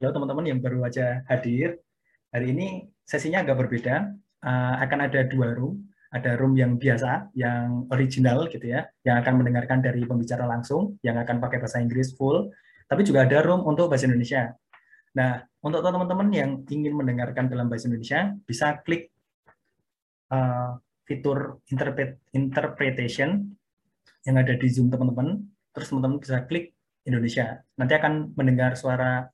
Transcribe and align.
Halo 0.00 0.16
teman-teman 0.16 0.48
yang 0.48 0.64
baru 0.64 0.88
aja 0.88 1.20
hadir. 1.28 1.76
Hari 2.32 2.56
ini 2.56 2.88
sesinya 3.04 3.44
agak 3.44 3.60
berbeda. 3.60 4.08
Uh, 4.40 4.80
akan 4.80 5.04
ada 5.04 5.28
dua 5.28 5.52
room. 5.52 5.92
Ada 6.08 6.40
room 6.40 6.56
yang 6.56 6.80
biasa, 6.80 7.28
yang 7.36 7.84
original 7.92 8.48
gitu 8.48 8.64
ya, 8.64 8.88
yang 9.04 9.20
akan 9.20 9.44
mendengarkan 9.44 9.84
dari 9.84 10.00
pembicara 10.08 10.48
langsung, 10.48 10.96
yang 11.04 11.20
akan 11.20 11.36
pakai 11.36 11.60
bahasa 11.60 11.84
Inggris 11.84 12.16
full. 12.16 12.48
Tapi 12.88 13.04
juga 13.04 13.28
ada 13.28 13.44
room 13.44 13.60
untuk 13.68 13.92
bahasa 13.92 14.08
Indonesia. 14.08 14.56
Nah, 15.20 15.44
untuk 15.60 15.84
teman-teman 15.84 16.32
yang 16.32 16.64
ingin 16.64 16.96
mendengarkan 16.96 17.52
dalam 17.52 17.68
bahasa 17.68 17.92
Indonesia, 17.92 18.32
bisa 18.48 18.80
klik 18.80 19.12
uh, 20.32 20.80
fitur 21.04 21.60
interpret, 21.68 22.16
interpretation 22.32 23.52
yang 24.24 24.40
ada 24.40 24.56
di 24.56 24.64
Zoom 24.72 24.88
teman-teman. 24.88 25.44
Terus 25.76 25.92
teman-teman 25.92 26.24
bisa 26.24 26.40
klik 26.48 26.72
Indonesia. 27.04 27.60
Nanti 27.76 27.92
akan 28.00 28.32
mendengar 28.32 28.80
suara 28.80 29.28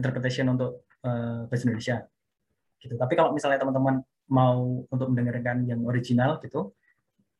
interpretation 0.00 0.48
untuk 0.48 0.88
uh, 1.04 1.44
bahasa 1.44 1.68
Indonesia. 1.68 1.96
Gitu. 2.80 2.96
Tapi 2.96 3.12
kalau 3.12 3.36
misalnya 3.36 3.60
teman-teman 3.60 4.00
mau 4.32 4.88
untuk 4.88 5.06
mendengarkan 5.12 5.68
yang 5.68 5.84
original 5.84 6.40
gitu, 6.40 6.72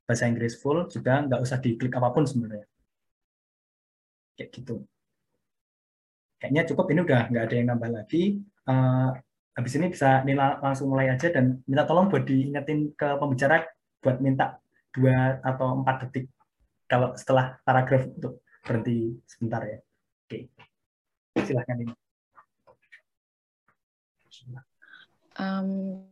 bahasa 0.04 0.28
Inggris 0.28 0.58
full 0.60 0.84
juga 0.92 1.24
nggak 1.24 1.40
usah 1.40 1.56
diklik 1.56 1.96
apa 1.96 2.12
pun 2.12 2.28
sebenarnya. 2.28 2.68
Kayak 4.36 4.50
gitu. 4.52 4.84
Kayaknya 6.40 6.62
cukup 6.72 6.86
ini 6.92 7.00
udah 7.04 7.20
nggak 7.32 7.44
ada 7.48 7.54
yang 7.56 7.68
nambah 7.72 7.90
lagi. 7.94 8.40
Uh, 8.68 9.16
habis 9.56 9.72
ini 9.76 9.92
bisa 9.92 10.20
Nila 10.24 10.60
langsung 10.60 10.92
mulai 10.92 11.12
aja 11.12 11.28
dan 11.32 11.60
minta 11.64 11.84
tolong 11.88 12.08
buat 12.08 12.24
diingetin 12.24 12.92
ke 12.96 13.08
pembicara 13.20 13.64
buat 14.00 14.16
minta 14.20 14.56
dua 14.90 15.38
atau 15.44 15.84
empat 15.84 16.08
detik 16.08 16.32
kalau 16.90 17.14
setelah 17.14 17.60
paragraf 17.62 18.08
untuk 18.10 18.42
berhenti 18.66 19.14
sebentar 19.28 19.62
ya. 19.62 19.78
Oke, 20.26 20.50
silahkan 21.46 21.78
ini. 21.86 22.09
Um, 25.40 26.02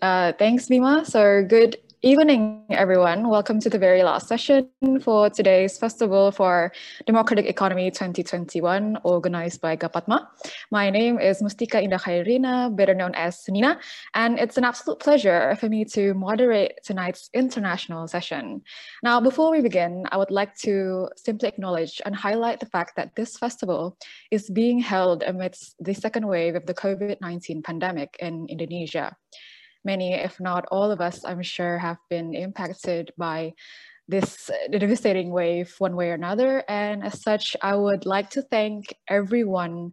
uh, 0.00 0.32
thanks, 0.32 0.66
Bima. 0.68 1.04
So 1.04 1.44
good 1.44 1.76
evening, 2.04 2.62
everyone. 2.68 3.30
Welcome 3.30 3.60
to 3.60 3.70
the 3.70 3.78
very 3.78 4.02
last 4.02 4.28
session 4.28 4.68
for 5.00 5.30
today's 5.30 5.78
Festival 5.78 6.30
for 6.30 6.70
Democratic 7.06 7.46
Economy 7.46 7.90
2021, 7.90 8.98
organized 9.04 9.62
by 9.62 9.74
Gapatma. 9.74 10.26
My 10.70 10.90
name 10.90 11.18
is 11.18 11.40
Mustika 11.40 11.80
Indah 11.80 11.98
Khairina, 11.98 12.76
better 12.76 12.92
known 12.92 13.14
as 13.14 13.48
Nina, 13.48 13.80
and 14.12 14.38
it's 14.38 14.58
an 14.58 14.64
absolute 14.64 15.00
pleasure 15.00 15.56
for 15.58 15.70
me 15.70 15.86
to 15.96 16.12
moderate 16.12 16.78
tonight's 16.84 17.30
international 17.32 18.06
session. 18.06 18.60
Now, 19.02 19.18
before 19.18 19.50
we 19.50 19.62
begin, 19.62 20.04
I 20.12 20.18
would 20.18 20.30
like 20.30 20.54
to 20.58 21.08
simply 21.16 21.48
acknowledge 21.48 22.02
and 22.04 22.14
highlight 22.14 22.60
the 22.60 22.66
fact 22.66 22.96
that 22.96 23.16
this 23.16 23.38
festival 23.38 23.96
is 24.30 24.50
being 24.50 24.78
held 24.78 25.22
amidst 25.22 25.82
the 25.82 25.94
second 25.94 26.28
wave 26.28 26.54
of 26.54 26.66
the 26.66 26.74
COVID-19 26.74 27.64
pandemic 27.64 28.14
in 28.20 28.44
Indonesia 28.50 29.16
many, 29.84 30.14
if 30.14 30.40
not 30.40 30.66
all 30.70 30.90
of 30.90 31.00
us, 31.00 31.24
I'm 31.24 31.42
sure, 31.42 31.78
have 31.78 31.98
been 32.10 32.34
impacted 32.34 33.12
by 33.16 33.54
this 34.08 34.50
devastating 34.70 35.30
wave 35.30 35.74
one 35.78 35.96
way 35.96 36.10
or 36.10 36.14
another. 36.14 36.62
And 36.68 37.02
as 37.02 37.22
such, 37.22 37.56
I 37.62 37.74
would 37.74 38.04
like 38.06 38.30
to 38.30 38.42
thank 38.42 38.94
everyone, 39.08 39.92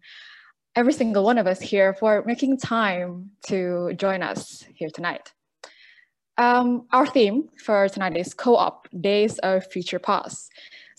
every 0.75 0.93
single 0.93 1.23
one 1.23 1.37
of 1.37 1.47
us 1.47 1.61
here 1.61 1.93
for 1.93 2.23
making 2.25 2.57
time 2.57 3.31
to 3.47 3.93
join 3.95 4.21
us 4.21 4.65
here 4.73 4.89
tonight. 4.89 5.31
Um, 6.37 6.87
our 6.91 7.05
theme 7.05 7.49
for 7.63 7.87
tonight 7.87 8.17
is 8.17 8.33
co-op, 8.33 8.87
Days 8.99 9.37
of 9.39 9.65
Future 9.71 9.99
Past. 9.99 10.51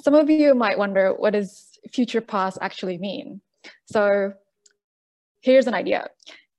Some 0.03 0.15
of 0.15 0.31
you 0.31 0.55
might 0.55 0.79
wonder, 0.79 1.13
what 1.13 1.33
does 1.33 1.79
future 1.93 2.21
past 2.21 2.59
actually 2.61 2.99
mean? 2.99 3.41
So 3.87 4.35
here's 5.41 5.67
an 5.67 5.75
idea 5.75 6.09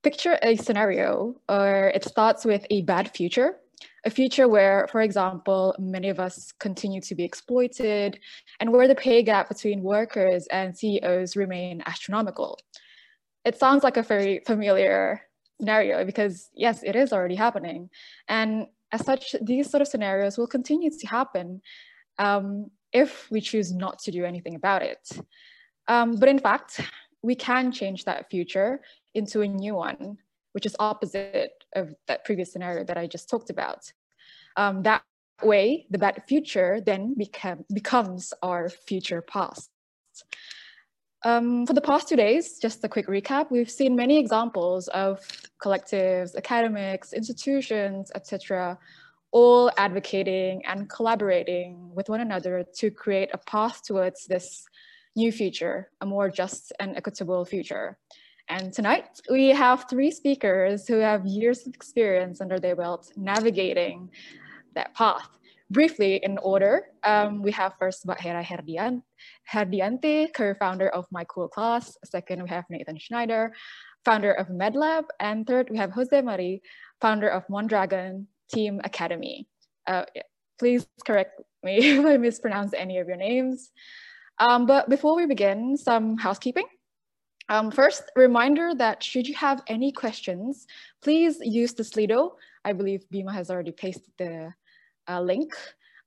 picture 0.03 0.38
a 0.44 0.56
scenario 0.58 1.36
or 1.50 1.91
it 1.96 2.03
starts 2.03 2.46
with 2.46 2.66
a 2.69 2.81
bad 2.81 3.09
future, 3.16 3.58
a 4.06 4.09
future 4.09 4.47
where, 4.47 4.88
for 4.91 5.02
example, 5.02 5.74
many 5.80 6.09
of 6.09 6.19
us 6.19 6.52
continue 6.59 7.02
to 7.02 7.16
be 7.16 7.24
exploited 7.24 8.19
and 8.59 8.72
where 8.72 8.88
the 8.88 8.96
pay 8.96 9.24
gap 9.24 9.47
between 9.47 9.81
workers 9.81 10.46
and 10.52 10.78
CEOs 10.78 11.36
remain 11.36 11.81
astronomical. 11.86 12.59
It 13.46 13.58
sounds 13.58 13.84
like 13.84 13.97
a 13.97 14.03
very 14.03 14.41
familiar 14.46 15.22
scenario 15.59 16.03
because 16.03 16.50
yes, 16.53 16.84
it 16.84 16.96
is 16.96 17.14
already 17.14 17.35
happening. 17.35 17.90
And 18.28 18.68
as 18.91 19.06
such, 19.06 19.35
these 19.41 19.70
sort 19.72 19.81
of 19.81 19.88
scenarios 19.88 20.38
will 20.38 20.47
continue 20.47 20.91
to 20.91 21.08
happen 21.08 21.62
um, 22.20 22.70
if 22.91 23.31
we 23.31 23.41
choose 23.41 23.74
not 23.74 24.00
to 24.00 24.12
do 24.12 24.25
anything 24.25 24.56
about 24.56 24.84
it. 24.84 25.08
Um, 25.88 26.16
but 26.18 26.30
in 26.30 26.40
fact, 26.40 26.81
we 27.22 27.35
can 27.35 27.72
change 27.72 28.03
that 28.03 28.30
future 28.30 28.81
into 29.13 29.41
a 29.41 29.47
new 29.47 29.75
one, 29.75 30.18
which 30.53 30.66
is 30.66 30.75
opposite 30.79 31.63
of 31.75 31.96
that 32.07 32.25
previous 32.25 32.51
scenario 32.51 32.84
that 32.84 32.97
I 32.97 33.07
just 33.07 33.29
talked 33.29 33.50
about. 33.50 33.91
Um, 34.56 34.84
that 34.84 35.03
way, 35.41 35.85
the 35.90 35.97
bad 35.97 36.24
future 36.28 36.81
then 36.85 37.16
become, 37.18 37.66
becomes 37.73 38.34
our 38.41 38.69
future 38.69 39.22
past. 39.22 39.69
Um, 41.25 41.66
for 41.66 41.73
the 41.73 41.81
past 41.81 42.09
two 42.09 42.18
days, 42.18 42.59
just 42.59 42.84
a 42.84 42.90
quick 42.90 43.07
recap, 43.07 43.50
we've 43.50 43.72
seen 43.72 43.96
many 43.96 44.19
examples 44.19 44.90
of 44.90 45.22
collectives, 45.62 46.35
academics, 46.35 47.13
institutions, 47.13 48.12
etc., 48.13 48.78
all 49.31 49.72
advocating 49.78 50.63
and 50.66 50.90
collaborating 50.90 51.90
with 51.96 52.09
one 52.09 52.22
another 52.22 52.66
to 52.75 52.91
create 52.91 53.29
a 53.34 53.38
path 53.38 53.81
towards 53.84 54.28
this 54.28 54.66
new 55.16 55.31
future, 55.31 55.90
a 56.02 56.06
more 56.06 56.29
just 56.29 56.72
and 56.79 56.96
equitable 56.97 57.46
future. 57.46 57.97
And 58.50 58.74
tonight 58.74 59.22
we 59.30 59.50
have 59.50 59.86
three 59.90 60.12
speakers 60.12 60.88
who 60.88 60.96
have 60.96 61.26
years 61.26 61.66
of 61.66 61.74
experience 61.74 62.42
under 62.42 62.59
their 62.59 62.76
belt 62.76 63.12
navigating 63.16 64.09
that 64.76 64.94
path. 64.94 65.30
Briefly 65.70 66.20
in 66.22 66.38
order, 66.40 66.84
um, 67.03 67.42
we 67.42 67.52
have 67.52 67.74
first 67.80 68.06
Mbak 68.06 68.20
Hera 68.20 68.44
Herdian, 68.44 69.02
Herdianti, 69.52 70.32
co-founder 70.34 70.90
of 70.90 71.06
My 71.09 71.24
Cool 71.24 71.48
Class. 71.48 71.98
Second, 72.06 72.44
we 72.44 72.50
have 72.50 72.66
Nathan 72.70 73.00
Schneider, 73.00 73.53
founder 74.06 74.34
of 74.34 74.50
MedLab. 74.50 75.06
And 75.20 75.48
third, 75.48 75.70
we 75.70 75.78
have 75.78 75.92
Jose 75.92 76.22
Mari, 76.22 76.62
founder 77.02 77.30
of 77.30 77.44
Mondragon 77.50 78.28
Team 78.53 78.82
Academy. 78.84 79.48
Uh, 79.88 80.03
please 80.59 80.86
correct 81.08 81.42
me 81.64 81.78
if 81.98 82.06
I 82.06 82.18
mispronounce 82.18 82.74
any 82.74 83.00
of 83.00 83.08
your 83.08 83.18
names. 83.18 83.72
Um, 84.38 84.66
but 84.66 84.90
before 84.90 85.16
we 85.16 85.26
begin, 85.26 85.78
some 85.78 86.18
housekeeping. 86.18 86.66
Um, 87.50 87.72
first, 87.72 88.04
reminder 88.16 88.74
that 88.76 89.04
should 89.04 89.28
you 89.28 89.36
have 89.36 89.62
any 89.68 89.92
questions, 89.92 90.68
please 91.02 91.38
use 91.42 91.74
the 91.74 91.84
Slido. 91.84 92.34
I 92.66 92.74
believe 92.74 93.04
Bima 93.14 93.34
has 93.34 93.50
already 93.50 93.72
pasted 93.72 94.12
the 94.18 94.54
uh, 95.09 95.22
link. 95.22 95.53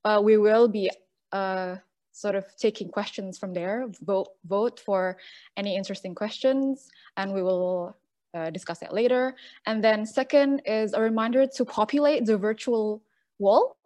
Uh, 0.05 0.21
we 0.25 0.39
will 0.39 0.69
be 0.69 0.91
uh, 1.33 1.77
sort 2.13 2.35
of 2.35 2.45
taking 2.57 2.89
questions 2.89 3.39
from 3.39 3.53
there, 3.53 3.87
vote, 4.03 4.29
vote 4.47 4.81
for 4.81 5.19
any 5.57 5.77
interesting 5.77 6.15
questions, 6.15 6.89
and 7.19 7.33
we 7.33 7.43
will 7.43 7.95
uh, 8.35 8.51
discuss 8.51 8.81
it 8.83 8.93
later. 8.93 9.35
And 9.67 9.85
then 9.85 10.07
second 10.07 10.63
is 10.65 10.95
a 10.95 11.01
reminder 11.01 11.47
to 11.47 11.65
populate 11.65 12.25
the 12.25 12.39
virtual 12.39 13.03
wall. 13.39 13.77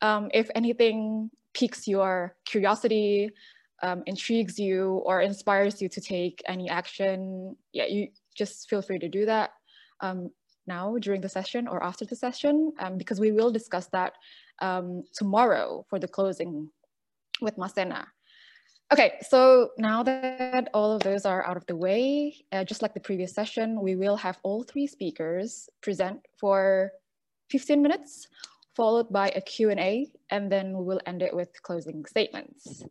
Um, 0.00 0.30
if 0.32 0.48
anything 0.54 1.30
piques 1.52 1.86
your 1.86 2.34
curiosity, 2.44 3.30
um, 3.82 4.02
intrigues 4.06 4.58
you 4.58 5.02
or 5.04 5.20
inspires 5.20 5.82
you 5.82 5.88
to 5.88 6.00
take 6.00 6.42
any 6.46 6.68
action, 6.68 7.56
yeah, 7.72 7.86
you 7.86 8.08
just 8.34 8.68
feel 8.68 8.82
free 8.82 8.98
to 8.98 9.08
do 9.08 9.26
that 9.26 9.50
um, 10.00 10.30
now 10.66 10.96
during 10.98 11.20
the 11.20 11.28
session 11.28 11.68
or 11.68 11.82
after 11.82 12.04
the 12.04 12.16
session, 12.16 12.72
um, 12.78 12.98
because 12.98 13.20
we 13.20 13.32
will 13.32 13.50
discuss 13.50 13.86
that 13.88 14.12
um, 14.60 15.02
tomorrow 15.14 15.84
for 15.88 15.98
the 15.98 16.08
closing 16.08 16.68
with 17.40 17.56
Masena. 17.56 18.06
Okay, 18.92 19.14
so 19.28 19.70
now 19.78 20.04
that 20.04 20.68
all 20.72 20.92
of 20.92 21.02
those 21.02 21.26
are 21.26 21.44
out 21.44 21.56
of 21.56 21.66
the 21.66 21.74
way, 21.74 22.36
uh, 22.52 22.62
just 22.62 22.82
like 22.82 22.94
the 22.94 23.00
previous 23.00 23.34
session, 23.34 23.80
we 23.82 23.96
will 23.96 24.16
have 24.16 24.38
all 24.44 24.62
three 24.62 24.86
speakers 24.86 25.68
present 25.82 26.20
for 26.38 26.92
15 27.50 27.82
minutes, 27.82 28.28
followed 28.76 29.12
by 29.12 29.30
a 29.30 29.40
Q&A, 29.40 30.06
and 30.30 30.52
then 30.52 30.76
we 30.76 30.84
will 30.84 31.00
end 31.04 31.22
it 31.22 31.34
with 31.34 31.50
closing 31.62 32.04
statements. 32.04 32.84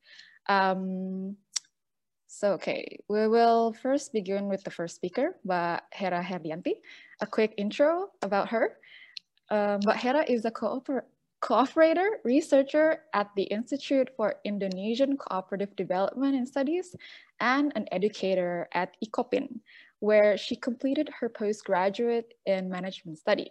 Um, 0.47 1.37
so, 2.27 2.51
okay, 2.53 2.99
we 3.07 3.27
will 3.27 3.73
first 3.73 4.11
begin 4.11 4.47
with 4.47 4.63
the 4.63 4.69
first 4.71 4.95
speaker, 4.95 5.37
Mbak 5.45 5.81
Hera 5.93 6.21
Herdianti. 6.21 6.75
A 7.21 7.25
quick 7.25 7.53
intro 7.57 8.09
about 8.21 8.49
her. 8.49 8.77
Uh, 9.49 9.77
Mbak 9.77 9.95
Hera 9.95 10.25
is 10.27 10.43
a 10.43 10.51
cooperator 10.51 12.07
researcher 12.25 13.03
at 13.13 13.29
the 13.37 13.43
Institute 13.43 14.09
for 14.17 14.35
Indonesian 14.43 15.15
Cooperative 15.15 15.75
Development 15.77 16.35
and 16.35 16.47
Studies 16.47 16.95
and 17.39 17.71
an 17.75 17.87
educator 17.91 18.67
at 18.73 18.97
IKOPIN, 19.03 19.59
where 19.99 20.37
she 20.37 20.57
completed 20.57 21.09
her 21.19 21.29
postgraduate 21.29 22.33
in 22.45 22.69
management 22.69 23.17
study. 23.17 23.49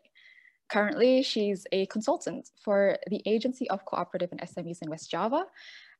Currently, 0.69 1.23
she's 1.23 1.67
a 1.73 1.87
consultant 1.87 2.50
for 2.62 2.99
the 3.08 3.23
Agency 3.26 3.69
of 3.70 3.85
Cooperative 3.85 4.31
and 4.32 4.40
SMEs 4.40 4.82
in 4.82 4.90
West 4.90 5.11
Java 5.11 5.44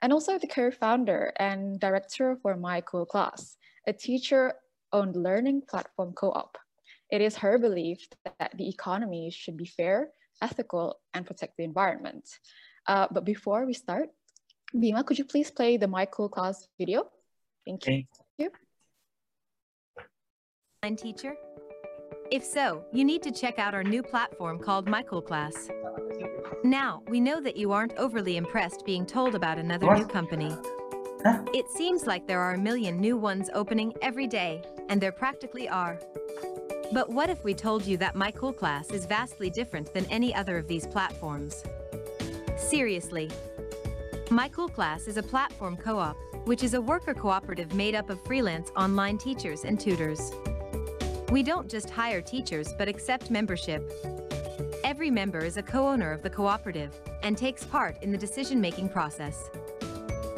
and 0.05 0.13
also 0.13 0.39
the 0.39 0.47
co-founder 0.47 1.33
and 1.37 1.81
director 1.81 2.37
for 2.43 2.59
My 2.59 2.83
Cool 2.83 3.07
Class, 3.07 3.57
a 3.87 3.93
teacher 3.95 4.53
owned 4.93 5.17
learning 5.17 5.63
platform 5.67 6.13
co-op. 6.13 6.59
It 7.11 7.23
is 7.23 7.37
her 7.37 7.59
belief 7.59 8.07
that 8.39 8.53
the 8.55 8.69
economy 8.69 9.31
should 9.31 9.57
be 9.57 9.65
fair, 9.65 10.11
ethical, 10.43 11.01
and 11.15 11.25
protect 11.25 11.57
the 11.57 11.65
environment. 11.65 12.29
Uh, 12.87 13.07
but 13.11 13.25
before 13.25 13.65
we 13.65 13.73
start, 13.73 14.11
Bima, 14.77 15.07
could 15.07 15.19
you 15.19 15.25
please 15.25 15.51
play 15.51 15.79
the 15.79 15.89
My 15.89 16.05
Cool 16.05 16.29
Class 16.29 16.69
video? 16.79 17.09
Thank 17.65 17.87
you. 17.87 18.05
Thank 20.83 21.01
Okay. 21.01 21.13
Teacher? 21.13 21.35
If 22.35 22.43
so, 22.43 22.85
you 22.91 23.05
need 23.05 23.23
to 23.23 23.31
check 23.31 23.61
out 23.61 23.75
our 23.75 23.85
new 23.85 24.03
platform 24.03 24.59
called 24.59 24.89
My 24.89 25.05
Cool 25.05 25.23
Class. 25.23 25.71
Now, 26.65 27.01
we 27.07 27.21
know 27.21 27.41
that 27.41 27.57
you 27.57 27.71
aren't 27.71 27.93
overly 27.93 28.37
impressed 28.37 28.85
being 28.85 29.07
told 29.07 29.37
about 29.37 29.57
another 29.57 29.87
what? 29.87 29.99
new 29.99 30.05
company. 30.05 30.53
Huh? 31.23 31.45
It 31.55 31.71
seems 31.71 32.09
like 32.09 32.27
there 32.27 32.41
are 32.41 32.55
a 32.55 32.59
million 32.59 33.01
new 33.01 33.17
ones 33.17 33.51
opening 33.55 33.95
every 34.03 34.27
day, 34.27 34.65
and 34.89 35.01
there 35.01 35.13
practically 35.13 35.69
are. 35.69 36.01
But 36.93 37.09
what 37.09 37.31
if 37.31 37.45
we 37.45 37.55
told 37.55 37.87
you 37.87 37.97
that 37.99 38.17
My 38.17 38.33
Cool 38.33 38.53
Class 38.53 38.91
is 38.91 39.07
vastly 39.07 39.49
different 39.49 39.95
than 39.95 40.05
any 40.07 40.35
other 40.35 40.59
of 40.59 40.67
these 40.67 40.89
platforms? 40.89 41.63
Seriously. 42.57 43.31
My 44.29 44.49
Cool 44.49 44.69
Class 44.69 45.07
is 45.07 45.19
a 45.19 45.23
platform 45.23 45.77
co-op, 45.77 46.17
which 46.49 46.65
is 46.65 46.75
a 46.75 46.81
worker 46.81 47.15
cooperative 47.15 47.75
made 47.75 47.95
up 47.95 48.11
of 48.11 48.21
freelance 48.25 48.73
online 48.77 49.19
teachers 49.19 49.63
and 49.63 49.79
tutors. 49.79 50.33
We 51.31 51.43
don't 51.43 51.69
just 51.69 51.91
hire 51.91 52.21
teachers 52.21 52.75
but 52.77 52.89
accept 52.89 53.31
membership. 53.31 53.91
Every 54.85 55.11
member 55.11 55.39
is 55.39 55.57
a 55.57 55.63
co-owner 55.63 56.13
of 56.13 56.23
the 56.23 56.31
cooperative 56.31 56.95
and 57.23 57.37
takes 57.37 57.65
part 57.65 58.03
in 58.03 58.13
the 58.13 58.19
decision-making 58.19 58.91
process. 58.91 59.51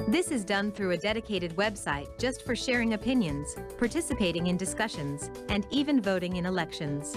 This 0.08 0.30
is 0.30 0.44
done 0.44 0.70
through 0.70 0.92
a 0.92 0.96
dedicated 0.96 1.56
website 1.56 2.06
just 2.18 2.42
for 2.42 2.54
sharing 2.54 2.94
opinions, 2.94 3.56
participating 3.76 4.46
in 4.46 4.56
discussions, 4.56 5.30
and 5.48 5.66
even 5.72 6.00
voting 6.00 6.36
in 6.36 6.46
elections. 6.46 7.16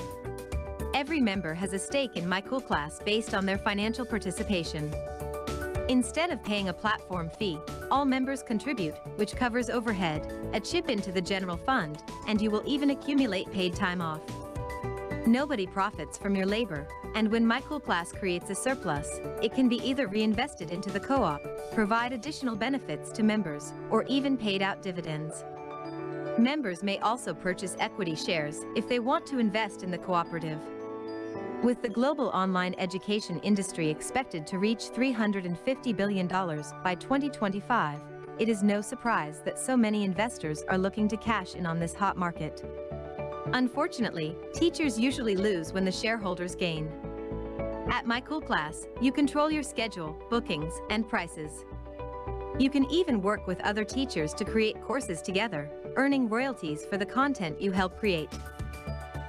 Every 0.95 1.21
member 1.21 1.53
has 1.53 1.73
a 1.73 1.79
stake 1.79 2.17
in 2.17 2.27
My 2.27 2.41
Cool 2.41 2.61
Class 2.61 2.99
based 3.05 3.35
on 3.35 3.45
their 3.45 3.59
financial 3.59 4.05
participation. 4.05 4.91
Instead 5.89 6.29
of 6.29 6.43
paying 6.43 6.69
a 6.69 6.73
platform 6.73 7.31
fee, 7.31 7.57
all 7.89 8.05
members 8.05 8.43
contribute, 8.43 8.93
which 9.15 9.35
covers 9.35 9.71
overhead, 9.71 10.31
a 10.53 10.59
chip 10.59 10.87
into 10.87 11.11
the 11.11 11.19
general 11.19 11.57
fund, 11.57 12.03
and 12.27 12.39
you 12.39 12.51
will 12.51 12.61
even 12.63 12.91
accumulate 12.91 13.51
paid 13.51 13.75
time 13.75 13.99
off. 13.99 14.21
Nobody 15.25 15.65
profits 15.65 16.15
from 16.15 16.35
your 16.35 16.45
labor, 16.45 16.87
and 17.15 17.31
when 17.31 17.49
Class 17.81 18.11
creates 18.11 18.51
a 18.51 18.55
surplus, 18.55 19.19
it 19.41 19.55
can 19.55 19.67
be 19.67 19.77
either 19.77 20.05
reinvested 20.07 20.69
into 20.69 20.91
the 20.91 20.99
co-op, 20.99 21.41
provide 21.73 22.13
additional 22.13 22.55
benefits 22.55 23.11
to 23.13 23.23
members, 23.23 23.73
or 23.89 24.03
even 24.03 24.37
paid 24.37 24.61
out 24.61 24.83
dividends. 24.83 25.43
Members 26.37 26.83
may 26.83 26.99
also 26.99 27.33
purchase 27.33 27.75
equity 27.79 28.15
shares 28.15 28.59
if 28.75 28.87
they 28.87 28.99
want 28.99 29.25
to 29.25 29.39
invest 29.39 29.81
in 29.81 29.89
the 29.89 29.97
cooperative. 29.97 30.59
With 31.63 31.81
the 31.81 31.89
global 31.89 32.27
online 32.29 32.73
education 32.77 33.37
industry 33.39 33.89
expected 33.89 34.47
to 34.47 34.59
reach 34.59 34.91
$350 34.95 35.97
billion 35.97 36.25
by 36.25 36.95
2025, 36.95 37.99
it 38.39 38.47
is 38.47 38.63
no 38.63 38.79
surprise 38.79 39.41
that 39.43 39.59
so 39.59 39.75
many 39.75 40.05
investors 40.05 40.63
are 40.69 40.77
looking 40.77 41.09
to 41.09 41.17
cash 41.17 41.55
in 41.55 41.65
on 41.65 41.77
this 41.77 41.93
hot 41.93 42.15
market. 42.15 42.63
Unfortunately, 43.47 44.37
teachers 44.53 44.97
usually 44.97 45.35
lose 45.35 45.73
when 45.73 45.83
the 45.83 45.91
shareholders 45.91 46.55
gain. 46.55 46.89
At 47.91 48.05
My 48.05 48.21
Cool 48.21 48.39
Class, 48.39 48.87
you 49.01 49.11
control 49.11 49.51
your 49.51 49.63
schedule, 49.63 50.17
bookings, 50.29 50.73
and 50.89 51.09
prices. 51.09 51.65
You 52.57 52.69
can 52.69 52.89
even 52.89 53.21
work 53.21 53.47
with 53.47 53.59
other 53.65 53.83
teachers 53.83 54.33
to 54.35 54.45
create 54.45 54.81
courses 54.81 55.21
together, 55.21 55.69
earning 55.97 56.29
royalties 56.29 56.85
for 56.85 56.95
the 56.95 57.05
content 57.05 57.61
you 57.61 57.73
help 57.73 57.99
create. 57.99 58.29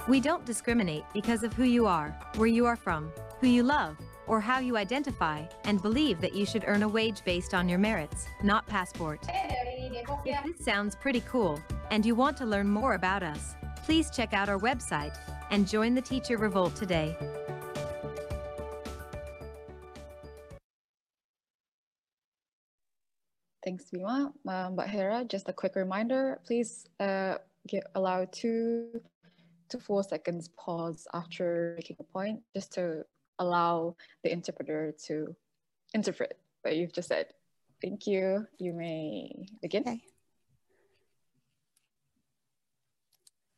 We 0.07 0.19
don't 0.19 0.43
discriminate 0.45 1.03
because 1.13 1.43
of 1.43 1.53
who 1.53 1.63
you 1.63 1.85
are, 1.85 2.09
where 2.35 2.47
you 2.47 2.65
are 2.65 2.75
from, 2.75 3.11
who 3.39 3.45
you 3.47 3.61
love, 3.61 3.97
or 4.25 4.41
how 4.41 4.57
you 4.57 4.75
identify, 4.75 5.43
and 5.65 5.79
believe 5.79 6.19
that 6.21 6.33
you 6.33 6.43
should 6.43 6.63
earn 6.65 6.81
a 6.81 6.87
wage 6.87 7.23
based 7.23 7.53
on 7.53 7.69
your 7.69 7.77
merits, 7.77 8.25
not 8.43 8.65
passport. 8.65 9.19
If 9.29 10.43
this 10.43 10.65
sounds 10.65 10.95
pretty 10.95 11.21
cool, 11.21 11.61
and 11.91 12.03
you 12.03 12.15
want 12.15 12.35
to 12.37 12.45
learn 12.45 12.67
more 12.67 12.95
about 12.95 13.21
us, 13.21 13.53
please 13.85 14.09
check 14.09 14.33
out 14.33 14.49
our 14.49 14.57
website 14.57 15.15
and 15.51 15.67
join 15.67 15.93
the 15.93 16.01
Teacher 16.01 16.37
Revolt 16.37 16.75
today. 16.75 17.15
Thanks, 23.63 23.85
Bima. 23.93 24.33
Um, 24.47 24.75
but 24.75 24.89
Hera, 24.89 25.23
just 25.25 25.47
a 25.47 25.53
quick 25.53 25.75
reminder, 25.75 26.39
please 26.43 26.87
uh, 26.99 27.35
get, 27.67 27.83
allow 27.93 28.25
two 28.31 28.99
to 29.71 29.79
four 29.79 30.03
seconds 30.03 30.49
pause 30.57 31.07
after 31.13 31.73
making 31.77 31.97
a 31.99 32.03
point, 32.03 32.41
just 32.55 32.73
to 32.73 33.03
allow 33.39 33.95
the 34.23 34.31
interpreter 34.31 34.93
to 35.05 35.35
interpret 35.93 36.37
what 36.61 36.75
you've 36.75 36.93
just 36.93 37.09
said. 37.09 37.27
Thank 37.81 38.05
you. 38.05 38.45
You 38.59 38.73
may 38.73 39.47
begin. 39.61 39.81
Okay. 39.81 40.01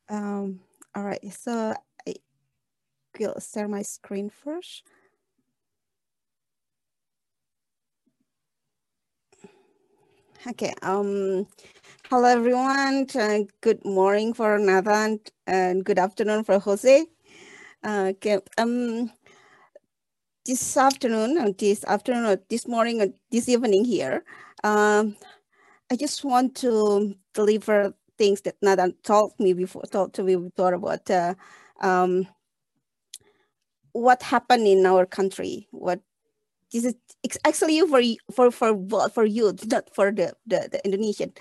Um, 0.08 0.60
all 0.94 1.02
right, 1.04 1.32
so 1.32 1.74
I 2.06 2.14
will 3.18 3.36
share 3.40 3.68
my 3.68 3.82
screen 3.82 4.30
first. 4.30 4.84
Okay. 10.46 10.74
Um, 10.82 11.46
hello, 12.10 12.26
everyone. 12.28 13.06
Uh, 13.14 13.40
good 13.62 13.84
morning 13.84 14.34
for 14.34 14.58
Nathan 14.58 15.20
and 15.46 15.84
good 15.84 15.98
afternoon 15.98 16.44
for 16.44 16.58
Jose. 16.58 17.06
Uh, 17.84 18.12
okay. 18.16 18.40
Um, 18.58 19.10
this 20.46 20.76
afternoon, 20.76 21.38
or 21.38 21.52
this 21.52 21.84
afternoon, 21.84 22.26
or 22.26 22.38
this 22.50 22.68
morning, 22.68 23.00
or 23.02 23.08
this 23.30 23.48
evening 23.48 23.84
here, 23.86 24.24
um, 24.64 25.16
I 25.90 25.96
just 25.96 26.24
want 26.24 26.56
to 26.56 27.14
deliver 27.34 27.94
things 28.18 28.42
that 28.42 28.56
Nathan 28.62 28.94
told 29.02 29.32
me 29.40 29.54
before, 29.54 29.84
told 29.84 30.14
to 30.14 30.22
me 30.22 30.36
before 30.36 30.74
about 30.74 31.10
uh, 31.10 31.34
um, 31.80 32.28
what 33.92 34.22
happened 34.22 34.66
in 34.66 34.86
our 34.86 35.06
country, 35.06 35.68
what 35.70 36.00
this 36.74 36.84
is 36.84 37.38
actually 37.46 37.80
for 37.86 38.02
for 38.32 38.50
for 38.50 39.08
for 39.08 39.24
you, 39.24 39.54
not 39.70 39.94
for 39.94 40.10
the, 40.10 40.34
the, 40.46 40.68
the 40.72 40.84
Indonesian. 40.84 41.32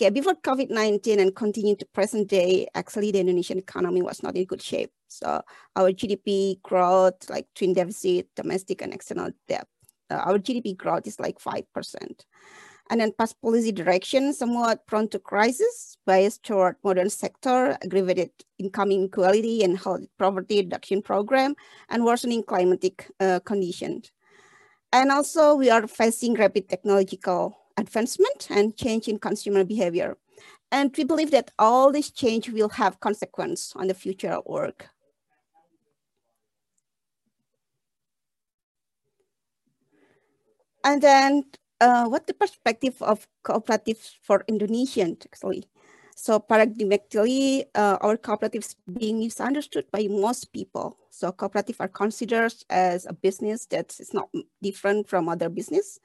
Okay, 0.00 0.08
before 0.08 0.34
COVID-19 0.34 1.20
and 1.20 1.36
continue 1.36 1.76
to 1.76 1.84
present 1.92 2.28
day, 2.28 2.66
actually 2.74 3.12
the 3.12 3.20
Indonesian 3.20 3.58
economy 3.58 4.00
was 4.00 4.22
not 4.22 4.34
in 4.34 4.46
good 4.46 4.62
shape. 4.62 4.90
So 5.08 5.42
our 5.76 5.92
GDP 5.92 6.62
growth, 6.62 7.28
like 7.28 7.46
twin 7.54 7.74
deficit, 7.74 8.28
domestic 8.34 8.80
and 8.80 8.94
external 8.94 9.32
debt, 9.46 9.68
uh, 10.08 10.14
our 10.14 10.38
GDP 10.38 10.74
growth 10.74 11.06
is 11.06 11.20
like 11.20 11.38
5%. 11.38 11.64
And 12.88 13.00
then 13.00 13.12
past 13.12 13.40
policy 13.42 13.72
direction, 13.72 14.32
somewhat 14.32 14.86
prone 14.86 15.08
to 15.10 15.18
crisis, 15.18 15.98
biased 16.06 16.44
toward 16.44 16.76
modern 16.82 17.10
sector, 17.10 17.76
aggravated 17.84 18.30
income 18.58 18.90
inequality 18.92 19.62
and 19.62 19.78
poverty 20.18 20.56
reduction 20.56 21.02
program, 21.02 21.54
and 21.90 22.06
worsening 22.06 22.42
climatic 22.42 23.10
uh, 23.20 23.40
conditions. 23.44 24.10
And 24.92 25.10
also 25.12 25.54
we 25.54 25.70
are 25.70 25.86
facing 25.86 26.34
rapid 26.34 26.68
technological 26.68 27.56
advancement 27.76 28.48
and 28.50 28.76
change 28.76 29.08
in 29.08 29.18
consumer 29.18 29.64
behavior. 29.64 30.16
And 30.72 30.94
we 30.96 31.04
believe 31.04 31.30
that 31.30 31.50
all 31.58 31.92
this 31.92 32.10
change 32.10 32.48
will 32.48 32.68
have 32.70 33.00
consequence 33.00 33.72
on 33.76 33.88
the 33.88 33.94
future 33.94 34.32
of 34.32 34.46
work. 34.46 34.88
And 40.84 41.02
then 41.02 41.44
uh, 41.80 42.06
what 42.06 42.26
the 42.26 42.34
perspective 42.34 43.00
of 43.02 43.26
cooperatives 43.44 44.12
for 44.22 44.44
Indonesian 44.46 45.16
actually. 45.24 45.68
So 46.20 46.38
paradigmatically, 46.38 47.64
uh, 47.74 47.96
our 48.02 48.18
cooperatives 48.18 48.76
being 48.92 49.20
misunderstood 49.20 49.86
by 49.90 50.06
most 50.10 50.52
people. 50.52 50.98
So 51.08 51.32
cooperative 51.32 51.80
are 51.80 51.88
considered 51.88 52.52
as 52.68 53.06
a 53.06 53.14
business 53.14 53.64
that 53.72 53.98
is 53.98 54.12
not 54.12 54.28
different 54.60 55.08
from 55.08 55.30
other 55.30 55.48
business 55.48 55.98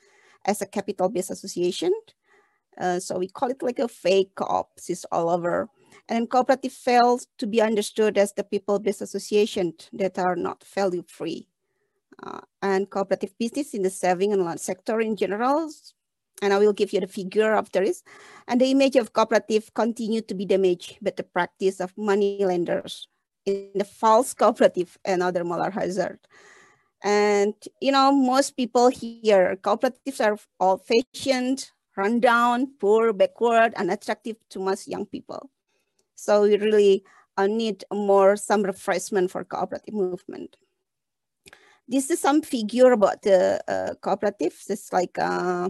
as 0.46 0.62
a 0.62 0.68
capital-based 0.68 1.32
association. 1.32 1.92
Uh, 2.80 2.98
so 3.02 3.20
we 3.20 3.28
call 3.28 3.50
it 3.50 3.62
like 3.62 3.80
a 3.80 3.90
fake 3.90 4.32
co-op, 4.36 4.70
it's 4.78 5.04
all 5.12 5.30
over. 5.30 5.68
And 6.08 6.30
cooperative 6.30 6.72
fails 6.72 7.28
to 7.38 7.46
be 7.46 7.62
understood 7.62 8.18
as 8.18 8.32
the 8.32 8.46
people-based 8.46 9.02
association 9.02 9.74
that 9.92 10.18
are 10.18 10.38
not 10.38 10.64
value-free. 10.64 11.50
Uh, 12.24 12.40
and 12.62 12.90
cooperative 12.90 13.38
business 13.38 13.74
in 13.74 13.82
the 13.82 13.90
saving 13.90 14.32
and 14.32 14.46
loan 14.46 14.60
sector 14.60 15.02
in 15.02 15.18
general 15.18 15.70
and 16.42 16.54
I 16.54 16.60
will 16.60 16.74
give 16.74 16.94
you 16.94 17.00
the 17.00 17.08
figure 17.08 17.54
after 17.54 17.84
this. 17.84 18.04
And 18.48 18.60
the 18.60 18.72
image 18.72 18.96
of 18.96 19.14
cooperative 19.14 19.74
continued 19.74 20.28
to 20.28 20.36
be 20.36 20.46
damaged 20.46 20.98
by 21.02 21.14
the 21.16 21.24
practice 21.24 21.80
of 21.80 21.98
money 21.98 22.44
lenders 22.44 23.08
in 23.46 23.70
the 23.76 23.86
false 23.86 24.34
cooperative 24.34 24.98
and 25.06 25.24
other 25.24 25.44
moral 25.44 25.72
hazard. 25.72 26.20
And, 27.04 27.54
you 27.82 27.92
know, 27.92 28.12
most 28.12 28.58
people 28.58 28.90
here, 28.90 29.58
cooperatives 29.62 30.20
are 30.20 30.38
old 30.60 30.82
fashioned, 30.86 31.70
rundown, 31.96 32.74
poor, 32.80 33.14
backward, 33.14 33.74
unattractive 33.76 34.38
to 34.50 34.60
most 34.60 34.88
young 34.88 35.06
people. 35.06 35.50
So 36.16 36.44
we 36.44 36.58
really 36.58 37.04
uh, 37.38 37.48
need 37.48 37.84
more 37.94 38.36
some 38.36 38.64
refreshment 38.64 39.30
for 39.32 39.44
cooperative 39.44 39.94
movement. 39.94 40.58
This 41.88 42.10
is 42.10 42.20
some 42.20 42.42
figure 42.42 42.92
about 42.92 43.22
the 43.22 43.62
uh, 43.68 43.94
cooperatives. 44.02 44.70
It's 44.70 44.92
like 44.92 45.20
uh, 45.20 45.70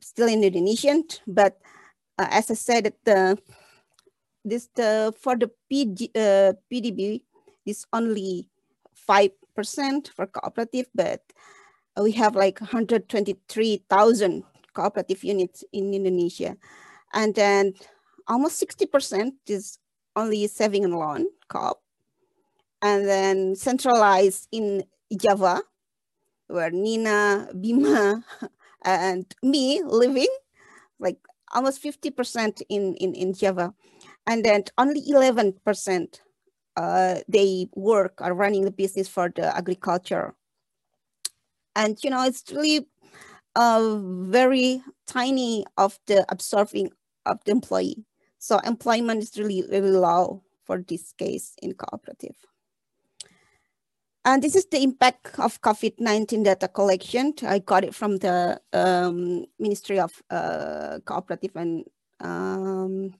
still 0.00 0.28
in 0.28 0.44
Indonesian, 0.44 1.04
but 1.26 1.58
uh, 2.18 2.26
as 2.30 2.50
I 2.50 2.54
said, 2.54 2.92
the 3.04 3.38
this 4.44 4.68
the 4.74 5.14
for 5.18 5.36
the 5.36 5.50
PG, 5.68 6.10
uh, 6.14 6.52
PDB 6.72 7.22
is 7.66 7.86
only 7.92 8.48
five 8.94 9.30
percent 9.54 10.10
for 10.14 10.26
cooperative, 10.26 10.86
but 10.94 11.22
we 12.00 12.12
have 12.12 12.36
like 12.36 12.60
123,000 12.60 14.44
cooperative 14.72 15.24
units 15.24 15.64
in 15.72 15.94
Indonesia, 15.94 16.56
and 17.12 17.34
then 17.34 17.74
almost 18.28 18.62
60% 18.62 19.32
is 19.48 19.78
only 20.14 20.46
saving 20.46 20.84
and 20.84 20.94
loan 20.94 21.26
coop, 21.48 21.78
and 22.82 23.06
then 23.06 23.56
centralized 23.56 24.48
in 24.52 24.84
Java, 25.16 25.62
where 26.46 26.70
Nina, 26.70 27.48
Bima, 27.54 28.22
and 28.84 29.24
me 29.42 29.82
living, 29.84 30.28
like 30.98 31.18
almost 31.52 31.82
50% 31.82 32.62
in, 32.68 32.94
in, 32.96 33.14
in 33.14 33.32
Java. 33.32 33.74
And 34.26 34.44
then 34.44 34.64
only 34.76 35.02
11% 35.02 36.20
uh, 36.76 37.20
they 37.28 37.68
work 37.74 38.20
are 38.20 38.34
running 38.34 38.64
the 38.64 38.70
business 38.70 39.08
for 39.08 39.32
the 39.34 39.56
agriculture. 39.56 40.34
And, 41.74 41.98
you 42.02 42.10
know, 42.10 42.24
it's 42.24 42.44
really 42.52 42.86
uh, 43.56 43.96
very 43.96 44.82
tiny 45.06 45.64
of 45.76 45.98
the 46.06 46.24
absorbing 46.30 46.90
of 47.26 47.38
the 47.44 47.52
employee. 47.52 48.04
So 48.38 48.58
employment 48.58 49.22
is 49.22 49.36
really, 49.36 49.64
really 49.68 49.90
low 49.90 50.42
for 50.64 50.78
this 50.86 51.12
case 51.12 51.54
in 51.60 51.74
cooperative. 51.74 52.36
And 54.28 54.42
this 54.42 54.54
is 54.54 54.66
the 54.66 54.82
impact 54.82 55.38
of 55.38 55.58
COVID-19 55.62 56.44
data 56.44 56.68
collection. 56.68 57.32
I 57.44 57.60
got 57.60 57.82
it 57.82 57.94
from 57.94 58.18
the 58.18 58.60
um, 58.74 59.46
Ministry 59.58 59.98
of 59.98 60.22
uh, 60.28 60.98
Cooperative 61.06 61.56
and 61.56 61.86
um, 62.20 63.14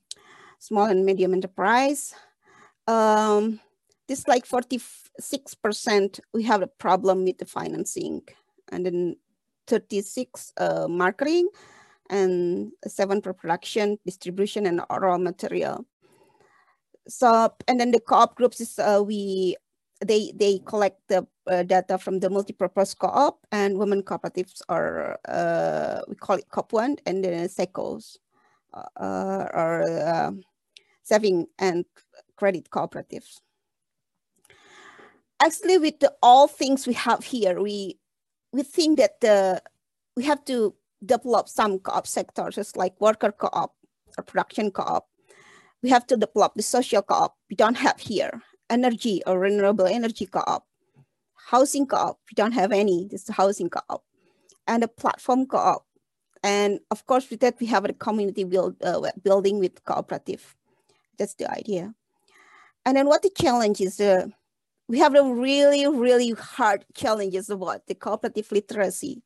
Small 0.59 0.85
and 0.85 1.07
Medium 1.07 1.33
Enterprise. 1.33 2.15
Um, 2.87 3.59
this 4.07 4.29
like 4.29 4.47
46%, 4.47 6.21
we 6.35 6.43
have 6.43 6.61
a 6.61 6.67
problem 6.67 7.25
with 7.25 7.39
the 7.39 7.47
financing 7.47 8.21
and 8.71 8.85
then 8.85 9.17
36 9.67 10.53
uh, 10.59 10.89
marketing 10.91 11.49
and 12.11 12.73
seven 12.87 13.23
for 13.23 13.33
production, 13.33 13.99
distribution, 14.05 14.67
and 14.67 14.83
raw 14.91 15.17
material. 15.17 15.87
So, 17.09 17.51
and 17.67 17.81
then 17.81 17.93
the 17.93 18.01
co-op 18.01 18.35
groups 18.35 18.61
is 18.61 18.79
uh, 18.79 19.03
we 19.03 19.57
they 20.01 20.33
they 20.37 20.61
collect 20.65 21.01
the 21.09 21.27
uh, 21.47 21.63
data 21.63 21.99
from 21.99 22.21
the 22.21 22.31
multi-purpose 22.31 22.95
co-op 22.95 23.45
and 23.51 23.79
women 23.79 24.03
cooperatives 24.03 24.63
are 24.69 25.19
uh, 25.29 26.01
we 26.09 26.15
call 26.15 26.37
it 26.37 26.49
COP 26.51 26.73
one 26.73 26.97
and 27.07 27.25
then 27.25 27.49
SACCOs 27.49 28.19
uh, 28.75 29.47
or 29.53 29.83
uh, 29.83 30.31
saving 31.03 31.47
and 31.59 31.85
credit 32.37 32.71
cooperatives. 32.71 33.41
Actually, 35.41 35.79
with 35.79 36.01
the, 36.01 36.13
all 36.23 36.49
things 36.49 36.87
we 36.87 36.95
have 36.95 37.25
here, 37.25 37.61
we 37.61 37.99
we 38.53 38.63
think 38.63 38.99
that 38.99 39.21
the 39.21 39.63
we 40.17 40.25
have 40.25 40.45
to 40.45 40.75
develop 41.05 41.49
some 41.49 41.79
co-op 41.79 42.07
sectors, 42.07 42.55
just 42.55 42.77
like 42.77 43.01
worker 43.01 43.33
co-op 43.33 43.75
or 44.17 44.25
production 44.25 44.71
co-op. 44.71 45.09
We 45.83 45.91
have 45.91 46.07
to 46.09 46.17
develop 46.17 46.55
the 46.55 46.63
social 46.63 47.03
co-op 47.03 47.37
we 47.51 47.57
don't 47.57 47.77
have 47.77 48.01
here 48.01 48.43
energy 48.71 49.23
or 49.27 49.39
renewable 49.39 49.87
energy 49.87 50.27
co-op, 50.27 50.67
housing 51.49 51.87
co-op, 51.87 52.19
we 52.31 52.35
don't 52.35 52.53
have 52.53 52.73
any, 52.73 53.07
this 53.11 53.29
is 53.29 53.35
housing 53.35 53.71
co-op, 53.71 54.05
and 54.67 54.85
a 54.85 54.89
platform 54.89 55.47
co-op. 55.47 55.85
And 56.43 56.81
of 56.91 57.05
course, 57.07 57.29
with 57.31 57.41
that, 57.41 57.59
we 57.61 57.67
have 57.67 57.85
a 57.85 57.93
community 57.93 58.45
build, 58.45 58.77
uh, 58.83 59.11
building 59.23 59.59
with 59.59 59.85
cooperative. 59.85 60.55
That's 61.19 61.35
the 61.35 61.51
idea. 61.51 61.95
And 62.87 62.97
then 62.97 63.07
what 63.07 63.23
the 63.23 63.31
challenge 63.31 63.81
is, 63.81 64.01
uh, 64.01 64.29
we 64.89 64.99
have 65.01 65.15
a 65.15 65.23
really, 65.23 65.87
really 65.87 66.31
hard 66.31 66.85
challenges 66.95 67.51
about 67.51 67.87
the 67.87 67.95
cooperative 67.95 68.51
literacy 68.51 69.23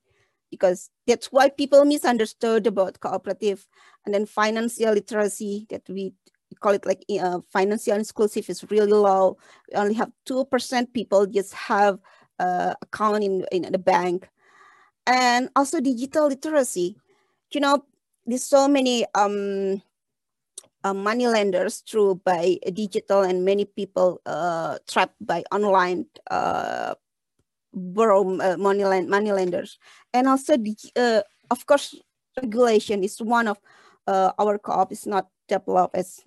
because 0.50 0.90
that's 1.06 1.32
why 1.32 1.48
people 1.48 1.84
misunderstood 1.84 2.66
about 2.66 3.00
cooperative 3.00 3.66
and 4.04 4.14
then 4.14 4.26
financial 4.26 4.92
literacy 4.92 5.66
that 5.70 5.82
we 5.88 6.12
call 6.54 6.72
it 6.72 6.86
like 6.86 7.04
uh, 7.20 7.40
financial 7.50 7.96
inclusive 7.96 8.48
is 8.48 8.64
really 8.70 8.92
low. 8.92 9.36
We 9.70 9.78
only 9.78 9.94
have 9.94 10.10
2% 10.28 10.92
people 10.92 11.26
just 11.26 11.54
have 11.54 11.98
uh, 12.38 12.74
account 12.82 13.24
in, 13.24 13.44
in 13.52 13.70
the 13.70 13.78
bank. 13.78 14.28
And 15.06 15.48
also 15.56 15.80
digital 15.80 16.28
literacy. 16.28 16.96
You 17.52 17.60
know, 17.60 17.84
there's 18.24 18.44
so 18.44 18.68
many 18.68 19.04
um, 19.14 19.82
uh, 20.84 20.94
money 20.94 21.26
lenders 21.26 21.82
through 21.86 22.20
by 22.24 22.58
digital 22.72 23.22
and 23.22 23.44
many 23.44 23.64
people 23.64 24.20
uh, 24.26 24.78
trapped 24.88 25.16
by 25.20 25.42
online 25.50 26.06
uh, 26.30 26.94
borrow 27.74 28.22
uh, 28.40 28.56
money, 28.56 28.84
land, 28.84 29.08
money 29.08 29.32
lenders. 29.32 29.78
And 30.12 30.28
also, 30.28 30.56
uh, 30.96 31.22
of 31.50 31.66
course, 31.66 31.94
regulation 32.40 33.04
is 33.04 33.20
one 33.20 33.48
of 33.48 33.58
uh, 34.06 34.32
our 34.38 34.58
co-op 34.58 34.92
is 34.92 35.06
not 35.06 35.28
developed 35.48 35.94
as 35.94 36.20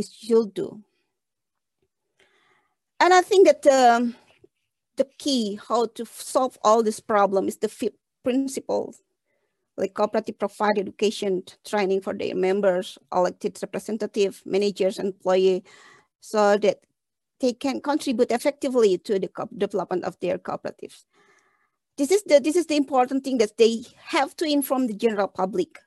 it 0.00 0.08
should 0.10 0.54
do. 0.54 0.82
And 2.98 3.14
I 3.14 3.22
think 3.22 3.46
that 3.46 3.66
um, 3.66 4.16
the 4.96 5.06
key 5.18 5.58
how 5.68 5.86
to 5.86 6.04
solve 6.04 6.58
all 6.62 6.82
this 6.82 7.00
problem 7.00 7.48
is 7.48 7.56
the 7.58 7.68
fifth 7.68 7.96
principle, 8.22 8.94
like 9.76 9.94
cooperative 9.94 10.38
provide 10.38 10.78
education 10.78 11.42
training 11.64 12.02
for 12.02 12.12
their 12.12 12.34
members, 12.34 12.98
elected 13.12 13.58
representative, 13.62 14.42
managers, 14.44 14.98
employee, 14.98 15.64
so 16.20 16.58
that 16.58 16.80
they 17.40 17.54
can 17.54 17.80
contribute 17.80 18.30
effectively 18.30 18.98
to 18.98 19.18
the 19.18 19.30
development 19.56 20.04
of 20.04 20.18
their 20.20 20.38
cooperatives. 20.38 21.04
This 21.96 22.10
is 22.10 22.22
the 22.24 22.40
this 22.40 22.56
is 22.56 22.66
the 22.66 22.76
important 22.76 23.24
thing 23.24 23.38
that 23.38 23.56
they 23.56 23.84
have 24.04 24.36
to 24.36 24.44
inform 24.44 24.86
the 24.86 24.94
general 24.94 25.28
public 25.28 25.78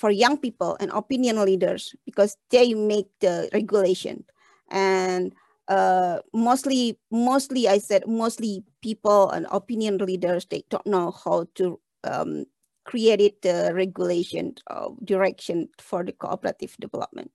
for 0.00 0.10
young 0.10 0.38
people 0.38 0.78
and 0.80 0.90
opinion 0.92 1.44
leaders 1.44 1.94
because 2.06 2.38
they 2.48 2.72
make 2.72 3.08
the 3.20 3.50
regulation. 3.52 4.24
And 4.70 5.34
uh, 5.68 6.18
mostly 6.32 6.98
mostly 7.12 7.68
i 7.68 7.78
said 7.78 8.02
mostly 8.08 8.64
people 8.82 9.30
and 9.30 9.46
opinion 9.52 9.98
leaders 9.98 10.44
they 10.46 10.64
don't 10.68 10.86
know 10.86 11.12
how 11.12 11.46
to 11.54 11.78
um, 12.02 12.44
create 12.84 13.42
the 13.42 13.70
regulation 13.72 14.54
of 14.66 14.98
direction 15.04 15.68
for 15.78 16.02
the 16.02 16.12
cooperative 16.12 16.74
development. 16.80 17.30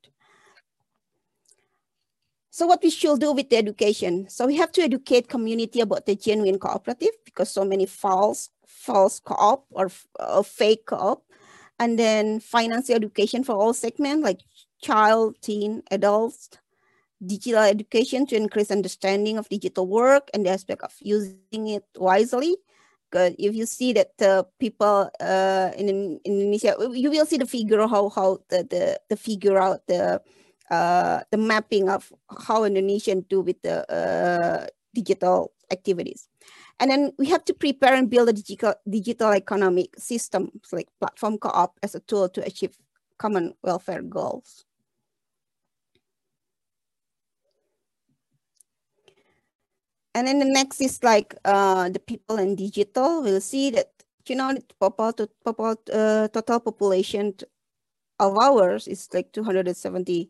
So 2.49 2.67
what 2.67 2.83
we 2.83 2.89
should 2.89 3.19
do 3.21 3.31
with 3.31 3.49
the 3.49 3.57
education? 3.57 4.27
So 4.27 4.47
we 4.47 4.55
have 4.57 4.71
to 4.73 4.81
educate 4.81 5.29
community 5.29 5.81
about 5.81 6.05
the 6.05 6.15
genuine 6.15 6.59
cooperative 6.59 7.15
because 7.23 7.51
so 7.51 7.63
many 7.63 7.85
false 7.85 8.49
false 8.65 9.19
co-op 9.19 9.65
or 9.71 9.91
uh, 10.19 10.41
fake 10.41 10.87
co-op 10.87 11.23
and 11.79 11.99
then 11.99 12.39
financial 12.39 12.95
education 12.95 13.43
for 13.43 13.55
all 13.55 13.73
segments 13.73 14.23
like 14.23 14.39
child, 14.81 15.35
teen, 15.41 15.83
adults, 15.91 16.49
digital 17.25 17.63
education 17.63 18.25
to 18.27 18.35
increase 18.35 18.71
understanding 18.71 19.37
of 19.37 19.49
digital 19.49 19.87
work 19.87 20.29
and 20.33 20.45
the 20.45 20.49
aspect 20.49 20.81
of 20.83 20.93
using 20.99 21.67
it 21.67 21.85
wisely. 21.97 22.55
Because 23.09 23.35
if 23.37 23.55
you 23.55 23.65
see 23.65 23.93
that 23.93 24.11
uh, 24.21 24.43
people 24.59 25.09
uh, 25.21 25.71
in, 25.77 25.89
in, 25.89 26.19
Indonesia, 26.25 26.75
you 26.91 27.09
will 27.11 27.25
see 27.25 27.37
the 27.37 27.45
figure 27.45 27.87
how 27.87 28.09
how 28.09 28.39
the 28.49 28.63
the, 28.63 28.99
the 29.09 29.15
figure 29.15 29.57
out 29.57 29.85
the 29.87 30.21
uh, 30.69 31.21
the 31.31 31.37
mapping 31.37 31.89
of 31.89 32.11
how 32.47 32.63
Indonesian 32.63 33.21
do 33.29 33.41
with 33.41 33.61
the 33.61 33.85
uh, 33.91 34.67
digital 34.93 35.53
activities. 35.71 36.27
And 36.79 36.91
then 36.91 37.13
we 37.17 37.27
have 37.27 37.45
to 37.45 37.53
prepare 37.53 37.95
and 37.95 38.09
build 38.09 38.29
a 38.29 38.33
digital, 38.33 38.73
digital 38.89 39.31
economic 39.31 39.97
system 39.97 40.51
like 40.71 40.89
platform 40.99 41.37
co-op 41.37 41.79
as 41.81 41.95
a 41.95 42.01
tool 42.01 42.27
to 42.29 42.45
achieve 42.45 42.77
common 43.17 43.53
welfare 43.63 44.01
goals. 44.01 44.65
And 50.13 50.27
then 50.27 50.39
the 50.39 50.45
next 50.45 50.79
is 50.81 51.03
like 51.03 51.35
uh, 51.43 51.89
the 51.89 51.99
people 51.99 52.37
and 52.37 52.57
digital. 52.57 53.21
We'll 53.21 53.41
see 53.41 53.69
that, 53.71 53.91
you 54.27 54.35
know, 54.35 54.53
the 54.53 54.63
total, 54.79 55.27
total, 55.43 55.75
uh, 55.91 56.27
total 56.29 56.59
population 56.61 57.35
of 58.19 58.37
ours 58.37 58.87
is 58.87 59.09
like 59.13 59.31
270, 59.33 60.29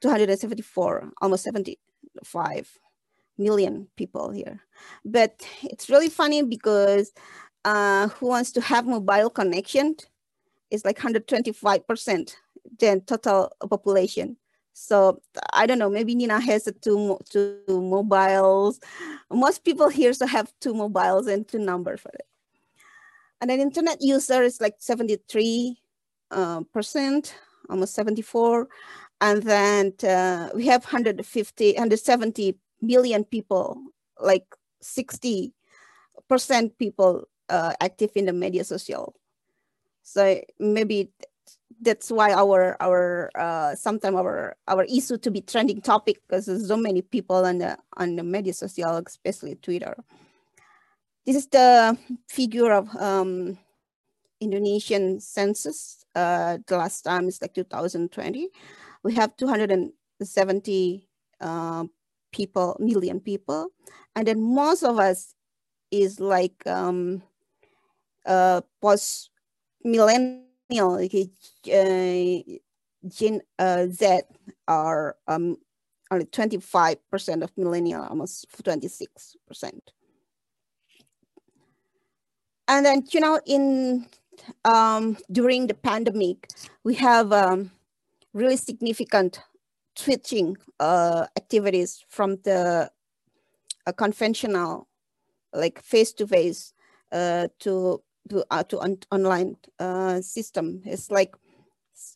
274, 0.00 1.12
almost 1.22 1.44
75 1.44 2.78
million 3.38 3.88
people 3.96 4.30
here. 4.30 4.60
But 5.04 5.46
it's 5.62 5.90
really 5.90 6.08
funny 6.08 6.42
because 6.42 7.12
uh, 7.64 8.08
who 8.08 8.26
wants 8.26 8.52
to 8.52 8.60
have 8.60 8.86
mobile 8.86 9.30
connection 9.30 9.96
is 10.70 10.84
like 10.84 10.98
125%. 10.98 12.36
than 12.78 13.00
total 13.02 13.52
population. 13.70 14.36
So 14.72 15.22
I 15.52 15.66
don't 15.66 15.78
know, 15.78 15.88
maybe 15.88 16.14
Nina 16.14 16.38
has 16.40 16.68
two, 16.82 17.18
two 17.30 17.62
mobiles. 17.68 18.78
Most 19.30 19.64
people 19.64 19.88
here 19.88 20.12
so 20.12 20.26
have 20.26 20.52
two 20.60 20.74
mobiles 20.74 21.26
and 21.26 21.48
two 21.48 21.58
numbers 21.58 22.00
for 22.00 22.10
it. 22.10 22.26
And 23.40 23.50
then 23.50 23.60
internet 23.60 23.98
user 24.00 24.42
is 24.42 24.60
like 24.60 24.74
73 24.78 25.78
uh, 26.30 26.60
percent, 26.72 27.34
almost 27.70 27.94
74. 27.94 28.68
And 29.20 29.42
then 29.42 29.94
uh, 30.06 30.50
we 30.54 30.66
have 30.66 30.84
150, 30.84 31.72
170 31.72 32.58
million 32.86 33.24
people, 33.24 33.78
like 34.20 34.46
60 34.80 35.52
percent 36.28 36.78
people 36.78 37.28
uh, 37.48 37.72
active 37.80 38.10
in 38.14 38.26
the 38.26 38.32
media 38.32 38.64
social. 38.64 39.14
So 40.02 40.40
maybe 40.58 41.10
that's 41.80 42.10
why 42.10 42.32
our 42.32 42.76
our 42.80 43.30
uh, 43.34 43.74
sometimes 43.74 44.16
our 44.16 44.56
our 44.68 44.84
issue 44.84 45.18
to 45.18 45.30
be 45.30 45.40
trending 45.40 45.80
topic 45.80 46.20
because 46.26 46.46
there's 46.46 46.68
so 46.68 46.76
many 46.76 47.02
people 47.02 47.44
on 47.44 47.58
the 47.58 47.76
on 47.96 48.16
the 48.16 48.22
media 48.22 48.52
social, 48.52 49.02
especially 49.04 49.56
Twitter. 49.56 49.96
This 51.26 51.36
is 51.36 51.48
the 51.48 51.98
figure 52.28 52.72
of 52.72 52.88
um, 52.96 53.58
Indonesian 54.40 55.20
census. 55.20 56.04
Uh, 56.14 56.58
the 56.66 56.78
last 56.78 57.02
time 57.02 57.28
is 57.28 57.42
like 57.42 57.54
2020. 57.54 58.48
We 59.02 59.14
have 59.14 59.36
270 59.36 61.08
uh, 61.40 61.84
people, 62.36 62.76
million 62.78 63.20
people, 63.20 63.68
and 64.14 64.26
then 64.28 64.40
most 64.40 64.82
of 64.82 64.98
us 64.98 65.34
is 65.90 66.20
like 66.20 66.66
um, 66.66 67.22
uh, 68.26 68.60
post 68.82 69.30
millennial 69.84 70.98
cái 71.08 71.30
uh, 71.72 72.58
Gen 73.08 73.40
uh, 73.58 73.86
Z 73.90 74.22
are 74.66 75.16
um, 75.28 75.56
only 76.10 76.26
25% 76.26 77.42
of 77.42 77.50
millennial, 77.56 78.02
almost 78.02 78.46
26%. 78.62 79.92
And 82.68 82.84
then, 82.84 83.04
you 83.12 83.20
know, 83.20 83.40
in 83.46 84.06
um, 84.64 85.16
during 85.30 85.68
the 85.68 85.74
pandemic, 85.74 86.48
we 86.84 86.94
have 86.94 87.32
um, 87.32 87.70
really 88.34 88.56
significant 88.56 89.40
switching 89.96 90.56
uh, 90.78 91.26
activities 91.36 92.04
from 92.08 92.36
the 92.44 92.90
uh, 93.86 93.92
conventional, 93.92 94.88
like 95.52 95.80
face-to-face, 95.80 96.72
-face, 96.72 96.74
uh, 97.12 97.48
to 97.58 98.02
to, 98.28 98.44
uh, 98.50 98.62
to 98.64 98.78
on 98.80 98.98
online 99.10 99.56
uh, 99.78 100.20
system. 100.20 100.82
It's 100.84 101.10
like 101.10 101.34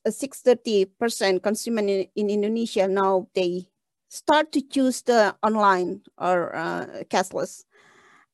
630% 0.06 1.42
consumer 1.42 1.80
in, 1.80 2.06
in, 2.14 2.30
Indonesia 2.30 2.88
now 2.88 3.28
they 3.34 3.66
start 4.08 4.52
to 4.52 4.60
choose 4.60 5.02
the 5.02 5.34
online 5.42 6.02
or 6.18 6.54
uh, 6.54 7.04
cashless. 7.08 7.64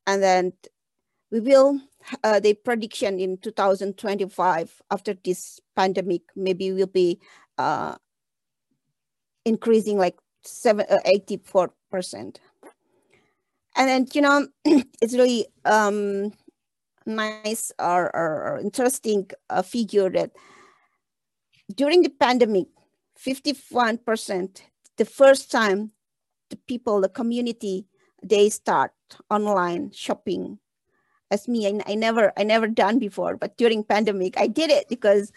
And 0.07 0.23
then 0.23 0.53
we 1.31 1.41
will, 1.41 1.81
uh, 2.25 2.41
the 2.41 2.55
prediction 2.55 3.21
in 3.21 3.39
2025 3.39 4.83
after 4.91 5.15
this 5.25 5.61
pandemic, 5.75 6.23
maybe 6.35 6.73
will 6.73 6.87
be 6.87 7.21
uh, 7.59 7.97
increasing 9.47 9.97
like 9.97 10.19
seven, 10.45 10.85
uh, 10.91 10.99
84%. 11.07 12.37
And 13.79 13.89
then, 13.89 14.07
you 14.13 14.21
know, 14.21 14.49
it's 15.01 15.15
really, 15.15 15.47
um, 15.65 16.33
nice 17.07 17.71
or, 17.79 18.15
or 18.15 18.59
interesting 18.61 19.31
uh, 19.49 19.63
figure 19.63 20.11
that 20.11 20.33
during 21.75 22.03
the 22.03 22.11
pandemic, 22.11 22.67
51%, 23.25 24.63
the 24.97 25.05
first 25.05 25.51
time 25.51 25.93
the 26.51 26.57
people, 26.69 27.01
the 27.01 27.09
community, 27.09 27.87
they 28.23 28.49
start 28.49 28.93
online 29.31 29.91
shopping. 29.93 30.59
As 31.31 31.49
me, 31.49 31.67
I, 31.67 31.81
I 31.93 31.95
never, 31.95 32.33
I 32.37 32.45
never 32.45 32.69
done 32.69 32.99
before, 32.99 33.37
but 33.37 33.57
during 33.57 33.85
pandemic, 33.85 34.39
I 34.39 34.47
did 34.47 34.71
it 34.71 34.89
because 34.89 35.33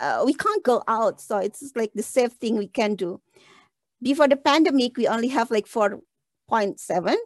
uh, 0.00 0.22
we 0.24 0.34
can't 0.34 0.62
go 0.62 0.82
out. 0.88 1.20
So 1.20 1.38
it's 1.38 1.72
like 1.76 1.92
the 1.94 2.02
safe 2.02 2.32
thing 2.32 2.56
we 2.56 2.68
can 2.68 2.94
do. 2.94 3.20
Before 4.02 4.28
the 4.28 4.36
pandemic, 4.36 4.96
we 4.96 5.08
only 5.08 5.28
have 5.28 5.50
like 5.50 5.66
4.7, 5.66 7.16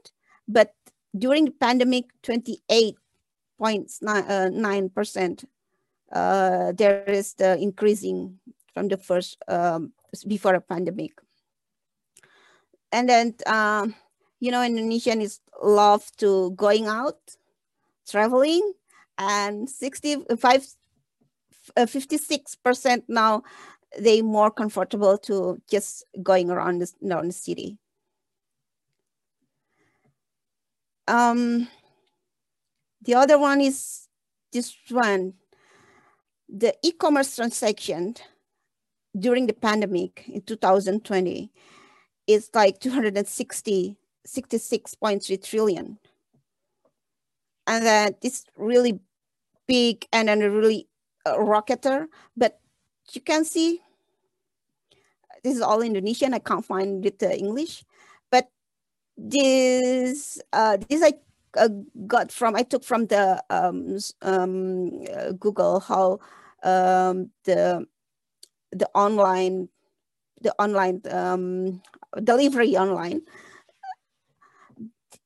but 0.49 0.73
during 1.17 1.45
the 1.47 1.51
pandemic, 1.53 2.07
28 2.23 2.97
0.9%. 3.63 5.45
Uh, 5.45 6.17
uh, 6.19 6.73
there 6.73 7.05
is 7.05 7.35
the 7.35 7.57
increasing 7.59 8.39
from 8.75 8.89
the 8.89 8.97
first, 8.97 9.39
um, 9.49 9.93
before 10.27 10.55
a 10.55 10.61
pandemic. 10.61 11.13
And 12.91 13.09
then, 13.09 13.35
um, 13.47 13.95
you 14.41 14.51
know, 14.51 14.63
Indonesian 14.63 15.23
is 15.23 15.41
love 15.63 16.11
to 16.19 16.51
going 16.53 16.87
out, 16.87 17.19
traveling, 18.07 18.73
and 19.17 19.71
65, 19.71 20.67
56% 21.77 22.87
uh, 22.87 23.01
now 23.09 23.43
they 23.99 24.23
more 24.23 24.51
comfortable 24.51 25.19
to 25.19 25.61
just 25.71 26.05
going 26.23 26.51
around 26.51 26.81
the, 26.81 26.93
around 27.11 27.29
the 27.29 27.33
city. 27.33 27.79
Um, 31.09 31.69
the 33.03 33.15
other 33.15 33.39
one 33.39 33.61
is 33.61 34.09
this 34.53 34.75
one, 34.89 35.35
the 36.49 36.75
e-commerce 36.83 37.37
transaction 37.37 38.15
during 39.19 39.47
the 39.47 39.53
pandemic 39.53 40.25
in 40.29 40.43
2020 40.43 41.51
is 42.27 42.51
like 42.55 42.79
260, 42.81 43.97
66.3 44.27 45.45
trillion. 45.45 45.99
And 47.67 47.87
that 47.87 48.17
is 48.23 48.45
really 48.57 49.01
big 49.67 50.07
and 50.13 50.29
then 50.29 50.43
a 50.43 50.51
really 50.51 50.89
uh, 51.27 51.37
rocketer, 51.37 52.07
but 52.37 52.61
you 53.13 53.21
can 53.21 53.45
see 53.45 53.81
this 55.43 55.57
is 55.57 55.63
all 55.63 55.83
Indonesian. 55.83 56.35
I 56.35 56.39
can't 56.39 56.65
find 56.65 57.05
it 57.05 57.23
uh, 57.23 57.31
English, 57.31 57.85
but 58.31 58.49
this 59.17 60.41
uh, 60.53 60.77
this 60.89 61.03
I 61.03 61.15
uh, 61.57 61.69
got 62.07 62.31
from 62.33 62.55
I 62.55 62.63
took 62.63 62.85
from 62.85 63.07
the 63.07 63.43
um, 63.51 63.99
um, 64.23 65.05
uh, 65.13 65.33
Google 65.33 65.81
how 65.81 66.21
um, 66.63 67.31
the 67.45 67.87
the 68.71 68.89
online 68.95 69.69
the 70.41 70.55
online 70.59 71.03
um, 71.11 71.83
delivery 72.23 72.77
online. 72.77 73.23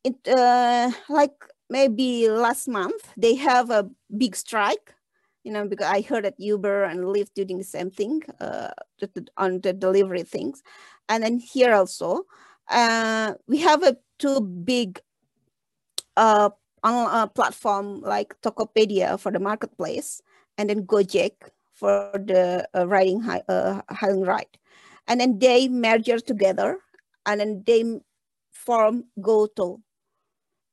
It 0.03 0.17
uh, 0.29 0.93
like 1.09 1.35
maybe 1.69 2.29
last 2.29 2.69
month 2.69 3.13
they 3.17 3.35
have 3.37 3.71
a 3.71 3.91
big 4.17 4.37
strike 4.37 4.96
you 5.47 5.53
know, 5.53 5.65
because 5.65 5.87
I 5.87 6.01
heard 6.01 6.25
that 6.25 6.35
Uber 6.39 6.83
and 6.91 7.05
Lyft 7.05 7.35
doing 7.35 7.59
the 7.59 7.65
same 7.65 7.89
thing 7.89 8.21
uh, 8.41 8.71
on 9.37 9.61
the 9.61 9.73
delivery 9.73 10.25
things. 10.25 10.61
And 11.09 11.23
then 11.23 11.39
here 11.39 11.73
also, 11.73 12.27
uh, 12.69 13.35
we 13.47 13.59
have 13.59 13.85
a 13.85 13.97
two 14.19 14.41
big 14.41 15.01
uh, 16.17 16.51
on 16.83 17.23
a 17.23 17.29
platform 17.29 18.01
like 18.01 18.35
Tokopedia 18.43 19.21
for 19.21 19.31
the 19.31 19.39
marketplace, 19.39 20.21
and 20.59 20.69
then 20.69 20.85
Gojek 20.85 21.55
for 21.73 22.11
the 22.15 22.67
uh, 22.75 22.89
riding 22.89 23.21
high, 23.21 23.43
uh, 23.49 23.83
hailing 23.95 24.23
ride. 24.23 24.59
And 25.07 25.21
then 25.21 25.39
they 25.39 25.69
merge 25.69 26.11
together 26.25 26.79
and 27.25 27.39
then 27.39 27.63
they 27.65 28.01
form 28.51 29.05
GoTo. 29.21 29.79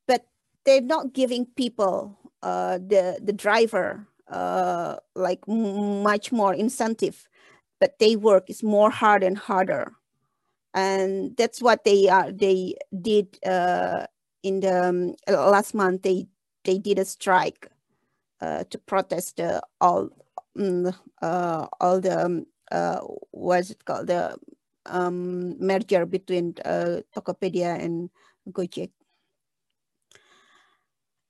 But 0.08 0.26
they're 0.66 0.82
not 0.82 1.14
giving 1.14 1.46
people, 1.46 2.18
uh, 2.42 2.80
the, 2.80 3.20
the 3.22 3.34
driver, 3.34 4.08
uh, 4.34 4.98
like 5.16 5.48
much 5.48 6.32
more 6.32 6.54
incentive, 6.54 7.28
but 7.80 8.00
they 8.00 8.16
work 8.16 8.50
is 8.50 8.64
more 8.64 8.90
hard 8.90 9.24
and 9.24 9.38
harder. 9.38 9.94
And 10.74 11.38
that's 11.38 11.62
what 11.62 11.84
they 11.86 12.10
are, 12.10 12.32
they 12.32 12.76
did 13.02 13.38
uh, 13.46 14.08
in 14.42 14.60
the 14.60 14.90
um, 14.90 15.16
last 15.28 15.74
month 15.74 16.02
they 16.04 16.28
they 16.66 16.78
did 16.78 17.00
a 17.00 17.06
strike 17.06 17.70
uh, 18.42 18.64
to 18.70 18.78
protest 18.78 19.40
uh, 19.40 19.62
all 19.80 20.10
um, 20.60 20.92
uh, 21.22 21.68
all 21.80 22.02
the 22.02 22.26
um, 22.26 22.46
uh, 22.72 23.00
what's 23.32 23.70
it 23.72 23.86
called 23.86 24.08
the 24.08 24.36
um, 24.86 25.58
merger 25.60 26.06
between 26.06 26.56
uh, 26.66 27.02
Tokopedia 27.16 27.80
and 27.80 28.10
Gojek. 28.52 28.92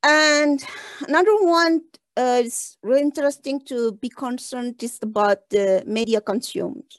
And 0.03 0.63
another 1.07 1.35
one 1.43 1.81
uh, 2.17 2.41
is 2.43 2.77
really 2.83 3.01
interesting 3.01 3.61
to 3.65 3.93
be 3.93 4.09
concerned 4.09 4.79
just 4.79 5.03
about 5.03 5.49
the 5.49 5.83
media 5.85 6.21
consumed. 6.21 6.91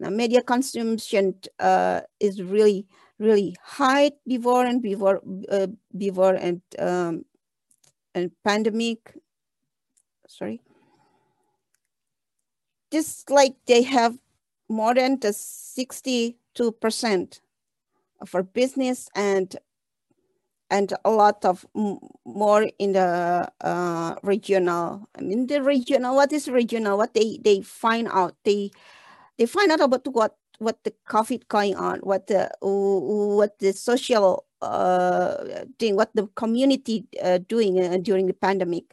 Now, 0.00 0.10
media 0.10 0.42
consumption 0.42 1.34
uh, 1.58 2.00
is 2.20 2.42
really 2.42 2.86
really 3.18 3.54
high 3.62 4.10
before 4.26 4.66
and 4.66 4.82
before 4.82 5.22
uh, 5.50 5.68
before 5.96 6.34
and 6.34 6.60
um, 6.78 7.24
and 8.14 8.30
pandemic. 8.44 9.14
Sorry. 10.26 10.60
just 12.94 13.28
like 13.28 13.56
they 13.66 13.82
have 13.82 14.16
more 14.68 14.94
than 14.94 15.18
the 15.18 15.30
62% 15.30 17.40
for 18.24 18.42
business 18.44 19.08
and 19.16 19.56
and 20.70 20.92
a 21.04 21.10
lot 21.10 21.44
of 21.44 21.66
more 22.24 22.68
in 22.78 22.92
the 22.92 23.50
uh, 23.60 24.14
regional. 24.22 25.08
I 25.16 25.20
mean, 25.20 25.46
the 25.46 25.62
regional. 25.62 26.14
What 26.16 26.32
is 26.32 26.48
regional? 26.48 26.96
What 26.98 27.14
they 27.14 27.38
they 27.42 27.60
find 27.60 28.08
out 28.08 28.34
they 28.44 28.70
they 29.38 29.46
find 29.46 29.72
out 29.72 29.80
about 29.80 30.06
what 30.08 30.36
what 30.58 30.82
the 30.84 30.92
COVID 31.08 31.48
going 31.48 31.76
on, 31.76 32.00
what 32.00 32.26
the 32.26 32.50
what 32.60 33.58
the 33.58 33.72
social 33.72 34.46
uh, 34.62 35.64
thing, 35.78 35.96
what 35.96 36.10
the 36.14 36.26
community 36.34 37.06
uh, 37.22 37.38
doing 37.38 37.82
uh, 37.82 37.98
during 37.98 38.26
the 38.26 38.34
pandemic, 38.34 38.84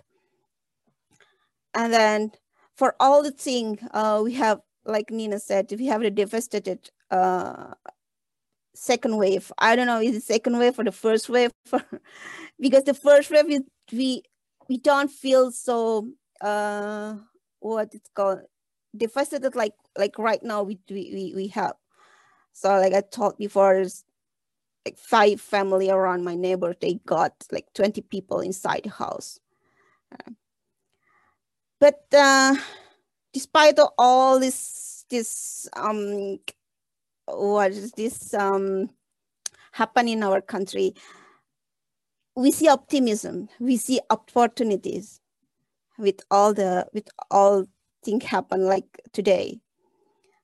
and 1.73 1.93
then 1.93 2.31
for 2.75 2.95
all 2.99 3.23
the 3.23 3.31
thing 3.31 3.79
uh, 3.91 4.21
we 4.23 4.33
have, 4.33 4.59
like 4.85 5.11
Nina 5.11 5.39
said, 5.39 5.71
we 5.77 5.85
have 5.87 6.01
the 6.01 6.11
devastated 6.11 6.89
uh, 7.11 7.73
second 8.73 9.17
wave. 9.17 9.51
I 9.57 9.75
don't 9.75 9.87
know, 9.87 10.01
is 10.01 10.15
it 10.15 10.23
second 10.23 10.57
wave 10.57 10.79
or 10.79 10.83
the 10.83 10.91
first 10.91 11.29
wave? 11.29 11.51
because 12.59 12.83
the 12.83 12.93
first 12.93 13.31
wave 13.31 13.49
is 13.49 13.61
we 13.91 14.23
we 14.69 14.77
don't 14.77 15.11
feel 15.11 15.51
so 15.51 16.07
uh 16.39 17.15
what 17.59 17.93
it's 17.93 18.09
called 18.15 18.39
devastated 18.95 19.55
like 19.55 19.73
like 19.97 20.17
right 20.17 20.43
now 20.43 20.63
we 20.63 20.79
we 20.89 21.33
we 21.35 21.47
have. 21.47 21.73
So 22.53 22.69
like 22.79 22.93
I 22.93 23.01
told 23.01 23.37
before, 23.37 23.85
like 24.85 24.97
five 24.97 25.39
family 25.39 25.89
around 25.89 26.23
my 26.23 26.35
neighbor. 26.35 26.75
They 26.79 26.95
got 27.05 27.33
like 27.51 27.71
20 27.73 28.01
people 28.01 28.41
inside 28.41 28.81
the 28.83 28.89
house. 28.89 29.39
Uh, 30.11 30.31
but 31.79 32.05
uh, 32.13 32.55
despite 33.33 33.79
all 33.97 34.39
this 34.39 35.05
this 35.09 35.67
um 35.75 36.39
what 37.33 37.71
is 37.71 37.91
this 37.93 38.33
um, 38.33 38.89
happen 39.71 40.07
in 40.07 40.23
our 40.23 40.41
country, 40.41 40.93
we 42.35 42.51
see 42.51 42.67
optimism, 42.67 43.49
we 43.59 43.77
see 43.77 43.99
opportunities 44.09 45.19
with 45.97 46.21
all 46.31 46.53
the 46.53 46.87
with 46.93 47.09
all 47.29 47.65
things 48.03 48.25
happen 48.25 48.65
like 48.65 49.01
today. 49.13 49.59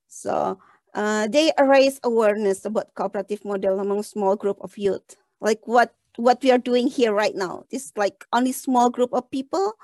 So 0.06 0.58
uh, 0.94 1.28
they 1.28 1.52
raise 1.58 2.00
awareness 2.02 2.64
about 2.64 2.94
cooperative 2.94 3.44
model 3.44 3.80
among 3.80 4.02
small 4.02 4.36
group 4.36 4.58
of 4.60 4.78
youth, 4.78 5.16
like 5.40 5.60
what 5.64 5.94
what 6.16 6.42
we 6.42 6.50
are 6.50 6.58
doing 6.58 6.88
here 6.88 7.12
right 7.12 7.34
now. 7.34 7.64
This 7.70 7.92
like 7.96 8.24
only 8.32 8.52
small 8.52 8.90
group 8.90 9.12
of 9.12 9.30
people, 9.30 9.74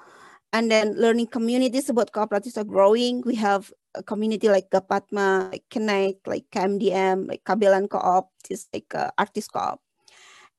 and 0.54 0.70
then 0.70 0.94
learning 0.94 1.26
communities 1.26 1.90
about 1.90 2.12
cooperatives 2.12 2.56
are 2.56 2.64
growing. 2.64 3.22
We 3.26 3.34
have 3.34 3.72
a 3.94 4.02
community 4.04 4.48
like 4.48 4.70
Gapatma, 4.70 5.50
like 5.50 5.64
Connect, 5.68 6.26
like 6.28 6.46
KMDM, 6.54 7.26
like 7.26 7.42
Kabelan 7.42 7.90
Co-op, 7.90 8.30
this 8.48 8.68
like 8.72 8.94
uh, 8.94 9.10
artist 9.18 9.52
co-op. 9.52 9.80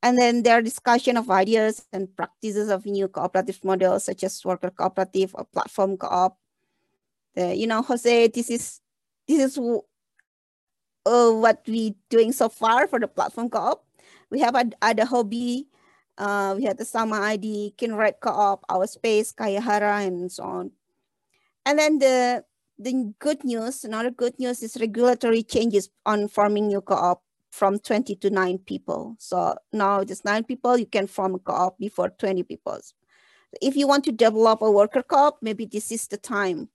And 0.04 0.18
then 0.20 0.44
there 0.44 0.60
are 0.60 0.62
discussion 0.62 1.16
of 1.16 1.32
ideas 1.32 1.88
and 1.94 2.14
practices 2.14 2.70
of 2.70 2.86
new 2.86 3.08
cooperative 3.08 3.64
models 3.64 4.04
such 4.04 4.26
as 4.26 4.44
worker 4.44 4.70
cooperative 4.70 5.32
or 5.34 5.46
platform 5.46 5.96
co-op. 5.96 6.38
you 7.38 7.66
know, 7.66 7.82
Jose, 7.82 8.28
this 8.28 8.50
is 8.50 8.82
this 9.30 9.40
is 9.40 9.58
uh, 11.06 11.32
what 11.32 11.64
we 11.68 11.96
doing 12.10 12.34
so 12.34 12.50
far 12.50 12.86
for 12.88 13.00
the 13.00 13.08
platform 13.08 13.50
co-op. 13.50 13.86
We 14.30 14.40
have 14.42 14.56
other 14.82 15.06
hobby. 15.06 15.70
Uh, 16.18 16.56
we 16.58 16.64
had 16.64 16.78
the 16.78 16.86
Sama 16.86 17.20
ID, 17.22 17.76
Kinred 17.78 18.20
Co-op, 18.22 18.64
Our 18.70 18.88
Space, 18.88 19.34
Kayahara, 19.34 20.08
and 20.08 20.32
so 20.32 20.44
on. 20.44 20.72
And 21.66 21.80
then 21.80 22.00
the 22.00 22.46
the 22.78 23.14
good 23.20 23.44
news, 23.44 23.84
another 23.84 24.12
good 24.12 24.38
news 24.38 24.62
is 24.62 24.78
regulatory 24.80 25.44
changes 25.44 25.90
on 26.06 26.28
forming 26.28 26.68
new 26.68 26.82
co-op 26.82 27.24
from 27.52 27.80
20 27.80 28.16
to 28.18 28.30
nine 28.30 28.58
people. 28.58 29.16
So 29.18 29.56
now 29.72 30.04
just 30.04 30.26
nine 30.26 30.44
people, 30.44 30.78
you 30.78 30.86
can 30.86 31.08
form 31.08 31.36
a 31.36 31.40
co-op 31.40 31.80
before 31.80 32.10
20 32.10 32.44
people. 32.44 32.80
If 33.62 33.78
you 33.78 33.88
want 33.88 34.04
to 34.06 34.12
develop 34.12 34.62
a 34.62 34.70
worker 34.70 35.04
co-op, 35.04 35.38
maybe 35.42 35.66
this 35.66 35.92
is 35.92 36.08
the 36.08 36.18
time 36.18 36.68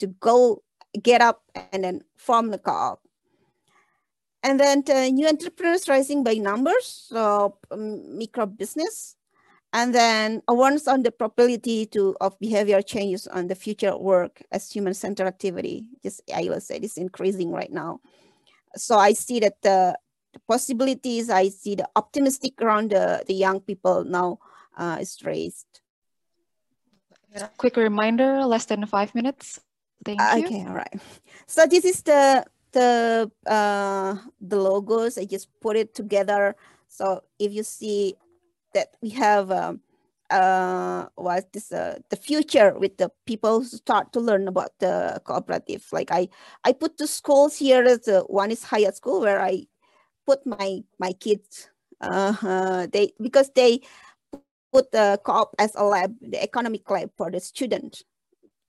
to 0.00 0.08
go 0.08 0.62
get 1.00 1.20
up 1.20 1.42
and 1.72 1.84
then 1.84 2.02
form 2.16 2.50
the 2.50 2.58
co-op. 2.58 3.00
And 4.44 4.60
then 4.60 4.84
the 4.84 5.10
new 5.10 5.26
entrepreneurs 5.26 5.88
rising 5.88 6.22
by 6.22 6.34
numbers, 6.34 7.08
so 7.08 7.56
um, 7.70 8.18
micro 8.18 8.44
business, 8.44 9.16
and 9.72 9.94
then 9.94 10.42
awareness 10.46 10.86
on 10.86 11.02
the 11.02 11.10
probability 11.10 11.86
to 11.96 12.14
of 12.20 12.38
behavior 12.38 12.82
changes 12.82 13.26
on 13.26 13.48
the 13.48 13.54
future 13.54 13.96
work 13.96 14.42
as 14.52 14.70
human-centered 14.70 15.26
activity. 15.26 15.88
Just 16.04 16.20
I 16.28 16.44
will 16.44 16.60
say 16.60 16.78
this 16.78 16.98
increasing 16.98 17.52
right 17.52 17.72
now. 17.72 18.00
So 18.76 18.98
I 18.98 19.14
see 19.14 19.40
that 19.40 19.62
the, 19.62 19.96
the 20.34 20.40
possibilities, 20.46 21.30
I 21.30 21.48
see 21.48 21.74
the 21.76 21.88
optimistic 21.96 22.60
around 22.60 22.90
the, 22.90 23.24
the 23.26 23.32
young 23.32 23.60
people 23.60 24.04
now 24.04 24.40
uh, 24.76 24.98
is 25.00 25.16
raised. 25.24 25.80
Quick 27.56 27.76
reminder, 27.76 28.44
less 28.44 28.66
than 28.66 28.84
five 28.84 29.14
minutes. 29.14 29.58
Thank 30.04 30.20
you. 30.20 30.44
Okay, 30.44 30.66
all 30.68 30.74
right. 30.74 31.00
So 31.46 31.66
this 31.66 31.84
is 31.84 32.02
the 32.02 32.44
the 32.74 33.30
uh, 33.46 34.18
the 34.40 34.56
logos. 34.56 35.16
I 35.16 35.24
just 35.24 35.48
put 35.60 35.76
it 35.76 35.94
together. 35.94 36.54
So 36.88 37.22
if 37.38 37.52
you 37.52 37.62
see 37.62 38.14
that 38.74 38.88
we 39.00 39.10
have 39.10 39.50
um, 39.50 39.80
uh, 40.30 41.06
was 41.16 41.44
this 41.52 41.72
uh, 41.72 41.98
the 42.10 42.16
future 42.16 42.74
with 42.78 42.96
the 42.98 43.10
people 43.26 43.60
who 43.60 43.66
start 43.66 44.12
to 44.12 44.20
learn 44.20 44.48
about 44.48 44.72
the 44.78 45.20
cooperative. 45.24 45.86
Like 45.92 46.10
I, 46.10 46.28
I 46.64 46.72
put 46.72 46.98
the 46.98 47.06
schools 47.06 47.56
here. 47.56 47.86
Uh, 47.86 48.20
one 48.26 48.50
is 48.50 48.64
higher 48.64 48.92
school 48.92 49.20
where 49.20 49.40
I 49.40 49.66
put 50.26 50.44
my 50.46 50.82
my 50.98 51.12
kids. 51.12 51.70
Uh, 52.00 52.34
uh, 52.42 52.86
they 52.92 53.12
because 53.20 53.50
they 53.54 53.80
put 54.72 54.90
the 54.90 55.20
co-op 55.24 55.54
as 55.58 55.74
a 55.76 55.84
lab, 55.84 56.16
the 56.20 56.42
economic 56.42 56.88
lab 56.90 57.10
for 57.16 57.30
the 57.30 57.40
student. 57.40 58.02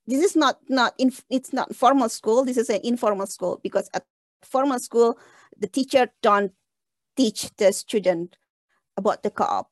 This 0.07 0.23
is 0.23 0.35
not 0.35 0.59
not 0.69 0.93
in 0.97 1.11
it's 1.29 1.53
not 1.53 1.75
formal 1.75 2.09
school. 2.09 2.45
This 2.45 2.57
is 2.57 2.69
an 2.69 2.81
informal 2.83 3.27
school 3.27 3.59
because 3.63 3.89
at 3.93 4.05
formal 4.43 4.79
school 4.79 5.17
the 5.57 5.67
teacher 5.67 6.11
don't 6.21 6.51
teach 7.15 7.49
the 7.57 7.71
student 7.71 8.37
about 8.97 9.23
the 9.23 9.31
co-op 9.31 9.71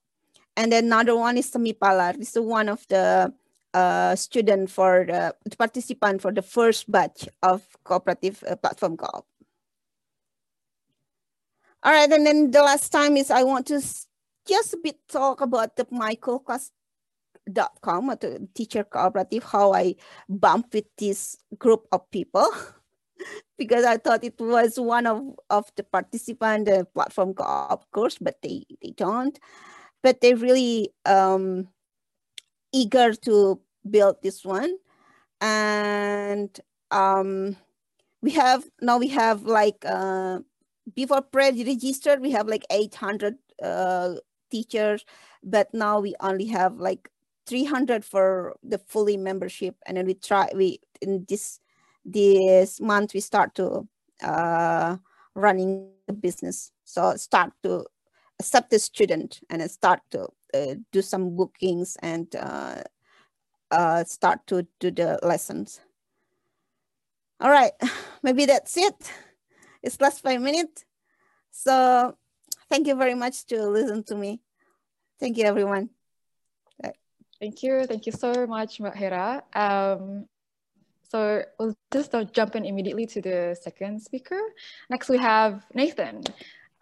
and 0.56 0.72
then 0.72 0.86
another 0.86 1.16
one 1.16 1.38
is 1.38 1.50
Semi 1.50 1.74
Palar. 1.74 2.18
This 2.18 2.36
is 2.36 2.42
one 2.42 2.70
of 2.70 2.86
the 2.88 3.34
uh, 3.74 4.16
student 4.16 4.70
for 4.70 5.06
the, 5.06 5.36
the 5.46 5.58
participant 5.58 6.22
for 6.22 6.32
the 6.32 6.42
first 6.42 6.92
batch 6.92 7.28
of 7.42 7.66
cooperative 7.84 8.44
uh, 8.48 8.56
platform 8.56 8.98
co-op. 8.98 9.26
All 11.84 11.92
right, 11.92 12.10
and 12.12 12.26
then 12.26 12.52
the 12.52 12.62
last 12.62 12.92
time 12.92 13.18
is 13.18 13.32
I 13.32 13.44
want 13.44 13.68
to 13.68 13.82
just 14.46 14.74
a 14.74 14.78
bit 14.82 14.98
talk 15.10 15.42
about 15.42 15.76
the 15.76 15.86
mycoolclass.com, 17.50 18.08
the 18.22 18.48
teacher 18.54 18.84
cooperative, 18.84 19.44
how 19.44 19.74
I 19.74 19.96
bump 20.30 20.74
with 20.74 20.86
this 20.98 21.38
group 21.58 21.88
of 21.92 22.10
people. 22.12 22.48
because 23.58 23.86
I 23.86 23.98
thought 23.98 24.24
it 24.24 24.40
was 24.40 24.80
one 24.80 25.08
of, 25.08 25.22
of 25.50 25.72
the 25.76 25.84
participant 25.84 26.68
platform 26.94 27.34
co-op 27.34 27.90
course, 27.92 28.18
but 28.20 28.42
they, 28.42 28.66
they 28.82 28.92
don't 28.92 29.40
but 30.04 30.20
they're 30.22 30.36
really 30.36 30.92
um, 31.06 31.70
eager 32.72 33.14
to 33.14 33.60
build 33.90 34.18
this 34.22 34.46
one. 34.46 34.76
And 35.42 36.52
um, 36.92 37.56
we 38.22 38.32
have, 38.32 38.66
now 38.82 39.00
we 39.00 39.08
have 39.08 39.44
like, 39.44 39.84
uh, 39.86 40.40
before 40.94 41.22
pre-registered, 41.22 42.22
we 42.22 42.32
have 42.32 42.48
like 42.48 42.66
800 42.70 43.36
uh, 43.64 44.16
teachers, 44.52 45.06
but 45.42 45.74
now 45.74 46.02
we 46.02 46.14
only 46.20 46.46
have 46.48 46.76
like 46.76 47.10
300 47.46 48.06
for 48.06 48.56
the 48.64 48.78
fully 48.78 49.18
membership. 49.18 49.76
And 49.86 49.98
then 49.98 50.06
we 50.06 50.14
try, 50.14 50.50
we, 50.56 50.80
in 51.02 51.26
this, 51.28 51.60
this 52.06 52.80
month, 52.80 53.14
we 53.14 53.20
start 53.20 53.56
to 53.56 53.88
uh, 54.24 54.98
running 55.36 55.90
the 56.08 56.14
business. 56.14 56.72
So 56.84 57.16
start 57.16 57.52
to 57.64 57.86
accept 58.40 58.70
the 58.70 58.80
student 58.80 59.42
and 59.50 59.70
start 59.70 60.02
to 60.12 60.28
uh, 60.54 60.76
do 60.92 61.02
some 61.02 61.36
bookings 61.36 61.98
and 62.02 62.34
uh, 62.36 62.84
uh, 63.72 64.04
start 64.04 64.46
to 64.48 64.68
do 64.80 64.92
the 64.92 65.20
lessons. 65.24 65.82
All 67.40 67.50
right, 67.50 67.74
maybe 68.24 68.46
that's 68.46 68.78
it. 68.78 69.12
It's 69.82 70.00
last 70.00 70.22
five 70.22 70.42
minutes. 70.42 70.86
So 71.52 72.16
thank 72.70 72.88
you 72.88 72.96
very 72.96 73.16
much 73.16 73.46
to 73.48 73.68
listen 73.68 74.04
to 74.06 74.16
me. 74.16 74.42
Thank 75.20 75.38
you, 75.38 75.46
everyone. 75.46 75.90
Thank 77.44 77.62
you. 77.62 77.86
Thank 77.86 78.06
you 78.06 78.14
so 78.14 78.48
much, 78.48 78.80
Mbak 78.80 78.96
Hera. 78.96 79.44
Um, 79.54 80.28
so 81.12 81.44
we'll 81.60 81.76
just 81.92 82.16
jump 82.32 82.56
in 82.56 82.64
immediately 82.64 83.06
to 83.08 83.20
the 83.22 83.58
second 83.62 84.02
speaker. 84.02 84.40
Next, 84.90 85.10
we 85.10 85.18
have 85.18 85.66
Nathan 85.74 86.24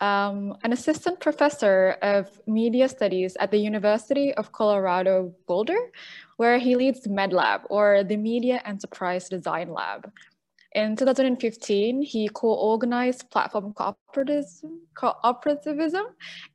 um, 0.02 0.58
an 0.64 0.74
assistant 0.74 1.20
professor 1.20 1.96
of 2.04 2.28
media 2.46 2.90
studies 2.90 3.38
at 3.40 3.50
the 3.50 3.58
University 3.58 4.34
of 4.34 4.52
Colorado 4.52 5.34
Boulder, 5.48 5.80
where 6.38 6.58
he 6.58 6.76
leads 6.76 7.08
MedLab, 7.08 7.62
or 7.70 8.04
the 8.04 8.18
Media 8.18 8.62
Enterprise 8.66 9.30
Design 9.30 9.72
Lab. 9.72 10.12
In 10.74 10.96
2015, 10.96 12.02
he 12.02 12.30
co-organized 12.30 13.30
Platform 13.30 13.74
Cooperativism, 13.74 16.04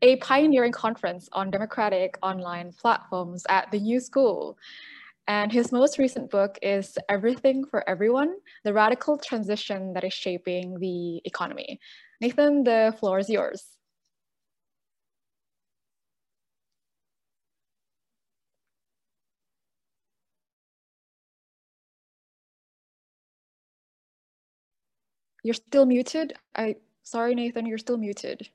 a 0.01 0.17
pioneering 0.17 0.73
conference 0.73 1.29
on 1.33 1.51
democratic 1.51 2.19
online 2.23 2.73
platforms 2.73 3.45
at 3.51 3.71
the 3.71 3.79
New 3.79 4.01
School. 4.01 4.57
And 5.29 5.53
his 5.53 5.71
most 5.71 5.99
recent 5.99 6.31
book 6.31 6.59
is 6.63 6.97
Everything 7.11 7.67
for 7.67 7.87
Everyone, 7.87 8.37
the 8.65 8.73
radical 8.73 9.19
transition 9.19 9.93
that 9.93 10.05
is 10.05 10.15
shaping 10.15 10.79
the 10.79 11.21
economy. 11.27 11.79
Nathan, 12.23 12.65
the 12.65 12.97
floor 12.99 13.19
is 13.19 13.29
yours. 13.29 13.76
You're 25.47 25.55
still 25.55 25.87
muted. 25.87 26.35
I 26.57 26.75
sorry, 27.05 27.37
Nathan, 27.37 27.67
you're 27.67 27.79
still 27.79 27.99
muted. 27.99 28.49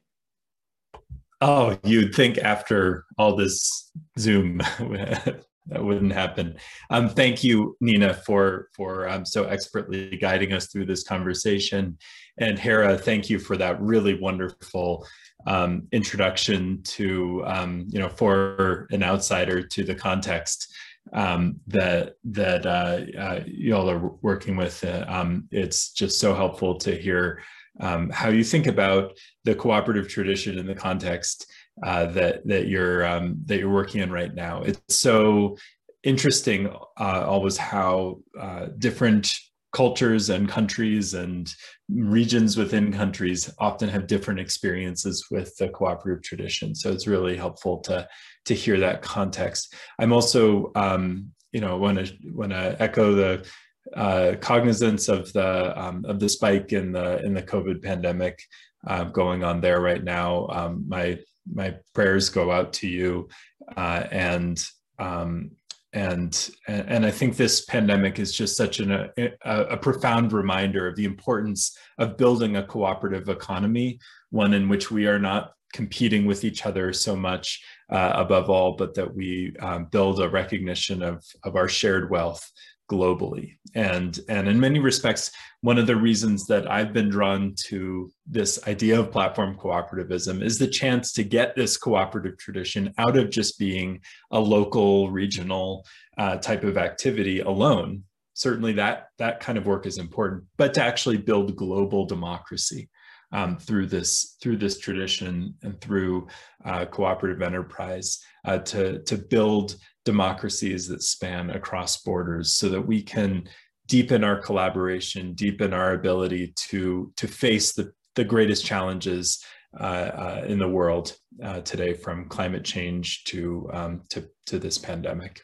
Oh, 1.40 1.80
you'd 1.86 2.14
think 2.14 2.38
after 2.38 3.06
all 3.18 3.38
this 3.38 3.90
Zoom 4.20 4.58
that 4.88 5.46
wouldn't 5.70 6.12
happen. 6.12 6.58
Um, 6.90 7.08
thank 7.08 7.46
you, 7.46 7.78
Nina, 7.80 8.14
for 8.14 8.68
for 8.76 9.08
um, 9.08 9.26
so 9.26 9.46
expertly 9.46 10.18
guiding 10.18 10.52
us 10.52 10.68
through 10.68 10.86
this 10.86 11.04
conversation, 11.04 11.98
and 12.38 12.60
Hera, 12.60 12.98
thank 12.98 13.30
you 13.30 13.40
for 13.40 13.56
that 13.56 13.82
really 13.82 14.20
wonderful 14.20 15.08
um, 15.48 15.88
introduction 15.94 16.84
to 16.84 17.42
um, 17.46 17.86
you 17.88 18.00
know 18.00 18.10
for 18.10 18.88
an 18.92 19.02
outsider 19.02 19.66
to 19.66 19.86
the 19.86 19.96
context 19.96 20.74
um, 21.14 21.60
that 21.68 22.14
that 22.24 22.66
uh, 22.66 23.02
uh, 23.18 23.44
y'all 23.46 23.90
are 23.90 24.12
working 24.22 24.56
with. 24.56 24.84
Uh, 24.84 25.06
um, 25.08 25.48
it's 25.52 25.92
just 25.92 26.20
so 26.20 26.34
helpful 26.34 26.78
to 26.80 26.96
hear 26.96 27.42
um, 27.80 28.10
how 28.10 28.30
you 28.30 28.44
think 28.44 28.68
about 28.68 29.18
the 29.44 29.56
cooperative 29.56 30.08
tradition 30.08 30.58
in 30.58 30.66
the 30.66 30.76
context 30.76 31.52
uh, 31.84 32.06
that 32.08 32.46
that 32.48 32.68
you're 32.68 33.06
um, 33.06 33.38
that 33.46 33.60
you're 33.60 33.70
working 33.70 34.02
in 34.02 34.12
right 34.12 34.34
now. 34.34 34.62
It's 34.64 34.96
so 34.96 35.58
interesting 36.04 36.68
uh, 37.00 37.26
always 37.28 37.58
how 37.58 38.20
uh, 38.40 38.68
different 38.78 39.32
cultures 39.74 40.30
and 40.30 40.50
countries 40.50 41.14
and 41.14 41.54
regions 41.90 42.58
within 42.58 42.92
countries 42.92 43.54
often 43.60 43.90
have 43.90 44.08
different 44.08 44.40
experiences 44.40 45.28
with 45.32 45.56
the 45.58 45.70
cooperative 45.70 46.24
tradition. 46.24 46.76
So 46.76 46.92
it's 46.92 47.08
really 47.08 47.38
helpful 47.38 47.80
to 47.82 48.08
to 48.46 48.54
hear 48.54 48.80
that 48.80 49.02
context. 49.02 49.76
I'm 50.00 50.12
also, 50.12 50.72
um, 50.76 51.32
you 51.52 51.62
know, 51.62 51.78
want 51.78 52.06
to 52.06 52.14
want 52.32 52.52
to 52.52 52.76
echo 52.80 53.14
the 53.14 53.48
uh, 53.96 54.36
cognizance 54.40 55.10
of 55.10 55.32
the 55.34 55.80
um, 55.80 56.06
of 56.06 56.20
the 56.20 56.30
spike 56.30 56.74
in 56.74 56.92
the 56.92 57.24
in 57.24 57.34
the 57.34 57.44
COVID 57.44 57.82
pandemic 57.82 58.42
uh, 58.88 59.06
going 59.06 59.44
on 59.44 59.62
there 59.62 59.82
right 59.82 60.04
now. 60.04 60.48
Um, 60.48 60.86
my 60.88 61.20
my 61.52 61.76
prayers 61.94 62.30
go 62.30 62.52
out 62.52 62.74
to 62.74 62.88
you, 62.88 63.30
uh, 63.76 64.04
and 64.12 64.64
um, 65.00 65.52
and 65.94 66.50
and 66.68 67.06
I 67.06 67.12
think 67.12 67.36
this 67.36 67.66
pandemic 67.66 68.18
is 68.18 68.34
just 68.34 68.56
such 68.56 68.80
an, 68.80 68.92
a, 68.92 69.32
a 69.46 69.78
profound 69.78 70.32
reminder 70.32 70.88
of 70.88 70.96
the 70.96 71.06
importance 71.06 71.78
of 71.98 72.18
building 72.18 72.56
a 72.56 72.64
cooperative 72.66 73.28
economy, 73.28 74.00
one 74.30 74.54
in 74.54 74.70
which 74.70 74.90
we 74.90 75.06
are 75.08 75.20
not 75.20 75.52
competing 75.74 76.26
with 76.26 76.44
each 76.44 76.66
other 76.66 76.94
so 76.94 77.16
much 77.16 77.64
uh, 77.90 78.12
above 78.16 78.50
all, 78.50 78.76
but 78.76 78.94
that 78.94 79.14
we 79.14 79.54
um, 79.60 79.86
build 79.86 80.22
a 80.22 80.30
recognition 80.30 81.02
of, 81.02 81.26
of 81.44 81.56
our 81.56 81.68
shared 81.68 82.10
wealth 82.10 82.50
globally. 82.92 83.56
And, 83.74 84.20
and 84.28 84.50
in 84.50 84.60
many 84.60 84.80
respects, 84.80 85.32
one 85.62 85.78
of 85.78 85.88
the 85.88 85.96
reasons 85.96 86.46
that 86.48 86.70
I've 86.70 86.92
been 86.92 87.10
drawn 87.10 87.56
to 87.68 88.12
this 88.28 88.68
idea 88.68 89.00
of 89.00 89.12
platform 89.12 89.56
cooperativism 89.56 90.44
is 90.44 90.60
the 90.60 90.68
chance 90.68 91.14
to 91.14 91.24
get 91.24 91.56
this 91.56 91.78
cooperative 91.78 92.38
tradition 92.38 92.94
out 92.98 93.18
of 93.18 93.30
just 93.30 93.58
being 93.58 94.02
a 94.32 94.40
local, 94.40 95.10
regional 95.10 95.86
uh, 96.18 96.36
type 96.38 96.64
of 96.64 96.78
activity 96.78 97.40
alone. 97.40 98.04
Certainly 98.34 98.74
that, 98.74 99.08
that 99.20 99.40
kind 99.40 99.58
of 99.58 99.66
work 99.66 99.86
is 99.86 99.98
important, 99.98 100.44
but 100.58 100.74
to 100.74 100.84
actually 100.84 101.18
build 101.18 101.56
global 101.56 102.06
democracy 102.06 102.90
um, 103.32 103.58
through 103.58 103.86
this 103.86 104.36
through 104.42 104.58
this 104.58 104.78
tradition 104.78 105.56
and 105.64 105.80
through 105.80 106.28
uh, 106.66 106.86
cooperative 106.86 107.42
enterprise 107.42 108.20
uh, 108.46 108.58
to 108.58 109.02
to 109.04 109.18
build 109.18 109.78
democracies 110.06 110.88
that 110.88 111.04
span 111.04 111.52
across 111.52 112.02
borders 112.04 112.54
so 112.54 112.70
that 112.70 112.82
we 112.82 113.02
can 113.02 113.48
deepen 113.88 114.24
our 114.24 114.40
collaboration, 114.40 115.34
deepen 115.34 115.74
our 115.74 115.94
ability 115.94 116.54
to 116.56 117.12
to 117.18 117.28
face 117.28 117.74
the 117.74 117.92
the 118.16 118.24
greatest 118.24 118.66
challenges 118.66 119.44
uh, 119.80 119.84
uh, 119.84 120.46
in 120.48 120.60
the 120.60 120.68
world 120.68 121.16
uh, 121.44 121.62
today, 121.62 121.94
from 121.94 122.28
climate 122.28 122.64
change 122.64 123.24
to 123.26 123.70
um, 123.74 124.02
to 124.10 124.28
to 124.46 124.60
this 124.60 124.78
pandemic. 124.78 125.42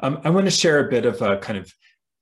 Um, 0.00 0.20
I 0.24 0.30
want 0.30 0.46
to 0.46 0.50
share 0.50 0.86
a 0.86 0.90
bit 0.90 1.04
of 1.06 1.20
a 1.22 1.38
kind 1.38 1.58
of 1.58 1.72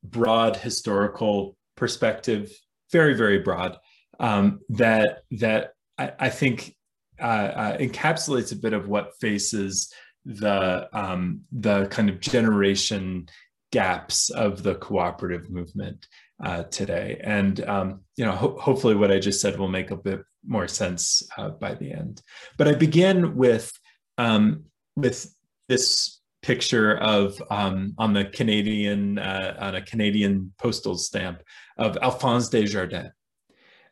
broad 0.02 0.56
historical 0.56 1.56
perspective, 1.76 2.50
very 2.92 3.14
very 3.14 3.38
broad, 3.38 3.76
um, 4.20 4.60
that 4.70 5.20
that 5.32 5.72
I, 5.96 6.12
I 6.18 6.28
think 6.28 6.74
uh, 7.20 7.24
uh, 7.24 7.78
encapsulates 7.78 8.52
a 8.52 8.56
bit 8.56 8.72
of 8.72 8.88
what 8.88 9.12
faces 9.20 9.92
the 10.28 10.88
um, 10.92 11.40
the 11.50 11.86
kind 11.86 12.10
of 12.10 12.20
generation 12.20 13.26
gaps 13.72 14.30
of 14.30 14.62
the 14.62 14.74
cooperative 14.74 15.50
movement 15.50 16.06
uh, 16.44 16.64
today. 16.64 17.20
And 17.24 17.64
um, 17.66 18.00
you 18.16 18.24
know, 18.24 18.32
ho- 18.32 18.58
hopefully, 18.60 18.94
what 18.94 19.10
I 19.10 19.18
just 19.18 19.40
said 19.40 19.58
will 19.58 19.68
make 19.68 19.90
a 19.90 19.96
bit 19.96 20.20
more 20.46 20.68
sense 20.68 21.22
uh, 21.36 21.50
by 21.50 21.74
the 21.74 21.92
end. 21.92 22.22
But 22.58 22.68
I 22.68 22.74
begin 22.74 23.36
with 23.36 23.72
um, 24.18 24.64
with 24.96 25.34
this 25.68 26.20
picture 26.42 26.96
of 26.98 27.42
um, 27.50 27.94
on 27.98 28.12
the 28.12 28.26
Canadian 28.26 29.18
uh, 29.18 29.56
on 29.58 29.74
a 29.76 29.82
Canadian 29.82 30.52
postal 30.58 30.96
stamp 30.98 31.42
of 31.78 31.96
Alphonse 32.02 32.50
Desjardins. 32.50 33.12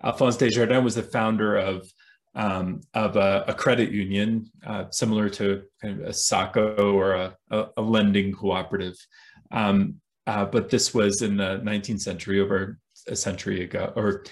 Alphonse 0.05 0.37
Desjardins 0.37 0.85
was 0.85 0.95
the 0.95 1.03
founder 1.03 1.57
of 1.57 1.91
um, 2.37 2.83
of 2.95 3.17
a, 3.17 3.45
a, 3.49 3.55
credit 3.55 3.91
union, 3.91 4.51
uh, 4.67 4.85
similar 4.91 5.29
to 5.31 5.63
kind 5.83 6.01
of 6.01 6.07
a 6.07 6.13
SACCO 6.13 6.95
or 6.95 7.15
a, 7.15 7.37
a, 7.51 7.67
a 7.79 7.83
lending 7.83 8.33
cooperative. 8.33 8.95
Um, 9.51 9.97
uh, 10.27 10.45
but 10.45 10.69
this 10.69 10.93
was 10.93 11.23
in 11.23 11.37
the 11.37 11.61
19th 11.65 12.01
century, 12.01 12.41
over 12.41 12.79
a 13.09 13.17
century 13.17 13.65
ago, 13.65 13.93
or 13.97 14.25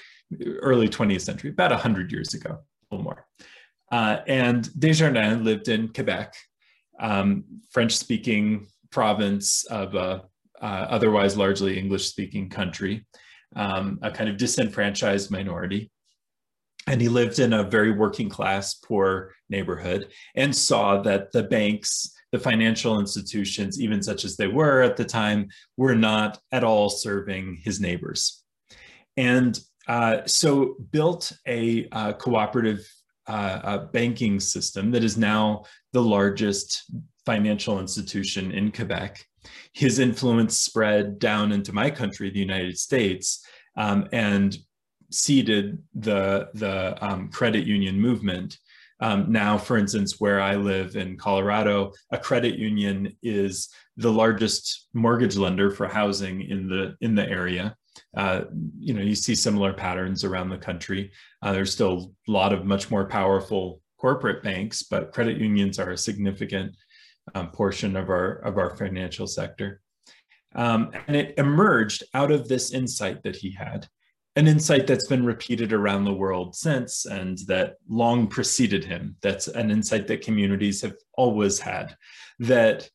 early 0.61 0.89
20th 0.89 1.23
century, 1.23 1.51
about 1.51 1.71
100 1.71 2.13
years 2.13 2.35
ago, 2.35 2.51
a 2.51 2.95
little 2.95 3.05
more. 3.05 3.27
Uh, 3.91 4.19
and 4.27 4.69
Desjardins 4.79 5.43
lived 5.43 5.69
in 5.69 5.89
Quebec, 5.89 6.35
um, 7.01 7.45
French-speaking 7.71 8.67
province 8.91 9.65
of 9.65 9.95
a 9.95 10.25
otherwise 10.61 11.37
largely 11.37 11.79
English-speaking 11.79 12.49
country 12.49 13.05
um, 13.57 13.99
a 14.03 14.11
kind 14.11 14.29
of 14.29 14.37
disenfranchised 14.37 15.31
minority. 15.31 15.91
And 16.87 17.01
he 17.01 17.09
lived 17.09 17.39
in 17.39 17.53
a 17.53 17.63
very 17.63 17.93
working 17.93 18.29
class, 18.29 18.75
poor 18.75 19.33
neighborhood 19.49 20.09
and 20.35 20.55
saw 20.55 21.01
that 21.03 21.33
the 21.33 21.43
banks, 21.43 22.13
the 22.33 22.39
financial 22.39 22.99
institutions, 23.01 23.81
even 23.81 24.03
such 24.03 24.25
as 24.25 24.37
they 24.37 24.49
were 24.49 24.83
at 24.83 24.97
the 24.97 25.05
time, 25.05 25.49
were 25.77 25.95
not 25.95 26.39
at 26.53 26.65
all 26.65 26.89
serving 26.89 27.61
his 27.63 27.81
neighbors. 27.81 28.43
And 29.17 29.59
uh, 29.87 30.19
so 30.27 30.77
built 30.91 31.33
a 31.47 31.89
uh, 31.93 32.13
cooperative 32.15 32.87
uh, 33.27 33.79
banking 33.93 34.39
system 34.41 34.91
that 34.91 35.05
is 35.05 35.17
now 35.17 35.65
the 35.93 36.03
largest 36.03 36.91
financial 37.25 37.81
institution 37.81 38.53
in 38.53 38.71
Quebec 38.71 39.25
his 39.73 39.99
influence 39.99 40.57
spread 40.57 41.19
down 41.19 41.53
into 41.53 41.73
my 41.73 41.91
country, 41.91 42.31
the 42.31 42.39
United 42.39 42.79
States, 42.79 43.45
um, 43.77 44.09
and 44.13 44.57
seeded 45.15 45.83
the, 45.95 46.49
the 46.55 46.97
um, 47.05 47.31
credit 47.31 47.67
union 47.67 48.01
movement. 48.01 48.59
Um, 49.01 49.31
now, 49.31 49.59
for 49.59 49.77
instance, 49.77 50.21
where 50.21 50.41
I 50.41 50.55
live 50.57 50.97
in 50.97 51.17
Colorado, 51.17 51.93
a 52.11 52.19
credit 52.19 52.57
union 52.57 53.17
is 53.23 53.69
the 53.97 54.13
largest 54.13 54.89
mortgage 54.95 55.37
lender 55.37 55.71
for 55.71 55.87
housing 55.87 56.43
in 56.43 56.69
the 56.69 56.97
in 57.01 57.15
the 57.15 57.29
area. 57.29 57.77
Uh, 58.17 58.45
you 58.79 58.95
know, 58.95 59.03
you 59.03 59.15
see 59.15 59.35
similar 59.35 59.73
patterns 59.73 60.25
around 60.25 60.49
the 60.49 60.59
country. 60.59 61.13
Uh, 61.43 61.53
there's 61.53 61.73
still 61.73 62.13
a 62.29 62.31
lot 62.31 62.53
of 62.53 62.65
much 62.65 62.91
more 62.91 63.07
powerful 63.07 63.81
corporate 63.99 64.43
banks, 64.43 64.83
but 64.83 65.13
credit 65.13 65.39
unions 65.39 65.79
are 65.79 65.91
a 65.91 65.99
significant 65.99 66.77
um, 67.35 67.51
portion 67.51 67.97
of 67.97 68.09
our 68.09 68.37
of 68.49 68.59
our 68.59 68.77
financial 68.77 69.27
sector. 69.27 69.81
Um, 70.55 70.93
and 71.09 71.17
it 71.17 71.35
emerged 71.37 72.05
out 72.15 72.31
of 72.31 72.49
this 72.49 72.73
insight 72.73 73.23
that 73.25 73.37
he 73.37 73.51
had, 73.51 73.89
an 74.37 74.49
insight 74.49 74.87
that's 74.87 75.07
been 75.07 75.25
repeated 75.25 75.73
around 75.73 76.05
the 76.05 76.13
world 76.13 76.57
since 76.57 77.07
and 77.07 77.39
that 77.47 77.77
long 77.89 78.27
preceded 78.27 78.85
him. 78.85 79.17
That's 79.23 79.47
an 79.49 79.71
insight 79.71 80.09
that 80.09 80.23
communities 80.23 80.83
have 80.83 80.97
always 81.17 81.61
had 81.61 81.97
that 82.41 82.89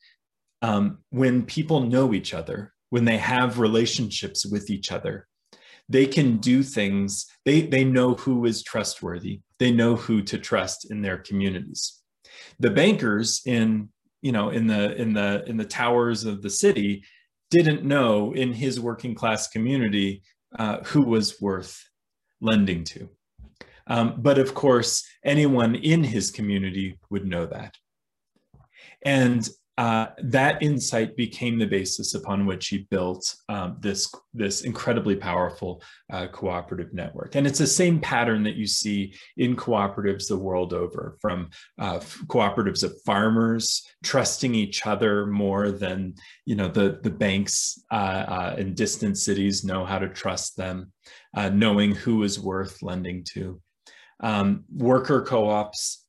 um, 0.61 0.99
when 1.11 1.43
people 1.45 1.79
know 1.81 2.13
each 2.13 2.33
other, 2.33 2.73
when 2.89 3.05
they 3.05 3.17
have 3.17 3.59
relationships 3.59 4.45
with 4.45 4.69
each 4.69 4.91
other, 4.91 5.27
they 5.87 6.05
can 6.05 6.37
do 6.37 6.61
things, 6.61 7.25
they, 7.45 7.61
they 7.61 7.83
know 7.83 8.15
who 8.15 8.45
is 8.45 8.61
trustworthy, 8.61 9.41
they 9.59 9.71
know 9.71 9.95
who 9.95 10.21
to 10.23 10.37
trust 10.37 10.91
in 10.91 11.01
their 11.01 11.17
communities. 11.17 12.01
The 12.59 12.69
bankers 12.69 13.41
in 13.45 13.89
you 14.21 14.31
know 14.31 14.49
in 14.49 14.67
the 14.67 14.95
in 14.95 15.13
the 15.13 15.43
in 15.47 15.57
the 15.57 15.65
towers 15.65 16.25
of 16.25 16.41
the 16.41 16.49
city 16.49 17.03
didn't 17.49 17.83
know 17.83 18.33
in 18.33 18.53
his 18.53 18.79
working 18.79 19.15
class 19.15 19.47
community 19.47 20.21
uh, 20.57 20.77
who 20.85 21.03
was 21.03 21.39
worth 21.41 21.83
lending 22.41 22.83
to. 22.83 23.09
Um, 23.87 24.15
but 24.17 24.37
of 24.37 24.53
course, 24.53 25.07
anyone 25.23 25.75
in 25.75 26.03
his 26.03 26.31
community 26.31 26.99
would 27.09 27.25
know 27.25 27.45
that. 27.47 27.75
And 29.03 29.47
uh, 29.79 30.07
that 30.21 30.61
insight 30.61 31.15
became 31.15 31.57
the 31.57 31.65
basis 31.65 32.13
upon 32.13 32.45
which 32.45 32.67
he 32.67 32.79
built 32.91 33.33
um, 33.47 33.77
this, 33.79 34.13
this 34.33 34.63
incredibly 34.63 35.15
powerful 35.15 35.81
uh, 36.11 36.27
cooperative 36.27 36.93
network. 36.93 37.35
And 37.35 37.47
it's 37.47 37.59
the 37.59 37.65
same 37.65 38.01
pattern 38.01 38.43
that 38.43 38.57
you 38.57 38.67
see 38.67 39.13
in 39.37 39.55
cooperatives 39.55 40.27
the 40.27 40.37
world 40.37 40.73
over, 40.73 41.15
from 41.21 41.49
uh, 41.79 41.99
cooperatives 42.27 42.83
of 42.83 42.93
farmers 43.05 43.87
trusting 44.03 44.53
each 44.53 44.85
other 44.85 45.25
more 45.25 45.71
than 45.71 46.13
you 46.45 46.57
know 46.57 46.67
the, 46.67 46.99
the 47.01 47.09
banks 47.09 47.81
uh, 47.89 48.25
uh, 48.27 48.55
in 48.57 48.73
distant 48.73 49.17
cities 49.17 49.63
know 49.63 49.85
how 49.85 49.97
to 49.97 50.09
trust 50.09 50.57
them, 50.57 50.91
uh, 51.37 51.47
knowing 51.47 51.95
who 51.95 52.23
is 52.23 52.37
worth 52.37 52.81
lending 52.81 53.23
to. 53.33 53.61
Um, 54.19 54.65
worker 54.75 55.21
co-ops 55.21 56.05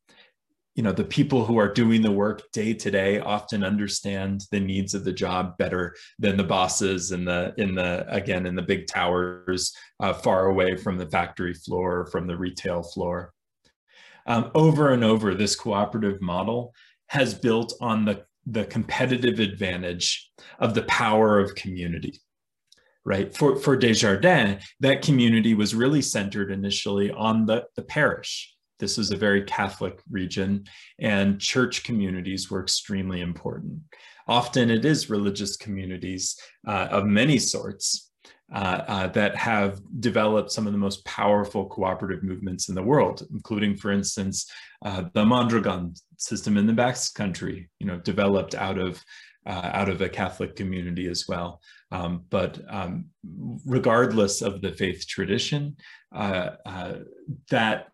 you 0.80 0.84
know 0.84 0.92
the 0.92 1.04
people 1.04 1.44
who 1.44 1.58
are 1.58 1.70
doing 1.70 2.00
the 2.00 2.10
work 2.10 2.50
day 2.52 2.72
to 2.72 2.90
day 2.90 3.18
often 3.20 3.62
understand 3.62 4.44
the 4.50 4.58
needs 4.58 4.94
of 4.94 5.04
the 5.04 5.12
job 5.12 5.58
better 5.58 5.94
than 6.18 6.38
the 6.38 6.42
bosses 6.42 7.12
in 7.12 7.22
the 7.26 7.52
in 7.58 7.74
the 7.74 8.06
again 8.08 8.46
in 8.46 8.54
the 8.54 8.62
big 8.62 8.86
towers 8.86 9.76
uh, 10.02 10.14
far 10.14 10.46
away 10.46 10.76
from 10.76 10.96
the 10.96 11.04
factory 11.04 11.52
floor 11.52 12.06
from 12.06 12.26
the 12.26 12.34
retail 12.34 12.82
floor. 12.82 13.34
Um, 14.26 14.50
over 14.54 14.94
and 14.94 15.04
over 15.04 15.34
this 15.34 15.54
cooperative 15.54 16.22
model 16.22 16.72
has 17.08 17.34
built 17.34 17.74
on 17.82 18.06
the 18.06 18.24
the 18.46 18.64
competitive 18.64 19.38
advantage 19.38 20.30
of 20.60 20.72
the 20.72 20.84
power 20.84 21.38
of 21.38 21.54
community 21.56 22.18
right? 23.04 23.34
For 23.36 23.56
for 23.56 23.76
desjardins 23.76 24.64
that 24.80 25.02
community 25.02 25.52
was 25.52 25.74
really 25.74 26.00
centered 26.00 26.50
initially 26.50 27.10
on 27.10 27.44
the 27.44 27.66
the 27.76 27.82
parish 27.82 28.54
this 28.80 28.98
was 28.98 29.12
a 29.12 29.16
very 29.16 29.42
Catholic 29.44 30.00
region, 30.10 30.64
and 30.98 31.40
church 31.40 31.84
communities 31.84 32.50
were 32.50 32.62
extremely 32.62 33.20
important. 33.20 33.78
Often 34.26 34.70
it 34.70 34.84
is 34.84 35.10
religious 35.10 35.56
communities 35.56 36.36
uh, 36.66 36.88
of 36.90 37.04
many 37.04 37.38
sorts 37.38 38.10
uh, 38.52 38.82
uh, 38.88 39.06
that 39.08 39.36
have 39.36 39.80
developed 40.00 40.50
some 40.50 40.66
of 40.66 40.72
the 40.72 40.78
most 40.78 41.04
powerful 41.04 41.66
cooperative 41.66 42.24
movements 42.24 42.68
in 42.68 42.74
the 42.74 42.82
world, 42.82 43.26
including, 43.30 43.76
for 43.76 43.92
instance, 43.92 44.50
uh, 44.84 45.04
the 45.14 45.24
Mondragon 45.24 45.94
system 46.16 46.56
in 46.56 46.66
the 46.66 46.72
Basque 46.72 47.14
Country, 47.14 47.70
you 47.78 47.86
know, 47.86 47.98
developed 47.98 48.54
out 48.54 48.78
of 48.78 49.00
uh, 49.46 49.70
out 49.72 49.88
of 49.88 50.02
a 50.02 50.08
Catholic 50.08 50.54
community 50.54 51.08
as 51.08 51.26
well. 51.26 51.60
Um, 51.92 52.24
but 52.28 52.60
um, 52.68 53.06
regardless 53.64 54.42
of 54.42 54.60
the 54.60 54.72
faith 54.72 55.06
tradition, 55.06 55.76
uh, 56.14 56.50
uh, 56.66 56.94
that 57.50 57.88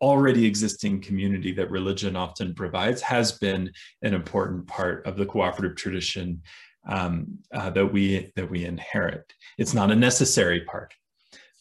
already 0.00 0.46
existing 0.46 1.00
community 1.00 1.52
that 1.52 1.70
religion 1.70 2.16
often 2.16 2.54
provides 2.54 3.02
has 3.02 3.32
been 3.32 3.70
an 4.02 4.14
important 4.14 4.66
part 4.66 5.06
of 5.06 5.16
the 5.16 5.26
cooperative 5.26 5.76
tradition 5.76 6.42
um, 6.88 7.38
uh, 7.52 7.70
that 7.70 7.86
we 7.86 8.32
that 8.36 8.50
we 8.50 8.64
inherit. 8.64 9.32
It's 9.58 9.74
not 9.74 9.90
a 9.90 9.96
necessary 9.96 10.60
part, 10.60 10.94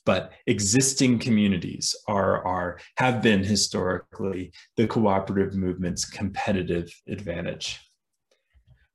but 0.05 0.31
existing 0.47 1.19
communities 1.19 1.95
are 2.07 2.45
are 2.45 2.79
have 2.97 3.21
been 3.21 3.43
historically 3.43 4.53
the 4.77 4.87
cooperative 4.87 5.55
movement's 5.55 6.05
competitive 6.05 6.89
advantage. 7.07 7.79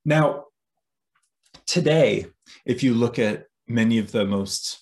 Now, 0.04 0.46
today, 1.66 2.26
if 2.64 2.82
you 2.82 2.94
look 2.94 3.18
at 3.18 3.46
many 3.68 3.98
of 3.98 4.12
the 4.12 4.24
most 4.24 4.80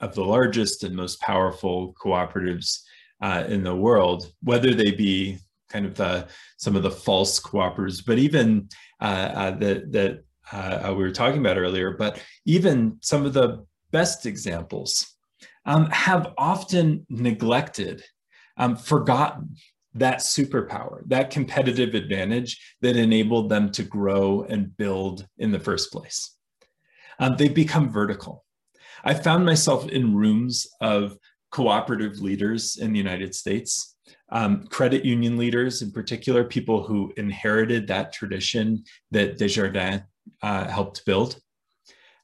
of 0.00 0.14
the 0.14 0.24
largest 0.24 0.84
and 0.84 0.94
most 0.94 1.20
powerful 1.20 1.94
cooperatives 1.94 2.80
uh, 3.24 3.44
in 3.48 3.62
the 3.62 3.74
world, 3.86 4.20
whether 4.42 4.72
they 4.74 4.90
be 4.90 5.38
kind 5.70 5.86
of 5.86 6.28
some 6.58 6.76
of 6.76 6.82
the 6.82 6.90
false 6.90 7.40
cooperatives, 7.40 8.04
but 8.04 8.18
even 8.18 8.68
uh, 9.00 9.30
uh, 9.34 9.50
that 9.62 9.92
that 9.92 10.24
uh, 10.52 10.94
we 10.96 11.02
were 11.02 11.10
talking 11.10 11.40
about 11.40 11.56
earlier, 11.58 11.90
but 11.96 12.22
even 12.44 12.98
some 13.00 13.24
of 13.24 13.32
the 13.32 13.64
best 13.90 14.26
examples 14.26 15.16
um, 15.64 15.86
have 15.90 16.32
often 16.36 17.06
neglected, 17.08 18.02
um, 18.56 18.76
forgotten 18.76 19.54
that 19.94 20.18
superpower, 20.18 21.02
that 21.06 21.30
competitive 21.30 21.94
advantage 21.94 22.50
that 22.82 22.96
enabled 22.96 23.48
them 23.48 23.70
to 23.70 23.82
grow 23.82 24.42
and 24.42 24.76
build 24.76 25.26
in 25.38 25.50
the 25.50 25.60
first 25.60 25.92
place. 25.92 26.36
Um, 27.18 27.36
they've 27.36 27.54
become 27.54 27.90
vertical. 27.90 28.44
I 29.04 29.14
found 29.14 29.44
myself 29.44 29.88
in 29.88 30.16
rooms 30.16 30.66
of 30.80 31.16
cooperative 31.54 32.18
leaders 32.18 32.78
in 32.78 32.92
the 32.92 32.98
United 32.98 33.32
States, 33.32 33.94
um, 34.30 34.64
credit 34.76 35.04
union 35.04 35.36
leaders 35.36 35.82
in 35.82 35.92
particular, 35.92 36.42
people 36.42 36.82
who 36.82 37.12
inherited 37.16 37.86
that 37.86 38.12
tradition 38.12 38.82
that 39.12 39.38
Desjardins 39.38 40.02
uh, 40.42 40.64
helped 40.66 41.06
build. 41.06 41.38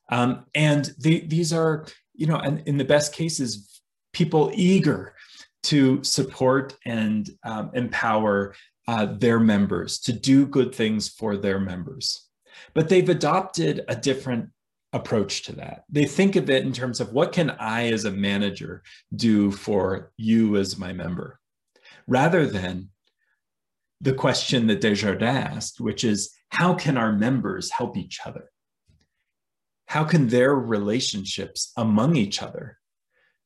Um, 0.09 0.47
and 0.57 0.93
the, 0.99 1.21
these 1.29 1.53
are, 1.53 1.87
you 2.13 2.27
know, 2.27 2.39
and 2.39 2.67
in 2.67 2.77
the 2.77 2.85
best 2.85 3.15
cases, 3.15 3.81
people 4.13 4.51
eager 4.53 5.15
to 5.63 6.03
support 6.03 6.77
and 6.85 7.31
um, 7.45 7.71
empower 7.73 8.57
uh, 8.89 9.07
their 9.07 9.39
members 9.39 10.01
to 10.01 10.13
do 10.13 10.45
good 10.45 10.75
things 10.75 11.09
for 11.09 11.37
their 11.37 11.61
members. 11.61 12.27
But 12.75 12.89
they've 12.89 13.09
adopted 13.09 13.85
a 13.87 13.95
different 13.95 14.49
approach 14.93 15.43
to 15.43 15.53
that. 15.53 15.85
They 15.89 16.05
think 16.05 16.37
of 16.37 16.51
it 16.51 16.65
in 16.65 16.73
terms 16.73 17.01
of 17.01 17.13
what 17.13 17.33
can 17.33 17.51
I 17.51 17.91
as 17.93 18.05
a 18.05 18.11
manager 18.11 18.83
do 19.15 19.51
for 19.51 20.13
you 20.17 20.57
as 20.57 20.79
my 20.79 20.93
member, 20.93 21.39
rather 22.07 22.47
than 22.47 22.91
the 24.01 24.15
question 24.15 24.67
that 24.67 24.81
Desjardins 24.81 25.23
asked, 25.23 25.81
which 25.81 26.05
is 26.05 26.31
how 26.49 26.75
can 26.75 26.97
our 26.97 27.13
members 27.13 27.71
help 27.71 27.97
each 27.97 28.21
other? 28.25 28.51
How 29.87 30.05
can 30.05 30.29
their 30.29 30.55
relationships 30.55 31.73
among 31.77 32.17
each 32.17 32.43
other 32.43 32.79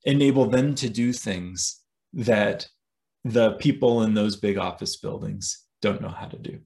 enable 0.04 0.46
them 0.46 0.74
to 0.76 0.88
do 0.88 1.12
things 1.12 1.80
that 2.12 2.68
the 3.24 3.52
people 3.52 4.02
in 4.02 4.14
those 4.14 4.36
big 4.36 4.58
office 4.58 4.96
buildings 4.96 5.64
don't 5.80 6.02
know 6.02 6.08
how 6.08 6.26
to 6.26 6.38
do 6.38 6.60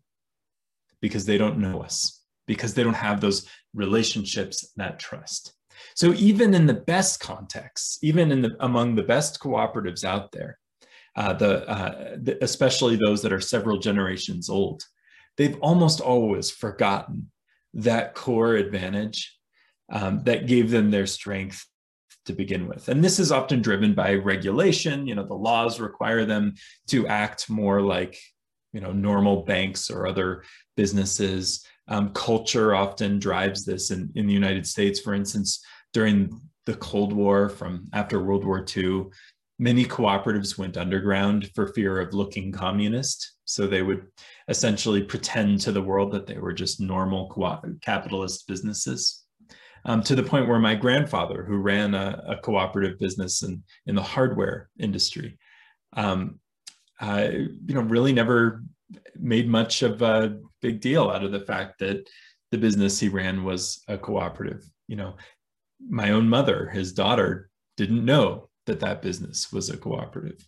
because 1.00 1.24
they 1.26 1.38
don't 1.38 1.58
know 1.58 1.80
us? 1.80 2.17
Because 2.48 2.74
they 2.74 2.82
don't 2.82 2.94
have 2.94 3.20
those 3.20 3.46
relationships, 3.74 4.72
that 4.74 4.98
trust. 4.98 5.52
So 5.94 6.12
even 6.14 6.54
in 6.54 6.66
the 6.66 6.74
best 6.74 7.20
contexts, 7.20 7.98
even 8.02 8.32
in 8.32 8.42
the, 8.42 8.56
among 8.58 8.96
the 8.96 9.04
best 9.04 9.38
cooperatives 9.38 10.04
out 10.04 10.32
there, 10.32 10.58
uh, 11.14 11.34
the, 11.34 11.68
uh, 11.68 12.16
the, 12.20 12.38
especially 12.42 12.96
those 12.96 13.22
that 13.22 13.32
are 13.32 13.40
several 13.40 13.78
generations 13.78 14.48
old, 14.48 14.82
they've 15.36 15.58
almost 15.60 16.00
always 16.00 16.50
forgotten 16.50 17.30
that 17.74 18.14
core 18.14 18.54
advantage 18.54 19.36
um, 19.92 20.22
that 20.24 20.46
gave 20.46 20.70
them 20.70 20.90
their 20.90 21.06
strength 21.06 21.64
to 22.26 22.32
begin 22.32 22.68
with. 22.68 22.88
And 22.88 23.02
this 23.02 23.18
is 23.18 23.32
often 23.32 23.62
driven 23.62 23.94
by 23.94 24.14
regulation. 24.14 25.06
You 25.06 25.14
know, 25.14 25.26
the 25.26 25.34
laws 25.34 25.80
require 25.80 26.24
them 26.24 26.54
to 26.88 27.06
act 27.06 27.50
more 27.50 27.80
like, 27.80 28.18
you 28.72 28.80
know, 28.80 28.92
normal 28.92 29.44
banks 29.44 29.90
or 29.90 30.06
other 30.06 30.44
businesses. 30.76 31.64
Um, 31.88 32.10
culture 32.12 32.74
often 32.74 33.18
drives 33.18 33.64
this 33.64 33.90
in, 33.90 34.10
in 34.14 34.26
the 34.26 34.32
United 34.32 34.66
States. 34.66 35.00
For 35.00 35.14
instance, 35.14 35.64
during 35.92 36.40
the 36.66 36.74
Cold 36.74 37.12
War 37.12 37.48
from 37.48 37.88
after 37.92 38.22
World 38.22 38.44
War 38.44 38.64
II, 38.76 39.06
many 39.58 39.84
cooperatives 39.84 40.58
went 40.58 40.76
underground 40.76 41.50
for 41.54 41.68
fear 41.68 41.98
of 42.00 42.14
looking 42.14 42.52
communist. 42.52 43.32
So 43.44 43.66
they 43.66 43.82
would 43.82 44.06
essentially 44.48 45.02
pretend 45.02 45.60
to 45.60 45.72
the 45.72 45.82
world 45.82 46.12
that 46.12 46.26
they 46.26 46.38
were 46.38 46.52
just 46.52 46.80
normal 46.80 47.32
capitalist 47.80 48.46
businesses. 48.46 49.24
Um, 49.84 50.02
to 50.02 50.14
the 50.14 50.22
point 50.22 50.48
where 50.48 50.58
my 50.58 50.74
grandfather, 50.74 51.44
who 51.44 51.56
ran 51.56 51.94
a, 51.94 52.22
a 52.26 52.36
cooperative 52.36 52.98
business 52.98 53.42
in, 53.42 53.62
in 53.86 53.94
the 53.94 54.02
hardware 54.02 54.68
industry, 54.78 55.38
um, 55.94 56.40
uh, 57.00 57.28
you 57.30 57.74
know, 57.74 57.80
really 57.80 58.12
never 58.12 58.62
made 59.16 59.48
much 59.48 59.82
of 59.82 60.02
a 60.02 60.38
big 60.62 60.80
deal 60.80 61.10
out 61.10 61.24
of 61.24 61.32
the 61.32 61.40
fact 61.40 61.78
that 61.80 62.08
the 62.50 62.58
business 62.58 62.98
he 62.98 63.08
ran 63.08 63.44
was 63.44 63.82
a 63.88 63.98
cooperative. 63.98 64.64
You 64.86 64.96
know, 64.96 65.16
my 65.88 66.10
own 66.10 66.28
mother, 66.28 66.68
his 66.68 66.92
daughter, 66.92 67.50
didn't 67.76 68.04
know 68.04 68.48
that 68.66 68.80
that 68.80 69.02
business 69.02 69.52
was 69.52 69.70
a 69.70 69.76
cooperative. 69.76 70.46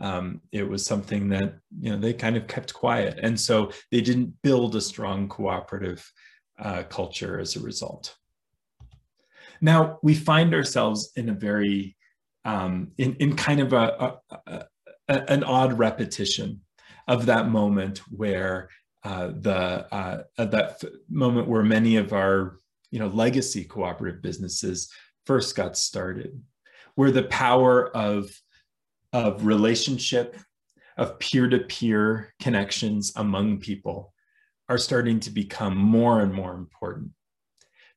Um, 0.00 0.42
it 0.52 0.68
was 0.68 0.86
something 0.86 1.28
that 1.30 1.58
you 1.80 1.90
know 1.90 1.98
they 1.98 2.12
kind 2.12 2.36
of 2.36 2.46
kept 2.46 2.72
quiet, 2.72 3.18
and 3.22 3.38
so 3.38 3.72
they 3.90 4.00
didn't 4.00 4.34
build 4.42 4.76
a 4.76 4.80
strong 4.80 5.28
cooperative 5.28 6.10
uh, 6.58 6.84
culture 6.84 7.40
as 7.40 7.56
a 7.56 7.60
result. 7.60 8.14
Now 9.60 9.98
we 10.02 10.14
find 10.14 10.54
ourselves 10.54 11.12
in 11.16 11.28
a 11.28 11.34
very, 11.34 11.96
um, 12.44 12.92
in, 12.98 13.16
in 13.16 13.34
kind 13.34 13.60
of 13.60 13.72
a, 13.72 14.18
a, 14.30 14.64
a, 15.08 15.32
an 15.32 15.42
odd 15.42 15.78
repetition 15.78 16.60
of 17.08 17.26
that 17.26 17.48
moment 17.48 17.98
where 18.10 18.68
uh, 19.02 19.28
the 19.28 19.92
uh, 19.92 20.22
that 20.36 20.82
moment 21.08 21.48
where 21.48 21.62
many 21.64 21.96
of 21.96 22.12
our 22.12 22.60
you 22.90 22.98
know 22.98 23.08
legacy 23.08 23.64
cooperative 23.64 24.22
businesses 24.22 24.92
first 25.26 25.56
got 25.56 25.76
started, 25.76 26.40
where 26.94 27.10
the 27.10 27.24
power 27.24 27.88
of 27.96 28.30
of 29.12 29.44
relationship, 29.44 30.36
of 30.98 31.18
peer-to-peer 31.18 32.34
connections 32.40 33.12
among 33.16 33.58
people 33.58 34.12
are 34.68 34.78
starting 34.78 35.18
to 35.20 35.30
become 35.30 35.76
more 35.76 36.20
and 36.20 36.32
more 36.32 36.54
important. 36.54 37.10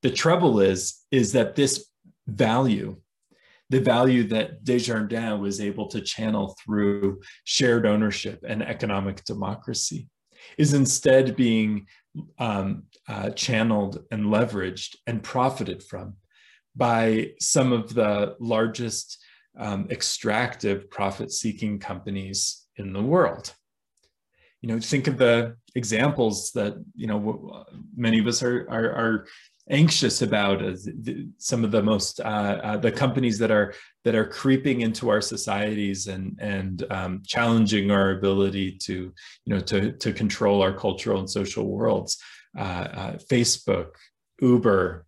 The 0.02 0.12
trouble 0.12 0.62
is, 0.62 1.02
is 1.12 1.34
that 1.34 1.56
this 1.56 1.86
value, 2.28 2.96
the 3.72 3.80
value 3.80 4.24
that 4.28 4.66
Desjardins 4.66 5.40
was 5.40 5.62
able 5.62 5.88
to 5.88 6.02
channel 6.02 6.56
through 6.62 7.22
shared 7.46 7.86
ownership 7.86 8.44
and 8.46 8.62
economic 8.62 9.24
democracy, 9.24 10.10
is 10.58 10.74
instead 10.74 11.38
being 11.38 11.88
um, 12.38 12.84
uh, 13.08 13.30
channeled 13.30 14.04
and 14.12 14.26
leveraged 14.26 14.98
and 15.08 15.24
profited 15.24 15.82
from 15.82 16.16
by 16.76 17.32
some 17.40 17.72
of 17.72 17.94
the 17.94 18.36
largest 18.42 19.18
um, 19.58 19.88
extractive 19.90 20.90
profit 20.90 21.32
seeking 21.32 21.80
companies 21.80 22.68
in 22.76 22.92
the 22.92 23.02
world. 23.02 23.54
You 24.62 24.68
know, 24.68 24.80
think 24.82 25.08
of 25.08 25.18
the 25.18 25.56
examples 25.76 26.52
that, 26.52 26.74
you 26.94 27.08
know, 27.08 27.66
many 27.96 28.20
of 28.20 28.28
us 28.28 28.44
are, 28.44 28.68
are, 28.70 28.92
are 28.92 29.28
anxious 29.72 30.22
about 30.22 30.64
uh, 30.64 30.76
some 31.38 31.64
of 31.64 31.72
the 31.72 31.82
most 31.82 32.20
uh, 32.20 32.60
uh, 32.64 32.78
the 32.78 32.92
companies 32.92 33.40
that 33.40 33.50
are 33.50 33.74
that 34.04 34.14
are 34.14 34.28
creeping 34.28 34.82
into 34.82 35.10
our 35.10 35.22
societies 35.22 36.08
and 36.08 36.38
and 36.40 36.86
um, 36.92 37.24
challenging 37.26 37.90
our 37.90 38.12
ability 38.12 38.78
to 38.78 38.94
you 39.46 39.54
know 39.54 39.60
to 39.60 39.94
to 39.94 40.14
control 40.14 40.62
our 40.62 40.74
cultural 40.74 41.20
and 41.20 41.30
social 41.30 41.66
worlds. 41.66 42.22
Uh, 42.58 42.62
uh, 42.62 43.18
Facebook, 43.32 43.92
Uber, 44.42 45.06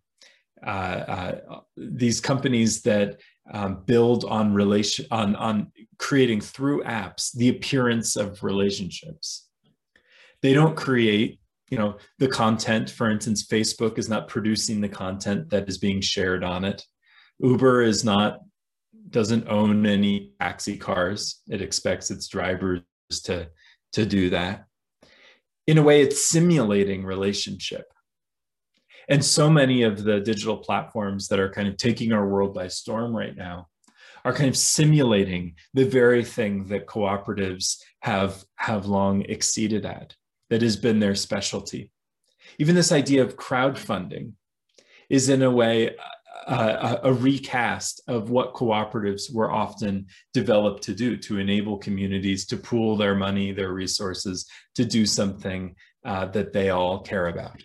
these 1.76 2.20
companies 2.22 2.80
that 2.82 3.20
um, 3.52 3.82
build 3.84 4.24
on 4.24 4.54
relation 4.54 5.06
on 5.10 5.36
on 5.36 5.70
creating 5.98 6.40
through 6.40 6.82
apps 6.84 7.32
the 7.32 7.50
appearance 7.50 8.16
of 8.16 8.42
relationships. 8.42 9.46
They 10.40 10.54
don't 10.54 10.76
create 10.76 11.38
you 11.74 11.80
know 11.80 11.96
the 12.20 12.28
content 12.28 12.88
for 12.88 13.10
instance 13.10 13.44
facebook 13.44 13.98
is 13.98 14.08
not 14.08 14.28
producing 14.28 14.80
the 14.80 14.88
content 14.88 15.50
that 15.50 15.68
is 15.68 15.76
being 15.76 16.00
shared 16.00 16.44
on 16.44 16.64
it. 16.64 16.84
Uber 17.40 17.82
is 17.82 18.04
not 18.04 18.38
doesn't 19.10 19.48
own 19.48 19.84
any 19.84 20.34
taxi 20.40 20.76
cars. 20.76 21.42
It 21.48 21.60
expects 21.60 22.12
its 22.12 22.28
drivers 22.28 22.82
to 23.24 23.48
to 23.94 24.06
do 24.06 24.30
that. 24.30 24.66
In 25.66 25.78
a 25.78 25.82
way 25.82 26.00
it's 26.00 26.24
simulating 26.24 27.04
relationship. 27.04 27.86
And 29.08 29.24
so 29.24 29.50
many 29.50 29.82
of 29.82 30.04
the 30.04 30.20
digital 30.20 30.58
platforms 30.58 31.26
that 31.28 31.40
are 31.40 31.50
kind 31.50 31.66
of 31.66 31.76
taking 31.76 32.12
our 32.12 32.28
world 32.28 32.54
by 32.54 32.68
storm 32.68 33.16
right 33.16 33.36
now 33.36 33.66
are 34.24 34.32
kind 34.32 34.48
of 34.48 34.56
simulating 34.56 35.56
the 35.74 35.84
very 35.84 36.24
thing 36.24 36.68
that 36.68 36.86
cooperatives 36.86 37.78
have 37.98 38.44
have 38.54 38.86
long 38.86 39.22
exceeded 39.22 39.84
at 39.84 40.14
that 40.54 40.62
has 40.62 40.76
been 40.76 41.00
their 41.00 41.16
specialty. 41.16 41.90
Even 42.60 42.76
this 42.76 42.92
idea 42.92 43.24
of 43.24 43.36
crowdfunding 43.36 44.34
is, 45.10 45.28
in 45.28 45.42
a 45.42 45.50
way, 45.50 45.96
a, 46.46 47.00
a 47.02 47.12
recast 47.12 48.00
of 48.06 48.30
what 48.30 48.54
cooperatives 48.54 49.34
were 49.34 49.50
often 49.50 50.06
developed 50.32 50.84
to 50.84 50.94
do 50.94 51.16
to 51.16 51.38
enable 51.38 51.76
communities 51.76 52.46
to 52.46 52.56
pool 52.56 52.96
their 52.96 53.16
money, 53.16 53.50
their 53.50 53.72
resources, 53.72 54.46
to 54.76 54.84
do 54.84 55.04
something 55.04 55.74
uh, 56.04 56.26
that 56.26 56.52
they 56.52 56.70
all 56.70 57.00
care 57.00 57.26
about. 57.26 57.60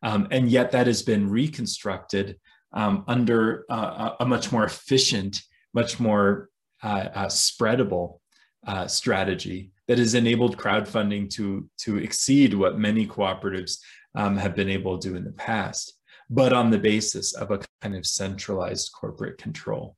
Um, 0.00 0.28
and 0.30 0.48
yet, 0.48 0.70
that 0.70 0.86
has 0.86 1.02
been 1.02 1.28
reconstructed 1.28 2.38
um, 2.72 3.02
under 3.08 3.64
uh, 3.68 4.12
a 4.20 4.24
much 4.24 4.52
more 4.52 4.62
efficient, 4.62 5.42
much 5.74 5.98
more 5.98 6.50
uh, 6.84 7.08
uh 7.14 7.26
spreadable 7.26 8.20
uh, 8.64 8.86
strategy 8.86 9.72
that 9.90 9.98
has 9.98 10.14
enabled 10.14 10.56
crowdfunding 10.56 11.28
to, 11.28 11.68
to 11.76 11.98
exceed 11.98 12.54
what 12.54 12.78
many 12.78 13.04
cooperatives 13.04 13.80
um, 14.14 14.36
have 14.36 14.54
been 14.54 14.68
able 14.70 14.96
to 14.96 15.08
do 15.08 15.16
in 15.16 15.24
the 15.24 15.32
past, 15.32 15.94
but 16.30 16.52
on 16.52 16.70
the 16.70 16.78
basis 16.78 17.34
of 17.34 17.50
a 17.50 17.58
kind 17.82 17.96
of 17.96 18.06
centralized 18.06 18.92
corporate 18.92 19.36
control. 19.36 19.96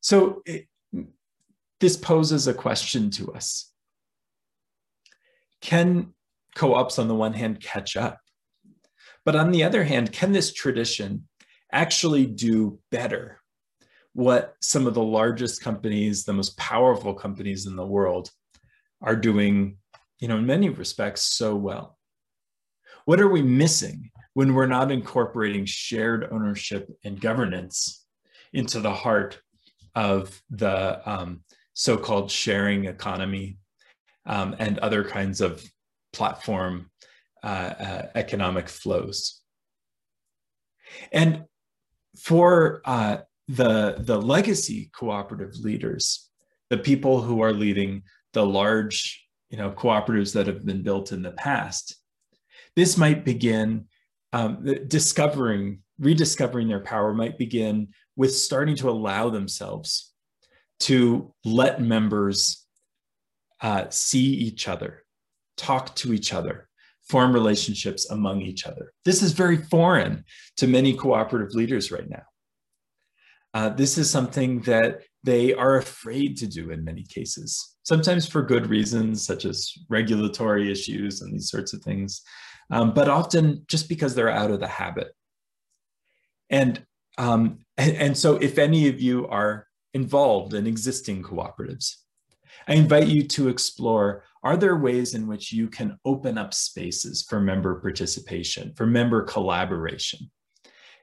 So 0.00 0.42
it, 0.46 0.66
this 1.78 1.96
poses 1.96 2.48
a 2.48 2.54
question 2.54 3.08
to 3.10 3.32
us. 3.32 3.70
Can 5.60 6.12
co-ops 6.56 6.98
on 6.98 7.06
the 7.06 7.14
one 7.14 7.34
hand 7.34 7.60
catch 7.60 7.96
up? 7.96 8.18
But 9.24 9.36
on 9.36 9.52
the 9.52 9.62
other 9.62 9.84
hand, 9.84 10.10
can 10.10 10.32
this 10.32 10.52
tradition 10.52 11.28
actually 11.70 12.26
do 12.26 12.80
better 12.90 13.40
what 14.12 14.56
some 14.60 14.88
of 14.88 14.94
the 14.94 15.04
largest 15.04 15.62
companies, 15.62 16.24
the 16.24 16.32
most 16.32 16.58
powerful 16.58 17.14
companies 17.14 17.66
in 17.66 17.76
the 17.76 17.86
world 17.86 18.28
are 19.02 19.16
doing, 19.16 19.76
you 20.20 20.28
know, 20.28 20.38
in 20.38 20.46
many 20.46 20.68
respects 20.68 21.22
so 21.22 21.54
well. 21.56 21.98
What 23.04 23.20
are 23.20 23.28
we 23.28 23.42
missing 23.42 24.10
when 24.34 24.54
we're 24.54 24.66
not 24.66 24.92
incorporating 24.92 25.66
shared 25.66 26.28
ownership 26.30 26.88
and 27.04 27.20
governance 27.20 28.06
into 28.52 28.80
the 28.80 28.92
heart 28.94 29.40
of 29.94 30.40
the 30.50 31.00
um, 31.10 31.40
so-called 31.74 32.30
sharing 32.30 32.84
economy 32.84 33.58
um, 34.26 34.54
and 34.58 34.78
other 34.78 35.04
kinds 35.04 35.40
of 35.40 35.62
platform 36.12 36.90
uh, 37.42 37.46
uh, 37.46 38.06
economic 38.14 38.68
flows? 38.68 39.40
And 41.10 41.44
for 42.20 42.82
uh, 42.84 43.18
the, 43.48 43.96
the 43.98 44.20
legacy 44.20 44.90
cooperative 44.94 45.56
leaders, 45.56 46.30
the 46.70 46.78
people 46.78 47.20
who 47.20 47.42
are 47.42 47.52
leading 47.52 48.02
the 48.32 48.44
large 48.44 49.26
you 49.50 49.58
know, 49.58 49.70
cooperatives 49.70 50.32
that 50.32 50.46
have 50.46 50.64
been 50.64 50.82
built 50.82 51.12
in 51.12 51.22
the 51.22 51.32
past, 51.32 51.96
this 52.74 52.96
might 52.96 53.24
begin 53.24 53.86
um, 54.32 54.64
discovering, 54.88 55.80
rediscovering 55.98 56.68
their 56.68 56.80
power 56.80 57.12
might 57.12 57.36
begin 57.36 57.88
with 58.16 58.34
starting 58.34 58.76
to 58.76 58.88
allow 58.88 59.28
themselves 59.28 60.12
to 60.80 61.32
let 61.44 61.82
members 61.82 62.66
uh, 63.60 63.84
see 63.90 64.24
each 64.24 64.68
other, 64.68 65.04
talk 65.56 65.94
to 65.96 66.12
each 66.12 66.32
other, 66.32 66.68
form 67.08 67.32
relationships 67.32 68.10
among 68.10 68.40
each 68.40 68.66
other. 68.66 68.92
This 69.04 69.22
is 69.22 69.32
very 69.32 69.58
foreign 69.58 70.24
to 70.56 70.66
many 70.66 70.94
cooperative 70.94 71.54
leaders 71.54 71.92
right 71.92 72.08
now. 72.08 72.24
Uh, 73.54 73.68
this 73.68 73.98
is 73.98 74.10
something 74.10 74.60
that 74.62 75.02
they 75.24 75.54
are 75.54 75.76
afraid 75.76 76.36
to 76.38 76.46
do 76.46 76.70
in 76.70 76.84
many 76.84 77.04
cases, 77.04 77.76
sometimes 77.84 78.26
for 78.26 78.42
good 78.42 78.66
reasons, 78.66 79.24
such 79.24 79.44
as 79.44 79.72
regulatory 79.88 80.70
issues 80.70 81.22
and 81.22 81.32
these 81.32 81.50
sorts 81.50 81.72
of 81.72 81.82
things, 81.82 82.22
um, 82.70 82.92
but 82.92 83.08
often 83.08 83.64
just 83.68 83.88
because 83.88 84.14
they're 84.14 84.30
out 84.30 84.50
of 84.50 84.60
the 84.60 84.68
habit. 84.68 85.08
And, 86.50 86.84
um, 87.18 87.58
and, 87.78 88.16
so 88.16 88.36
if 88.36 88.58
any 88.58 88.88
of 88.88 89.00
you 89.00 89.26
are 89.28 89.66
involved 89.94 90.54
in 90.54 90.66
existing 90.66 91.22
cooperatives, 91.22 91.96
I 92.68 92.74
invite 92.74 93.06
you 93.06 93.22
to 93.28 93.48
explore, 93.48 94.24
are 94.42 94.56
there 94.56 94.76
ways 94.76 95.14
in 95.14 95.26
which 95.26 95.52
you 95.52 95.68
can 95.68 95.98
open 96.04 96.36
up 96.36 96.52
spaces 96.52 97.22
for 97.28 97.40
member 97.40 97.80
participation, 97.80 98.72
for 98.74 98.86
member 98.86 99.22
collaboration? 99.22 100.30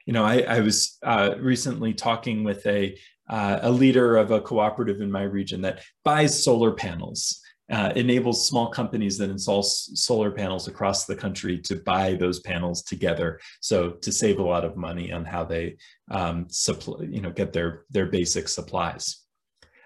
you 0.10 0.14
know, 0.14 0.26
I, 0.26 0.40
I 0.40 0.60
was 0.62 0.98
uh, 1.04 1.36
recently 1.40 1.94
talking 1.94 2.44
with 2.44 2.66
a, 2.66 2.98
uh, 3.30 3.60
a 3.62 3.72
leader 3.72 4.18
of 4.18 4.32
a 4.32 4.42
cooperative 4.42 5.02
in 5.02 5.12
my 5.12 5.24
region 5.24 5.62
that 5.62 5.82
buys 6.04 6.44
solar 6.44 6.72
panels, 6.72 7.42
uh, 7.72 7.94
enables 7.96 8.48
small 8.48 8.70
companies 8.70 9.18
that 9.18 9.30
install 9.30 9.62
solar 9.62 10.32
panels 10.32 10.68
across 10.68 11.06
the 11.06 11.16
country 11.16 11.60
to 11.60 11.76
buy 11.76 12.16
those 12.16 12.40
panels 12.40 12.82
together. 12.82 13.40
So 13.62 13.92
to 13.92 14.12
save 14.12 14.40
a 14.40 14.44
lot 14.44 14.66
of 14.66 14.76
money 14.76 15.12
on 15.12 15.24
how 15.24 15.44
they 15.44 15.78
um, 16.10 16.48
supply, 16.50 17.06
you 17.06 17.22
know, 17.22 17.30
get 17.30 17.54
their, 17.54 17.86
their 17.92 18.08
basic 18.08 18.48
supplies. 18.48 19.24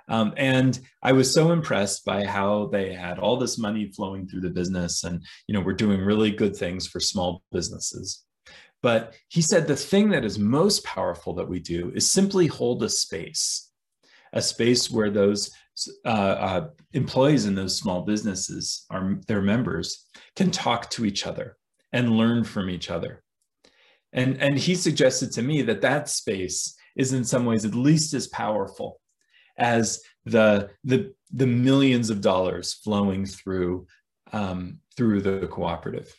Um, 0.09 0.33
and 0.37 0.79
I 1.01 1.13
was 1.13 1.33
so 1.33 1.51
impressed 1.51 2.05
by 2.05 2.25
how 2.25 2.67
they 2.67 2.93
had 2.93 3.19
all 3.19 3.37
this 3.37 3.57
money 3.57 3.91
flowing 3.91 4.27
through 4.27 4.41
the 4.41 4.49
business 4.49 5.03
and, 5.03 5.23
you 5.47 5.53
know, 5.53 5.61
we're 5.61 5.73
doing 5.73 6.01
really 6.01 6.31
good 6.31 6.55
things 6.55 6.87
for 6.87 6.99
small 6.99 7.43
businesses. 7.51 8.23
But 8.83 9.15
he 9.29 9.41
said 9.41 9.65
the 9.65 9.77
thing 9.77 10.09
that 10.09 10.25
is 10.25 10.37
most 10.37 10.83
powerful 10.83 11.33
that 11.35 11.47
we 11.47 11.59
do 11.59 11.91
is 11.95 12.11
simply 12.11 12.47
hold 12.47 12.83
a 12.83 12.89
space, 12.89 13.71
a 14.33 14.41
space 14.41 14.91
where 14.91 15.09
those 15.09 15.51
uh, 16.05 16.09
uh, 16.09 16.67
employees 16.91 17.45
in 17.45 17.55
those 17.55 17.77
small 17.77 18.01
businesses, 18.01 18.85
are 18.91 19.17
their 19.27 19.41
members, 19.41 20.05
can 20.35 20.51
talk 20.51 20.89
to 20.91 21.05
each 21.05 21.25
other 21.25 21.57
and 21.93 22.17
learn 22.17 22.43
from 22.43 22.69
each 22.69 22.91
other. 22.91 23.23
And, 24.11 24.37
and 24.39 24.59
he 24.59 24.75
suggested 24.75 25.31
to 25.31 25.41
me 25.41 25.61
that 25.63 25.81
that 25.81 26.09
space 26.09 26.75
is 26.95 27.13
in 27.13 27.23
some 27.23 27.45
ways 27.45 27.65
at 27.65 27.73
least 27.73 28.13
as 28.13 28.27
powerful 28.27 28.99
as 29.57 30.01
the, 30.25 30.69
the, 30.83 31.13
the 31.31 31.47
millions 31.47 32.09
of 32.09 32.21
dollars 32.21 32.73
flowing 32.73 33.25
through, 33.25 33.87
um, 34.33 34.79
through 34.97 35.21
the 35.21 35.47
cooperative. 35.47 36.13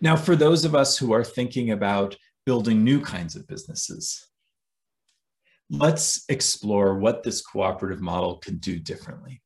Now, 0.00 0.16
for 0.16 0.36
those 0.36 0.64
of 0.64 0.74
us 0.74 0.96
who 0.96 1.12
are 1.12 1.24
thinking 1.24 1.70
about 1.70 2.16
building 2.44 2.82
new 2.82 3.00
kinds 3.00 3.36
of 3.36 3.46
businesses, 3.46 4.28
let's 5.70 6.24
explore 6.28 6.98
what 6.98 7.22
this 7.22 7.40
cooperative 7.40 8.00
model 8.00 8.38
can 8.38 8.58
do 8.58 8.78
differently. 8.78 9.42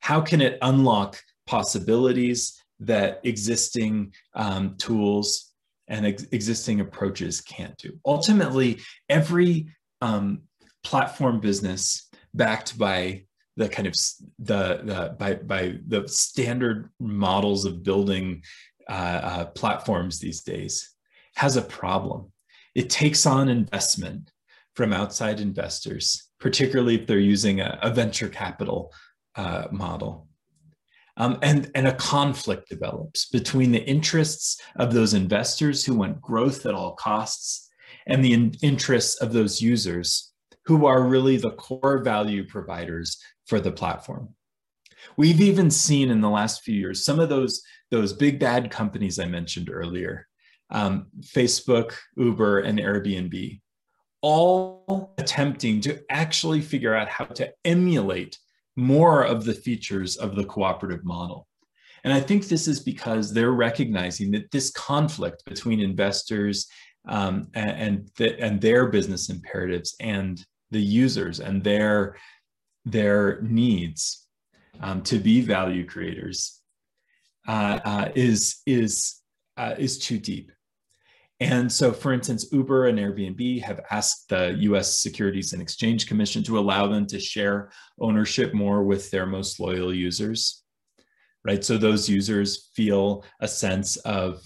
How 0.00 0.20
can 0.20 0.40
it 0.40 0.58
unlock 0.62 1.20
possibilities 1.46 2.60
that 2.80 3.20
existing 3.24 4.12
um, 4.34 4.76
tools 4.76 5.52
and 5.88 6.04
ex 6.06 6.24
existing 6.32 6.80
approaches 6.80 7.40
can't 7.40 7.76
do? 7.78 7.98
Ultimately, 8.04 8.80
every 9.08 9.68
um, 10.00 10.42
platform 10.84 11.40
business 11.40 12.08
backed 12.34 12.78
by 12.78 13.24
the 13.56 13.68
kind 13.68 13.88
of 13.88 13.94
the, 14.38 14.80
the 14.84 15.16
by 15.18 15.34
by 15.34 15.78
the 15.86 16.06
standard 16.06 16.90
models 17.00 17.64
of 17.64 17.82
building 17.82 18.42
uh, 18.88 18.92
uh, 18.92 19.44
platforms 19.46 20.18
these 20.18 20.42
days 20.42 20.90
has 21.36 21.56
a 21.56 21.62
problem. 21.62 22.32
It 22.74 22.90
takes 22.90 23.26
on 23.26 23.48
investment 23.48 24.30
from 24.74 24.92
outside 24.92 25.40
investors, 25.40 26.28
particularly 26.38 26.96
if 26.96 27.06
they're 27.06 27.18
using 27.18 27.60
a, 27.60 27.78
a 27.82 27.90
venture 27.90 28.28
capital 28.28 28.92
uh, 29.34 29.66
model. 29.70 30.28
Um, 31.16 31.38
and, 31.42 31.70
and 31.74 31.88
a 31.88 31.94
conflict 31.94 32.68
develops 32.68 33.26
between 33.26 33.72
the 33.72 33.82
interests 33.84 34.60
of 34.76 34.92
those 34.92 35.14
investors 35.14 35.84
who 35.84 35.94
want 35.94 36.20
growth 36.20 36.66
at 36.66 36.74
all 36.74 36.94
costs 36.94 37.70
and 38.06 38.24
the 38.24 38.34
in 38.34 38.52
interests 38.62 39.16
of 39.22 39.32
those 39.32 39.60
users 39.60 40.32
who 40.66 40.84
are 40.86 41.02
really 41.02 41.36
the 41.36 41.52
core 41.52 42.02
value 42.02 42.46
providers 42.46 43.18
for 43.46 43.60
the 43.60 43.72
platform. 43.72 44.34
We've 45.16 45.40
even 45.40 45.70
seen 45.70 46.10
in 46.10 46.20
the 46.20 46.30
last 46.30 46.62
few 46.62 46.74
years 46.74 47.04
some 47.04 47.20
of 47.20 47.28
those 47.28 47.62
those 47.90 48.12
big 48.12 48.38
bad 48.38 48.70
companies 48.70 49.18
I 49.18 49.26
mentioned 49.26 49.70
earlier, 49.70 50.26
um, 50.70 51.06
Facebook, 51.20 51.94
Uber, 52.16 52.60
and 52.60 52.78
Airbnb, 52.78 53.60
all 54.22 55.14
attempting 55.18 55.80
to 55.82 56.00
actually 56.10 56.60
figure 56.60 56.94
out 56.94 57.08
how 57.08 57.26
to 57.26 57.52
emulate 57.64 58.38
more 58.76 59.22
of 59.24 59.44
the 59.44 59.54
features 59.54 60.16
of 60.16 60.34
the 60.34 60.44
cooperative 60.44 61.04
model. 61.04 61.46
And 62.04 62.12
I 62.12 62.20
think 62.20 62.46
this 62.46 62.68
is 62.68 62.80
because 62.80 63.32
they're 63.32 63.52
recognizing 63.52 64.30
that 64.32 64.50
this 64.50 64.70
conflict 64.70 65.44
between 65.44 65.80
investors 65.80 66.66
um, 67.08 67.48
and, 67.54 67.70
and, 67.70 68.10
the, 68.16 68.40
and 68.40 68.60
their 68.60 68.86
business 68.86 69.30
imperatives 69.30 69.94
and 70.00 70.44
the 70.70 70.80
users 70.80 71.40
and 71.40 71.62
their, 71.62 72.16
their 72.84 73.40
needs 73.42 74.26
um, 74.80 75.02
to 75.02 75.18
be 75.18 75.40
value 75.40 75.86
creators 75.86 76.60
uh, 77.46 77.80
uh, 77.84 78.08
is 78.14 78.62
is 78.66 79.20
uh, 79.56 79.74
is 79.78 79.98
too 79.98 80.18
deep. 80.18 80.50
And 81.38 81.70
so, 81.70 81.92
for 81.92 82.12
instance, 82.12 82.50
Uber 82.50 82.86
and 82.86 82.98
Airbnb 82.98 83.62
have 83.62 83.80
asked 83.90 84.30
the 84.30 84.56
US 84.60 85.00
Securities 85.00 85.52
and 85.52 85.60
Exchange 85.60 86.06
Commission 86.06 86.42
to 86.44 86.58
allow 86.58 86.86
them 86.86 87.06
to 87.08 87.20
share 87.20 87.70
ownership 88.00 88.54
more 88.54 88.84
with 88.84 89.10
their 89.10 89.26
most 89.26 89.60
loyal 89.60 89.92
users, 89.92 90.62
right? 91.44 91.62
So 91.62 91.76
those 91.76 92.08
users 92.08 92.70
feel 92.74 93.24
a 93.40 93.48
sense 93.48 93.96
of, 93.96 94.42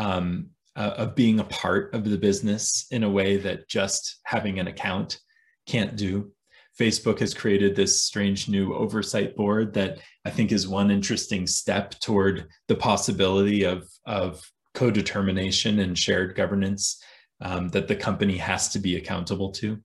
um, 0.00 0.50
uh, 0.74 0.94
of 0.96 1.14
being 1.14 1.38
a 1.38 1.44
part 1.44 1.94
of 1.94 2.02
the 2.02 2.18
business 2.18 2.86
in 2.90 3.04
a 3.04 3.10
way 3.10 3.36
that 3.36 3.68
just 3.68 4.18
having 4.24 4.58
an 4.58 4.66
account 4.66 5.20
can't 5.68 5.94
do. 5.94 6.32
Facebook 6.78 7.20
has 7.20 7.32
created 7.32 7.76
this 7.76 8.02
strange 8.02 8.48
new 8.48 8.74
oversight 8.74 9.36
board 9.36 9.74
that 9.74 9.98
I 10.24 10.30
think 10.30 10.50
is 10.50 10.66
one 10.66 10.90
interesting 10.90 11.46
step 11.46 11.92
toward 12.00 12.48
the 12.66 12.74
possibility 12.74 13.64
of, 13.64 13.88
of 14.06 14.42
co-determination 14.74 15.78
and 15.78 15.96
shared 15.96 16.34
governance 16.34 17.00
um, 17.40 17.68
that 17.68 17.86
the 17.86 17.94
company 17.94 18.36
has 18.38 18.70
to 18.70 18.80
be 18.80 18.96
accountable 18.96 19.52
to. 19.52 19.80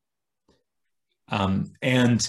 Um, 1.32 1.74
and 1.82 2.28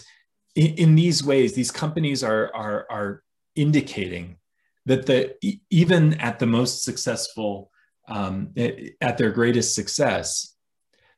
in, 0.54 0.74
in, 0.74 0.94
these 0.94 1.24
ways, 1.24 1.54
these 1.54 1.70
companies 1.70 2.22
are, 2.22 2.54
are, 2.54 2.86
are 2.90 3.22
indicating 3.54 4.36
that 4.84 5.06
the, 5.06 5.34
even 5.70 6.14
at 6.14 6.38
the 6.38 6.46
most 6.46 6.84
successful, 6.84 7.70
um, 8.08 8.52
at 9.00 9.16
their 9.16 9.30
greatest 9.30 9.74
success, 9.74 10.54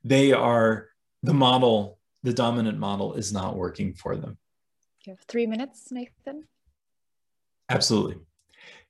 they 0.04 0.32
are 0.32 0.88
the 1.24 1.34
model 1.34 1.98
the 2.22 2.32
dominant 2.32 2.78
model 2.78 3.14
is 3.14 3.32
not 3.32 3.56
working 3.56 3.94
for 3.94 4.16
them. 4.16 4.38
You 5.04 5.12
have 5.12 5.24
three 5.26 5.46
minutes, 5.46 5.90
Nathan. 5.90 6.44
Absolutely. 7.68 8.16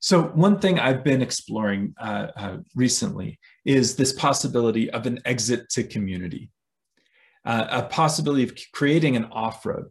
So 0.00 0.24
one 0.24 0.58
thing 0.58 0.78
I've 0.78 1.04
been 1.04 1.22
exploring 1.22 1.94
uh, 1.98 2.26
uh, 2.36 2.56
recently 2.74 3.38
is 3.64 3.96
this 3.96 4.12
possibility 4.12 4.90
of 4.90 5.06
an 5.06 5.20
exit 5.24 5.68
to 5.70 5.84
community, 5.84 6.50
uh, 7.44 7.66
a 7.70 7.82
possibility 7.84 8.42
of 8.42 8.52
creating 8.72 9.16
an 9.16 9.26
off-road 9.26 9.86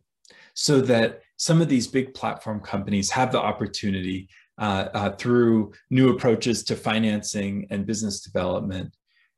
so 0.54 0.82
that 0.82 1.22
some 1.38 1.62
of 1.62 1.70
these 1.70 1.88
big 1.88 2.14
platform 2.14 2.60
companies 2.60 3.10
have 3.10 3.32
the 3.32 3.40
opportunity 3.40 4.28
uh, 4.58 4.90
uh, 4.94 5.12
through 5.16 5.72
new 5.90 6.10
approaches 6.10 6.64
to 6.66 6.76
financing 6.76 7.66
and 7.72 7.88
business 7.88 8.22
development 8.22 8.94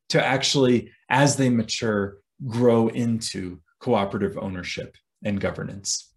to 0.10 0.24
actually, 0.24 0.91
as 1.10 1.38
they 1.38 1.49
mature, 1.49 2.18
grow 2.47 2.88
into 2.89 3.62
cooperative 3.84 4.38
ownership 4.38 4.95
and 5.25 5.41
governance. 5.41 6.13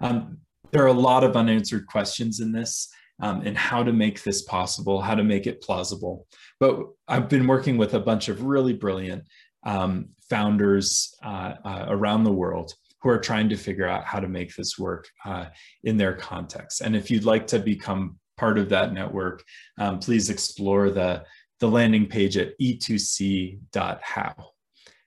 Um, 0.00 0.38
there 0.72 0.82
are 0.82 0.88
a 0.88 0.92
lot 0.92 1.22
of 1.24 1.36
unanswered 1.36 1.86
questions 1.86 2.40
in 2.40 2.50
this 2.52 2.88
um, 3.22 3.42
and 3.44 3.56
how 3.56 3.84
to 3.84 3.92
make 3.92 4.22
this 4.22 4.42
possible, 4.42 5.00
how 5.00 5.14
to 5.14 5.22
make 5.22 5.46
it 5.46 5.62
plausible. 5.62 6.26
But 6.58 6.80
I've 7.06 7.28
been 7.28 7.46
working 7.46 7.76
with 7.76 7.94
a 7.94 8.00
bunch 8.00 8.28
of 8.28 8.42
really 8.42 8.72
brilliant 8.72 9.24
um, 9.64 10.10
founders 10.28 11.14
uh, 11.22 11.54
uh, 11.64 11.86
around 11.88 12.24
the 12.24 12.32
world 12.32 12.72
who 13.02 13.08
are 13.10 13.18
trying 13.18 13.48
to 13.50 13.56
figure 13.56 13.86
out 13.86 14.04
how 14.04 14.20
to 14.20 14.28
make 14.28 14.54
this 14.54 14.78
work 14.78 15.08
uh, 15.24 15.46
in 15.84 15.96
their 15.96 16.14
context. 16.14 16.80
And 16.80 16.96
if 16.96 17.10
you'd 17.10 17.24
like 17.24 17.46
to 17.48 17.58
become 17.58 18.18
part 18.36 18.58
of 18.58 18.68
that 18.70 18.92
network, 18.92 19.44
um, 19.78 19.98
please 20.00 20.28
explore 20.28 20.90
the, 20.90 21.22
the 21.60 21.68
landing 21.68 22.06
page 22.06 22.36
at 22.36 22.58
e2c.how. 22.60 24.34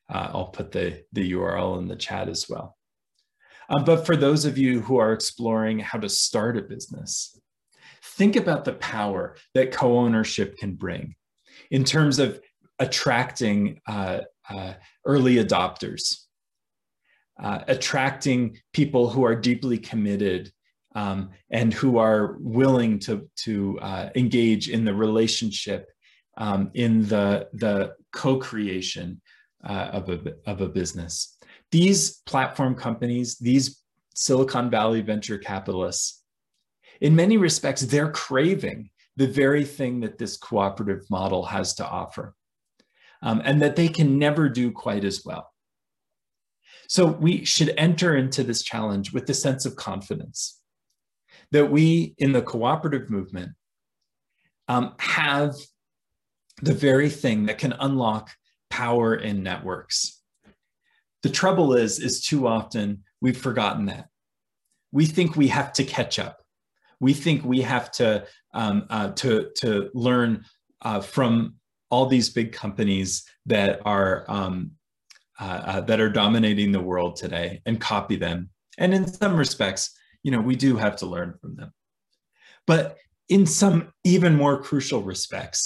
Uh, 0.10 0.30
I'll 0.34 0.48
put 0.48 0.72
the, 0.72 1.04
the 1.14 1.32
URL 1.34 1.80
in 1.80 1.88
the 1.88 1.96
chat 1.96 2.30
as 2.30 2.48
well. 2.50 2.78
Um, 3.70 3.84
but 3.84 4.06
for 4.06 4.16
those 4.16 4.46
of 4.46 4.58
you 4.58 4.82
who 4.82 4.98
are 4.98 5.14
exploring 5.14 5.80
how 5.80 6.00
to 6.00 6.10
start 6.10 6.58
a 6.58 6.62
business, 6.62 7.40
think 8.04 8.36
about 8.36 8.66
the 8.66 8.74
power 8.74 9.38
that 9.54 9.72
co-ownership 9.72 10.58
can 10.58 10.74
bring 10.74 11.16
in 11.72 11.84
terms 11.84 12.20
of 12.20 12.40
attracting 12.80 13.80
uh, 13.88 14.20
uh, 14.50 14.74
early 15.06 15.36
adopters, 15.36 16.24
uh, 17.42 17.60
attracting 17.68 18.58
people 18.74 19.10
who 19.10 19.24
are 19.24 19.36
deeply 19.36 19.78
committed 19.78 20.52
um, 20.96 21.32
and 21.50 21.74
who 21.74 21.98
are 21.98 22.38
willing 22.40 23.00
to, 23.00 23.28
to 23.38 23.80
uh, 23.80 24.10
engage 24.16 24.70
in 24.70 24.86
the 24.86 24.94
relationship, 24.94 25.90
um, 26.38 26.72
in 26.74 27.08
the, 27.08 27.48
the 27.54 27.94
co-creation 28.12 29.22
uh, 29.64 29.90
of, 29.94 30.10
a, 30.10 30.34
of 30.46 30.62
a 30.62 30.68
business. 30.68 31.38
These 31.72 32.22
platform 32.26 32.76
companies, 32.76 33.38
these 33.38 33.82
Silicon 34.16 34.70
Valley 34.70 35.02
venture 35.02 35.38
capitalists, 35.38 36.24
in 37.02 37.16
many 37.16 37.38
respects, 37.38 37.82
they're 37.82 38.12
craving 38.12 38.90
the 39.16 39.28
very 39.28 39.66
thing 39.66 40.02
that 40.02 40.18
this 40.18 40.38
cooperative 40.38 41.10
model 41.10 41.46
has 41.46 41.74
to 41.76 41.88
offer, 41.88 42.36
um, 43.22 43.42
and 43.44 43.62
that 43.62 43.76
they 43.76 43.88
can 43.88 44.18
never 44.18 44.50
do 44.50 44.72
quite 44.72 45.04
as 45.04 45.24
well. 45.26 45.50
So 46.88 47.06
we 47.06 47.46
should 47.46 47.74
enter 47.78 48.16
into 48.16 48.44
this 48.44 48.62
challenge 48.62 49.14
with 49.14 49.26
the 49.26 49.34
sense 49.34 49.66
of 49.66 49.76
confidence 49.76 50.60
that 51.52 51.72
we 51.72 52.16
in 52.18 52.32
the 52.32 52.42
cooperative 52.42 53.10
movement 53.10 53.52
um, 54.68 54.96
have 55.00 55.56
the 56.62 56.74
very 56.74 57.10
thing 57.10 57.46
that 57.46 57.58
can 57.58 57.74
unlock 57.74 58.32
power 58.80 59.10
in 59.28 59.44
networks. 59.44 60.22
The 61.22 61.30
trouble 61.42 61.70
is, 61.84 62.00
is 62.00 62.26
too 62.30 62.48
often 62.48 63.04
we've 63.22 63.44
forgotten 63.48 63.86
that. 63.86 64.06
We 64.92 65.06
think 65.06 65.36
we 65.36 65.50
have 65.50 65.72
to 65.74 65.84
catch 65.98 66.16
up. 66.20 66.36
We 67.00 67.14
think 67.14 67.44
we 67.44 67.62
have 67.74 67.88
to, 68.00 68.08
um, 68.54 68.78
uh, 68.90 69.10
to, 69.22 69.52
to 69.62 69.70
learn 69.94 70.32
uh, 70.88 71.02
from 71.16 71.56
all 71.90 72.06
these 72.08 72.34
big 72.34 72.50
companies 72.64 73.10
that 73.54 73.80
are, 73.86 74.26
um, 74.28 74.72
uh, 75.40 75.62
uh, 75.72 75.82
that 75.88 76.00
are 76.00 76.14
dominating 76.24 76.72
the 76.72 76.86
world 76.90 77.16
today 77.16 77.62
and 77.66 77.88
copy 77.92 78.18
them. 78.18 78.50
And 78.78 78.94
in 78.94 79.08
some 79.08 79.36
respects, 79.38 79.84
you 80.24 80.32
know, 80.32 80.42
we 80.50 80.56
do 80.56 80.78
have 80.78 80.96
to 80.98 81.06
learn 81.06 81.34
from 81.42 81.56
them. 81.56 81.72
But 82.66 82.98
in 83.28 83.46
some 83.46 83.94
even 84.04 84.36
more 84.36 84.58
crucial 84.68 85.02
respects, 85.14 85.62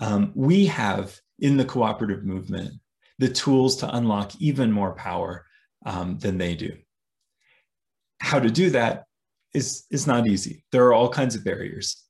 Um, 0.00 0.32
we 0.34 0.66
have 0.66 1.06
in 1.38 1.56
the 1.56 1.64
cooperative 1.64 2.24
movement 2.24 2.72
the 3.18 3.28
tools 3.28 3.76
to 3.76 3.96
unlock 3.96 4.32
even 4.40 4.72
more 4.72 4.94
power 4.94 5.46
um, 5.86 6.18
than 6.18 6.38
they 6.38 6.54
do. 6.54 6.76
How 8.20 8.40
to 8.40 8.50
do 8.50 8.70
that 8.70 9.04
is, 9.52 9.84
is 9.90 10.06
not 10.06 10.26
easy. 10.26 10.64
There 10.72 10.84
are 10.86 10.94
all 10.94 11.08
kinds 11.08 11.34
of 11.34 11.44
barriers. 11.44 12.02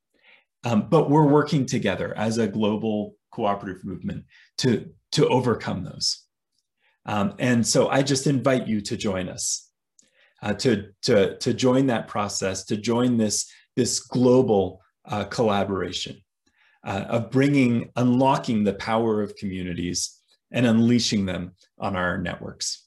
Um, 0.64 0.88
but 0.88 1.10
we're 1.10 1.26
working 1.26 1.66
together 1.66 2.16
as 2.16 2.38
a 2.38 2.48
global 2.48 3.16
cooperative 3.32 3.84
movement 3.84 4.24
to, 4.58 4.90
to 5.12 5.28
overcome 5.28 5.84
those. 5.84 6.22
Um, 7.04 7.34
and 7.38 7.66
so 7.66 7.88
I 7.88 8.02
just 8.02 8.26
invite 8.26 8.66
you 8.66 8.80
to 8.80 8.96
join 8.96 9.28
us, 9.28 9.68
uh, 10.42 10.54
to, 10.54 10.88
to, 11.02 11.36
to 11.36 11.52
join 11.52 11.88
that 11.88 12.08
process, 12.08 12.64
to 12.66 12.78
join 12.78 13.18
this, 13.18 13.50
this 13.76 14.00
global 14.00 14.80
uh, 15.04 15.24
collaboration 15.24 16.23
uh, 16.85 17.05
of 17.09 17.30
bringing, 17.30 17.91
unlocking 17.97 18.64
the 18.64 18.74
power 18.74 19.22
of 19.22 19.37
communities 19.37 20.20
and 20.53 20.66
unleashing 20.66 21.26
them 21.26 21.53
on 21.78 21.97
our 21.97 22.18
networks. 22.18 22.87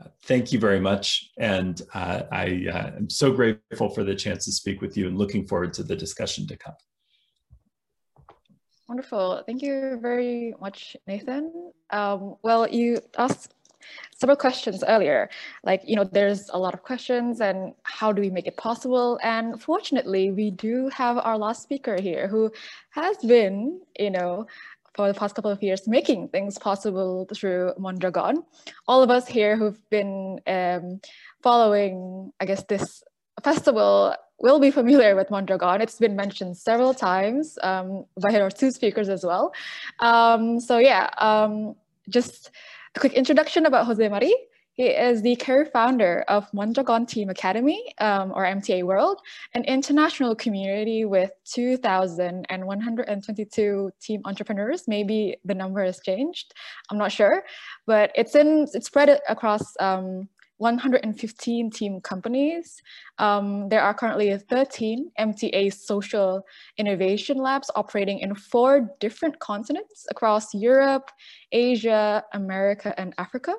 Uh, 0.00 0.08
thank 0.24 0.52
you 0.52 0.58
very 0.58 0.80
much. 0.80 1.30
And 1.38 1.80
uh, 1.94 2.22
I 2.32 2.66
uh, 2.72 2.96
am 2.96 3.10
so 3.10 3.30
grateful 3.32 3.90
for 3.90 4.04
the 4.04 4.14
chance 4.14 4.44
to 4.46 4.52
speak 4.52 4.80
with 4.80 4.96
you 4.96 5.06
and 5.06 5.18
looking 5.18 5.46
forward 5.46 5.72
to 5.74 5.82
the 5.82 5.96
discussion 5.96 6.46
to 6.46 6.56
come. 6.56 6.74
Wonderful. 8.88 9.42
Thank 9.46 9.62
you 9.62 9.98
very 10.02 10.54
much, 10.60 10.96
Nathan. 11.06 11.72
Um, 11.90 12.36
well, 12.42 12.68
you 12.68 12.98
asked 13.16 13.54
several 14.16 14.36
questions 14.36 14.84
earlier, 14.86 15.28
like, 15.64 15.82
you 15.84 15.96
know, 15.96 16.04
there's 16.04 16.48
a 16.50 16.58
lot 16.58 16.74
of 16.74 16.82
questions 16.82 17.40
and 17.40 17.74
how 17.82 18.12
do 18.12 18.20
we 18.20 18.30
make 18.30 18.46
it 18.46 18.56
possible? 18.56 19.18
And 19.22 19.60
fortunately, 19.60 20.30
we 20.30 20.50
do 20.50 20.88
have 20.88 21.18
our 21.18 21.38
last 21.38 21.62
speaker 21.62 22.00
here 22.00 22.28
who 22.28 22.52
has 22.90 23.16
been, 23.18 23.80
you 23.98 24.10
know, 24.10 24.46
for 24.94 25.08
the 25.08 25.14
past 25.14 25.34
couple 25.34 25.50
of 25.50 25.62
years 25.62 25.88
making 25.88 26.28
things 26.28 26.58
possible 26.58 27.26
through 27.34 27.72
Mondragon. 27.78 28.44
All 28.86 29.02
of 29.02 29.10
us 29.10 29.26
here 29.26 29.56
who've 29.56 29.80
been 29.90 30.40
um, 30.46 31.00
following, 31.42 32.32
I 32.40 32.44
guess, 32.44 32.62
this 32.64 33.02
festival 33.42 34.14
will 34.38 34.58
be 34.58 34.70
familiar 34.70 35.16
with 35.16 35.30
Mondragon. 35.30 35.80
It's 35.80 35.98
been 35.98 36.16
mentioned 36.16 36.56
several 36.56 36.92
times 36.92 37.58
um, 37.62 38.04
by 38.20 38.38
our 38.40 38.50
two 38.50 38.70
speakers 38.70 39.08
as 39.08 39.24
well. 39.24 39.52
Um, 40.00 40.60
so 40.60 40.78
yeah, 40.78 41.08
um, 41.18 41.74
just 42.08 42.50
a 42.94 43.00
quick 43.00 43.14
introduction 43.14 43.66
about 43.66 43.86
Jose 43.86 44.08
Mari. 44.08 44.32
He 44.74 44.84
is 44.84 45.20
the 45.20 45.36
co-founder 45.36 46.24
of 46.28 46.50
Mondragon 46.54 47.04
Team 47.04 47.28
Academy, 47.28 47.92
um, 47.98 48.32
or 48.34 48.44
MTA 48.44 48.84
World, 48.84 49.20
an 49.52 49.64
international 49.64 50.34
community 50.34 51.04
with 51.04 51.30
2,122 51.44 53.90
team 54.00 54.22
entrepreneurs. 54.24 54.88
Maybe 54.88 55.36
the 55.44 55.54
number 55.54 55.84
has 55.84 56.00
changed, 56.00 56.54
I'm 56.90 56.96
not 56.96 57.12
sure, 57.12 57.44
but 57.86 58.12
it's 58.14 58.34
in 58.34 58.66
it's 58.72 58.86
spread 58.86 59.20
across 59.28 59.74
um, 59.78 60.30
115 60.58 61.70
team 61.70 62.00
companies. 62.00 62.80
Um, 63.18 63.68
there 63.68 63.82
are 63.82 63.94
currently 63.94 64.36
13 64.36 65.10
MTA 65.18 65.74
social 65.74 66.44
innovation 66.78 67.38
labs 67.38 67.70
operating 67.74 68.20
in 68.20 68.34
four 68.34 68.90
different 69.00 69.38
continents 69.40 70.06
across 70.10 70.54
Europe, 70.54 71.10
Asia, 71.50 72.24
America, 72.32 72.94
and 72.98 73.14
Africa. 73.18 73.54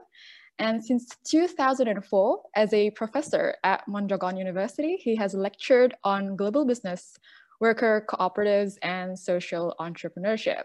And 0.60 0.84
since 0.84 1.08
2004, 1.26 2.42
as 2.56 2.74
a 2.74 2.92
professor 2.92 3.56
at 3.64 3.88
Mondragon 3.88 4.38
University, 4.38 4.98
he 4.98 5.16
has 5.16 5.34
lectured 5.34 5.96
on 6.04 6.36
global 6.36 6.66
business, 6.66 7.18
worker 7.60 8.06
cooperatives, 8.08 8.78
and 8.84 9.18
social 9.18 9.74
entrepreneurship. 9.80 10.64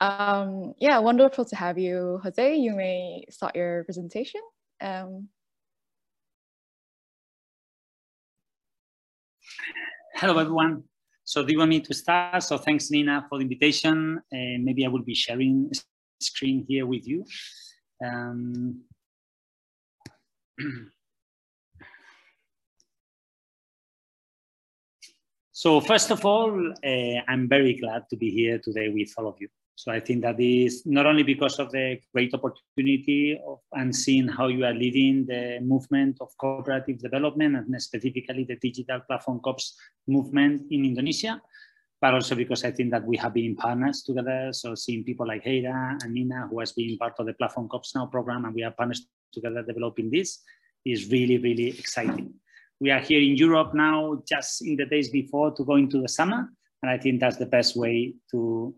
Um, 0.00 0.74
yeah, 0.78 0.98
wonderful 0.98 1.44
to 1.44 1.56
have 1.56 1.78
you, 1.78 2.20
Jose. 2.22 2.56
You 2.56 2.74
may 2.74 3.24
start 3.30 3.54
your 3.54 3.84
presentation. 3.84 4.40
Um, 4.80 5.28
Hello, 10.16 10.38
everyone. 10.38 10.84
So 11.24 11.44
do 11.44 11.52
you 11.52 11.58
want 11.58 11.70
me 11.70 11.80
to 11.80 11.92
start? 11.92 12.40
So 12.44 12.56
thanks, 12.56 12.88
Nina, 12.88 13.26
for 13.28 13.38
the 13.38 13.42
invitation. 13.42 14.18
Uh, 14.32 14.58
maybe 14.60 14.86
I 14.86 14.88
will 14.88 15.02
be 15.02 15.12
sharing 15.12 15.72
screen 16.20 16.64
here 16.68 16.86
with 16.86 17.04
you. 17.04 17.24
Um, 18.02 18.82
so 25.50 25.80
first 25.80 26.12
of 26.12 26.24
all, 26.24 26.72
uh, 26.72 27.20
I'm 27.26 27.48
very 27.48 27.74
glad 27.74 28.08
to 28.10 28.16
be 28.16 28.30
here 28.30 28.60
today 28.62 28.90
with 28.90 29.12
all 29.18 29.26
of 29.26 29.34
you. 29.40 29.48
So 29.76 29.90
I 29.90 29.98
think 29.98 30.22
that 30.22 30.38
is 30.38 30.86
not 30.86 31.04
only 31.04 31.24
because 31.24 31.58
of 31.58 31.72
the 31.72 31.98
great 32.12 32.32
opportunity 32.32 33.40
of, 33.46 33.58
and 33.72 33.94
seeing 33.94 34.28
how 34.28 34.46
you 34.46 34.64
are 34.64 34.72
leading 34.72 35.26
the 35.26 35.58
movement 35.60 36.18
of 36.20 36.28
cooperative 36.38 37.00
development 37.00 37.56
and 37.56 37.82
specifically 37.82 38.44
the 38.44 38.56
digital 38.56 39.00
platform 39.00 39.40
COPS 39.44 39.76
movement 40.06 40.62
in 40.70 40.84
Indonesia, 40.84 41.42
but 42.00 42.14
also 42.14 42.34
because 42.34 42.64
I 42.64 42.70
think 42.70 42.92
that 42.92 43.04
we 43.04 43.16
have 43.16 43.34
been 43.34 43.56
partners 43.56 44.02
together. 44.02 44.50
So 44.52 44.74
seeing 44.74 45.02
people 45.02 45.26
like 45.26 45.44
Heira 45.44 45.98
and 46.02 46.12
Nina, 46.12 46.46
who 46.50 46.60
has 46.60 46.72
been 46.72 46.96
part 46.96 47.14
of 47.18 47.26
the 47.26 47.34
Platform 47.34 47.68
COPS 47.68 47.94
Now 47.96 48.06
program, 48.06 48.44
and 48.44 48.54
we 48.54 48.62
are 48.62 48.70
partners 48.70 49.06
together 49.32 49.62
developing 49.62 50.10
this 50.10 50.42
is 50.84 51.10
really, 51.10 51.38
really 51.38 51.68
exciting. 51.68 52.34
We 52.78 52.90
are 52.90 53.00
here 53.00 53.20
in 53.20 53.36
Europe 53.36 53.74
now, 53.74 54.22
just 54.28 54.62
in 54.62 54.76
the 54.76 54.86
days 54.86 55.08
before 55.08 55.52
to 55.52 55.64
go 55.64 55.76
into 55.76 56.00
the 56.00 56.08
summer. 56.08 56.48
And 56.82 56.90
I 56.90 56.98
think 56.98 57.20
that's 57.20 57.38
the 57.38 57.46
best 57.46 57.76
way 57.76 58.14
to, 58.30 58.74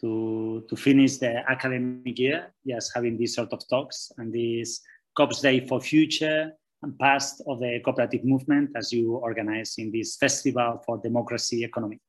to, 0.00 0.64
to 0.68 0.76
finish 0.76 1.18
the 1.18 1.42
academic 1.50 2.18
year, 2.18 2.52
just 2.66 2.92
having 2.94 3.16
these 3.16 3.34
sort 3.34 3.52
of 3.52 3.66
talks 3.68 4.12
and 4.18 4.32
this 4.32 4.80
COPS 5.16 5.40
Day 5.40 5.66
for 5.66 5.80
Future 5.80 6.52
and 6.82 6.98
Past 6.98 7.42
of 7.46 7.60
the 7.60 7.80
cooperative 7.84 8.24
movement 8.24 8.70
as 8.76 8.92
you 8.92 9.16
organize 9.16 9.74
in 9.78 9.90
this 9.92 10.16
festival 10.16 10.82
for 10.86 10.98
democracy 10.98 11.64
economy. 11.64 12.00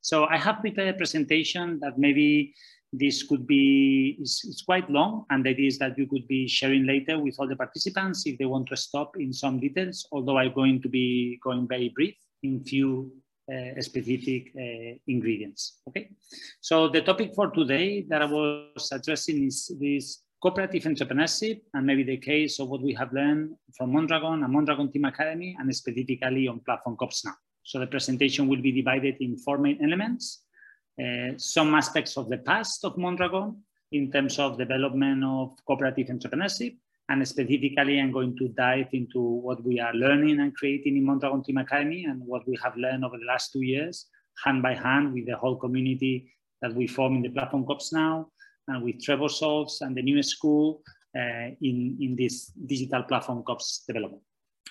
So 0.00 0.24
I 0.26 0.36
have 0.38 0.60
prepared 0.60 0.94
a 0.94 0.98
presentation 0.98 1.78
that 1.80 1.98
maybe 1.98 2.54
this 2.92 3.22
could 3.22 3.46
be, 3.46 4.16
it's, 4.18 4.44
it's, 4.46 4.62
quite 4.62 4.90
long 4.90 5.26
and 5.30 5.44
the 5.44 5.50
idea 5.50 5.68
is 5.68 5.78
that 5.78 5.98
you 5.98 6.06
could 6.06 6.26
be 6.26 6.48
sharing 6.48 6.86
later 6.86 7.18
with 7.18 7.36
all 7.38 7.46
the 7.46 7.56
participants 7.56 8.26
if 8.26 8.38
they 8.38 8.46
want 8.46 8.68
to 8.68 8.76
stop 8.76 9.16
in 9.18 9.32
some 9.32 9.60
details, 9.60 10.08
although 10.10 10.38
I'm 10.38 10.54
going 10.54 10.80
to 10.82 10.88
be 10.88 11.38
going 11.42 11.68
very 11.68 11.90
brief 11.90 12.16
in 12.42 12.64
few 12.64 13.12
uh, 13.48 13.80
specific 13.80 14.52
uh, 14.56 14.98
ingredients, 15.06 15.80
okay? 15.88 16.10
So 16.60 16.88
the 16.88 17.00
topic 17.00 17.34
for 17.34 17.50
today 17.50 18.04
that 18.08 18.22
I 18.22 18.26
was 18.26 18.90
addressing 18.92 19.46
is 19.46 19.72
this 19.80 20.22
cooperative 20.40 20.84
entrepreneurship 20.84 21.60
and 21.74 21.86
maybe 21.86 22.02
the 22.02 22.16
case 22.18 22.60
of 22.60 22.68
what 22.68 22.82
we 22.82 22.94
have 22.94 23.12
learned 23.12 23.54
from 23.76 23.92
Mondragon 23.92 24.44
and 24.44 24.52
Mondragon 24.52 24.92
Team 24.92 25.04
Academy 25.04 25.56
and 25.58 25.74
specifically 25.74 26.46
on 26.46 26.60
Platform 26.60 26.96
COPS 26.96 27.24
now. 27.24 27.34
So 27.64 27.78
the 27.80 27.86
presentation 27.86 28.48
will 28.48 28.62
be 28.62 28.72
divided 28.72 29.16
in 29.20 29.36
four 29.36 29.58
main 29.58 29.78
elements. 29.82 30.44
Uh, 30.98 31.36
some 31.36 31.74
aspects 31.74 32.16
of 32.16 32.28
the 32.28 32.38
past 32.38 32.84
of 32.84 32.96
Mondragon 32.96 33.56
in 33.92 34.10
terms 34.10 34.38
of 34.38 34.58
development 34.58 35.24
of 35.24 35.56
cooperative 35.66 36.08
entrepreneurship. 36.08 36.76
And 37.10 37.26
specifically, 37.26 38.00
I'm 38.00 38.12
going 38.12 38.36
to 38.36 38.48
dive 38.48 38.88
into 38.92 39.20
what 39.20 39.64
we 39.64 39.80
are 39.80 39.94
learning 39.94 40.40
and 40.40 40.54
creating 40.54 40.96
in 40.96 41.04
Mondragon 41.04 41.42
Team 41.42 41.56
Academy 41.56 42.04
and 42.04 42.20
what 42.20 42.46
we 42.46 42.58
have 42.62 42.76
learned 42.76 43.04
over 43.04 43.16
the 43.16 43.24
last 43.24 43.50
two 43.52 43.62
years, 43.62 44.06
hand 44.44 44.62
by 44.62 44.74
hand 44.74 45.14
with 45.14 45.26
the 45.26 45.36
whole 45.36 45.56
community 45.56 46.30
that 46.60 46.74
we 46.74 46.86
form 46.86 47.16
in 47.16 47.22
the 47.22 47.30
platform 47.30 47.64
COPS 47.64 47.92
now, 47.92 48.28
and 48.66 48.82
with 48.82 48.96
Trebor 48.96 49.30
Scholz 49.30 49.80
and 49.80 49.96
the 49.96 50.02
new 50.02 50.22
school 50.22 50.82
uh, 51.16 51.48
in, 51.62 51.96
in 52.00 52.14
this 52.18 52.46
digital 52.66 53.02
platform 53.04 53.42
COPS 53.42 53.84
development. 53.86 54.22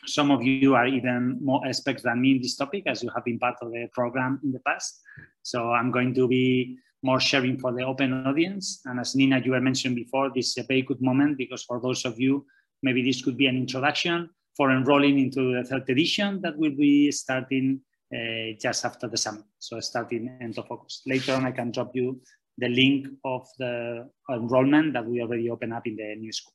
Some 0.05 0.29
of 0.29 0.43
you 0.43 0.75
are 0.75 0.85
even 0.85 1.39
more 1.41 1.65
experts 1.65 2.03
than 2.03 2.21
me 2.21 2.35
in 2.35 2.41
this 2.41 2.55
topic 2.55 2.83
as 2.85 3.01
you 3.01 3.09
have 3.15 3.25
been 3.25 3.39
part 3.39 3.55
of 3.63 3.71
the 3.71 3.87
program 3.93 4.39
in 4.43 4.51
the 4.51 4.59
past. 4.59 5.01
So 5.41 5.71
I'm 5.71 5.91
going 5.91 6.13
to 6.13 6.27
be 6.27 6.77
more 7.03 7.19
sharing 7.19 7.57
for 7.59 7.71
the 7.73 7.83
open 7.83 8.25
audience. 8.25 8.81
And 8.85 8.99
as 8.99 9.15
Nina, 9.15 9.41
you 9.43 9.51
were 9.51 9.61
mentioned 9.61 9.95
before, 9.95 10.31
this 10.33 10.49
is 10.49 10.57
a 10.57 10.67
very 10.67 10.81
good 10.81 11.01
moment 11.01 11.37
because 11.37 11.63
for 11.63 11.79
those 11.79 12.05
of 12.05 12.19
you, 12.19 12.45
maybe 12.83 13.03
this 13.03 13.23
could 13.23 13.37
be 13.37 13.47
an 13.47 13.57
introduction 13.57 14.29
for 14.55 14.71
enrolling 14.71 15.19
into 15.19 15.53
the 15.53 15.63
third 15.63 15.87
edition 15.89 16.41
that 16.41 16.57
will 16.57 16.75
be 16.75 17.11
starting 17.11 17.79
uh, 18.13 18.57
just 18.59 18.85
after 18.85 19.07
the 19.07 19.17
summer. 19.17 19.43
So 19.59 19.79
starting 19.79 20.35
end 20.41 20.57
of 20.57 20.65
August. 20.71 21.03
Later 21.05 21.33
on, 21.33 21.45
I 21.45 21.51
can 21.51 21.71
drop 21.71 21.91
you 21.93 22.21
the 22.57 22.69
link 22.69 23.07
of 23.23 23.47
the 23.59 24.09
enrollment 24.31 24.93
that 24.93 25.05
we 25.05 25.21
already 25.21 25.49
opened 25.49 25.73
up 25.73 25.85
in 25.85 25.95
the 25.95 26.15
new 26.15 26.31
school. 26.31 26.53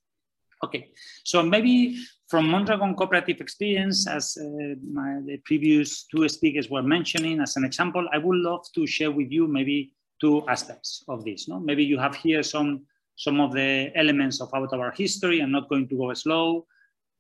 Okay, 0.65 0.91
so 1.25 1.43
maybe 1.43 1.99
from 2.29 2.49
Mondragon 2.49 2.95
cooperative 2.95 3.41
experience, 3.41 4.07
as 4.07 4.37
uh, 4.41 4.75
my, 4.93 5.19
the 5.27 5.39
previous 5.45 6.05
two 6.05 6.29
speakers 6.29 6.71
were 6.71 6.83
mentioning 6.83 7.41
as 7.41 7.57
an 7.57 7.65
example, 7.65 8.09
I 8.13 8.19
would 8.19 8.37
love 8.37 8.65
to 8.77 8.87
share 8.87 9.11
with 9.11 9.31
you 9.33 9.49
maybe 9.49 9.93
two 10.23 10.47
aspects 10.49 11.05
of 11.09 11.25
this. 11.25 11.49
No? 11.49 11.59
Maybe 11.59 11.85
you 11.85 11.99
have 11.99 12.15
here 12.15 12.43
some, 12.45 12.87
some 13.17 13.41
of 13.41 13.53
the 13.53 13.91
elements 13.97 14.41
of 14.41 14.49
our 14.55 14.93
history. 14.93 15.41
I'm 15.41 15.51
not 15.51 15.69
going 15.69 15.89
to 15.89 15.97
go 15.97 16.15
slow. 16.15 16.67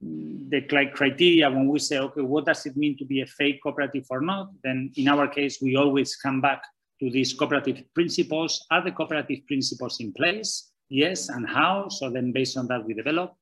The 0.01 0.61
criteria 0.95 1.51
when 1.51 1.69
we 1.69 1.79
say, 1.79 1.99
okay, 1.99 2.23
what 2.23 2.47
does 2.47 2.65
it 2.67 2.77
mean 2.77 2.97
to 2.99 3.05
be 3.05 3.21
a 3.21 3.27
fake 3.27 3.61
cooperative 3.63 4.07
or 4.09 4.21
not? 4.21 4.51
Then 4.65 4.91
in 4.97 5.09
our 5.09 5.27
case, 5.29 5.59
we 5.61 5.77
always 5.77 6.17
come 6.17 6.41
back 6.41 6.63
to 7.01 7.11
these 7.11 7.33
cooperative 7.35 7.83
principles. 7.95 8.65
Are 8.71 8.83
the 8.83 8.93
cooperative 8.93 9.41
principles 9.47 10.01
in 10.01 10.13
place? 10.13 10.71
Yes, 10.89 11.29
and 11.29 11.49
how? 11.49 11.89
So 11.89 12.11
then 12.11 12.33
based 12.33 12.57
on 12.57 12.67
that, 12.69 12.85
we 12.85 12.95
develop. 12.95 13.35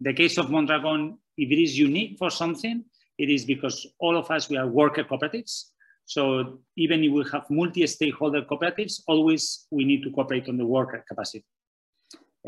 The 0.00 0.12
case 0.12 0.36
of 0.36 0.50
Mondragon, 0.50 1.18
if 1.38 1.50
it 1.50 1.62
is 1.62 1.78
unique 1.78 2.18
for 2.18 2.30
something, 2.30 2.84
it 3.18 3.30
is 3.30 3.44
because 3.46 3.86
all 3.98 4.16
of 4.16 4.30
us, 4.30 4.50
we 4.50 4.56
are 4.58 4.66
worker 4.66 5.04
cooperatives. 5.04 5.70
So 6.06 6.60
even 6.76 7.02
if 7.02 7.12
we 7.12 7.24
have 7.32 7.50
multi-stakeholder 7.50 8.42
cooperatives, 8.42 9.02
always 9.08 9.66
we 9.70 9.84
need 9.84 10.02
to 10.04 10.10
cooperate 10.10 10.48
on 10.48 10.56
the 10.56 10.64
worker 10.64 11.04
capacity. 11.08 11.44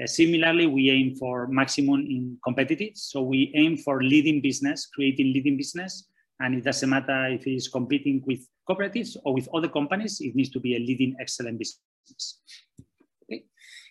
Uh, 0.01 0.07
similarly, 0.07 0.67
we 0.67 0.91
aim 0.91 1.17
for 1.17 1.49
maximum 1.49 2.01
in 2.01 2.39
competitive. 2.45 2.93
So 2.95 3.23
we 3.23 3.53
aim 3.57 3.77
for 3.77 4.01
leading 4.01 4.41
business, 4.41 4.87
creating 4.87 5.33
leading 5.33 5.57
business. 5.57 6.09
And 6.39 6.55
it 6.55 6.63
doesn't 6.63 6.89
matter 6.89 7.27
if 7.27 7.47
it 7.49 7.51
is 7.51 7.67
competing 7.67 8.23
with 8.25 8.47
cooperatives 8.69 9.17
or 9.25 9.35
with 9.35 9.49
other 9.53 9.69
companies, 9.69 10.21
it 10.21 10.37
needs 10.37 10.51
to 10.51 10.61
be 10.61 10.77
a 10.77 10.79
leading 10.79 11.17
excellent 11.21 11.59
business. 11.59 12.41
Okay. 13.25 13.43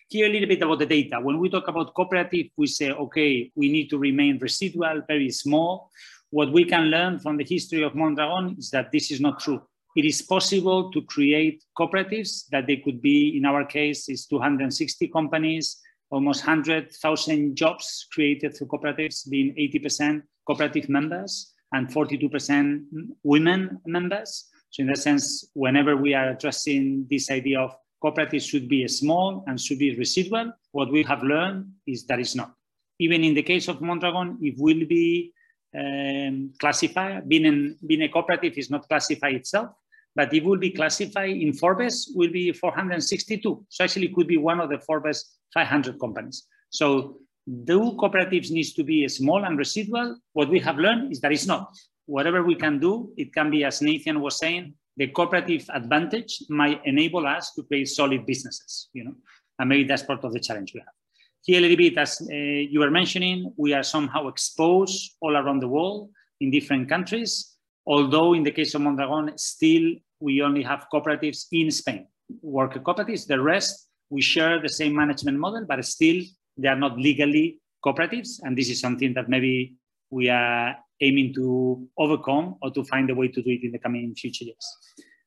Here 0.08 0.26
a 0.26 0.32
little 0.32 0.48
bit 0.48 0.62
about 0.62 0.78
the 0.78 0.86
data. 0.86 1.20
When 1.20 1.38
we 1.38 1.50
talk 1.50 1.68
about 1.68 1.92
cooperative, 1.92 2.46
we 2.56 2.68
say, 2.68 2.90
okay, 2.90 3.52
we 3.54 3.70
need 3.70 3.90
to 3.90 3.98
remain 3.98 4.38
residual, 4.38 5.02
very 5.06 5.30
small. 5.30 5.90
What 6.30 6.52
we 6.52 6.64
can 6.64 6.84
learn 6.90 7.18
from 7.18 7.36
the 7.36 7.44
history 7.44 7.82
of 7.82 7.94
Mondragon 7.94 8.56
is 8.58 8.70
that 8.70 8.92
this 8.92 9.10
is 9.10 9.20
not 9.20 9.40
true. 9.40 9.62
It 9.96 10.04
is 10.04 10.20
possible 10.22 10.90
to 10.92 11.02
create 11.02 11.64
cooperatives 11.78 12.46
that 12.50 12.66
they 12.66 12.76
could 12.76 13.00
be, 13.00 13.36
in 13.36 13.46
our 13.46 13.64
case, 13.64 14.08
is 14.08 14.26
260 14.26 15.08
companies, 15.08 15.80
almost 16.10 16.46
100,000 16.46 17.56
jobs 17.56 18.06
created 18.12 18.56
through 18.56 18.68
cooperatives, 18.68 19.28
being 19.28 19.54
80% 19.56 20.22
cooperative 20.46 20.88
members 20.88 21.54
and 21.72 21.88
42% 21.88 22.84
women 23.22 23.80
members. 23.86 24.48
So 24.70 24.82
in 24.82 24.88
that 24.88 24.98
sense, 24.98 25.50
whenever 25.54 25.96
we 25.96 26.14
are 26.14 26.30
addressing 26.30 27.06
this 27.10 27.30
idea 27.30 27.60
of 27.60 27.74
cooperatives 28.04 28.48
should 28.48 28.68
be 28.68 28.86
small 28.86 29.44
and 29.46 29.60
should 29.60 29.78
be 29.78 29.96
residual, 29.96 30.52
what 30.72 30.92
we 30.92 31.02
have 31.04 31.22
learned 31.22 31.66
is 31.86 32.06
that 32.06 32.20
it's 32.20 32.34
not. 32.34 32.54
Even 33.00 33.24
in 33.24 33.34
the 33.34 33.42
case 33.42 33.68
of 33.68 33.80
Mondragon, 33.80 34.38
it 34.42 34.54
will 34.58 34.86
be 34.86 35.32
um, 35.76 36.52
classified, 36.58 37.28
being, 37.28 37.44
in, 37.44 37.76
being 37.86 38.02
a 38.02 38.08
cooperative 38.08 38.54
is 38.56 38.70
not 38.70 38.88
classified 38.88 39.34
itself, 39.34 39.70
but 40.14 40.32
it 40.32 40.44
will 40.44 40.58
be 40.58 40.70
classified 40.70 41.30
in 41.30 41.52
Forbes 41.52 42.12
will 42.14 42.30
be 42.30 42.52
462. 42.52 43.66
So 43.68 43.84
actually 43.84 44.06
it 44.06 44.14
could 44.14 44.26
be 44.26 44.36
one 44.36 44.60
of 44.60 44.70
the 44.70 44.78
Forbes 44.80 45.36
500 45.54 46.00
companies. 46.00 46.46
So 46.70 47.18
the 47.46 47.78
cooperatives 47.78 48.50
needs 48.50 48.72
to 48.74 48.84
be 48.84 49.06
small 49.08 49.44
and 49.44 49.56
residual. 49.58 50.18
What 50.32 50.48
we 50.48 50.58
have 50.60 50.76
learned 50.76 51.12
is 51.12 51.20
that 51.20 51.32
it's 51.32 51.46
not. 51.46 51.74
Whatever 52.06 52.42
we 52.42 52.54
can 52.54 52.78
do, 52.78 53.12
it 53.16 53.32
can 53.34 53.50
be, 53.50 53.64
as 53.64 53.82
Nathan 53.82 54.20
was 54.20 54.38
saying, 54.38 54.74
the 54.96 55.06
cooperative 55.08 55.68
advantage 55.72 56.42
might 56.48 56.80
enable 56.84 57.26
us 57.26 57.54
to 57.54 57.62
create 57.62 57.88
solid 57.88 58.26
businesses, 58.26 58.88
you 58.92 59.04
know, 59.04 59.14
and 59.58 59.68
maybe 59.68 59.84
that's 59.84 60.02
part 60.02 60.24
of 60.24 60.32
the 60.32 60.40
challenge 60.40 60.72
we 60.74 60.80
have. 60.80 60.97
Here 61.42 61.58
a 61.58 61.62
little 61.62 61.76
bit, 61.76 61.96
as 61.96 62.20
uh, 62.20 62.34
you 62.34 62.80
were 62.80 62.90
mentioning, 62.90 63.52
we 63.56 63.72
are 63.72 63.82
somehow 63.82 64.28
exposed 64.28 65.16
all 65.20 65.36
around 65.36 65.60
the 65.60 65.68
world 65.68 66.10
in 66.40 66.50
different 66.50 66.88
countries. 66.88 67.56
Although 67.86 68.34
in 68.34 68.42
the 68.42 68.50
case 68.50 68.74
of 68.74 68.82
Mondragon, 68.82 69.36
still 69.38 69.94
we 70.20 70.42
only 70.42 70.62
have 70.62 70.86
cooperatives 70.92 71.46
in 71.52 71.70
Spain, 71.70 72.06
worker 72.42 72.80
cooperatives. 72.80 73.26
The 73.26 73.40
rest, 73.40 73.88
we 74.10 74.20
share 74.20 74.60
the 74.60 74.68
same 74.68 74.94
management 74.94 75.38
model, 75.38 75.64
but 75.66 75.82
still 75.84 76.22
they 76.56 76.68
are 76.68 76.76
not 76.76 76.98
legally 76.98 77.60
cooperatives. 77.84 78.40
And 78.42 78.58
this 78.58 78.68
is 78.68 78.80
something 78.80 79.14
that 79.14 79.28
maybe 79.28 79.74
we 80.10 80.28
are 80.28 80.76
aiming 81.00 81.34
to 81.34 81.88
overcome 81.96 82.56
or 82.60 82.70
to 82.72 82.84
find 82.84 83.08
a 83.10 83.14
way 83.14 83.28
to 83.28 83.42
do 83.42 83.50
it 83.50 83.62
in 83.62 83.72
the 83.72 83.78
coming 83.78 84.14
future 84.14 84.44
years. 84.44 84.76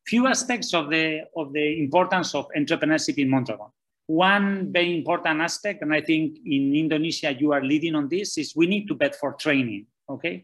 Few 0.06 0.28
aspects 0.28 0.74
of 0.74 0.90
the, 0.90 1.22
of 1.38 1.54
the 1.54 1.82
importance 1.82 2.36
of 2.36 2.48
entrepreneurship 2.58 3.18
in 3.18 3.30
Mondragon. 3.30 3.70
One 4.12 4.74
very 4.74 4.98
important 4.98 5.40
aspect, 5.40 5.82
and 5.84 5.94
I 5.94 6.02
think 6.02 6.38
in 6.46 6.76
Indonesia 6.76 7.32
you 7.32 7.54
are 7.54 7.64
leading 7.64 7.96
on 7.96 8.10
this, 8.10 8.38
is 8.38 8.54
we 8.58 8.68
need 8.68 8.88
to 8.90 8.94
bet 8.94 9.16
for 9.16 9.40
training, 9.40 9.86
okay? 10.10 10.44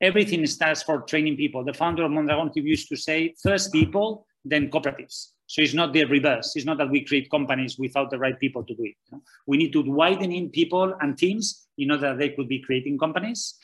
Everything 0.00 0.46
starts 0.46 0.84
for 0.84 1.02
training 1.02 1.36
people. 1.36 1.64
The 1.64 1.74
founder 1.74 2.04
of 2.04 2.12
Mondragon 2.12 2.52
used 2.54 2.88
to 2.88 2.96
say, 2.96 3.34
first 3.42 3.72
people, 3.72 4.26
then 4.44 4.70
cooperatives. 4.70 5.34
So 5.46 5.60
it's 5.60 5.74
not 5.74 5.92
the 5.92 6.04
reverse. 6.04 6.54
It's 6.54 6.64
not 6.64 6.78
that 6.78 6.88
we 6.88 7.04
create 7.04 7.28
companies 7.32 7.76
without 7.76 8.10
the 8.12 8.18
right 8.18 8.38
people 8.38 8.62
to 8.62 8.74
do 8.76 8.84
it. 8.84 8.94
We 9.44 9.56
need 9.56 9.72
to 9.72 9.82
widen 9.82 10.30
in 10.30 10.48
people 10.50 10.94
and 11.00 11.18
teams 11.18 11.66
in 11.78 11.90
order 11.90 12.14
that 12.14 12.18
they 12.18 12.28
could 12.28 12.46
be 12.46 12.62
creating 12.62 12.96
companies. 12.98 13.58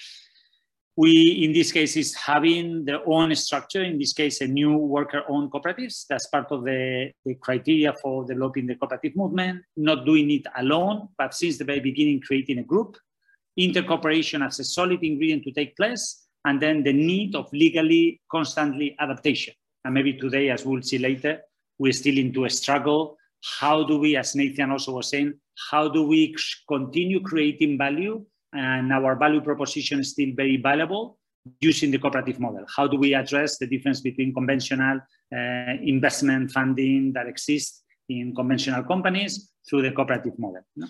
We, 0.98 1.44
in 1.44 1.52
this 1.52 1.72
case, 1.72 1.94
is 1.96 2.14
having 2.14 2.86
their 2.86 3.06
own 3.06 3.34
structure, 3.34 3.82
in 3.82 3.98
this 3.98 4.14
case, 4.14 4.40
a 4.40 4.46
new 4.46 4.78
worker-owned 4.78 5.52
cooperatives. 5.52 6.06
That's 6.08 6.26
part 6.28 6.50
of 6.50 6.64
the, 6.64 7.12
the 7.26 7.34
criteria 7.34 7.92
for 8.00 8.24
developing 8.24 8.66
the 8.66 8.76
cooperative 8.76 9.14
movement, 9.14 9.62
not 9.76 10.06
doing 10.06 10.30
it 10.30 10.46
alone, 10.56 11.08
but 11.18 11.34
since 11.34 11.58
the 11.58 11.64
very 11.64 11.80
beginning, 11.80 12.22
creating 12.22 12.60
a 12.60 12.62
group, 12.62 12.96
intercooperation 13.60 14.44
as 14.46 14.58
a 14.58 14.64
solid 14.64 15.02
ingredient 15.02 15.44
to 15.44 15.52
take 15.52 15.76
place, 15.76 16.28
and 16.46 16.62
then 16.62 16.82
the 16.82 16.94
need 16.94 17.34
of 17.34 17.52
legally 17.52 18.18
constantly 18.30 18.96
adaptation. 18.98 19.52
And 19.84 19.92
maybe 19.92 20.14
today, 20.14 20.48
as 20.48 20.64
we'll 20.64 20.80
see 20.80 20.98
later, 20.98 21.42
we're 21.78 21.92
still 21.92 22.16
into 22.16 22.46
a 22.46 22.50
struggle. 22.50 23.18
How 23.60 23.84
do 23.84 23.98
we, 23.98 24.16
as 24.16 24.34
Nathan 24.34 24.70
also 24.70 24.92
was 24.92 25.10
saying, 25.10 25.34
how 25.70 25.88
do 25.88 26.06
we 26.06 26.34
continue 26.66 27.20
creating 27.20 27.76
value 27.76 28.24
and 28.56 28.92
our 28.92 29.16
value 29.16 29.40
proposition 29.40 30.00
is 30.00 30.10
still 30.10 30.30
very 30.34 30.56
valuable 30.56 31.18
using 31.60 31.90
the 31.90 31.98
cooperative 31.98 32.40
model? 32.40 32.64
How 32.74 32.86
do 32.86 32.96
we 32.96 33.14
address 33.14 33.58
the 33.58 33.66
difference 33.66 34.00
between 34.00 34.34
conventional 34.34 35.00
uh, 35.34 35.72
investment 35.82 36.50
funding 36.50 37.12
that 37.12 37.26
exists 37.26 37.82
in 38.08 38.34
conventional 38.34 38.82
companies 38.84 39.50
through 39.68 39.82
the 39.82 39.92
cooperative 39.92 40.38
model? 40.38 40.62
No? 40.76 40.86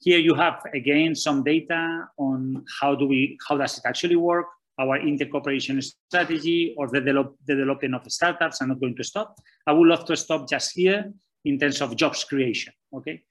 Here 0.00 0.18
you 0.18 0.34
have 0.34 0.62
again 0.74 1.14
some 1.14 1.44
data 1.44 2.08
on 2.18 2.64
how 2.80 2.94
do 2.94 3.06
we 3.06 3.36
how 3.46 3.56
does 3.58 3.78
it 3.78 3.84
actually 3.84 4.16
work 4.16 4.46
our 4.80 4.98
intercooperation 4.98 5.82
strategy 5.82 6.74
or 6.78 6.88
the, 6.88 7.00
develop, 7.00 7.36
the 7.46 7.54
development 7.54 7.94
of 7.94 8.10
startups. 8.10 8.60
I'm 8.60 8.68
not 8.68 8.80
going 8.80 8.96
to 8.96 9.04
stop. 9.04 9.36
I 9.66 9.72
would 9.72 9.86
love 9.86 10.06
to 10.06 10.16
stop 10.16 10.48
just 10.48 10.72
here 10.74 11.12
in 11.44 11.58
terms 11.58 11.80
of 11.82 11.94
jobs 11.96 12.24
creation, 12.24 12.72
okay? 12.94 13.22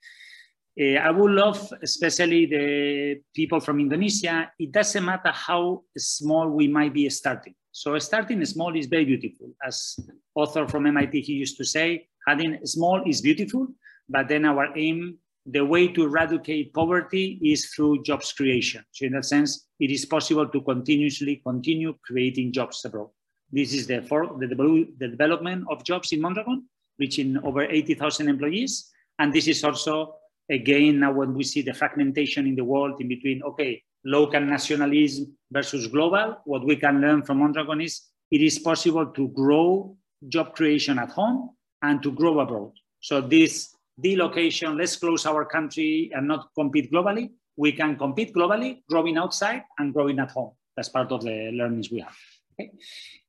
Uh, 0.79 0.95
I 0.95 1.11
would 1.11 1.31
love, 1.31 1.73
especially 1.81 2.45
the 2.45 3.21
people 3.35 3.59
from 3.59 3.81
Indonesia, 3.81 4.49
it 4.57 4.71
doesn't 4.71 5.03
matter 5.03 5.31
how 5.31 5.83
small 5.97 6.49
we 6.49 6.69
might 6.69 6.93
be 6.93 7.09
starting. 7.09 7.53
So 7.71 7.99
starting 7.99 8.43
small 8.45 8.75
is 8.77 8.85
very 8.85 9.03
beautiful. 9.03 9.51
As 9.65 9.99
author 10.35 10.67
from 10.67 10.85
MIT, 10.85 11.19
he 11.21 11.33
used 11.33 11.57
to 11.57 11.65
say, 11.65 12.07
having 12.25 12.65
small 12.65 13.03
is 13.05 13.21
beautiful, 13.21 13.67
but 14.07 14.29
then 14.29 14.45
our 14.45 14.75
aim 14.77 15.17
the 15.45 15.65
way 15.65 15.87
to 15.87 16.03
eradicate 16.05 16.73
poverty 16.73 17.39
is 17.43 17.65
through 17.73 18.03
jobs 18.03 18.31
creation. 18.31 18.83
So 18.91 19.05
in 19.05 19.13
that 19.13 19.25
sense, 19.25 19.67
it 19.79 19.91
is 19.91 20.05
possible 20.05 20.47
to 20.47 20.61
continuously 20.61 21.41
continue 21.45 21.95
creating 22.05 22.53
jobs 22.53 22.85
abroad. 22.85 23.09
This 23.51 23.73
is 23.73 23.87
the, 23.87 24.03
for, 24.03 24.27
the, 24.39 24.47
the 24.47 25.07
development 25.07 25.65
of 25.69 25.83
jobs 25.83 26.11
in 26.11 26.21
Mondragon, 26.21 26.65
reaching 26.99 27.37
over 27.43 27.63
80,000 27.63 28.29
employees. 28.29 28.91
And 29.17 29.33
this 29.33 29.47
is 29.47 29.63
also, 29.63 30.15
again, 30.49 30.99
now 30.99 31.11
when 31.11 31.33
we 31.33 31.43
see 31.43 31.61
the 31.61 31.73
fragmentation 31.73 32.47
in 32.47 32.55
the 32.55 32.63
world 32.63 32.99
in 32.99 33.07
between, 33.07 33.41
okay, 33.43 33.81
local 34.03 34.41
nationalism 34.41 35.35
versus 35.51 35.87
global, 35.87 36.37
what 36.45 36.65
we 36.65 36.75
can 36.75 37.01
learn 37.01 37.23
from 37.23 37.39
Mondragon 37.39 37.81
is 37.81 38.01
it 38.31 38.41
is 38.41 38.59
possible 38.59 39.05
to 39.07 39.27
grow 39.29 39.95
job 40.27 40.53
creation 40.53 40.99
at 40.99 41.09
home 41.09 41.51
and 41.81 42.01
to 42.03 42.11
grow 42.11 42.39
abroad. 42.39 42.71
So 42.99 43.21
this 43.21 43.75
delocation, 44.03 44.77
let's 44.77 44.95
close 44.95 45.25
our 45.25 45.45
country 45.45 46.11
and 46.13 46.27
not 46.27 46.49
compete 46.55 46.91
globally. 46.91 47.31
We 47.57 47.71
can 47.71 47.97
compete 47.97 48.33
globally, 48.33 48.83
growing 48.89 49.17
outside 49.17 49.63
and 49.77 49.93
growing 49.93 50.19
at 50.19 50.31
home. 50.31 50.51
That's 50.75 50.89
part 50.89 51.11
of 51.11 51.21
the 51.23 51.51
learnings 51.53 51.91
we 51.91 51.99
have. 51.99 52.15
Okay? 52.53 52.71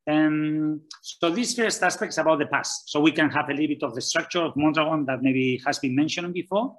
Um, 0.08 0.82
so 1.02 1.30
these 1.30 1.54
first 1.54 1.82
aspects 1.82 2.18
about 2.18 2.38
the 2.38 2.46
past. 2.46 2.90
So 2.90 3.00
we 3.00 3.12
can 3.12 3.30
have 3.30 3.48
a 3.48 3.52
little 3.52 3.68
bit 3.68 3.82
of 3.82 3.94
the 3.94 4.00
structure 4.00 4.40
of 4.40 4.56
Mondragon 4.56 5.04
that 5.06 5.22
maybe 5.22 5.60
has 5.66 5.78
been 5.78 5.94
mentioned 5.94 6.32
before 6.34 6.76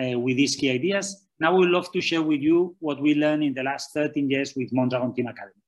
uh, 0.00 0.18
with 0.18 0.36
these 0.36 0.56
key 0.56 0.70
ideas. 0.70 1.26
Now 1.40 1.52
we 1.54 1.60
would 1.60 1.70
love 1.70 1.90
to 1.92 2.00
share 2.00 2.22
with 2.22 2.40
you 2.40 2.76
what 2.78 3.00
we 3.00 3.14
learned 3.14 3.42
in 3.42 3.54
the 3.54 3.62
last 3.62 3.92
13 3.92 4.30
years 4.30 4.54
with 4.54 4.72
Mondragon 4.72 5.14
Team 5.14 5.26
Academy. 5.26 5.60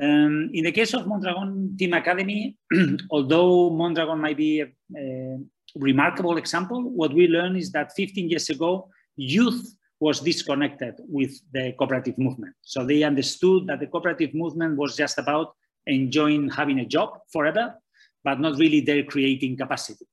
Um, 0.00 0.50
in 0.52 0.64
the 0.64 0.72
case 0.72 0.92
of 0.94 1.06
Mondragon 1.06 1.74
Team 1.78 1.94
Academy, 1.94 2.56
although 3.10 3.70
Mondragon 3.70 4.20
might 4.20 4.36
be 4.36 4.60
a, 4.60 4.66
a, 4.96 5.38
remarkable 5.74 6.36
example, 6.36 6.82
what 6.90 7.12
we 7.12 7.26
learned 7.26 7.56
is 7.56 7.72
that 7.72 7.92
15 7.96 8.30
years 8.30 8.48
ago, 8.50 8.88
youth 9.16 9.74
was 10.00 10.20
disconnected 10.20 10.94
with 11.08 11.32
the 11.52 11.72
cooperative 11.78 12.18
movement. 12.18 12.54
So 12.62 12.84
they 12.84 13.02
understood 13.02 13.66
that 13.68 13.80
the 13.80 13.86
cooperative 13.86 14.34
movement 14.34 14.76
was 14.76 14.96
just 14.96 15.18
about 15.18 15.54
enjoying 15.86 16.50
having 16.50 16.80
a 16.80 16.84
job 16.84 17.18
forever, 17.32 17.74
but 18.22 18.40
not 18.40 18.58
really 18.58 18.80
their 18.80 19.04
creating 19.04 19.56
capacity. 19.56 20.06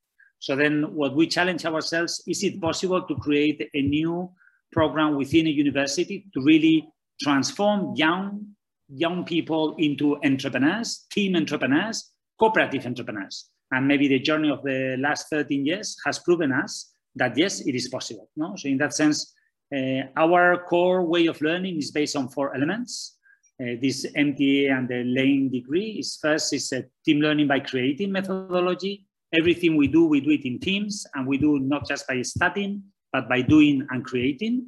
So 0.43 0.57
then 0.57 0.93
what 0.93 1.15
we 1.15 1.27
challenge 1.27 1.65
ourselves, 1.65 2.21
is 2.27 2.43
it 2.43 2.59
possible 2.59 3.01
to 3.01 3.15
create 3.15 3.69
a 3.73 3.81
new 3.81 4.29
program 4.73 5.15
within 5.15 5.47
a 5.47 5.49
university 5.49 6.25
to 6.33 6.41
really 6.43 6.85
transform 7.21 7.93
young, 7.95 8.47
young 8.89 9.23
people 9.23 9.73
into 9.77 10.17
entrepreneurs, 10.21 11.05
team 11.13 11.37
entrepreneurs, 11.37 12.11
cooperative 12.37 12.85
entrepreneurs? 12.85 13.51
And 13.71 13.87
maybe 13.87 14.09
the 14.09 14.19
journey 14.19 14.49
of 14.51 14.61
the 14.63 14.97
last 14.99 15.29
13 15.29 15.65
years 15.65 15.95
has 16.05 16.19
proven 16.19 16.51
us 16.51 16.91
that 17.15 17.37
yes, 17.37 17.61
it 17.61 17.73
is 17.73 17.87
possible. 17.87 18.29
No? 18.35 18.57
So 18.57 18.67
in 18.67 18.77
that 18.79 18.93
sense, 18.93 19.33
uh, 19.73 20.01
our 20.17 20.65
core 20.65 21.05
way 21.05 21.27
of 21.27 21.41
learning 21.41 21.77
is 21.77 21.91
based 21.91 22.17
on 22.17 22.27
four 22.27 22.53
elements. 22.53 23.15
Uh, 23.61 23.79
this 23.81 24.05
MTA 24.11 24.77
and 24.77 24.89
the 24.89 25.05
LEINN 25.05 25.51
degree 25.53 25.99
is 25.99 26.19
first 26.21 26.51
is 26.51 26.73
a 26.73 26.83
team 27.05 27.21
learning 27.21 27.47
by 27.47 27.61
creating 27.61 28.11
methodology. 28.11 29.05
Everything 29.33 29.75
we 29.75 29.87
do, 29.87 30.05
we 30.05 30.21
do 30.21 30.31
it 30.31 30.45
in 30.45 30.59
teams, 30.59 31.05
and 31.15 31.25
we 31.27 31.37
do 31.37 31.59
not 31.59 31.87
just 31.87 32.07
by 32.07 32.21
studying, 32.21 32.83
but 33.11 33.27
by 33.27 33.41
doing 33.41 33.85
and 33.89 34.05
creating. 34.05 34.67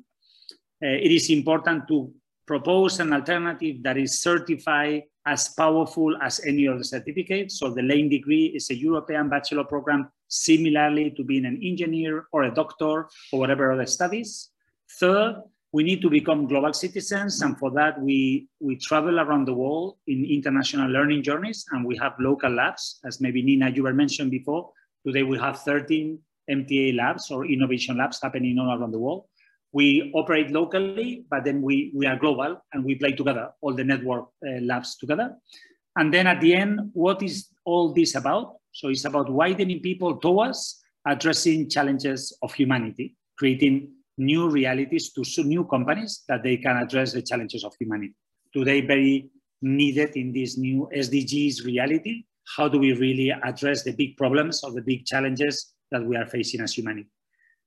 Uh, 0.84 0.88
it 0.90 1.12
is 1.12 1.30
important 1.30 1.88
to 1.88 2.12
propose 2.48 3.00
an 3.00 3.14
alternative 3.14 3.82
that 3.84 3.98
is 3.98 4.22
certified 4.22 5.04
as 5.26 5.50
powerful 5.50 6.16
as 6.22 6.40
any 6.46 6.68
other 6.68 6.84
certificate. 6.84 7.52
So 7.52 7.70
the 7.70 7.82
LEINN 7.82 8.10
degree 8.10 8.46
is 8.56 8.70
a 8.70 8.76
European 8.76 9.30
bachelor 9.30 9.64
program, 9.64 10.10
similarly 10.28 11.12
to 11.12 11.24
being 11.24 11.46
an 11.46 11.60
engineer 11.64 12.26
or 12.32 12.44
a 12.44 12.54
doctor 12.54 13.10
or 13.32 13.40
whatever 13.40 13.72
other 13.72 13.88
studies. 13.88 14.50
Third, 15.00 15.42
we 15.76 15.84
need 15.84 16.02
to 16.02 16.10
become 16.10 16.48
global 16.48 16.72
citizens. 16.72 17.42
And 17.42 17.60
for 17.60 17.70
that, 17.72 18.02
we, 18.02 18.48
we 18.62 18.78
travel 18.78 19.20
around 19.20 19.44
the 19.44 19.54
world 19.54 19.98
in 20.08 20.24
international 20.24 20.90
learning 20.90 21.22
journeys 21.22 21.66
and 21.72 21.86
we 21.86 21.98
have 21.98 22.14
local 22.18 22.50
labs. 22.50 23.02
As 23.04 23.20
maybe 23.20 23.42
Nina, 23.42 23.72
you 23.72 23.84
were 23.84 23.94
mentioned 23.94 24.32
before, 24.32 24.72
today 25.06 25.24
we 25.24 25.38
have 25.38 25.60
13 25.64 26.18
MTA 26.50 26.96
labs 26.96 27.30
or 27.30 27.46
innovation 27.46 27.98
labs 27.98 28.22
happening 28.24 28.58
all 28.58 28.72
around 28.80 28.92
the 28.92 29.00
world. 29.00 29.26
We 29.74 30.14
operate 30.16 30.50
locally, 30.50 31.26
but 31.30 31.44
then 31.44 31.62
we, 31.62 31.92
we 31.94 32.06
are 32.06 32.16
global 32.16 32.64
and 32.72 32.86
we 32.86 32.96
play 32.96 33.12
together, 33.12 33.50
all 33.60 33.74
the 33.74 33.84
network 33.84 34.28
uh, 34.48 34.62
labs 34.62 34.96
together. 34.96 35.36
And 35.98 36.14
then 36.14 36.26
at 36.26 36.40
the 36.40 36.54
end, 36.56 36.92
what 36.94 37.22
is 37.22 37.50
all 37.66 37.92
this 37.92 38.16
about? 38.16 38.60
So 38.72 38.88
it's 38.88 39.04
about 39.04 39.30
widening 39.30 39.82
people 39.82 40.16
towards 40.20 40.82
addressing 41.06 41.70
challenges 41.70 42.32
of 42.42 42.54
humanity, 42.54 43.18
creating 43.38 43.92
new 44.18 44.50
realities 44.50 45.12
to 45.14 45.44
new 45.44 45.66
companies 45.66 46.24
that 46.28 46.44
they 46.44 46.58
can 46.58 46.78
address 46.78 47.14
the 47.14 47.22
challenges 47.22 47.64
of 47.64 47.74
humanity. 47.80 48.14
Today, 48.54 48.82
very 48.82 49.30
needed 49.62 50.16
in 50.16 50.32
this 50.32 50.58
new 50.58 50.90
SDGs 50.96 51.66
reality. 51.66 52.24
How 52.56 52.68
do 52.68 52.80
we 52.80 52.94
really 52.94 53.32
address 53.32 53.84
the 53.84 53.92
big 53.92 54.16
problems 54.18 54.64
or 54.64 54.72
the 54.72 54.82
big 54.82 55.06
challenges 55.06 55.74
that 55.92 56.06
we 56.06 56.16
are 56.16 56.26
facing 56.28 56.62
as 56.62 56.74
humanity? 56.74 57.10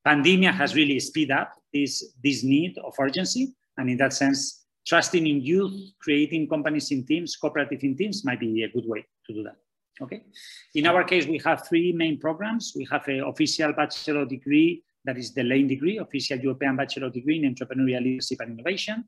Pandemia 0.07 0.53
has 0.53 0.75
really 0.75 1.01
speed 1.01 1.31
up 1.31 1.53
this, 1.73 2.15
this 2.23 2.45
need 2.45 2.79
of 2.79 2.95
urgency. 2.99 3.55
And 3.77 3.91
in 3.91 3.97
that 3.99 4.13
sense, 4.13 4.65
trusting 4.87 5.27
in 5.27 5.41
youth, 5.41 5.75
creating 6.01 6.49
companies 6.49 6.91
in 6.91 7.05
teams, 7.05 7.37
cooperative 7.37 7.83
in 7.83 7.97
teams 7.97 8.25
might 8.25 8.41
be 8.41 8.63
a 8.63 8.69
good 8.69 8.87
way 8.87 9.05
to 9.27 9.35
do 9.35 9.43
that. 9.43 9.57
Okay. 10.01 10.23
In 10.75 10.87
our 10.87 11.03
case, 11.05 11.27
we 11.27 11.41
have 11.45 11.67
three 11.67 11.93
main 11.93 12.19
programs. 12.19 12.73
We 12.77 12.87
have 12.91 13.07
an 13.09 13.25
official 13.25 13.73
bachelor 13.73 14.25
degree 14.25 14.85
that 15.05 15.19
is 15.19 15.35
the 15.35 15.43
LEINN 15.43 15.69
degree, 15.69 15.99
official 15.99 16.39
European 16.39 16.77
Bachelor 16.77 17.11
degree 17.11 17.43
in 17.43 17.55
Entrepreneurial 17.55 18.03
Leadership 18.03 18.41
and 18.41 18.59
Innovation. 18.59 19.05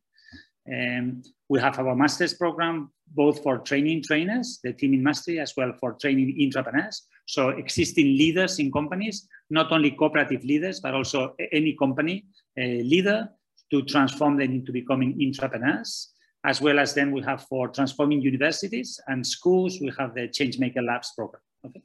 Um, 0.70 1.22
we 1.48 1.60
have 1.60 1.78
our 1.78 1.96
master's 1.96 2.34
program, 2.34 2.90
both 3.14 3.42
for 3.42 3.58
training 3.58 4.02
trainers, 4.02 4.60
the 4.62 4.72
team 4.72 4.94
in 4.94 5.02
mastery, 5.02 5.40
as 5.40 5.54
well 5.56 5.72
for 5.80 5.94
training 5.94 6.36
entrepreneurs. 6.42 7.06
So 7.26 7.48
existing 7.50 8.06
leaders 8.06 8.58
in 8.58 8.70
companies, 8.70 9.26
not 9.48 9.72
only 9.72 9.90
cooperative 9.92 10.44
leaders, 10.44 10.80
but 10.80 10.94
also 10.94 11.34
any 11.52 11.76
company 11.76 12.26
uh, 12.58 12.62
leader 12.62 13.28
to 13.72 13.82
transform 13.82 14.36
them 14.36 14.52
into 14.52 14.72
becoming 14.72 15.18
entrepreneurs. 15.24 16.12
As 16.44 16.60
well 16.60 16.78
as 16.78 16.94
then 16.94 17.12
we 17.12 17.22
have 17.22 17.42
for 17.48 17.68
transforming 17.68 18.22
universities 18.22 18.98
and 19.08 19.26
schools, 19.26 19.78
we 19.80 19.92
have 19.98 20.14
the 20.14 20.28
Changemaker 20.28 20.84
Labs 20.84 21.12
program. 21.16 21.42
Okay. 21.66 21.82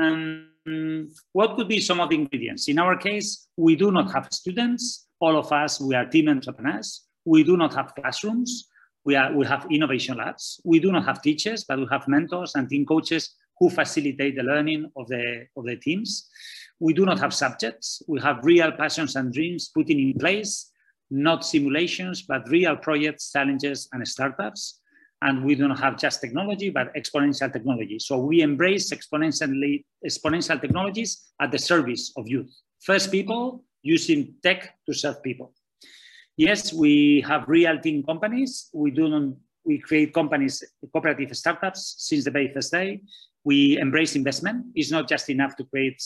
Um, 0.00 1.10
what 1.32 1.56
could 1.56 1.68
be 1.68 1.80
some 1.80 2.00
of 2.00 2.10
the 2.10 2.16
ingredients? 2.16 2.68
In 2.68 2.78
our 2.78 2.96
case, 2.96 3.48
we 3.56 3.76
do 3.76 3.90
not 3.90 4.12
have 4.12 4.28
students. 4.30 5.06
All 5.20 5.36
of 5.36 5.52
us, 5.52 5.80
we 5.80 5.94
are 5.94 6.06
team 6.06 6.28
entrepreneurs. 6.28 7.06
We 7.24 7.44
do 7.44 7.56
not 7.56 7.74
have 7.74 7.94
classrooms. 7.94 8.68
We, 9.04 9.16
are, 9.16 9.32
we 9.34 9.46
have 9.46 9.66
innovation 9.70 10.16
labs. 10.16 10.60
We 10.64 10.80
do 10.80 10.92
not 10.92 11.04
have 11.06 11.22
teachers, 11.22 11.64
but 11.64 11.78
we 11.78 11.86
have 11.90 12.06
mentors 12.08 12.54
and 12.54 12.68
team 12.68 12.86
coaches 12.86 13.34
who 13.58 13.70
facilitate 13.70 14.36
the 14.36 14.42
learning 14.42 14.90
of 14.96 15.06
the, 15.08 15.46
of 15.56 15.64
the 15.64 15.76
teams. 15.76 16.28
We 16.78 16.94
do 16.94 17.04
not 17.04 17.18
have 17.18 17.34
subjects. 17.34 18.02
We 18.08 18.20
have 18.20 18.38
real 18.42 18.72
passions 18.72 19.16
and 19.16 19.32
dreams 19.32 19.70
putting 19.74 19.98
in 20.00 20.18
place, 20.18 20.70
not 21.10 21.44
simulations, 21.44 22.22
but 22.22 22.48
real 22.48 22.76
projects, 22.76 23.32
challenges, 23.32 23.88
and 23.92 24.06
startups 24.06 24.79
and 25.22 25.44
we 25.44 25.54
don't 25.54 25.78
have 25.78 25.98
just 25.98 26.20
technology, 26.20 26.70
but 26.70 26.94
exponential 26.94 27.52
technology. 27.52 27.98
So 27.98 28.18
we 28.18 28.40
embrace 28.40 28.90
exponentially 28.90 29.84
exponential 30.06 30.60
technologies 30.60 31.32
at 31.40 31.52
the 31.52 31.58
service 31.58 32.12
of 32.16 32.26
youth. 32.26 32.50
First 32.80 33.10
people 33.10 33.64
using 33.82 34.34
tech 34.42 34.74
to 34.86 34.94
serve 34.94 35.22
people. 35.22 35.52
Yes, 36.36 36.72
we 36.72 37.22
have 37.28 37.48
real 37.48 37.78
team 37.78 38.02
companies. 38.02 38.70
We 38.72 38.90
do 38.90 39.08
not, 39.08 39.34
we 39.64 39.78
create 39.78 40.14
companies, 40.14 40.64
cooperative 40.92 41.36
startups 41.36 41.96
since 41.98 42.24
the 42.24 42.30
very 42.30 42.50
first 42.52 42.72
day. 42.72 43.02
We 43.44 43.78
embrace 43.78 44.16
investment. 44.16 44.66
It's 44.74 44.90
not 44.90 45.08
just 45.08 45.28
enough 45.28 45.56
to 45.56 45.64
create 45.64 46.02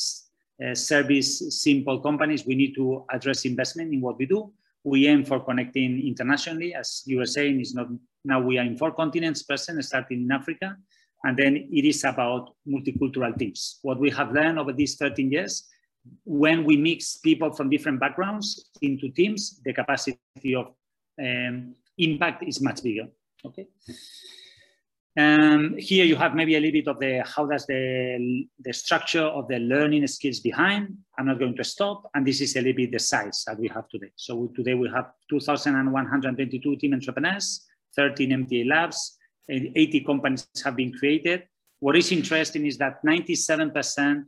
uh, 0.64 0.74
service 0.74 1.62
simple 1.62 2.00
companies. 2.00 2.46
We 2.46 2.56
need 2.56 2.74
to 2.74 3.04
address 3.12 3.44
investment 3.44 3.92
in 3.92 4.00
what 4.00 4.18
we 4.18 4.26
do. 4.26 4.52
We 4.84 5.06
aim 5.08 5.24
for 5.24 5.40
connecting 5.40 6.06
internationally, 6.06 6.74
as 6.74 7.02
you 7.06 7.18
were 7.18 7.26
saying, 7.26 7.60
is 7.60 7.74
not 7.74 7.88
now 8.24 8.40
we 8.40 8.58
are 8.58 8.64
in 8.64 8.76
four 8.76 8.92
continents 8.92 9.42
present, 9.42 9.84
starting 9.84 10.22
in 10.22 10.32
Africa. 10.32 10.76
And 11.24 11.36
then 11.36 11.56
it 11.56 11.84
is 11.84 12.04
about 12.04 12.54
multicultural 12.68 13.36
teams. 13.38 13.78
What 13.82 13.98
we 13.98 14.10
have 14.10 14.32
learned 14.32 14.58
over 14.58 14.72
these 14.72 14.96
13 14.96 15.30
years, 15.30 15.66
when 16.24 16.64
we 16.64 16.76
mix 16.76 17.16
people 17.16 17.50
from 17.52 17.70
different 17.70 17.98
backgrounds 17.98 18.70
into 18.82 19.08
teams, 19.10 19.60
the 19.64 19.72
capacity 19.72 20.54
of 20.54 20.66
um, 21.18 21.74
impact 21.96 22.44
is 22.46 22.60
much 22.60 22.82
bigger. 22.82 23.08
Okay. 23.44 23.66
Um, 25.16 25.76
here 25.78 26.04
you 26.04 26.16
have 26.16 26.34
maybe 26.34 26.56
a 26.56 26.60
little 26.60 26.72
bit 26.72 26.88
of 26.88 26.98
the 26.98 27.22
how 27.24 27.46
does 27.46 27.66
the 27.66 28.46
the 28.58 28.72
structure 28.72 29.22
of 29.22 29.46
the 29.46 29.60
learning 29.60 30.06
skills 30.08 30.40
behind. 30.40 30.96
I'm 31.16 31.26
not 31.26 31.38
going 31.38 31.56
to 31.56 31.62
stop, 31.62 32.10
and 32.14 32.26
this 32.26 32.40
is 32.40 32.56
a 32.56 32.60
little 32.60 32.74
bit 32.74 32.90
the 32.90 32.98
size 32.98 33.44
that 33.46 33.58
we 33.58 33.68
have 33.68 33.88
today. 33.88 34.10
So 34.16 34.50
today 34.56 34.74
we 34.74 34.88
have 34.88 35.12
2,122 35.30 36.76
team 36.76 36.94
entrepreneurs, 36.94 37.64
13 37.94 38.30
MTA 38.30 38.68
labs, 38.68 39.16
and 39.48 39.70
80 39.76 40.00
companies 40.00 40.48
have 40.64 40.74
been 40.74 40.92
created. 40.92 41.44
What 41.78 41.96
is 41.96 42.10
interesting 42.10 42.66
is 42.66 42.76
that 42.78 43.04
97% 43.04 44.24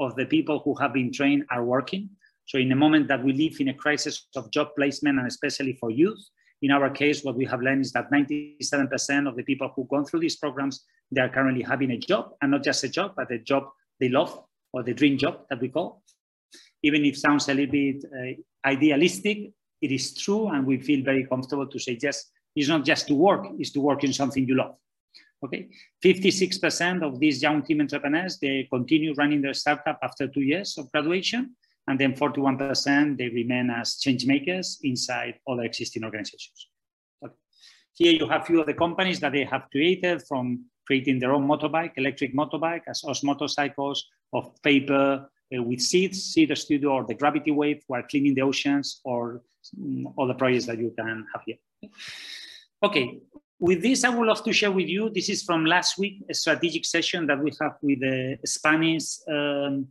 of 0.00 0.16
the 0.16 0.24
people 0.24 0.60
who 0.64 0.74
have 0.76 0.94
been 0.94 1.12
trained 1.12 1.44
are 1.50 1.64
working. 1.64 2.08
So 2.46 2.58
in 2.58 2.70
the 2.70 2.76
moment 2.76 3.08
that 3.08 3.22
we 3.22 3.32
live 3.34 3.60
in 3.60 3.68
a 3.68 3.74
crisis 3.74 4.26
of 4.34 4.50
job 4.50 4.68
placement 4.76 5.18
and 5.18 5.26
especially 5.26 5.74
for 5.74 5.90
youth, 5.90 6.24
in 6.62 6.70
our 6.70 6.88
case, 6.90 7.24
what 7.24 7.36
we 7.36 7.44
have 7.44 7.60
learned 7.60 7.82
is 7.82 7.92
that 7.92 8.10
97% 8.10 9.28
of 9.28 9.36
the 9.36 9.42
people 9.42 9.70
who 9.74 9.84
gone 9.90 10.04
through 10.04 10.20
these 10.20 10.36
programs, 10.36 10.84
they 11.10 11.20
are 11.20 11.28
currently 11.28 11.62
having 11.62 11.90
a 11.90 11.98
job 11.98 12.30
and 12.40 12.52
not 12.52 12.62
just 12.62 12.84
a 12.84 12.88
job, 12.88 13.14
but 13.16 13.30
a 13.32 13.38
job 13.38 13.64
they 13.98 14.08
love 14.08 14.44
or 14.72 14.82
the 14.82 14.94
dream 14.94 15.18
job 15.18 15.40
that 15.50 15.60
we 15.60 15.68
call. 15.68 16.02
Even 16.84 17.04
if 17.04 17.18
sounds 17.18 17.48
a 17.48 17.54
little 17.54 17.72
bit 17.72 18.04
uh, 18.04 18.68
idealistic, 18.68 19.50
it 19.80 19.90
is 19.90 20.14
true 20.14 20.48
and 20.48 20.64
we 20.64 20.78
feel 20.78 21.04
very 21.04 21.26
comfortable 21.26 21.66
to 21.66 21.78
say, 21.78 21.98
yes, 22.00 22.30
it's 22.54 22.68
not 22.68 22.84
just 22.84 23.08
to 23.08 23.14
work, 23.14 23.46
it's 23.58 23.70
to 23.72 23.80
work 23.80 24.04
in 24.04 24.12
something 24.12 24.46
you 24.46 24.54
love. 24.54 24.76
Okay, 25.44 25.68
56% 26.04 27.02
of 27.02 27.18
these 27.18 27.42
young 27.42 27.62
team 27.62 27.80
entrepreneurs, 27.80 28.38
they 28.38 28.68
continue 28.72 29.12
running 29.14 29.42
their 29.42 29.54
startup 29.54 29.98
after 30.00 30.28
two 30.28 30.42
years 30.42 30.78
of 30.78 30.90
graduation. 30.92 31.56
And 31.88 31.98
then 31.98 32.14
41%, 32.14 33.18
they 33.18 33.28
remain 33.28 33.70
as 33.70 33.98
change 33.98 34.24
makers 34.26 34.78
inside 34.82 35.34
other 35.48 35.62
existing 35.62 36.04
organizations. 36.04 36.68
Okay. 37.24 37.34
Here 37.94 38.12
you 38.12 38.28
have 38.28 38.46
few 38.46 38.60
of 38.60 38.66
the 38.66 38.74
companies 38.74 39.18
that 39.20 39.32
they 39.32 39.44
have 39.44 39.64
created 39.70 40.22
from 40.28 40.64
creating 40.86 41.18
their 41.18 41.32
own 41.32 41.46
motorbike, 41.46 41.92
electric 41.96 42.34
motorbike, 42.34 42.82
as 42.88 43.02
us 43.04 43.22
motorcycles 43.22 44.04
of 44.32 44.50
paper 44.62 45.28
uh, 45.56 45.62
with 45.62 45.80
seats, 45.80 46.18
Seed 46.32 46.56
Studio 46.56 46.90
or 46.90 47.04
the 47.04 47.14
Gravity 47.14 47.50
Wave 47.50 47.82
while 47.86 48.02
cleaning 48.02 48.34
the 48.34 48.42
oceans 48.42 49.00
or 49.04 49.42
um, 49.78 50.08
other 50.18 50.34
projects 50.34 50.66
that 50.66 50.78
you 50.78 50.92
can 50.96 51.26
have 51.32 51.42
here. 51.46 51.56
Okay, 52.82 53.20
with 53.58 53.80
this, 53.82 54.02
I 54.02 54.08
would 54.08 54.26
love 54.26 54.42
to 54.44 54.52
share 54.52 54.72
with 54.72 54.88
you, 54.88 55.10
this 55.10 55.28
is 55.28 55.42
from 55.42 55.64
last 55.64 55.98
week, 55.98 56.24
a 56.28 56.34
strategic 56.34 56.84
session 56.84 57.26
that 57.28 57.40
we 57.42 57.52
have 57.60 57.76
with 57.80 58.00
the 58.00 58.38
Spanish 58.44 59.04
um, 59.30 59.86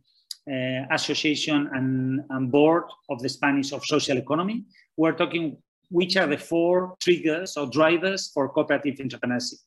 Association 0.90 1.70
and, 1.72 2.22
and, 2.30 2.50
Board 2.50 2.84
of 3.08 3.22
the 3.22 3.28
Spanish 3.28 3.72
of 3.72 3.84
Social 3.84 4.18
Economy. 4.18 4.64
We're 4.96 5.12
talking 5.12 5.56
which 5.90 6.16
are 6.16 6.26
the 6.26 6.38
four 6.38 6.96
triggers 7.00 7.56
or 7.56 7.66
drivers 7.66 8.30
for 8.32 8.48
cooperative 8.48 8.96
entrepreneurship 8.96 9.58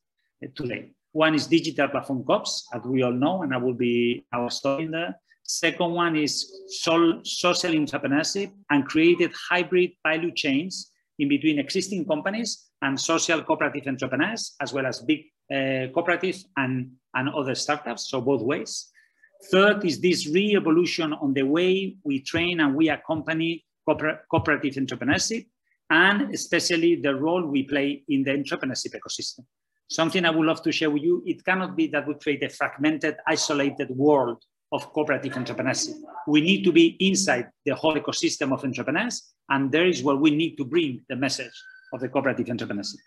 uh, 0.43 0.47
today. 0.55 0.91
One 1.11 1.35
is 1.35 1.47
digital 1.47 1.87
platform 1.87 2.25
COPs, 2.25 2.67
as 2.73 2.81
we 2.83 3.03
all 3.03 3.13
know, 3.13 3.43
and 3.43 3.53
I 3.53 3.57
will 3.57 3.75
be 3.75 4.25
our 4.33 4.49
story 4.49 4.87
there. 4.87 5.15
Second 5.43 5.91
one 5.91 6.15
is 6.15 6.51
social 6.67 7.21
entrepreneurship 7.71 8.51
and 8.71 8.85
created 8.85 9.31
hybrid 9.49 9.91
value 10.05 10.33
chains 10.33 10.91
in 11.19 11.29
between 11.29 11.59
existing 11.59 12.05
companies 12.05 12.65
and 12.81 12.99
social 12.99 13.41
cooperative 13.43 13.87
entrepreneurs, 13.87 14.55
as 14.59 14.73
well 14.73 14.85
as 14.85 15.01
big 15.01 15.21
uh, 15.51 15.87
cooperatives 15.93 16.45
and, 16.57 16.91
and 17.13 17.29
other 17.29 17.53
startups, 17.53 18.09
so 18.09 18.19
both 18.19 18.41
ways. 18.41 18.91
Third 19.51 19.85
is 19.85 19.99
this 19.99 20.27
re-evolution 20.27 21.13
on 21.13 21.33
the 21.33 21.43
way 21.43 21.97
we 22.03 22.21
train 22.21 22.59
and 22.59 22.75
we 22.75 22.89
accompany 22.89 23.63
cooper 23.87 24.21
cooperative 24.29 24.75
entrepreneurship, 24.75 25.45
and 25.89 26.33
especially 26.33 26.95
the 26.95 27.13
role 27.13 27.45
we 27.45 27.63
play 27.63 28.03
in 28.09 28.23
the 28.23 28.31
entrepreneurship 28.31 28.95
ecosystem. 28.95 29.45
Something 29.87 30.25
I 30.25 30.31
would 30.31 30.47
love 30.47 30.63
to 30.63 30.71
share 30.71 30.89
with 30.89 31.03
you, 31.03 31.21
it 31.27 31.45
cannot 31.45 31.75
be 31.75 31.87
that 31.87 32.07
we 32.07 32.15
create 32.15 32.43
a 32.43 32.49
fragmented, 32.49 33.17
isolated 33.27 33.89
world 33.91 34.43
of 34.71 34.91
cooperative 34.93 35.33
entrepreneurship. 35.33 35.95
We 36.27 36.41
need 36.41 36.63
to 36.63 36.71
be 36.71 36.97
inside 36.99 37.49
the 37.65 37.75
whole 37.75 37.95
ecosystem 37.95 38.51
of 38.51 38.63
entrepreneurs, 38.63 39.33
and 39.49 39.71
there 39.71 39.85
is 39.85 40.01
where 40.01 40.15
we 40.15 40.31
need 40.31 40.55
to 40.57 40.65
bring 40.65 41.03
the 41.07 41.15
message 41.15 41.53
of 41.93 41.99
the 41.99 42.09
cooperative 42.09 42.47
entrepreneurship. 42.47 42.97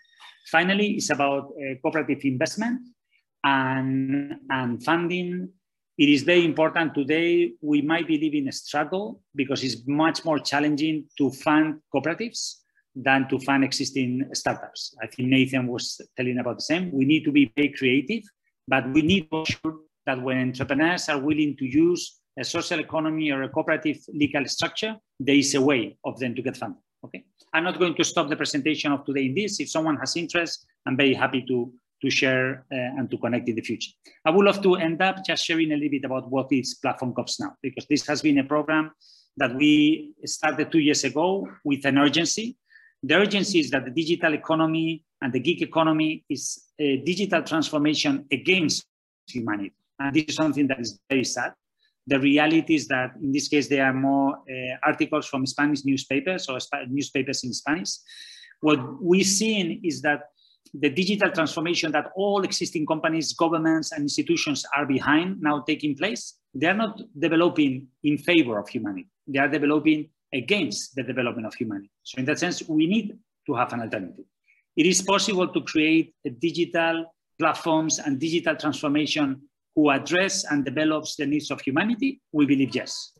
Finally, 0.49 0.91
it's 0.91 1.09
about 1.09 1.51
uh, 1.51 1.75
cooperative 1.81 2.21
investment 2.23 2.79
and, 3.43 4.35
and 4.49 4.81
funding. 4.83 5.49
It 5.99 6.07
is 6.07 6.23
very 6.23 6.45
important 6.45 6.95
today. 6.95 7.51
We 7.59 7.81
might 7.81 8.07
be 8.07 8.17
living 8.17 8.47
a 8.47 8.53
struggle 8.53 9.21
because 9.35 9.65
it's 9.65 9.85
much 9.85 10.23
more 10.23 10.39
challenging 10.39 11.07
to 11.17 11.29
fund 11.29 11.81
cooperatives 11.93 12.59
than 12.95 13.27
to 13.27 13.37
fund 13.39 13.65
existing 13.65 14.29
startups. 14.31 14.95
I 15.03 15.07
think 15.07 15.27
Nathan 15.27 15.67
was 15.67 15.99
telling 16.15 16.39
about 16.39 16.59
the 16.59 16.61
same. 16.61 16.89
We 16.93 17.03
need 17.03 17.25
to 17.25 17.33
be 17.33 17.51
very 17.53 17.73
creative, 17.77 18.23
but 18.65 18.89
we 18.93 19.01
need 19.01 19.29
to 19.29 19.39
ensure 19.39 19.75
that 20.05 20.21
when 20.21 20.37
entrepreneurs 20.37 21.09
are 21.09 21.19
willing 21.19 21.57
to 21.57 21.65
use 21.65 22.21
a 22.39 22.45
social 22.45 22.79
economy 22.79 23.31
or 23.31 23.43
a 23.43 23.49
cooperative 23.49 23.97
legal 24.13 24.45
structure, 24.45 24.95
there 25.19 25.35
is 25.35 25.53
a 25.53 25.61
way 25.61 25.97
of 26.05 26.17
them 26.17 26.33
to 26.33 26.41
get 26.41 26.55
funded. 26.55 26.81
Okay. 27.03 27.25
I'm 27.53 27.65
not 27.65 27.77
going 27.77 27.95
to 27.95 28.05
stop 28.05 28.29
the 28.29 28.37
presentation 28.37 28.93
of 28.93 29.03
today 29.03 29.25
in 29.25 29.35
this. 29.35 29.59
If 29.59 29.69
someone 29.69 29.97
has 29.97 30.15
interest, 30.15 30.65
I'm 30.85 30.95
very 30.95 31.13
happy 31.13 31.43
to, 31.49 31.73
to 32.01 32.09
share 32.09 32.65
uh, 32.71 32.97
and 32.97 33.09
to 33.11 33.17
connect 33.17 33.49
in 33.49 33.55
the 33.55 33.61
future. 33.61 33.91
I 34.25 34.31
would 34.31 34.45
love 34.45 34.61
to 34.63 34.75
end 34.75 35.01
up 35.01 35.25
just 35.25 35.43
sharing 35.43 35.71
a 35.71 35.75
little 35.75 35.89
bit 35.89 36.05
about 36.05 36.29
what 36.29 36.47
is 36.51 36.75
Platform 36.75 37.13
COPS 37.13 37.39
now, 37.39 37.55
because 37.61 37.85
this 37.89 38.05
has 38.07 38.21
been 38.21 38.39
a 38.39 38.43
program 38.43 38.91
that 39.37 39.55
we 39.55 40.13
started 40.25 40.71
two 40.71 40.79
years 40.79 41.03
ago 41.03 41.47
with 41.63 41.85
an 41.85 41.97
urgency 41.97 42.57
the 43.01 43.15
urgency 43.15 43.59
is 43.59 43.69
that 43.71 43.85
the 43.85 43.91
digital 43.91 44.33
economy 44.33 45.03
and 45.21 45.31
the 45.31 45.39
gig 45.39 45.61
economy 45.61 46.25
is 46.29 46.65
a 46.79 46.97
digital 46.97 47.41
transformation 47.43 48.25
against 48.31 48.85
humanity. 49.27 49.73
And 49.99 50.15
this 50.15 50.25
is 50.27 50.35
something 50.35 50.67
that 50.67 50.79
is 50.79 50.99
very 51.09 51.23
sad. 51.23 51.53
The 52.07 52.19
reality 52.19 52.75
is 52.75 52.87
that 52.87 53.11
in 53.21 53.31
this 53.31 53.47
case, 53.47 53.67
there 53.67 53.85
are 53.85 53.93
more 53.93 54.37
uh, 54.37 54.77
articles 54.83 55.27
from 55.27 55.45
Spanish 55.45 55.85
newspapers 55.85 56.49
or 56.49 56.59
Sp 56.59 56.89
newspapers 56.89 57.43
in 57.43 57.53
Spanish. 57.53 57.91
What 58.61 59.01
we've 59.01 59.25
seen 59.25 59.79
is 59.83 60.01
that 60.01 60.23
the 60.73 60.89
digital 60.89 61.31
transformation 61.31 61.91
that 61.91 62.11
all 62.15 62.43
existing 62.43 62.85
companies, 62.85 63.33
governments, 63.33 63.91
and 63.91 64.01
institutions 64.03 64.65
are 64.75 64.85
behind 64.85 65.41
now 65.41 65.61
taking 65.61 65.95
place, 65.95 66.35
they 66.53 66.67
are 66.67 66.75
not 66.75 67.01
developing 67.17 67.87
in 68.03 68.17
favor 68.17 68.59
of 68.59 68.67
humanity. 68.67 69.07
They 69.27 69.39
are 69.39 69.47
developing 69.47 70.09
against 70.33 70.95
the 70.95 71.03
development 71.03 71.47
of 71.47 71.53
humanity. 71.55 71.91
So 72.03 72.19
in 72.19 72.25
that 72.25 72.39
sense, 72.39 72.67
we 72.67 72.87
need 72.87 73.17
to 73.47 73.55
have 73.55 73.73
an 73.73 73.81
alternative. 73.81 74.25
It 74.75 74.85
is 74.85 75.01
possible 75.01 75.47
to 75.47 75.61
create 75.61 76.13
a 76.25 76.29
digital 76.29 77.05
platforms 77.39 77.99
and 77.99 78.19
digital 78.19 78.55
transformation 78.55 79.41
who 79.75 79.89
address 79.89 80.43
and 80.51 80.65
develops 80.65 81.15
the 81.15 81.25
needs 81.25 81.51
of 81.51 81.61
humanity? 81.61 82.21
We 82.31 82.45
believe 82.45 82.75
yes. 82.75 83.13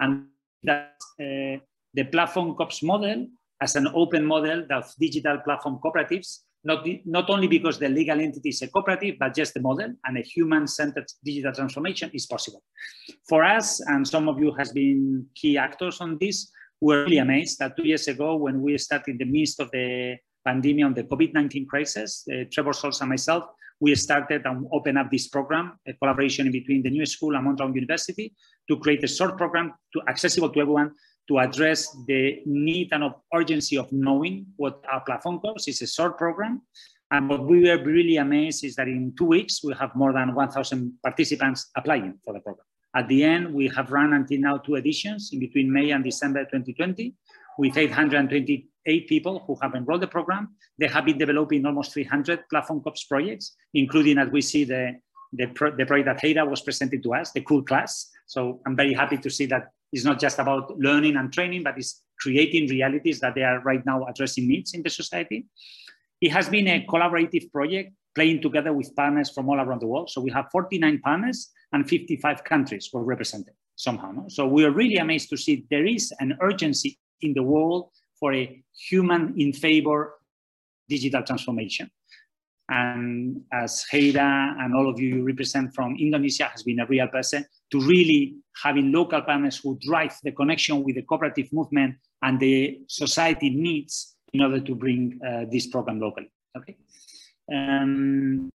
And 0.00 0.26
that 0.62 0.94
uh, 1.20 1.58
the 1.94 2.04
platform 2.10 2.54
COPS 2.56 2.82
model 2.82 3.26
as 3.60 3.74
an 3.74 3.88
open 3.94 4.24
model 4.24 4.64
of 4.70 4.92
digital 5.00 5.38
platform 5.38 5.80
cooperatives 5.82 6.38
not, 6.64 6.86
not 7.04 7.30
only 7.30 7.46
because 7.46 7.78
the 7.78 7.88
legal 7.88 8.20
entity 8.20 8.50
is 8.50 8.62
a 8.62 8.68
cooperative, 8.68 9.16
but 9.18 9.34
just 9.34 9.54
the 9.54 9.60
model 9.60 9.92
and 10.04 10.18
a 10.18 10.22
human-centered 10.22 11.06
digital 11.24 11.52
transformation 11.52 12.10
is 12.12 12.26
possible. 12.26 12.62
For 13.28 13.44
us, 13.44 13.80
and 13.80 14.06
some 14.06 14.28
of 14.28 14.38
you 14.38 14.52
has 14.58 14.72
been 14.72 15.26
key 15.34 15.56
actors 15.56 16.00
on 16.00 16.18
this, 16.20 16.50
we're 16.80 17.04
really 17.04 17.18
amazed 17.18 17.58
that 17.58 17.76
two 17.76 17.86
years 17.86 18.06
ago, 18.08 18.36
when 18.36 18.62
we 18.62 18.76
started 18.78 19.12
in 19.12 19.18
the 19.18 19.24
midst 19.24 19.60
of 19.60 19.70
the 19.72 20.16
pandemic 20.44 20.84
of 20.84 20.94
the 20.94 21.04
COVID-19 21.04 21.66
crisis, 21.66 22.24
uh, 22.30 22.44
Trebor 22.52 22.74
Scholz 22.74 23.00
and 23.00 23.10
myself, 23.10 23.44
we 23.80 23.94
started 23.94 24.44
and 24.44 24.66
opened 24.72 24.98
up 24.98 25.10
this 25.10 25.28
program, 25.28 25.78
a 25.86 25.92
collaboration 25.94 26.50
between 26.50 26.82
the 26.82 26.90
New 26.90 27.06
School 27.06 27.36
and 27.36 27.44
Mondragon 27.44 27.74
University, 27.74 28.34
to 28.68 28.76
create 28.78 29.02
a 29.04 29.08
short 29.08 29.36
program 29.36 29.72
to 29.92 30.02
accessible 30.08 30.50
to 30.50 30.60
everyone 30.60 30.92
to 31.28 31.38
address 31.38 31.94
the 32.06 32.40
need 32.46 32.88
and 32.92 33.04
of 33.04 33.14
urgency 33.34 33.76
of 33.76 33.92
knowing 33.92 34.46
what 34.56 34.82
our 34.90 35.02
platform 35.02 35.40
COPS. 35.40 35.68
It's 35.68 35.82
a 35.82 35.86
short 35.86 36.16
program. 36.16 36.62
And 37.10 37.28
what 37.28 37.46
we 37.46 37.62
were 37.62 37.82
really 37.82 38.16
amazed 38.16 38.64
is 38.64 38.76
that 38.76 38.88
in 38.88 39.14
two 39.16 39.26
weeks, 39.26 39.62
we 39.62 39.74
have 39.78 39.94
more 39.94 40.12
than 40.12 40.34
1,000 40.34 40.92
participants 41.02 41.70
applying 41.76 42.18
for 42.24 42.34
the 42.34 42.40
program. 42.40 42.64
At 42.94 43.08
the 43.08 43.24
end, 43.24 43.54
we 43.54 43.68
have 43.68 43.92
run 43.92 44.12
until 44.14 44.40
now 44.40 44.58
two 44.58 44.74
editions 44.76 45.30
in 45.32 45.40
between 45.40 45.72
May 45.72 45.90
and 45.90 46.02
December 46.02 46.44
2020 46.44 47.14
with 47.58 47.76
828 47.76 49.08
people 49.08 49.44
who 49.46 49.56
have 49.62 49.74
enrolled 49.74 50.02
the 50.02 50.06
program. 50.06 50.54
They 50.78 50.88
have 50.88 51.04
been 51.04 51.18
developing 51.18 51.66
almost 51.66 51.92
300 51.92 52.48
platform 52.48 52.82
COPS 52.82 53.04
projects, 53.04 53.54
including 53.74 54.18
as 54.18 54.28
we 54.30 54.40
see 54.40 54.64
the, 54.64 54.94
the, 55.32 55.48
pro 55.48 55.74
the 55.74 55.84
project 55.84 56.06
that 56.06 56.20
Hera 56.20 56.46
was 56.46 56.62
presented 56.62 57.02
to 57.02 57.14
us, 57.14 57.32
the 57.32 57.42
cool 57.42 57.62
class. 57.62 58.10
So 58.26 58.60
I'm 58.66 58.76
very 58.76 58.94
happy 58.94 59.18
to 59.18 59.30
see 59.30 59.46
that 59.46 59.70
it's 59.92 60.04
not 60.04 60.20
just 60.20 60.38
about 60.38 60.78
learning 60.78 61.16
and 61.16 61.32
training, 61.32 61.62
but 61.62 61.78
it's 61.78 62.02
creating 62.20 62.68
realities 62.68 63.20
that 63.20 63.34
they 63.34 63.42
are 63.42 63.60
right 63.60 63.84
now 63.86 64.04
addressing 64.06 64.48
needs 64.48 64.74
in 64.74 64.82
the 64.82 64.90
society. 64.90 65.46
It 66.20 66.30
has 66.32 66.48
been 66.48 66.68
a 66.68 66.84
collaborative 66.86 67.50
project 67.52 67.92
playing 68.14 68.42
together 68.42 68.72
with 68.72 68.94
partners 68.96 69.30
from 69.30 69.48
all 69.48 69.60
around 69.60 69.80
the 69.80 69.86
world. 69.86 70.10
So 70.10 70.20
we 70.20 70.30
have 70.32 70.46
49 70.50 71.00
partners 71.00 71.50
and 71.72 71.88
55 71.88 72.44
countries 72.44 72.90
were 72.92 73.04
represented 73.04 73.54
somehow. 73.76 74.10
No? 74.10 74.24
So 74.28 74.46
we 74.46 74.64
are 74.64 74.72
really 74.72 74.96
amazed 74.96 75.30
to 75.30 75.36
see 75.36 75.64
there 75.70 75.86
is 75.86 76.12
an 76.18 76.36
urgency 76.42 76.98
in 77.20 77.34
the 77.34 77.42
world 77.42 77.90
for 78.18 78.34
a 78.34 78.62
human 78.88 79.34
in 79.38 79.52
favor 79.52 80.14
digital 80.88 81.22
transformation. 81.22 81.90
And 82.68 83.42
as 83.52 83.86
Hera 83.90 84.54
and 84.58 84.74
all 84.74 84.90
of 84.90 85.00
you 85.00 85.24
represent 85.24 85.74
from 85.74 85.96
Indonesia 85.98 86.44
has 86.44 86.62
been 86.62 86.80
a 86.80 86.86
real 86.86 87.08
person 87.08 87.46
to 87.70 87.80
really 87.80 88.36
having 88.62 88.92
local 88.92 89.22
partners 89.22 89.58
who 89.58 89.78
drive 89.80 90.14
the 90.22 90.32
connection 90.32 90.82
with 90.82 90.96
the 90.96 91.02
cooperative 91.02 91.52
movement 91.52 91.96
and 92.22 92.38
the 92.38 92.80
society 92.88 93.50
needs 93.50 94.16
in 94.32 94.42
order 94.42 94.60
to 94.60 94.74
bring 94.74 95.18
uh, 95.26 95.44
this 95.50 95.66
program 95.66 95.98
locally. 95.98 96.30
Okay. 96.56 96.76
Um, 97.50 98.50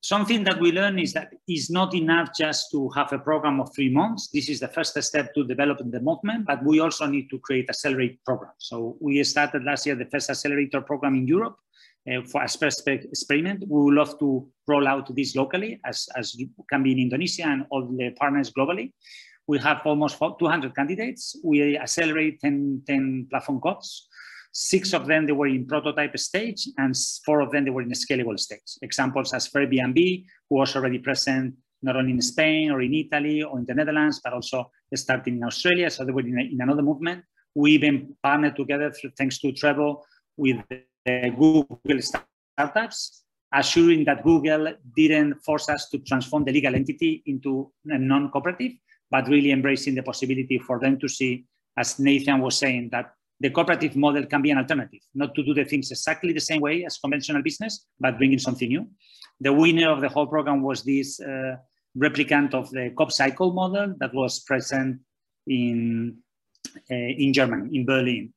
something 0.00 0.42
that 0.44 0.58
we 0.58 0.72
learn 0.72 0.98
is 0.98 1.12
that 1.12 1.32
it's 1.46 1.70
not 1.70 1.94
enough 1.94 2.30
just 2.36 2.70
to 2.72 2.88
have 2.90 3.12
a 3.12 3.18
program 3.18 3.60
of 3.60 3.74
three 3.74 3.90
months. 3.90 4.28
This 4.32 4.48
is 4.48 4.60
the 4.60 4.68
first 4.68 5.00
step 5.02 5.34
to 5.34 5.44
developing 5.44 5.90
the 5.90 6.00
movement, 6.00 6.46
but 6.46 6.64
we 6.64 6.80
also 6.80 7.06
need 7.06 7.28
to 7.30 7.38
create 7.38 7.68
accelerate 7.68 8.24
programs. 8.24 8.54
So 8.58 8.96
we 9.00 9.22
started 9.24 9.64
last 9.64 9.84
year 9.84 9.94
the 9.94 10.06
first 10.06 10.30
accelerator 10.30 10.80
program 10.80 11.14
in 11.14 11.26
Europe 11.26 11.56
Uh, 12.02 12.20
for 12.22 12.42
a 12.42 12.48
specific 12.48 13.04
experiment. 13.04 13.62
We 13.68 13.80
would 13.80 13.94
love 13.94 14.18
to 14.18 14.48
roll 14.66 14.88
out 14.88 15.14
this 15.14 15.36
locally 15.36 15.78
as, 15.84 16.08
as 16.16 16.36
can 16.68 16.82
be 16.82 16.90
in 16.90 16.98
Indonesia 16.98 17.46
and 17.46 17.64
all 17.70 17.86
the 17.86 18.10
partners 18.18 18.50
globally. 18.50 18.92
We 19.46 19.60
have 19.60 19.82
almost 19.84 20.18
200 20.18 20.74
candidates. 20.74 21.36
We 21.44 21.78
accelerate 21.78 22.40
10, 22.40 22.82
10 22.88 23.28
platform 23.30 23.60
COPS. 23.60 24.08
Six 24.50 24.94
of 24.94 25.06
them, 25.06 25.26
they 25.26 25.32
were 25.32 25.46
in 25.46 25.64
prototype 25.64 26.18
stage 26.18 26.66
and 26.76 26.92
four 27.24 27.40
of 27.40 27.52
them, 27.52 27.66
they 27.66 27.70
were 27.70 27.82
in 27.82 27.90
scalable 27.90 28.36
stage. 28.36 28.78
Examples 28.82 29.32
as 29.32 29.48
Fairbnb, 29.48 30.24
who 30.50 30.56
was 30.56 30.74
already 30.74 30.98
present 30.98 31.54
not 31.82 31.94
only 31.94 32.10
in 32.10 32.20
Spain 32.20 32.72
or 32.72 32.82
in 32.82 32.94
Italy 32.94 33.44
or 33.44 33.60
in 33.60 33.64
the 33.64 33.74
Netherlands, 33.74 34.20
but 34.24 34.32
also 34.32 34.72
starting 34.92 35.36
in 35.36 35.44
Australia. 35.44 35.88
So 35.88 36.04
they 36.04 36.10
were 36.10 36.22
in, 36.22 36.36
a, 36.36 36.42
in 36.42 36.60
another 36.60 36.82
movement. 36.82 37.22
We 37.54 37.72
even 37.72 38.16
partnered 38.24 38.56
together, 38.56 38.90
through, 38.90 39.12
thanks 39.16 39.38
to 39.38 39.52
Trebor, 39.52 40.02
with 40.36 40.56
Google 41.06 42.00
startups, 42.00 43.24
assuring 43.52 44.04
that 44.04 44.22
Google 44.22 44.74
didn't 44.96 45.34
force 45.44 45.68
us 45.68 45.88
to 45.90 45.98
transform 45.98 46.44
the 46.44 46.52
legal 46.52 46.74
entity 46.74 47.22
into 47.26 47.70
a 47.86 47.98
non-cooperative, 47.98 48.72
but 49.10 49.28
really 49.28 49.50
embracing 49.50 49.94
the 49.94 50.02
possibility 50.02 50.58
for 50.58 50.78
them 50.78 50.98
to 50.98 51.08
see, 51.08 51.44
as 51.76 51.98
Nathan 51.98 52.40
was 52.40 52.56
saying, 52.56 52.88
that 52.92 53.12
the 53.40 53.50
cooperative 53.50 53.96
model 53.96 54.24
can 54.24 54.40
be 54.40 54.50
an 54.50 54.58
alternative, 54.58 55.00
not 55.14 55.34
to 55.34 55.42
do 55.42 55.52
the 55.52 55.64
things 55.64 55.90
exactly 55.90 56.32
the 56.32 56.40
same 56.40 56.60
way 56.60 56.84
as 56.84 56.98
conventional 56.98 57.42
business, 57.42 57.86
but 57.98 58.16
bringing 58.16 58.38
something 58.38 58.68
new. 58.68 58.86
The 59.40 59.52
winner 59.52 59.90
of 59.90 60.00
the 60.00 60.08
whole 60.08 60.28
program 60.28 60.62
was 60.62 60.84
this 60.84 61.20
uh, 61.20 61.56
replicant 61.98 62.54
of 62.54 62.70
the 62.70 62.90
CoopCycle 62.90 63.52
model 63.52 63.94
that 63.98 64.14
was 64.14 64.40
present 64.40 65.00
in, 65.48 66.16
uh, 66.90 66.94
in 66.94 67.32
Germany, 67.32 67.76
in 67.76 67.84
Berlin, 67.84 68.32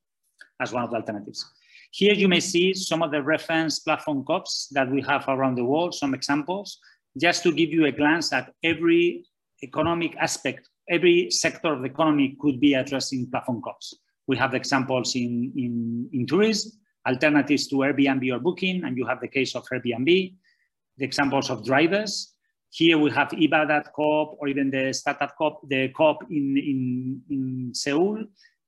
as 0.60 0.74
one 0.74 0.84
of 0.84 0.90
the 0.90 0.98
alternatives. 0.98 1.46
Here 1.96 2.14
you 2.14 2.28
may 2.28 2.42
see 2.42 2.74
some 2.74 3.02
of 3.02 3.12
the 3.12 3.24
reference 3.24 3.80
platform 3.80 4.26
COPs 4.26 4.68
that 4.72 4.92
we 4.92 5.02
have 5.04 5.24
around 5.30 5.56
the 5.56 5.64
world, 5.64 5.96
some 5.96 6.14
examples, 6.14 6.78
just 7.18 7.42
to 7.44 7.54
give 7.54 7.70
you 7.70 7.86
a 7.86 7.92
glance 7.94 8.34
at 8.34 8.52
every 8.64 9.24
economic 9.64 10.14
aspect, 10.18 10.68
every 10.90 11.32
sector 11.32 11.72
of 11.72 11.80
the 11.80 11.86
economy 11.86 12.36
could 12.42 12.60
be 12.60 12.74
addressing 12.74 13.32
platform 13.32 13.62
COPs. 13.62 13.94
We 14.28 14.36
have 14.36 14.54
examples 14.54 15.16
in, 15.16 15.54
in, 15.56 16.10
in 16.12 16.28
tourism, 16.28 16.74
alternatives 17.08 17.68
to 17.68 17.76
Airbnb 17.76 18.30
or 18.30 18.40
Booking, 18.40 18.84
and 18.84 18.98
you 18.98 19.06
have 19.06 19.22
the 19.22 19.30
case 19.30 19.56
of 19.56 19.66
Fairbnb, 19.66 20.34
the 20.98 21.06
examples 21.06 21.50
of 21.50 21.64
drivers. 21.64 22.34
Here 22.72 22.98
we 22.98 23.10
have 23.12 23.32
Eva.coop 23.32 24.36
or 24.38 24.50
even 24.50 24.70
the 24.70 24.92
startup 24.92 25.38
COP, 25.38 25.62
the 25.70 25.88
COP 25.96 26.24
in, 26.30 26.58
in, 26.58 27.22
in 27.30 27.74
Seoul. 27.74 28.22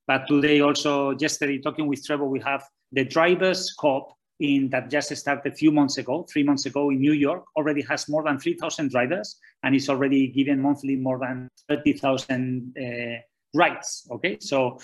But 0.08 0.28
today 0.30 0.62
also, 0.62 1.12
yesterday 1.20 1.58
talking 1.58 1.88
with 1.88 2.08
Trebor, 2.08 2.30
we 2.30 2.40
have 2.40 2.64
the 2.92 3.04
drivers 3.04 3.74
COP 3.80 4.18
in 4.40 4.70
that 4.70 4.90
just 4.90 5.16
started 5.16 5.52
a 5.52 5.56
few 5.56 5.72
months 5.72 5.98
ago, 5.98 6.26
three 6.32 6.44
months 6.44 6.66
ago 6.66 6.90
in 6.90 7.00
New 7.00 7.14
York, 7.14 7.44
already 7.56 7.82
has 7.82 8.08
more 8.08 8.24
than 8.24 8.40
3,000 8.40 8.92
drivers 8.92 9.40
and 9.64 9.76
is 9.76 9.90
already 9.90 10.28
given 10.28 10.62
monthly 10.62 10.96
more 10.96 11.20
than 11.20 11.50
30,000 11.70 12.78
uh, 12.78 13.22
rights. 13.58 14.08
Okay, 14.12 14.38
so 14.40 14.80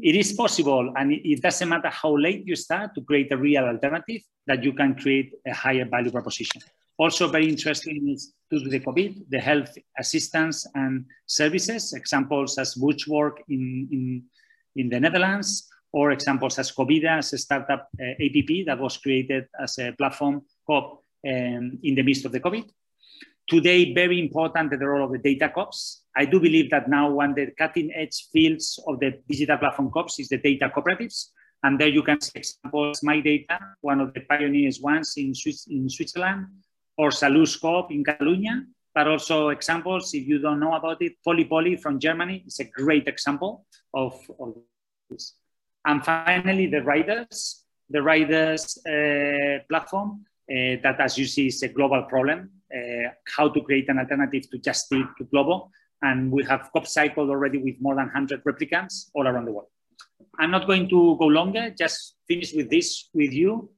it 0.00 0.14
is 0.14 0.32
possible, 0.32 0.92
and 0.96 1.12
it, 1.12 1.40
doesn't 1.40 1.68
matter 1.68 1.88
how 1.88 2.16
late 2.16 2.46
you 2.46 2.56
start 2.56 2.94
to 2.94 3.00
create 3.02 3.32
a 3.32 3.36
real 3.36 3.64
alternative 3.64 4.22
that 4.46 4.62
you 4.62 4.72
can 4.72 4.94
create 4.94 5.32
a 5.46 5.54
higher 5.54 5.84
value 5.84 6.10
proposition. 6.10 6.60
Also, 6.98 7.28
very 7.28 7.48
interesting 7.48 8.10
is 8.10 8.34
due 8.50 8.62
to 8.62 8.68
the 8.68 8.80
COVID, 8.80 9.24
the 9.30 9.38
health 9.38 9.74
assistance 9.98 10.66
and 10.74 11.06
services, 11.24 11.94
examples 11.94 12.58
as 12.58 12.74
Buurtzorg 12.74 13.36
in, 13.48 13.88
in, 13.90 14.22
in 14.76 14.90
the 14.90 15.00
Netherlands, 15.00 15.66
or 15.92 16.12
examples 16.12 16.58
as 16.58 16.72
Covida, 16.72 17.18
as 17.18 17.32
a 17.32 17.38
startup 17.38 17.88
uh, 18.00 18.24
APP 18.24 18.66
that 18.66 18.78
was 18.78 18.96
created 18.96 19.46
as 19.60 19.78
a 19.78 19.92
platform 19.92 20.42
COP 20.66 21.04
um, 21.26 21.78
in 21.82 21.94
the 21.94 22.02
midst 22.02 22.24
of 22.24 22.32
the 22.32 22.40
COVID. 22.40 22.64
Today, 23.48 23.92
very 23.92 24.20
important 24.20 24.70
the 24.70 24.86
role 24.86 25.04
of 25.04 25.10
the 25.12 25.18
data 25.18 25.50
COPs. 25.52 26.02
I 26.16 26.24
do 26.24 26.38
believe 26.38 26.70
that 26.70 26.88
now 26.88 27.10
one 27.10 27.30
of 27.30 27.36
the 27.36 27.50
cutting 27.58 27.90
edge 27.92 28.28
fields 28.32 28.78
of 28.86 29.00
the 29.00 29.20
digital 29.28 29.58
platform 29.58 29.90
COPs 29.90 30.20
is 30.20 30.28
the 30.28 30.38
data 30.38 30.70
cooperatives. 30.74 31.30
And 31.62 31.78
there 31.78 31.88
you 31.88 32.02
can 32.02 32.20
see 32.20 32.32
examples, 32.36 33.00
MIDATA, 33.00 33.58
one 33.80 34.00
of 34.00 34.14
the 34.14 34.20
pioneers 34.20 34.80
ones 34.80 35.14
in, 35.16 35.34
Swiss, 35.34 35.66
in 35.66 35.90
Switzerland, 35.90 36.46
or 36.96 37.10
Salus 37.10 37.56
COP 37.56 37.90
in 37.90 38.04
Catalonia, 38.04 38.64
but 38.94 39.08
also 39.08 39.48
examples, 39.48 40.14
if 40.14 40.26
you 40.26 40.38
don't 40.38 40.60
know 40.60 40.74
about 40.74 41.02
it, 41.02 41.14
Polypoly 41.26 41.80
from 41.80 41.98
Germany 41.98 42.44
is 42.46 42.60
a 42.60 42.64
great 42.64 43.08
example 43.08 43.66
of, 43.92 44.14
of 44.38 44.54
this. 45.10 45.34
And 45.86 46.04
finally, 46.04 46.66
the 46.66 46.82
riders, 46.82 47.64
the 47.88 48.02
riders 48.02 48.78
uh, 48.86 49.64
platform 49.68 50.24
uh, 50.50 50.76
that, 50.82 50.96
as 51.00 51.16
you 51.16 51.26
see, 51.26 51.46
is 51.46 51.62
a 51.62 51.68
global 51.68 52.02
problem. 52.02 52.50
Uh, 52.72 53.10
how 53.36 53.48
to 53.48 53.60
create 53.62 53.88
an 53.88 53.98
alternative 53.98 54.48
to 54.50 54.58
just 54.58 54.88
to 54.90 55.24
global, 55.32 55.72
and 56.02 56.30
we 56.30 56.44
have 56.44 56.70
COP 56.72 56.86
cycled 56.86 57.28
already 57.28 57.58
with 57.58 57.74
more 57.80 57.96
than 57.96 58.06
100 58.06 58.44
replicants 58.44 59.10
all 59.12 59.26
around 59.26 59.44
the 59.44 59.52
world. 59.52 59.66
I'm 60.38 60.52
not 60.52 60.66
going 60.66 60.88
to 60.88 61.16
go 61.18 61.26
longer. 61.26 61.74
Just 61.76 62.16
finish 62.28 62.52
with 62.54 62.70
this 62.70 63.08
with 63.12 63.32
you. 63.32 63.70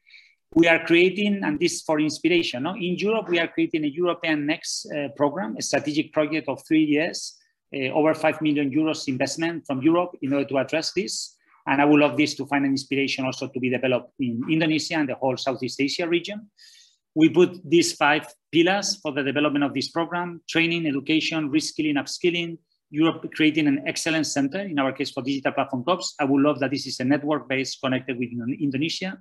We 0.54 0.68
are 0.68 0.84
creating, 0.84 1.42
and 1.42 1.58
this 1.58 1.80
for 1.80 1.98
inspiration. 2.00 2.64
No? 2.64 2.74
In 2.74 2.96
Europe, 2.98 3.30
we 3.30 3.38
are 3.38 3.48
creating 3.48 3.84
a 3.84 3.88
European 3.88 4.44
Next 4.44 4.86
uh, 4.92 5.08
program, 5.16 5.56
a 5.58 5.62
strategic 5.62 6.12
project 6.12 6.48
of 6.48 6.62
three 6.68 6.84
years, 6.84 7.38
uh, 7.74 7.88
over 7.94 8.12
5 8.12 8.42
million 8.42 8.70
euros 8.70 9.08
investment 9.08 9.66
from 9.66 9.80
Europe 9.80 10.18
in 10.20 10.34
order 10.34 10.46
to 10.46 10.58
address 10.58 10.92
this. 10.92 11.36
And 11.66 11.80
I 11.80 11.84
would 11.84 12.00
love 12.00 12.16
this 12.16 12.34
to 12.34 12.46
find 12.46 12.64
an 12.64 12.72
inspiration 12.72 13.24
also 13.24 13.48
to 13.48 13.60
be 13.60 13.70
developed 13.70 14.12
in 14.18 14.42
Indonesia 14.50 14.94
and 14.94 15.08
the 15.08 15.14
whole 15.14 15.36
Southeast 15.36 15.80
Asia 15.80 16.08
region. 16.08 16.50
We 17.14 17.28
put 17.28 17.60
these 17.68 17.92
five 17.92 18.26
pillars 18.50 18.96
for 18.96 19.12
the 19.12 19.22
development 19.22 19.64
of 19.64 19.74
this 19.74 19.90
program, 19.90 20.40
training, 20.48 20.86
education, 20.86 21.50
reskilling, 21.50 21.96
upskilling, 21.96 22.58
Europe 22.90 23.24
creating 23.34 23.66
an 23.68 23.82
excellence 23.86 24.32
center, 24.32 24.60
in 24.60 24.78
our 24.78 24.92
case 24.92 25.10
for 25.10 25.22
digital 25.22 25.52
platform 25.52 25.82
COPs. 25.84 26.14
I 26.20 26.24
would 26.24 26.42
love 26.42 26.60
that 26.60 26.70
this 26.70 26.86
is 26.86 27.00
a 27.00 27.04
network 27.04 27.48
based 27.48 27.80
connected 27.80 28.18
with 28.18 28.28
Indonesia. 28.60 29.18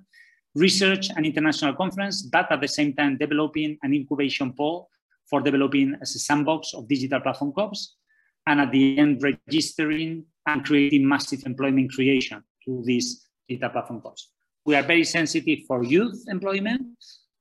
Research 0.54 1.08
and 1.16 1.24
international 1.24 1.74
conference, 1.74 2.20
but 2.20 2.52
at 2.52 2.60
the 2.60 2.68
same 2.68 2.92
time 2.92 3.16
developing 3.16 3.78
an 3.82 3.94
incubation 3.94 4.52
pool 4.52 4.90
for 5.28 5.40
developing 5.40 5.96
as 6.02 6.14
a 6.14 6.18
sandbox 6.18 6.74
of 6.74 6.86
digital 6.86 7.20
platform 7.20 7.52
COPs. 7.52 7.96
And 8.46 8.60
at 8.60 8.72
the 8.72 8.98
end, 8.98 9.22
registering 9.22 10.26
and 10.46 10.64
creating 10.64 11.06
massive 11.06 11.44
employment 11.46 11.92
creation 11.92 12.42
through 12.64 12.82
these 12.84 13.26
data 13.48 13.68
platform 13.70 14.00
COPs. 14.00 14.30
We 14.64 14.76
are 14.76 14.82
very 14.82 15.04
sensitive 15.04 15.60
for 15.66 15.84
youth 15.84 16.24
employment 16.28 16.86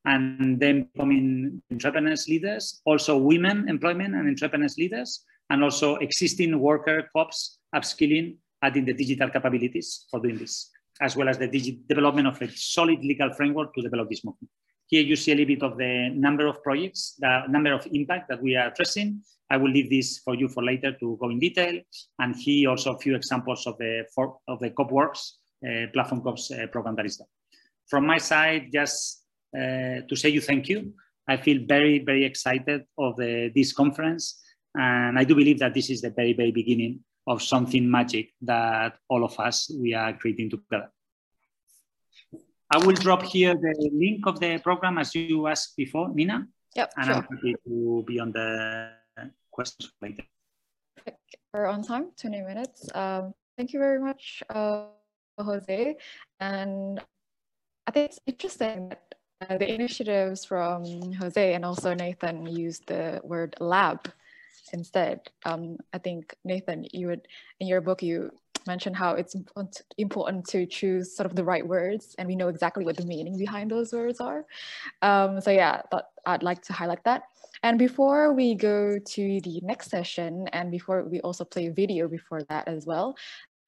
and 0.06 0.60
then 0.60 0.90
becoming 0.94 1.62
entrepreneurs 1.72 2.28
leaders, 2.28 2.82
also 2.86 3.18
women 3.18 3.70
employment 3.70 4.16
and 4.16 4.28
entrepreneurs 4.28 4.78
leaders, 4.78 5.24
and 5.50 5.64
also 5.64 5.98
existing 5.98 6.60
worker 6.60 7.10
COPs 7.16 7.60
upskilling, 7.76 8.38
adding 8.64 8.86
the 8.86 8.94
digital 8.94 9.30
capabilities 9.30 10.06
for 10.10 10.20
doing 10.20 10.38
this, 10.38 10.72
as 11.02 11.16
well 11.16 11.30
as 11.30 11.38
the 11.38 11.48
development 11.88 12.28
of 12.28 12.42
a 12.42 12.50
solid 12.56 13.00
legal 13.00 13.32
framework 13.34 13.74
to 13.76 13.82
develop 13.82 14.10
this 14.10 14.24
movement. 14.26 14.50
Here 14.92 15.04
you 15.04 15.16
see 15.16 15.32
a 15.32 15.36
little 15.36 15.56
bit 15.56 15.64
of 15.64 15.78
the 15.78 16.10
number 16.10 16.48
of 16.48 16.62
projects, 16.62 17.16
the 17.18 17.44
number 17.48 17.72
of 17.72 17.88
impact 17.94 18.28
that 18.28 18.44
we 18.44 18.58
are 18.58 18.68
addressing. 18.68 19.22
I 19.50 19.56
will 19.56 19.72
leave 19.72 19.90
this 19.90 20.18
for 20.18 20.36
you 20.36 20.50
for 20.50 20.64
later 20.64 20.92
to 21.00 21.18
go 21.22 21.30
in 21.30 21.40
detail. 21.40 21.80
And 22.20 22.36
here 22.36 22.70
also 22.70 22.96
a 22.96 23.00
few 23.00 23.16
examples 23.16 23.66
of 23.68 23.78
the, 23.78 24.04
for, 24.14 24.38
of 24.50 24.60
the 24.60 24.72
COPworks 24.72 25.32
uh, 25.66 25.88
platform 25.94 26.22
COPs 26.22 26.52
uh, 26.52 26.68
program 26.68 26.98
that 26.98 27.06
is 27.06 27.18
there. 27.18 27.28
From 27.88 28.06
my 28.06 28.18
side, 28.18 28.68
just 28.74 29.24
uh, 29.56 30.04
to 30.10 30.16
say 30.16 30.28
you 30.28 30.42
thank 30.42 30.68
you. 30.68 30.94
I 31.26 31.38
feel 31.38 31.66
very, 31.66 32.00
very 32.00 32.26
excited 32.26 32.82
of 32.98 33.16
the, 33.16 33.50
this 33.56 33.72
conference. 33.72 34.42
And 34.76 35.18
I 35.18 35.24
do 35.24 35.36
believe 35.36 35.60
that 35.60 35.74
this 35.74 35.90
is 35.90 36.02
the 36.02 36.10
very, 36.10 36.34
very 36.34 36.52
beginning 36.52 37.00
of 37.28 37.42
something 37.42 37.90
magic 37.90 38.32
that 38.42 38.98
all 39.08 39.24
of 39.24 39.40
us, 39.40 39.72
we 39.80 39.94
are 39.94 40.12
creating 40.12 40.50
together. 40.50 40.90
I 42.74 42.78
will 42.78 42.96
drop 42.96 43.24
here 43.24 43.54
the 43.54 43.90
link 43.94 44.26
of 44.26 44.40
the 44.40 44.58
program 44.60 44.98
as 44.98 45.14
you 45.14 45.48
asked 45.48 45.76
before, 45.76 46.08
Nina. 46.14 46.48
Yep, 46.76 46.94
And 46.96 47.06
sure. 47.06 47.16
I'm 47.16 47.22
happy 47.24 47.56
to 47.68 48.04
be 48.08 48.20
on 48.20 48.32
the 48.32 48.92
questions 49.52 49.92
later. 50.02 50.24
We're 51.54 51.66
on 51.66 51.84
time, 51.84 52.12
20 52.20 52.42
minutes. 52.44 52.88
Um, 52.96 53.34
thank 53.58 53.74
you 53.74 53.80
very 53.80 54.00
much, 54.00 54.42
uh, 54.50 54.86
Jose. 55.38 55.96
And 56.40 57.02
I 57.88 57.92
think 57.92 58.12
it's 58.12 58.20
interesting 58.26 58.88
that 58.88 59.16
uh, 59.50 59.58
the 59.58 59.74
initiatives 59.74 60.46
from 60.46 61.12
Jose 61.14 61.54
and 61.54 61.66
also 61.66 61.94
Nathan 61.94 62.46
used 62.46 62.88
the 62.88 63.20
word 63.22 63.54
lab 63.60 64.08
instead. 64.72 65.30
Um, 65.46 65.76
I 65.92 65.98
think 65.98 66.34
Nathan, 66.46 66.86
you 66.94 67.08
would 67.08 67.28
in 67.60 67.68
your 67.68 67.82
book 67.82 68.02
you 68.02 68.32
mentioned 68.68 68.96
how 68.96 69.14
it's 69.14 69.36
important 69.98 70.46
to 70.48 70.66
choose 70.66 71.16
sort 71.16 71.26
of 71.26 71.36
the 71.36 71.44
right 71.44 71.66
words, 71.66 72.16
and 72.18 72.28
we 72.28 72.36
know 72.36 72.48
exactly 72.48 72.86
what 72.86 72.98
the 72.98 73.06
meaning 73.06 73.38
behind 73.38 73.72
those 73.72 73.94
words 73.94 74.20
are. 74.20 74.46
Um, 75.02 75.42
so 75.42 75.52
yeah, 75.52 75.82
I'd 76.26 76.44
like 76.44 76.62
to 76.64 76.74
highlight 76.74 77.04
that. 77.06 77.24
And 77.64 77.78
before 77.78 78.34
we 78.34 78.56
go 78.56 78.98
to 78.98 79.42
the 79.42 79.60
next 79.64 79.90
session, 79.90 80.48
and 80.50 80.72
before 80.72 81.04
we 81.04 81.22
also 81.22 81.46
play 81.46 81.70
video 81.70 82.08
before 82.08 82.44
that 82.44 82.68
as 82.68 82.86
well, 82.86 83.16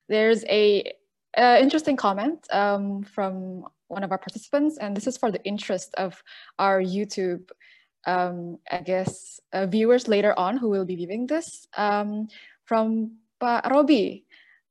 there's 0.10 0.44
a, 0.46 0.92
a 1.38 1.62
interesting 1.62 1.96
comment 1.96 2.48
um, 2.52 3.04
from 3.04 3.66
one 3.88 4.04
of 4.04 4.12
our 4.12 4.18
participants, 4.18 4.78
and 4.78 4.98
this 4.98 5.08
is 5.08 5.18
for 5.18 5.32
the 5.32 5.44
interest 5.44 5.94
of 5.96 6.24
our 6.58 6.82
YouTube, 6.82 7.50
um, 8.06 8.58
I 8.72 8.80
guess, 8.82 9.40
uh, 9.54 9.68
viewers 9.68 10.08
later 10.08 10.34
on 10.38 10.58
who 10.58 10.70
will 10.70 10.86
be 10.86 10.96
viewing 10.96 11.28
this. 11.28 11.68
Um, 11.78 12.28
from 12.66 13.18
Pa 13.40 13.62
Robi, 13.66 14.24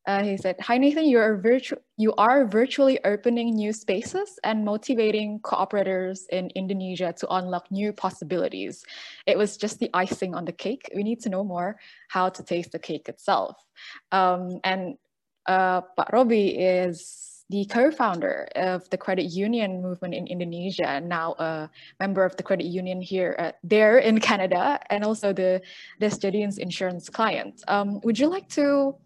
uh, 0.06 0.22
he 0.22 0.36
said, 0.36 0.56
"Hi 0.60 0.78
Nathan, 0.78 1.04
you 1.04 1.18
are 1.18 1.36
virtu 1.36 1.76
you 1.96 2.12
are 2.18 2.44
virtually 2.44 2.98
opening 3.04 3.54
new 3.54 3.72
spaces 3.72 4.38
and 4.42 4.64
motivating 4.64 5.38
cooperators 5.40 6.26
in 6.30 6.50
Indonesia 6.54 7.14
to 7.18 7.28
unlock 7.30 7.70
new 7.70 7.92
possibilities. 7.92 8.84
It 9.26 9.38
was 9.38 9.56
just 9.56 9.78
the 9.78 9.90
icing 9.94 10.34
on 10.34 10.44
the 10.44 10.52
cake. 10.52 10.90
We 10.94 11.04
need 11.04 11.20
to 11.22 11.28
know 11.28 11.44
more 11.44 11.78
how 12.08 12.30
to 12.30 12.42
taste 12.42 12.72
the 12.72 12.80
cake 12.80 13.08
itself." 13.08 13.62
Um, 14.10 14.58
and 14.64 14.98
uh, 15.46 15.82
Pak 15.96 16.10
Robi 16.10 16.54
is 16.58 17.44
the 17.50 17.66
co-founder 17.66 18.48
of 18.56 18.88
the 18.90 18.96
credit 18.96 19.24
union 19.24 19.82
movement 19.82 20.14
in 20.14 20.26
Indonesia, 20.26 20.88
and 20.88 21.08
now 21.08 21.34
a 21.38 21.70
member 22.00 22.24
of 22.24 22.34
the 22.36 22.42
credit 22.42 22.66
union 22.66 23.00
here, 23.00 23.36
uh, 23.38 23.52
there 23.62 23.98
in 23.98 24.18
Canada, 24.18 24.80
and 24.90 25.04
also 25.04 25.32
the 25.32 25.60
Desjardins 26.00 26.58
insurance 26.58 27.08
client. 27.08 27.62
Um, 27.68 28.00
would 28.02 28.18
you 28.18 28.26
like 28.26 28.48
to 28.56 28.96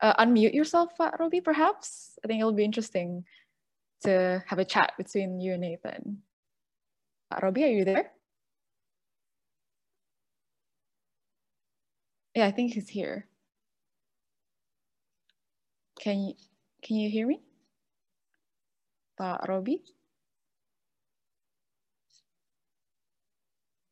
uh, 0.00 0.24
unmute 0.24 0.54
yourself, 0.54 0.92
uh, 1.00 1.10
Robi, 1.12 1.42
perhaps? 1.42 2.18
I 2.24 2.26
think 2.26 2.40
it'll 2.40 2.52
be 2.52 2.64
interesting 2.64 3.24
to 4.04 4.42
have 4.46 4.58
a 4.58 4.64
chat 4.64 4.92
between 4.98 5.40
you 5.40 5.52
and 5.52 5.62
Nathan. 5.62 6.22
Uh, 7.30 7.40
Robi, 7.40 7.64
are 7.64 7.68
you 7.68 7.84
there? 7.84 8.10
Yeah, 12.34 12.46
I 12.46 12.50
think 12.50 12.74
he's 12.74 12.88
here. 12.88 13.26
Can 16.00 16.20
you, 16.20 16.34
can 16.82 16.96
you 16.96 17.08
hear 17.08 17.26
me? 17.26 17.40
Pak 19.18 19.46
Robi? 19.48 19.80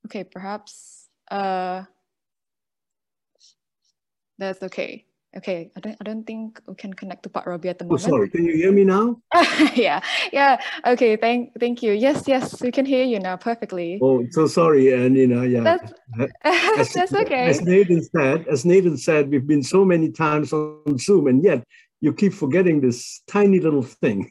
Okay, 0.07 0.25
perhaps 0.25 1.09
uh, 1.31 1.85
that's 4.39 4.63
okay. 4.63 5.07
Okay, 5.37 5.71
I 5.77 5.81
don't 5.81 5.97
I 6.01 6.05
don't 6.05 6.25
think 6.25 6.61
we 6.67 6.75
can 6.77 6.95
connect 6.95 7.25
to 7.25 7.29
Pak 7.29 7.47
Robi 7.47 7.67
at 7.67 7.79
the 7.79 7.85
moment. 7.85 8.03
Oh, 8.07 8.09
sorry. 8.09 8.29
Can 8.31 8.45
you 8.45 8.55
hear 8.55 8.71
me 8.71 8.85
now? 8.85 9.21
yeah, 9.75 10.01
yeah. 10.33 10.61
Okay, 10.87 11.17
thank 11.17 11.59
thank 11.59 11.83
you. 11.83 11.93
Yes, 11.93 12.29
yes, 12.29 12.63
we 12.63 12.71
can 12.71 12.87
hear 12.87 13.05
you 13.05 13.19
now 13.19 13.37
perfectly. 13.37 13.99
Oh, 14.01 14.25
so 14.31 14.47
sorry, 14.47 14.93
and 14.93 15.17
you 15.17 15.27
know, 15.27 15.43
yeah. 15.43 15.63
That's, 15.63 15.93
as, 16.45 16.93
that's 16.95 17.15
okay. 17.15 17.47
As 17.47 17.63
Nathan 17.63 18.03
said, 18.03 18.47
as 18.47 18.65
Nathan 18.65 18.97
said, 18.97 19.29
we've 19.29 19.47
been 19.47 19.63
so 19.65 19.85
many 19.85 20.13
times 20.13 20.53
on 20.53 20.99
Zoom, 20.99 21.27
and 21.27 21.43
yet 21.43 21.65
you 22.01 22.13
keep 22.13 22.33
forgetting 22.33 22.81
this 22.81 23.23
tiny 23.27 23.59
little 23.59 23.83
thing. 23.83 24.31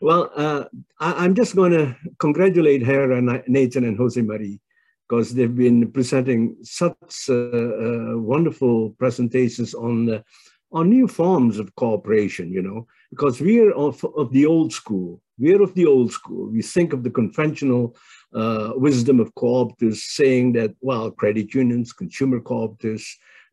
well, 0.00 0.30
uh, 0.36 0.64
I, 1.00 1.24
am 1.24 1.34
just 1.34 1.56
going 1.56 1.72
to 1.72 1.96
congratulate 2.18 2.84
Hera, 2.84 3.18
and 3.18 3.42
Nathan, 3.48 3.84
and 3.84 3.96
Jose 3.96 4.20
Marie 4.20 4.60
because 5.08 5.34
they've 5.34 5.56
been 5.56 5.90
presenting 5.90 6.56
such 6.62 7.28
uh, 7.28 7.34
uh, 7.34 8.18
wonderful 8.18 8.90
presentations 8.98 9.74
on 9.74 10.22
on 10.70 10.90
new 10.90 11.08
forms 11.08 11.58
of 11.58 11.74
cooperation. 11.76 12.52
You 12.52 12.62
know, 12.62 12.86
because 13.10 13.40
we 13.40 13.60
are 13.60 13.72
of, 13.72 14.04
of 14.16 14.32
the 14.32 14.46
old 14.46 14.72
school. 14.72 15.20
We 15.38 15.54
are 15.54 15.62
of 15.62 15.74
the 15.74 15.86
old 15.86 16.12
school. 16.12 16.50
We 16.50 16.62
think 16.62 16.92
of 16.92 17.04
the 17.04 17.10
conventional 17.10 17.96
uh, 18.34 18.72
wisdom 18.74 19.20
of 19.20 19.34
cooperatives, 19.34 19.98
saying 19.98 20.52
that 20.54 20.74
well, 20.80 21.10
credit 21.10 21.54
unions, 21.54 21.92
consumer 21.92 22.40
cooperatives, 22.40 23.06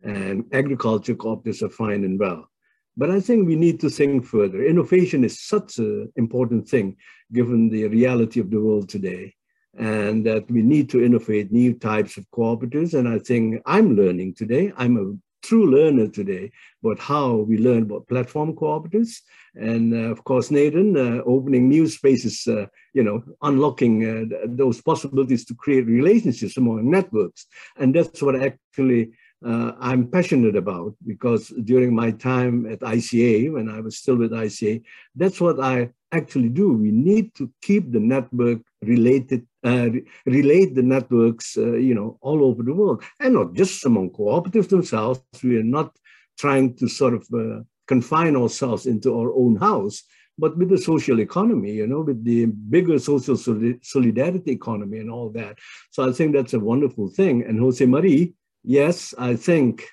and 0.03 0.45
agriculture 0.51 1.15
cooperatives 1.15 1.61
are 1.61 1.69
fine 1.69 2.03
and 2.03 2.19
well. 2.19 2.49
But 2.97 3.11
I 3.11 3.19
think 3.19 3.45
we 3.45 3.55
need 3.55 3.79
to 3.81 3.89
think 3.89 4.25
further. 4.25 4.63
Innovation 4.63 5.23
is 5.25 5.41
such 5.41 5.79
an 5.79 6.11
important 6.15 6.67
thing 6.67 6.95
given 7.33 7.69
the 7.69 7.87
reality 7.87 8.39
of 8.39 8.49
the 8.49 8.61
world 8.61 8.87
today 8.87 9.34
and 9.77 10.25
that 10.25 10.49
we 10.49 10.61
need 10.61 10.89
to 10.89 11.03
innovate 11.03 11.51
new 11.51 11.73
types 11.73 12.17
of 12.17 12.29
cooperatives. 12.31 12.93
And 12.93 13.07
I 13.07 13.19
think 13.19 13.61
I'm 13.65 13.95
learning 13.95 14.35
today. 14.35 14.71
I'm 14.77 14.97
a 14.97 15.13
true 15.45 15.69
learner 15.69 16.07
today 16.07 16.51
about 16.83 16.99
how 16.99 17.35
we 17.35 17.57
learn 17.57 17.83
about 17.83 18.07
platform 18.07 18.55
cooperatives. 18.55 19.21
And 19.55 19.93
uh, 19.93 20.11
of 20.11 20.23
course, 20.23 20.49
Nathan, 20.49 20.97
uh, 20.97 21.21
opening 21.25 21.69
new 21.69 21.87
spaces, 21.87 22.47
uh, 22.47 22.65
you 22.93 23.03
know, 23.03 23.23
unlocking 23.41 23.95
uh, 24.05 24.45
those 24.45 24.81
possibilities 24.81 25.45
to 25.45 25.55
create 25.55 25.85
relationships 25.85 26.57
among 26.57 26.89
networks. 26.89 27.45
And 27.77 27.95
that's 27.95 28.21
what 28.21 28.35
actually 28.41 29.11
uh, 29.45 29.73
I'm 29.79 30.07
passionate 30.09 30.55
about 30.55 30.95
because 31.05 31.49
during 31.63 31.93
my 31.93 32.11
time 32.11 32.65
at 32.65 32.79
ICA, 32.79 33.53
when 33.53 33.69
I 33.69 33.79
was 33.81 33.97
still 33.97 34.15
with 34.15 34.31
ICA, 34.31 34.81
that's 35.15 35.39
what 35.39 35.59
I 35.59 35.91
actually 36.11 36.49
do. 36.49 36.73
We 36.73 36.91
need 36.91 37.35
to 37.35 37.51
keep 37.61 37.91
the 37.91 37.99
network 37.99 38.61
related, 38.87 39.45
uh, 39.63 39.89
relate 40.25 40.75
the 40.75 40.83
networks, 40.83 41.57
uh, 41.57 41.73
you 41.73 41.93
know, 41.93 42.17
all 42.21 42.43
over 42.43 42.63
the 42.63 42.73
world, 42.73 43.03
and 43.19 43.33
not 43.33 43.53
just 43.53 43.85
among 43.85 44.11
cooperatives 44.11 44.69
themselves. 44.69 45.21
We 45.43 45.57
are 45.57 45.63
not 45.63 45.95
trying 46.37 46.75
to 46.75 46.87
sort 46.87 47.13
of 47.13 47.27
uh, 47.33 47.63
confine 47.87 48.35
ourselves 48.35 48.85
into 48.85 49.17
our 49.17 49.33
own 49.33 49.55
house, 49.55 50.03
but 50.37 50.57
with 50.57 50.69
the 50.69 50.77
social 50.77 51.19
economy, 51.19 51.71
you 51.73 51.87
know, 51.87 52.01
with 52.01 52.23
the 52.23 52.45
bigger 52.45 52.99
social 52.99 53.37
solidarity 53.37 54.51
economy 54.51 54.99
and 54.99 55.11
all 55.11 55.29
that. 55.31 55.57
So 55.91 56.07
I 56.07 56.11
think 56.11 56.33
that's 56.33 56.53
a 56.53 56.59
wonderful 56.59 57.09
thing. 57.09 57.43
And 57.43 57.59
Jose 57.59 57.85
Marie 57.85 58.33
yes, 58.65 59.13
I 59.17 59.35
think, 59.35 59.87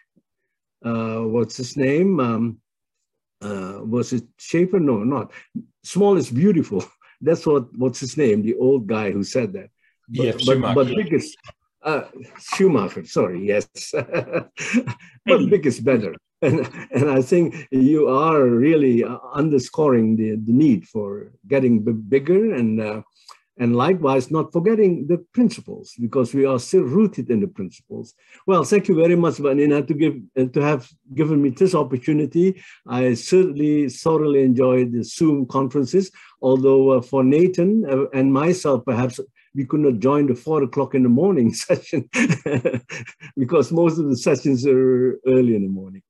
uh, 0.85 1.21
what's 1.21 1.57
his 1.57 1.77
name? 1.77 2.19
Um, 2.19 2.59
uh, 3.41 3.81
was 3.83 4.13
it 4.13 4.25
Schaefer? 4.39 4.81
No, 4.81 5.05
not. 5.05 5.33
Small 5.85 6.17
is 6.17 6.31
beautiful. 6.31 6.85
That's 7.23 7.47
what, 7.47 7.75
what's 7.77 8.01
his 8.01 8.17
name? 8.17 8.43
The 8.43 8.57
old 8.57 8.87
guy 8.87 9.11
who 9.13 9.25
said 9.25 9.53
that. 9.55 9.71
But, 10.09 10.25
yeah, 10.25 10.33
Schumacher. 10.37 10.75
But, 10.75 10.89
but 10.89 10.97
biggest, 10.97 11.37
uh, 11.83 12.03
Schumacher, 12.39 13.05
sorry, 13.07 13.47
yes. 13.47 13.67
but 15.27 15.51
big 15.51 15.67
is 15.67 15.81
better. 15.81 16.15
And, 16.45 16.69
and 16.91 17.09
I 17.09 17.23
think 17.23 17.69
you 17.71 18.09
are 18.09 18.45
really 18.45 19.05
uh, 19.05 19.17
underscoring 19.33 20.17
the, 20.17 20.35
the 20.35 20.53
need 20.53 20.89
for 20.89 21.31
getting 21.47 21.85
bigger 22.09 22.53
and 22.53 22.81
uh, 22.81 23.03
and 23.59 23.77
likewise, 23.77 24.31
not 24.31 24.53
forgetting 24.53 25.07
the 25.07 25.19
principles 25.35 25.95
because 26.01 26.33
we 26.35 26.47
are 26.47 26.59
still 26.59 26.83
rooted 26.83 27.31
in 27.31 27.41
the 27.41 27.47
principles. 27.47 28.15
Well, 28.47 28.65
thank 28.65 28.89
you 28.89 28.95
very 28.95 29.17
much, 29.17 29.35
Vanina, 29.35 29.87
to 29.87 29.95
give 29.95 30.17
uh, 30.39 30.47
to 30.47 30.61
have 30.61 30.89
given 31.15 31.43
me 31.43 31.51
this 31.51 31.75
opportunity. 31.75 32.63
I 32.87 33.15
certainly 33.15 33.89
thoroughly 33.89 34.43
enjoyed 34.43 34.93
the 34.93 35.05
Zoom 35.05 35.47
conferences. 35.47 36.11
Although 36.41 36.91
uh, 36.91 37.03
for 37.03 37.23
Nathan 37.23 37.85
uh, 37.89 38.09
and 38.15 38.33
myself, 38.33 38.85
perhaps 38.85 39.21
we 39.55 39.67
could 39.67 39.81
not 39.81 39.99
join 39.99 40.27
the 40.27 40.35
four 40.35 40.63
o'clock 40.63 40.95
in 40.95 41.03
the 41.03 41.09
morning 41.09 41.53
session 41.67 42.09
because 43.37 43.71
most 43.71 43.99
of 43.99 44.09
the 44.09 44.17
sessions 44.17 44.67
are 44.67 45.21
early 45.27 45.55
in 45.55 45.63
the 45.63 45.69
morning. 45.69 46.03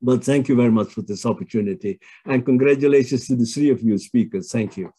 But 0.00 0.24
thank 0.24 0.48
you 0.48 0.54
very 0.54 0.70
much 0.70 0.88
for 0.88 1.02
this 1.02 1.26
opportunity 1.26 1.98
and 2.24 2.44
congratulations 2.44 3.26
to 3.26 3.36
the 3.36 3.44
three 3.44 3.70
of 3.70 3.82
you 3.82 3.98
speakers. 3.98 4.50
Thank 4.50 4.76
you. 4.76 4.92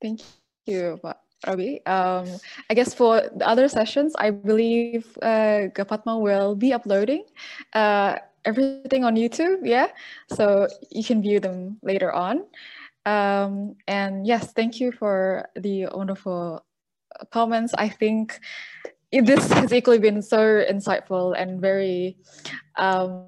Thank 0.00 0.20
you, 0.66 1.00
Robi. 1.46 1.86
Um, 1.86 2.28
I 2.70 2.74
guess 2.74 2.94
for 2.94 3.22
the 3.34 3.46
other 3.46 3.68
sessions, 3.68 4.14
I 4.18 4.30
believe 4.30 5.16
uh, 5.22 5.70
Gapatma 5.74 6.20
will 6.20 6.54
be 6.54 6.72
uploading 6.72 7.24
uh, 7.74 8.16
everything 8.44 9.04
on 9.04 9.14
YouTube, 9.16 9.60
yeah? 9.62 9.88
So 10.32 10.68
you 10.90 11.04
can 11.04 11.22
view 11.22 11.40
them 11.40 11.78
later 11.82 12.12
on. 12.12 12.44
Um, 13.06 13.76
and 13.86 14.26
yes, 14.26 14.52
thank 14.52 14.80
you 14.80 14.92
for 14.92 15.48
the 15.54 15.86
wonderful 15.92 16.64
comments. 17.30 17.74
I 17.76 17.88
think 17.88 18.40
this 19.12 19.50
has 19.52 19.72
equally 19.72 19.98
been 19.98 20.22
so 20.22 20.64
insightful 20.64 21.34
and 21.36 21.60
very, 21.60 22.18
um, 22.76 23.26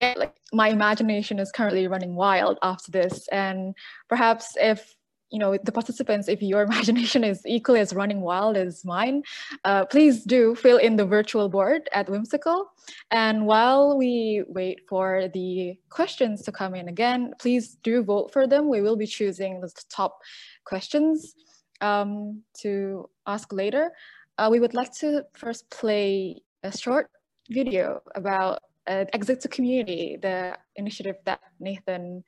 like 0.00 0.36
my 0.52 0.68
imagination 0.68 1.38
is 1.38 1.50
currently 1.52 1.88
running 1.88 2.14
wild 2.14 2.58
after 2.62 2.90
this. 2.90 3.28
And 3.28 3.74
perhaps 4.08 4.56
if 4.60 4.94
you 5.34 5.40
know, 5.40 5.58
the 5.58 5.72
participants, 5.72 6.28
if 6.28 6.40
your 6.40 6.62
imagination 6.70 7.24
is 7.24 7.42
equally 7.44 7.80
as 7.80 7.92
running 7.92 8.20
wild 8.20 8.56
as 8.56 8.84
mine, 8.84 9.24
uh, 9.64 9.84
please 9.84 10.22
do 10.22 10.54
fill 10.54 10.78
in 10.78 10.94
the 10.94 11.04
virtual 11.04 11.48
board 11.48 11.90
at 11.92 12.08
Whimsical. 12.08 12.70
And 13.10 13.44
while 13.44 13.98
we 13.98 14.44
wait 14.46 14.82
for 14.88 15.28
the 15.34 15.76
questions 15.90 16.42
to 16.42 16.52
come 16.52 16.74
in 16.76 16.88
again, 16.88 17.34
please 17.40 17.76
do 17.82 18.04
vote 18.04 18.32
for 18.32 18.46
them. 18.46 18.68
We 18.68 18.80
will 18.80 18.96
be 18.96 19.08
choosing 19.08 19.60
the 19.60 19.70
top 19.90 20.20
questions 20.64 21.34
um, 21.80 22.42
to 22.60 23.10
ask 23.26 23.52
later. 23.52 23.90
Uh, 24.38 24.48
we 24.52 24.60
would 24.60 24.74
like 24.74 24.92
to 25.00 25.24
first 25.32 25.68
play 25.70 26.42
a 26.62 26.76
short 26.76 27.10
video 27.50 28.00
about 28.14 28.60
uh, 28.86 29.04
Exit 29.12 29.40
to 29.40 29.48
Community, 29.48 30.16
the 30.20 30.56
initiative 30.76 31.16
that 31.24 31.40
Nathan 31.58 32.22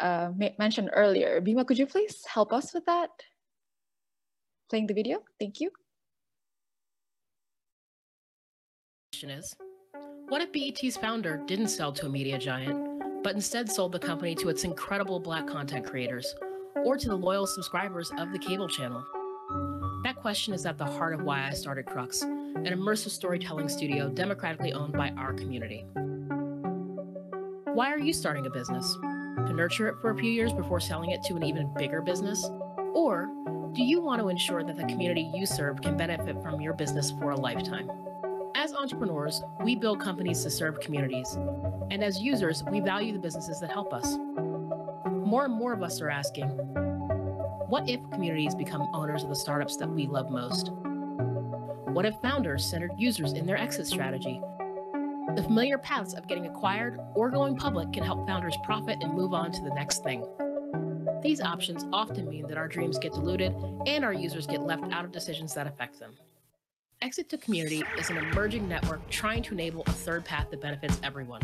uh, 0.00 0.30
mentioned 0.58 0.90
earlier. 0.92 1.40
Bima, 1.40 1.66
could 1.66 1.78
you 1.78 1.86
please 1.86 2.24
help 2.26 2.52
us 2.52 2.74
with 2.74 2.84
that? 2.86 3.10
Playing 4.70 4.86
the 4.86 4.94
video, 4.94 5.18
thank 5.38 5.60
you. 5.60 5.70
Question 9.12 9.30
is, 9.30 9.54
what 10.28 10.42
if 10.42 10.52
BET's 10.52 10.96
founder 10.96 11.40
didn't 11.46 11.68
sell 11.68 11.92
to 11.92 12.06
a 12.06 12.08
media 12.08 12.38
giant, 12.38 13.22
but 13.22 13.34
instead 13.34 13.70
sold 13.70 13.92
the 13.92 13.98
company 13.98 14.34
to 14.36 14.48
its 14.48 14.64
incredible 14.64 15.20
black 15.20 15.46
content 15.46 15.86
creators 15.86 16.34
or 16.84 16.96
to 16.96 17.08
the 17.08 17.16
loyal 17.16 17.46
subscribers 17.46 18.10
of 18.18 18.32
the 18.32 18.38
cable 18.38 18.68
channel? 18.68 19.04
That 20.04 20.16
question 20.16 20.52
is 20.52 20.66
at 20.66 20.76
the 20.76 20.84
heart 20.84 21.14
of 21.14 21.22
why 21.22 21.46
I 21.46 21.50
started 21.50 21.86
Crux, 21.86 22.22
an 22.22 22.66
immersive 22.66 23.10
storytelling 23.10 23.68
studio 23.68 24.08
democratically 24.08 24.72
owned 24.72 24.92
by 24.92 25.10
our 25.10 25.32
community. 25.32 25.86
Why 27.72 27.92
are 27.92 27.98
you 27.98 28.12
starting 28.12 28.46
a 28.46 28.50
business? 28.50 28.96
To 29.36 29.52
nurture 29.52 29.88
it 29.88 29.96
for 30.00 30.10
a 30.10 30.16
few 30.16 30.30
years 30.30 30.52
before 30.52 30.80
selling 30.80 31.10
it 31.10 31.22
to 31.24 31.36
an 31.36 31.42
even 31.42 31.72
bigger 31.76 32.00
business? 32.00 32.48
Or 32.94 33.30
do 33.72 33.82
you 33.82 34.00
want 34.00 34.20
to 34.20 34.28
ensure 34.28 34.62
that 34.62 34.76
the 34.76 34.84
community 34.84 35.30
you 35.34 35.46
serve 35.46 35.80
can 35.80 35.96
benefit 35.96 36.40
from 36.42 36.60
your 36.60 36.74
business 36.74 37.10
for 37.10 37.30
a 37.30 37.36
lifetime? 37.36 37.90
As 38.54 38.72
entrepreneurs, 38.72 39.42
we 39.64 39.74
build 39.74 40.00
companies 40.00 40.42
to 40.44 40.50
serve 40.50 40.80
communities. 40.80 41.36
And 41.90 42.04
as 42.04 42.20
users, 42.20 42.62
we 42.64 42.80
value 42.80 43.12
the 43.12 43.18
businesses 43.18 43.60
that 43.60 43.70
help 43.70 43.92
us. 43.92 44.16
More 45.10 45.44
and 45.44 45.54
more 45.54 45.72
of 45.72 45.82
us 45.82 46.00
are 46.00 46.10
asking 46.10 46.48
what 47.68 47.88
if 47.88 47.98
communities 48.12 48.54
become 48.54 48.88
owners 48.94 49.24
of 49.24 49.30
the 49.30 49.34
startups 49.34 49.76
that 49.78 49.88
we 49.88 50.06
love 50.06 50.30
most? 50.30 50.70
What 51.94 52.06
if 52.06 52.14
founders 52.22 52.64
centered 52.64 52.92
users 52.96 53.32
in 53.32 53.46
their 53.46 53.56
exit 53.56 53.86
strategy 53.86 54.40
the 55.34 55.42
familiar 55.42 55.78
paths 55.78 56.14
of 56.14 56.28
getting 56.28 56.46
acquired 56.46 56.98
or 57.14 57.28
going 57.28 57.56
public 57.56 57.92
can 57.92 58.04
help 58.04 58.24
founders 58.26 58.56
profit 58.62 58.98
and 59.00 59.12
move 59.12 59.34
on 59.34 59.50
to 59.50 59.62
the 59.62 59.74
next 59.74 60.04
thing. 60.04 60.24
These 61.22 61.40
options 61.40 61.84
often 61.92 62.28
mean 62.28 62.46
that 62.46 62.56
our 62.56 62.68
dreams 62.68 62.98
get 62.98 63.14
diluted 63.14 63.52
and 63.86 64.04
our 64.04 64.12
users 64.12 64.46
get 64.46 64.62
left 64.62 64.84
out 64.92 65.04
of 65.04 65.10
decisions 65.10 65.52
that 65.54 65.66
affect 65.66 65.98
them. 65.98 66.12
Exit 67.02 67.28
to 67.30 67.38
Community 67.38 67.82
is 67.98 68.10
an 68.10 68.18
emerging 68.18 68.68
network 68.68 69.08
trying 69.10 69.42
to 69.42 69.54
enable 69.54 69.82
a 69.86 69.92
third 69.92 70.24
path 70.24 70.50
that 70.50 70.60
benefits 70.60 71.00
everyone. 71.02 71.42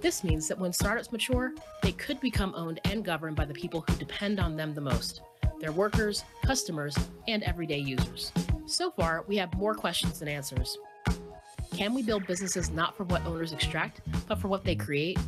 This 0.00 0.24
means 0.24 0.48
that 0.48 0.58
when 0.58 0.72
startups 0.72 1.12
mature, 1.12 1.52
they 1.82 1.92
could 1.92 2.20
become 2.20 2.54
owned 2.56 2.80
and 2.84 3.04
governed 3.04 3.36
by 3.36 3.44
the 3.44 3.52
people 3.52 3.84
who 3.86 3.94
depend 3.96 4.40
on 4.40 4.56
them 4.56 4.74
the 4.74 4.80
most 4.80 5.20
their 5.60 5.72
workers, 5.72 6.24
customers, 6.42 6.96
and 7.28 7.42
everyday 7.42 7.76
users. 7.76 8.32
So 8.64 8.90
far, 8.90 9.24
we 9.28 9.36
have 9.36 9.52
more 9.58 9.74
questions 9.74 10.18
than 10.18 10.28
answers. 10.28 10.78
Can 11.72 11.94
we 11.94 12.02
build 12.02 12.26
businesses 12.26 12.70
not 12.70 12.96
for 12.96 13.04
what 13.04 13.24
owners 13.24 13.52
extract, 13.52 14.00
but 14.26 14.38
for 14.38 14.48
what 14.48 14.64
they 14.64 14.74
create? 14.74 15.18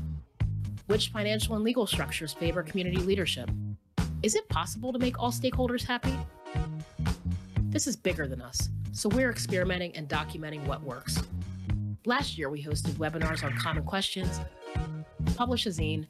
Which 0.86 1.08
financial 1.08 1.54
and 1.54 1.64
legal 1.64 1.86
structures 1.86 2.32
favor 2.32 2.62
community 2.62 2.98
leadership? 2.98 3.50
Is 4.22 4.34
it 4.34 4.48
possible 4.48 4.92
to 4.92 4.98
make 4.98 5.18
all 5.18 5.32
stakeholders 5.32 5.84
happy? 5.84 6.14
This 7.70 7.86
is 7.86 7.96
bigger 7.96 8.26
than 8.26 8.42
us, 8.42 8.68
so 8.92 9.08
we're 9.08 9.30
experimenting 9.30 9.96
and 9.96 10.08
documenting 10.08 10.64
what 10.66 10.82
works. 10.82 11.22
Last 12.04 12.36
year, 12.36 12.50
we 12.50 12.62
hosted 12.62 12.92
webinars 12.94 13.44
on 13.44 13.56
common 13.56 13.84
questions, 13.84 14.40
published 15.36 15.66
a 15.66 15.70
zine, 15.70 16.06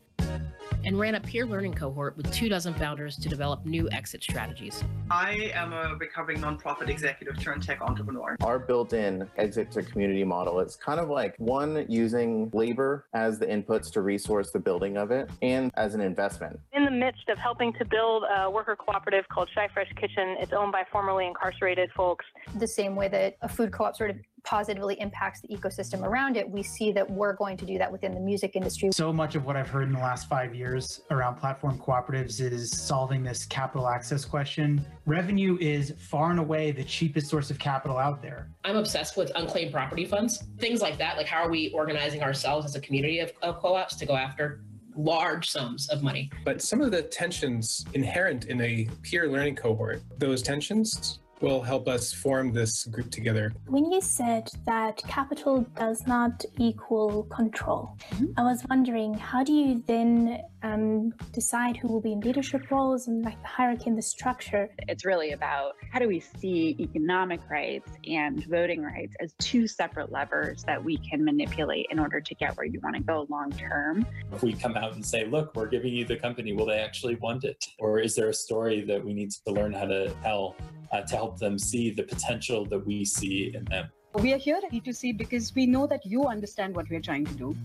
and 0.85 0.99
ran 0.99 1.15
a 1.15 1.21
peer 1.21 1.47
learning 1.47 1.75
cohort 1.75 2.17
with 2.17 2.33
two 2.33 2.49
dozen 2.49 2.75
founders 2.75 3.17
to 3.17 3.29
develop 3.29 3.65
new 3.65 3.89
exit 3.91 4.23
strategies. 4.23 4.83
I 5.11 5.51
am 5.55 5.73
a 5.73 5.95
recovering 5.97 6.39
nonprofit 6.39 6.89
executive 6.89 7.39
turned 7.41 7.63
tech 7.63 7.81
entrepreneur. 7.81 8.37
Our 8.43 8.59
built 8.59 8.93
in 8.93 9.29
exit 9.37 9.71
to 9.73 9.83
community 9.83 10.25
model 10.25 10.61
is 10.61 10.77
kind 10.77 11.01
of 11.01 11.09
like 11.09 11.35
one 11.39 11.87
using 11.89 12.51
labor 12.53 13.07
as 13.15 13.39
the 13.39 13.47
inputs 13.47 13.91
to 13.93 14.01
resource 14.01 14.51
the 14.51 14.59
building 14.59 14.97
of 14.97 15.11
it 15.11 15.31
and 15.43 15.71
as 15.77 15.95
an 15.95 16.01
investment. 16.01 16.59
In 16.73 16.85
the 16.85 16.91
midst 16.91 17.29
of 17.29 17.39
helping 17.39 17.73
to 17.75 17.85
build 17.85 18.25
a 18.25 18.51
worker 18.51 18.77
cooperative 18.77 19.25
called 19.29 19.49
Chi 19.55 19.69
Fresh 19.73 19.93
Kitchen, 20.01 20.37
it's 20.41 20.53
owned 20.53 20.73
by 20.73 20.85
formerly 20.91 21.27
incarcerated 21.27 21.91
folks. 21.97 22.25
The 22.59 22.67
same 22.67 22.97
way 22.97 23.09
that 23.09 23.37
a 23.43 23.49
food 23.49 23.73
co 23.73 23.85
op 23.85 23.97
sort 23.97 24.11
of 24.11 24.17
positively 24.45 25.01
impacts 25.01 25.41
the 25.41 25.49
ecosystem 25.49 26.03
around 26.03 26.37
it, 26.37 26.49
we 26.49 26.63
see 26.63 26.93
that 26.93 27.09
we're 27.09 27.33
going 27.33 27.57
to 27.57 27.65
do 27.65 27.79
that 27.79 27.91
within 27.91 28.15
the 28.15 28.21
music 28.21 28.57
industry. 28.57 28.91
So 28.93 29.13
much 29.13 29.35
of 29.35 29.45
what 29.45 29.57
I've 29.57 29.69
heard 29.69 29.85
in 29.85 29.93
the 29.93 30.01
last 30.01 30.29
five 30.29 30.55
years 30.55 31.03
around 31.11 31.37
platform 31.37 31.79
cooperatives 31.79 32.41
is 32.41 32.71
solving 32.71 33.23
this 33.23 33.45
capital 33.47 33.89
access 33.89 34.25
question. 34.25 34.85
Revenue 35.07 35.57
is 35.61 35.95
far 35.99 36.31
and 36.31 36.39
away 36.39 36.73
the 36.73 36.85
cheapest 36.85 37.29
source 37.29 37.51
of 37.51 37.59
capital 37.59 37.99
out 37.99 38.23
there. 38.23 38.49
I'm 38.65 38.77
obsessed 38.77 39.17
with 39.17 39.31
unclaimed 39.35 39.73
property 39.73 40.05
funds, 40.05 40.45
things 40.59 40.81
like 40.81 40.99
that. 40.99 41.17
Like, 41.17 41.27
how 41.27 41.43
are 41.43 41.51
we 41.51 41.71
organizing 41.71 42.23
ourselves 42.23 42.67
as 42.67 42.75
a 42.75 42.81
community 42.81 43.21
of, 43.21 43.33
of 43.43 43.59
co 43.61 43.75
ops 43.75 43.97
to 43.97 44.07
go 44.07 44.17
after 44.17 44.63
large 44.97 45.49
sums 45.49 45.89
of 45.89 46.03
money. 46.03 46.31
But 46.45 46.61
some 46.61 46.81
of 46.81 46.91
the 46.91 47.03
tensions 47.03 47.85
inherent 47.95 48.47
in 48.47 48.61
a 48.61 48.89
peer 49.03 49.27
learning 49.27 49.57
cohort, 49.57 50.03
those 50.19 50.43
tensions 50.43 51.21
will 51.43 51.61
help 51.61 51.89
us 51.89 52.13
form 52.13 52.53
this 52.53 52.85
group 52.85 53.11
together. 53.11 53.53
When 53.67 53.91
you 53.91 54.01
said 54.01 54.49
that 54.67 54.97
capital 55.09 55.67
does 55.77 56.07
not 56.07 56.45
equal 56.59 57.25
control, 57.25 57.99
mm-hmm. 58.11 58.27
I 58.37 58.43
was 58.43 58.65
wondering 58.71 59.15
how 59.15 59.43
do 59.43 59.53
you 59.53 59.83
then 59.87 60.43
um, 60.63 61.13
decide 61.33 61.77
who 61.77 61.89
will 61.89 62.01
be 62.01 62.13
in 62.13 62.21
leadership 62.21 62.71
roles 62.71 63.09
and 63.09 63.25
like 63.25 63.41
the 63.43 63.49
hierarchy 63.49 63.85
and 63.87 63.99
the 63.99 64.03
structure? 64.03 64.69
It's 64.89 65.05
really 65.05 65.33
about 65.33 65.75
how 65.91 65.99
do 65.99 66.09
we 66.09 66.21
see 66.21 66.77
economic 66.79 67.41
rights 67.51 67.91
and 68.07 68.45
voting 68.47 68.83
rights 68.83 69.15
as 69.21 69.35
two 69.39 69.67
separate 69.67 70.13
levers 70.13 70.63
that 70.65 70.83
we 70.83 70.97
can 70.99 71.25
manipulate 71.25 71.87
in 71.91 71.99
order 71.99 72.21
to 72.21 72.35
get 72.35 72.57
where 72.57 72.67
you 72.67 72.81
want 72.81 72.97
to 72.97 73.03
go 73.03 73.27
long 73.29 73.51
term. 73.53 74.07
If 74.33 74.43
we 74.43 74.53
come 74.53 74.77
out 74.77 74.95
and 74.95 75.05
say, 75.05 75.25
look, 75.27 75.55
we're 75.55 75.69
giving 75.69 75.93
you 75.93 76.05
the 76.05 76.17
company, 76.17 76.53
will 76.53 76.67
they 76.67 76.79
actually 76.79 77.17
want 77.17 77.45
it? 77.45 77.65
Or 77.79 77.99
is 77.99 78.15
there 78.15 78.29
a 78.29 78.35
story 78.35 78.83
that 78.83 79.05
we 79.05 79.13
need 79.13 79.31
to 79.47 79.53
learn 79.53 79.73
how 79.73 79.87
to 79.87 80.15
tell 80.23 80.57
uh, 80.93 81.01
to 81.03 81.17
help 81.17 81.39
them 81.39 81.59
see 81.59 81.91
the 81.91 82.03
potential 82.03 82.65
that 82.67 82.87
we 82.87 83.05
see 83.05 83.53
in 83.55 83.65
them. 83.65 83.89
We 84.15 84.33
are 84.35 84.39
here 84.39 84.57
at 84.63 84.71
E2C 84.71 85.17
because 85.17 85.55
we 85.55 85.67
know 85.67 85.87
that 85.87 86.05
you 86.05 86.27
understand 86.27 86.77
what 86.77 86.89
we're 86.91 87.01
trying 87.01 87.25
to 87.27 87.35
do. 87.35 87.57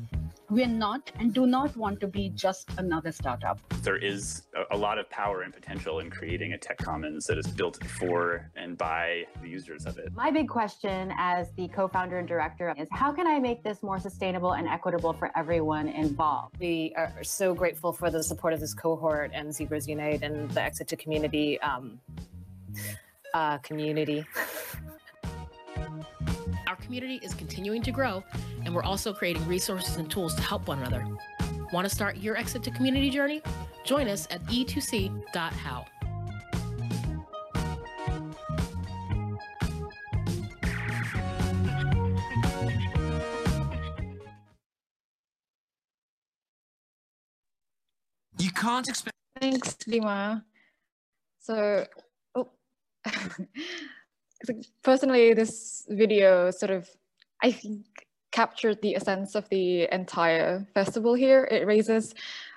We 0.50 0.64
are 0.64 0.68
not 0.68 1.12
and 1.20 1.34
do 1.34 1.46
not 1.46 1.76
want 1.76 2.00
to 2.00 2.08
be 2.08 2.30
just 2.30 2.70
another 2.78 3.12
startup. 3.12 3.60
There 3.82 3.98
is 3.98 4.44
a 4.72 4.78
lot 4.78 4.98
of 4.98 5.10
power 5.10 5.42
and 5.42 5.54
potential 5.54 6.00
in 6.00 6.10
creating 6.10 6.54
a 6.54 6.58
tech 6.58 6.78
commons 6.78 7.26
that 7.26 7.38
is 7.38 7.48
built 7.48 7.84
for 7.84 8.50
and 8.56 8.78
by 8.78 9.26
the 9.42 9.50
users 9.50 9.86
of 9.86 9.98
it. 9.98 10.14
My 10.16 10.32
big 10.32 10.48
question 10.48 11.12
as 11.18 11.52
the 11.58 11.68
co-founder 11.68 12.18
and 12.20 12.28
director 12.28 12.74
is 12.78 12.88
how 12.92 13.12
can 13.12 13.28
I 13.28 13.40
make 13.40 13.62
this 13.62 13.84
more 13.84 14.00
sustainable 14.00 14.54
and 14.54 14.70
equitable 14.70 15.12
for 15.12 15.38
everyone 15.38 15.90
involved? 15.90 16.58
We 16.60 16.94
are 16.96 17.24
so 17.24 17.54
grateful 17.54 17.92
for 17.92 18.10
the 18.10 18.24
support 18.24 18.54
of 18.54 18.62
this 18.62 18.74
cohort 18.74 19.32
and 19.34 19.54
Zebras 19.54 19.86
Unite 19.86 20.24
and 20.24 20.50
the 20.52 20.62
Exit 20.62 20.88
to 20.88 20.96
Community 20.96 21.60
um, 21.60 22.00
uh, 23.34 23.58
community. 23.58 24.26
Our 26.88 26.96
community 26.96 27.20
is 27.22 27.34
continuing 27.34 27.82
to 27.82 27.92
grow, 27.92 28.24
and 28.64 28.74
we're 28.74 28.82
also 28.82 29.12
creating 29.12 29.46
resources 29.46 29.98
and 29.98 30.10
tools 30.10 30.34
to 30.36 30.42
help 30.42 30.70
one 30.70 30.80
another. 30.80 31.06
Want 31.74 31.84
to 31.84 31.94
start 31.94 32.16
your 32.16 32.38
exit 32.38 32.64
to 32.64 32.72
community 32.72 33.10
journey? 33.10 33.42
Join 33.84 34.08
us 34.08 34.26
at 34.32 34.42
e2c.how. 34.46 35.86
You 48.40 48.52
can't 48.52 48.88
expect. 48.88 49.14
Thanks, 49.42 49.76
Lima. 49.88 50.46
So 51.42 51.86
oh. 52.34 52.50
personally, 54.84 55.34
this 55.34 55.86
video 55.90 56.52
sort 56.52 56.72
of, 56.72 56.90
I 57.42 57.52
think, 57.52 57.86
captured 58.32 58.82
the 58.82 58.96
essence 58.96 59.36
of 59.36 59.48
the 59.50 59.88
entire 59.92 60.68
festival 60.74 61.14
here. 61.14 61.48
It 61.50 61.66
raises 61.66 62.14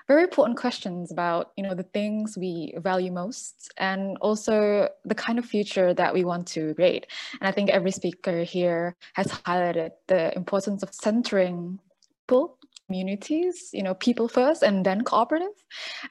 very 0.07 0.23
important 0.23 0.57
questions 0.57 1.11
about, 1.11 1.51
you 1.55 1.63
know, 1.63 1.73
the 1.73 1.83
things 1.83 2.37
we 2.37 2.73
value 2.77 3.11
most 3.11 3.71
and 3.77 4.17
also 4.19 4.89
the 5.05 5.15
kind 5.15 5.39
of 5.39 5.45
future 5.45 5.93
that 5.93 6.13
we 6.13 6.23
want 6.23 6.47
to 6.47 6.73
create. 6.75 7.07
And 7.39 7.47
I 7.47 7.51
think 7.51 7.69
every 7.69 7.91
speaker 7.91 8.43
here 8.43 8.95
has 9.13 9.27
highlighted 9.27 9.91
the 10.07 10.35
importance 10.35 10.83
of 10.83 10.93
centering 10.93 11.79
people 12.27 12.57
communities, 12.87 13.69
you 13.71 13.83
know, 13.83 13.93
people 13.93 14.27
first 14.27 14.63
and 14.63 14.85
then 14.85 15.01
cooperative. 15.01 15.55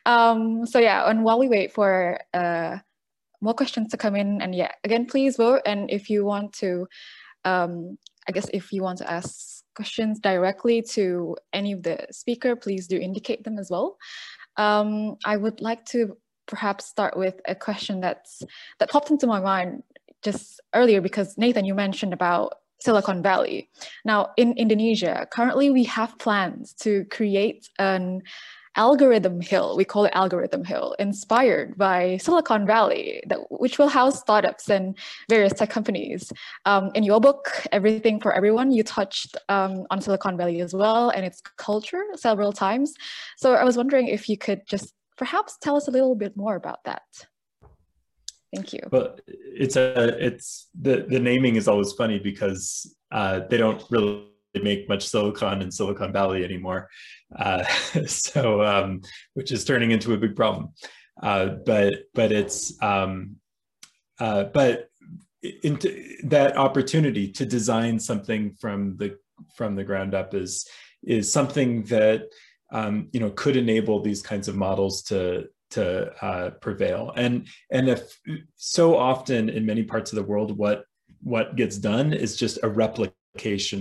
Um, 0.07 0.65
so 0.65 0.79
yeah, 0.79 1.11
and 1.11 1.25
while 1.25 1.39
we 1.39 1.49
wait 1.49 1.73
for 1.73 2.19
uh, 2.33 2.79
more 3.41 3.55
questions 3.55 3.91
to 3.91 3.97
come 3.97 4.17
in. 4.17 4.43
And 4.43 4.55
yeah, 4.55 4.73
again, 4.85 5.07
please 5.07 5.37
vote. 5.37 5.63
And 5.67 5.91
if 5.91 6.11
you 6.11 6.25
want 6.25 6.53
to, 6.55 6.87
um, 7.45 7.99
I 8.29 8.33
guess 8.33 8.49
if 8.53 8.73
you 8.73 8.83
want 8.83 8.99
to 8.99 9.11
ask 9.11 9.65
questions 9.75 10.19
directly 10.21 10.83
to 10.83 11.37
any 11.53 11.73
of 11.73 11.83
the 11.83 12.07
speaker, 12.11 12.55
please 12.57 12.87
do 12.87 12.99
indicate 12.99 13.45
them 13.45 13.59
as 13.59 13.71
well. 13.71 13.97
Um, 14.57 15.17
I 15.25 15.37
would 15.37 15.61
like 15.61 15.85
to 15.87 16.17
perhaps 16.47 16.85
start 16.85 17.17
with 17.17 17.41
a 17.47 17.55
question 17.55 18.01
that's 18.01 18.43
that 18.79 18.91
popped 18.91 19.11
into 19.11 19.27
my 19.27 19.41
mind 19.41 19.83
just 20.23 20.61
earlier 20.75 21.01
because 21.01 21.39
Nathan, 21.39 21.65
you 21.65 21.75
mentioned 21.75 22.13
about 22.13 22.55
Silicon 22.81 23.23
Valley. 23.23 23.71
Now 24.05 24.31
in 24.37 24.53
Indonesia, 24.57 25.27
currently 25.33 25.71
we 25.71 25.85
have 25.85 26.19
plans 26.19 26.75
to 26.83 27.05
create 27.07 27.69
an 27.79 28.23
Algorithm 28.77 29.41
Hill, 29.41 29.77
we 29.77 29.85
call 29.85 30.05
it 30.05 30.13
Algorithm 30.15 30.65
Hill, 30.65 30.95
inspired 30.99 31.77
by 31.77 32.19
Silicon 32.19 32.67
Valley, 32.67 33.23
that, 33.27 33.41
which 33.51 33.79
will 33.79 33.89
house 33.89 34.21
startups 34.21 34.71
and 34.71 34.97
various 35.29 35.53
tech 35.53 35.71
companies. 35.71 36.33
Um, 36.67 36.91
in 36.95 37.03
your 37.03 37.21
book, 37.21 37.67
Everything 37.73 38.21
for 38.21 38.33
Everyone, 38.33 38.71
you 38.71 38.83
touched 38.83 39.37
um, 39.49 39.87
on 39.91 40.01
Silicon 40.01 40.37
Valley 40.37 40.61
as 40.61 40.73
well 40.73 41.11
and 41.11 41.27
its 41.27 41.41
culture 41.57 42.03
several 42.15 42.53
times. 42.53 42.95
So 43.37 43.55
I 43.55 43.65
was 43.65 43.77
wondering 43.77 44.07
if 44.07 44.29
you 44.29 44.39
could 44.39 44.63
just 44.67 44.95
perhaps 45.17 45.59
tell 45.61 45.77
us 45.77 45.89
a 45.89 45.91
little 45.91 46.15
bit 46.15 46.37
more 46.37 46.55
about 46.55 46.85
that. 46.85 47.03
Thank 48.55 48.73
you. 48.73 48.81
Well, 48.91 49.17
it's 49.27 49.77
a 49.77 50.17
it's 50.25 50.69
the 50.81 51.07
the 51.09 51.21
naming 51.21 51.55
is 51.55 51.69
always 51.69 51.93
funny 51.93 52.19
because 52.19 52.97
uh, 53.13 53.41
they 53.49 53.57
don't 53.57 53.83
really 53.91 54.30
make 54.59 54.89
much 54.89 55.07
silicon 55.07 55.63
in 55.63 55.71
Silicon 55.71 56.13
Valley 56.13 56.45
anymore. 56.45 56.89
Uh, 57.37 57.65
so, 58.07 58.63
um, 58.63 59.03
which 59.35 59.53
is 59.53 59.65
turning 59.65 59.93
into 59.93 60.15
a 60.15 60.19
big 60.19 60.35
problem. 60.35 60.71
Uh, 61.23 61.57
but 61.67 61.95
but 62.15 62.33
it's 62.33 62.83
um, 62.83 63.37
uh, 64.19 64.45
but 64.45 64.89
into 65.63 66.17
that 66.25 66.57
opportunity 66.57 67.31
to 67.33 67.47
design 67.47 67.99
something 67.99 68.55
from 68.61 68.97
the 68.97 69.17
from 69.55 69.75
the 69.75 69.85
ground 69.85 70.15
up 70.15 70.35
is 70.35 70.67
is 71.03 71.33
something 71.33 71.83
that 71.85 72.25
um, 72.73 73.09
you 73.13 73.21
know 73.21 73.31
could 73.31 73.57
enable 73.57 74.01
these 74.01 74.23
kinds 74.23 74.49
of 74.49 74.57
models 74.57 75.03
to 75.03 75.47
to 75.71 76.13
uh, 76.25 76.51
prevail. 76.61 77.13
And 77.17 77.47
and 77.71 77.89
if 77.89 78.19
so 78.57 78.97
often 78.97 79.49
in 79.49 79.65
many 79.67 79.83
parts 79.83 80.13
of 80.13 80.17
the 80.17 80.25
world, 80.25 80.57
what 80.57 80.85
what 81.23 81.57
gets 81.57 81.77
done 81.77 82.13
is 82.13 82.37
just 82.37 82.59
a 82.63 82.69
replica 82.69 83.13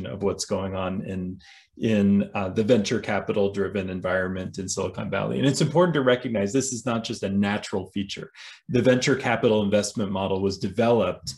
of 0.06 0.24
what's 0.24 0.46
going 0.46 0.76
on 0.76 1.02
in 1.06 1.40
in 1.78 2.30
uh, 2.36 2.50
the 2.50 2.64
venture 2.64 3.00
capital 3.00 3.52
driven 3.52 3.90
environment 3.90 4.60
in 4.60 4.68
Silicon 4.68 5.10
Valley. 5.10 5.40
And 5.40 5.48
it's 5.48 5.62
important 5.62 5.94
to 5.94 6.02
recognize 6.02 6.52
this 6.52 6.74
is 6.74 6.86
not 6.86 7.06
just 7.06 7.24
a 7.24 7.30
natural 7.30 7.88
feature. 7.88 8.32
The 8.68 8.82
venture 8.82 9.16
capital 9.16 9.64
investment 9.64 10.12
model 10.12 10.42
was 10.42 10.58
developed 10.58 11.34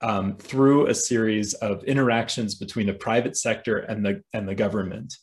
um, 0.00 0.36
through 0.36 0.86
a 0.86 0.94
series 0.94 1.54
of 1.54 1.82
interactions 1.84 2.54
between 2.54 2.86
the 2.86 2.94
private 2.94 3.36
sector 3.36 3.78
and 3.78 4.04
the 4.04 4.22
and 4.32 4.48
the 4.48 4.54
government 4.54 5.14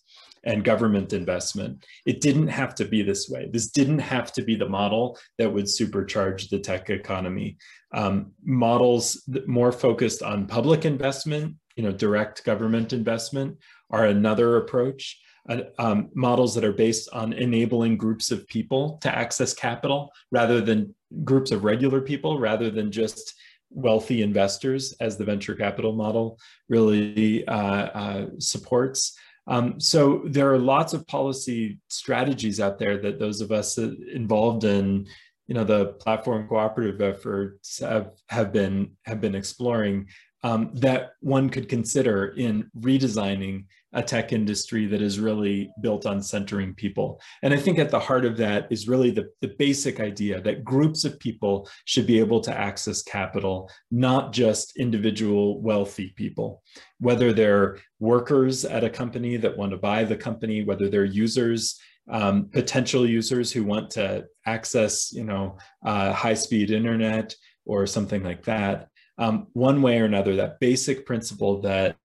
and 0.44 0.64
government 0.64 1.14
investment. 1.14 1.86
It 2.06 2.22
didn't 2.22 2.48
have 2.48 2.76
to 2.76 2.86
be 2.86 3.02
this 3.02 3.28
way. 3.30 3.50
This 3.52 3.72
didn't 3.72 4.00
have 4.00 4.32
to 4.34 4.42
be 4.42 4.56
the 4.56 4.70
model 4.70 5.18
that 5.38 5.52
would 5.52 5.66
supercharge 5.66 6.50
the 6.50 6.60
tech 6.60 6.90
economy. 6.90 7.58
Um, 7.94 8.32
models 8.44 9.28
more 9.48 9.72
focused 9.72 10.24
on 10.24 10.48
public 10.48 10.86
investment 10.86 11.56
you 11.80 11.86
know, 11.86 11.94
direct 11.94 12.44
government 12.44 12.92
investment 12.92 13.58
are 13.90 14.08
another 14.08 14.58
approach. 14.58 15.18
Uh, 15.48 15.62
um, 15.78 16.10
models 16.14 16.54
that 16.54 16.66
are 16.66 16.74
based 16.74 17.08
on 17.14 17.32
enabling 17.32 17.96
groups 17.96 18.32
of 18.32 18.46
people 18.48 18.98
to 19.02 19.10
access 19.10 19.54
capital 19.54 20.12
rather 20.30 20.60
than 20.60 20.94
groups 21.24 21.52
of 21.52 21.64
regular 21.64 22.02
people, 22.02 22.38
rather 22.38 22.70
than 22.70 22.92
just 22.92 23.36
wealthy 23.70 24.22
investors, 24.22 24.94
as 25.00 25.16
the 25.16 25.24
venture 25.24 25.56
capital 25.56 25.94
model 25.94 26.38
really 26.68 27.48
uh, 27.48 27.86
uh, 28.02 28.26
supports. 28.40 29.18
Um, 29.48 29.80
so 29.80 30.24
there 30.26 30.52
are 30.54 30.60
lots 30.60 30.94
of 30.94 31.08
policy 31.08 31.80
strategies 31.88 32.60
out 32.60 32.78
there 32.78 32.98
that 32.98 33.20
those 33.20 33.40
of 33.40 33.54
us 33.54 33.78
involved 33.78 34.66
in, 34.66 35.08
you 35.48 35.56
know, 35.56 35.64
the 35.64 35.86
platform 36.04 36.46
cooperative 36.46 37.00
efforts 37.02 37.80
have, 37.80 38.12
have 38.28 38.52
been 38.52 38.98
have 39.06 39.22
been 39.22 39.36
exploring 39.36 40.10
um, 40.44 40.72
that 40.74 41.12
one 41.22 41.50
could 41.50 41.68
consider 41.68 42.28
in 42.38 42.70
redesigning 42.80 43.66
a 43.94 44.04
tech 44.04 44.32
industry 44.32 44.86
that 44.86 45.02
is 45.02 45.20
really 45.20 45.72
built 45.82 46.06
on 46.06 46.22
centering 46.22 46.74
people. 46.76 47.20
And 47.42 47.54
I 47.54 47.58
think 47.58 47.80
at 47.80 47.90
the 47.90 48.00
heart 48.00 48.24
of 48.24 48.38
that 48.38 48.68
is 48.70 48.88
really 48.88 49.10
the, 49.10 49.30
the 49.42 49.56
basic 49.58 50.00
idea 50.00 50.40
that 50.42 50.64
groups 50.64 51.06
of 51.06 51.20
people 51.20 51.68
should 51.86 52.06
be 52.06 52.20
able 52.20 52.40
to 52.42 52.56
access 52.56 53.02
capital, 53.02 53.70
not 53.90 54.32
just 54.32 54.78
individual 54.78 55.60
wealthy 55.62 56.14
people, 56.16 56.62
whether 57.00 57.34
they're 57.34 57.80
workers 58.00 58.64
at 58.64 58.84
a 58.84 58.90
company 58.90 59.38
that 59.38 59.58
want 59.58 59.72
to 59.72 59.78
buy 59.78 60.04
the 60.04 60.16
company, 60.16 60.64
whether 60.64 60.88
they're 60.88 61.06
users 61.06 61.80
um, 62.12 62.50
potential 62.52 63.08
users 63.08 63.52
who 63.52 63.64
want 63.64 63.92
to 63.92 64.26
access, 64.46 65.14
you 65.14 65.24
know, 65.24 65.58
uh, 65.86 66.12
high-speed 66.12 66.72
internet 66.72 67.36
or 67.66 67.86
something 67.86 68.24
like 68.24 68.44
that. 68.46 68.88
Um, 69.20 69.48
one 69.54 69.82
way 69.82 70.00
or 70.00 70.06
another, 70.06 70.36
that 70.38 70.60
basic 70.60 71.06
principle 71.06 71.62
that 71.62 71.98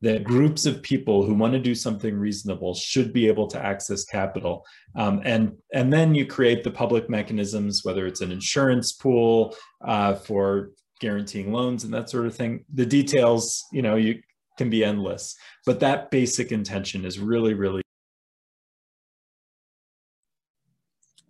that 0.00 0.24
groups 0.24 0.66
of 0.66 0.82
people 0.82 1.24
who 1.24 1.34
want 1.34 1.52
to 1.52 1.58
do 1.58 1.74
something 1.74 2.16
reasonable 2.16 2.74
should 2.74 3.12
be 3.12 3.26
able 3.26 3.48
to 3.48 3.64
access 3.64 4.04
capital. 4.04 4.64
Um, 4.94 5.22
and, 5.24 5.56
and 5.72 5.92
then 5.92 6.14
you 6.14 6.26
create 6.26 6.62
the 6.62 6.70
public 6.70 7.10
mechanisms, 7.10 7.80
whether 7.84 8.06
it's 8.06 8.20
an 8.20 8.30
insurance 8.30 8.92
pool 8.92 9.56
uh, 9.84 10.14
for 10.14 10.70
guaranteeing 11.00 11.52
loans 11.52 11.84
and 11.84 11.92
that 11.94 12.08
sort 12.10 12.26
of 12.26 12.34
thing. 12.34 12.64
The 12.74 12.86
details, 12.86 13.64
you 13.72 13.82
know, 13.82 13.96
you 13.96 14.20
can 14.56 14.70
be 14.70 14.84
endless, 14.84 15.36
but 15.64 15.80
that 15.80 16.10
basic 16.10 16.52
intention 16.52 17.04
is 17.04 17.18
really, 17.18 17.54
really. 17.54 17.82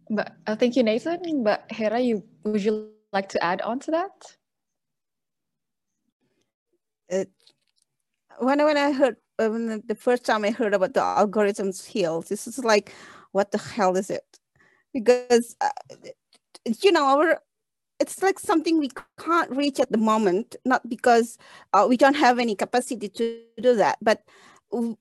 But 0.08 0.36
uh, 0.46 0.54
thank 0.54 0.76
you, 0.76 0.82
Nathan. 0.84 1.42
But 1.42 1.64
Hera, 1.70 1.98
you 1.98 2.22
would 2.44 2.62
you 2.62 2.90
like 3.12 3.28
to 3.30 3.42
add 3.42 3.60
on 3.62 3.80
to 3.80 3.90
that? 3.92 4.36
It 7.08 7.30
when 8.38 8.62
when 8.64 8.76
I 8.76 8.92
heard 8.92 9.16
when 9.38 9.82
the 9.86 9.94
first 9.94 10.24
time 10.24 10.44
I 10.44 10.50
heard 10.50 10.74
about 10.74 10.94
the 10.94 11.00
algorithms 11.00 11.86
hills, 11.86 12.28
this 12.28 12.46
is 12.46 12.58
like, 12.64 12.92
what 13.32 13.50
the 13.52 13.58
hell 13.58 13.96
is 13.96 14.10
it? 14.10 14.24
Because 14.92 15.56
uh, 15.60 15.70
you 16.82 16.92
know 16.92 17.04
our 17.06 17.40
it's 17.98 18.22
like 18.22 18.38
something 18.38 18.78
we 18.78 18.90
can't 19.18 19.50
reach 19.50 19.80
at 19.80 19.90
the 19.90 19.98
moment, 19.98 20.56
not 20.64 20.86
because 20.88 21.38
uh, 21.72 21.86
we 21.88 21.96
don't 21.96 22.16
have 22.16 22.38
any 22.38 22.54
capacity 22.54 23.08
to 23.08 23.40
do 23.60 23.74
that, 23.76 23.98
but 24.02 24.22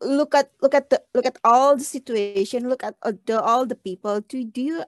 look 0.01 0.33
at 0.35 0.51
look 0.61 0.73
at 0.73 0.89
the 0.89 1.01
look 1.13 1.25
at 1.25 1.37
all 1.43 1.75
the 1.75 1.83
situation, 1.83 2.69
look 2.69 2.83
at 2.83 2.95
uh, 3.03 3.13
the, 3.25 3.41
all 3.41 3.65
the 3.65 3.75
people. 3.75 4.21
Do 4.21 4.43
do 4.43 4.61
you 4.61 4.83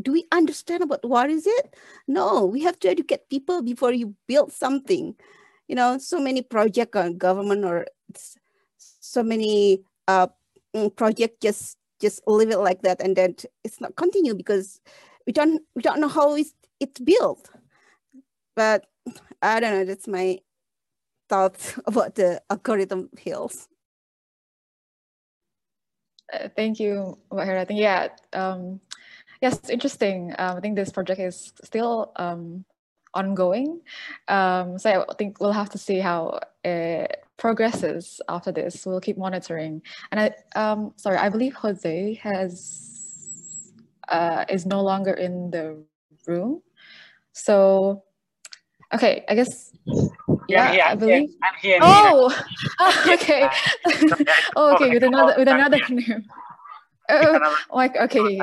do 0.00 0.12
we 0.12 0.26
understand 0.32 0.82
about 0.82 1.04
what 1.04 1.30
is 1.30 1.46
it? 1.46 1.74
No, 2.06 2.44
we 2.44 2.62
have 2.62 2.78
to 2.80 2.88
educate 2.88 3.28
people 3.28 3.62
before 3.62 3.92
you 3.92 4.14
build 4.26 4.52
something 4.52 5.14
you 5.68 5.74
know, 5.74 5.98
so 5.98 6.20
many 6.20 6.42
project 6.42 6.96
on 6.96 7.18
government 7.18 7.64
or 7.64 7.86
so 8.76 9.22
many 9.22 9.82
uh, 10.08 10.28
mm, 10.74 10.94
project 10.96 11.40
just 11.42 11.78
just 12.00 12.20
leave 12.26 12.50
it 12.50 12.58
like 12.58 12.82
that 12.82 13.00
and 13.00 13.14
then 13.14 13.36
it's 13.62 13.80
not 13.80 13.94
continue 13.94 14.34
because 14.34 14.80
we 15.26 15.32
don't 15.32 15.62
we 15.76 15.82
don't 15.82 16.00
know 16.00 16.08
how 16.08 16.34
it's, 16.34 16.54
it's 16.80 17.00
built. 17.00 17.48
But 18.56 18.86
I 19.40 19.60
don't 19.60 19.72
know, 19.72 19.84
that's 19.84 20.08
my 20.08 20.38
thoughts 21.28 21.78
about 21.86 22.14
the 22.14 22.42
algorithm 22.50 23.10
hills. 23.18 23.68
Uh, 26.32 26.48
thank 26.56 26.80
you, 26.80 27.18
Mahira. 27.30 27.60
I 27.60 27.64
think, 27.66 27.80
yeah, 27.80 28.08
um, 28.32 28.80
yes, 29.42 29.58
it's 29.58 29.68
interesting. 29.70 30.32
Um, 30.38 30.56
I 30.56 30.60
think 30.60 30.76
this 30.76 30.90
project 30.90 31.20
is 31.20 31.52
still 31.62 32.12
um, 32.16 32.64
ongoing. 33.14 33.80
Um, 34.28 34.78
so 34.78 35.04
I 35.08 35.14
think 35.14 35.40
we'll 35.40 35.52
have 35.52 35.70
to 35.70 35.78
see 35.78 35.98
how 35.98 36.40
it 36.64 37.24
progresses 37.36 38.20
after 38.28 38.52
this. 38.52 38.86
We'll 38.86 39.00
keep 39.00 39.18
monitoring. 39.18 39.82
And 40.10 40.20
I, 40.20 40.58
um, 40.58 40.92
sorry, 40.96 41.18
I 41.18 41.28
believe 41.28 41.54
Jose 41.54 42.14
has 42.14 43.72
uh, 44.08 44.44
is 44.48 44.66
no 44.66 44.82
longer 44.82 45.12
in 45.12 45.50
the 45.50 45.82
room. 46.26 46.62
So, 47.32 48.04
okay, 48.92 49.24
I 49.28 49.34
guess. 49.34 49.72
Yeah, 50.48 50.72
yeah 50.72 50.88
I 50.90 50.94
believe. 50.94 51.30
I'm 51.42 51.58
here. 51.60 51.78
Oh, 51.80 52.30
oh 52.80 53.10
okay. 53.14 53.48
oh, 54.56 54.74
okay, 54.74 54.90
with 54.90 55.02
another 55.02 55.34
with 55.38 55.48
another 55.48 55.78
name. 55.88 56.24
Oh, 57.08 57.56
like 57.72 57.96
okay. 57.96 58.38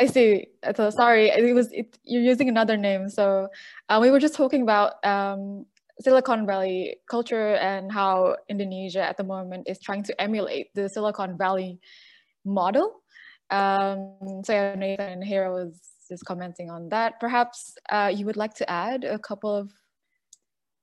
I 0.00 0.06
see. 0.06 0.46
So 0.76 0.90
sorry, 0.90 1.28
it 1.28 1.54
was 1.54 1.72
it, 1.72 1.98
you're 2.04 2.22
using 2.22 2.48
another 2.48 2.76
name. 2.76 3.08
So 3.08 3.48
uh, 3.88 3.98
we 4.00 4.10
were 4.10 4.20
just 4.20 4.34
talking 4.34 4.62
about 4.62 5.04
um, 5.04 5.66
Silicon 6.00 6.46
Valley 6.46 6.96
culture 7.08 7.54
and 7.56 7.92
how 7.92 8.36
Indonesia 8.48 9.02
at 9.02 9.16
the 9.16 9.24
moment 9.24 9.68
is 9.68 9.78
trying 9.80 10.02
to 10.04 10.20
emulate 10.20 10.68
the 10.74 10.88
Silicon 10.88 11.36
Valley 11.38 11.80
model. 12.44 13.02
Um, 13.50 14.42
so 14.44 14.74
Nathan 14.74 15.12
and 15.12 15.24
Hera 15.24 15.52
was 15.52 15.80
just 16.08 16.24
commenting 16.24 16.70
on 16.70 16.88
that. 16.90 17.20
Perhaps 17.20 17.76
uh, 17.90 18.12
you 18.14 18.26
would 18.26 18.36
like 18.36 18.54
to 18.54 18.70
add 18.70 19.04
a 19.04 19.18
couple 19.18 19.54
of 19.54 19.70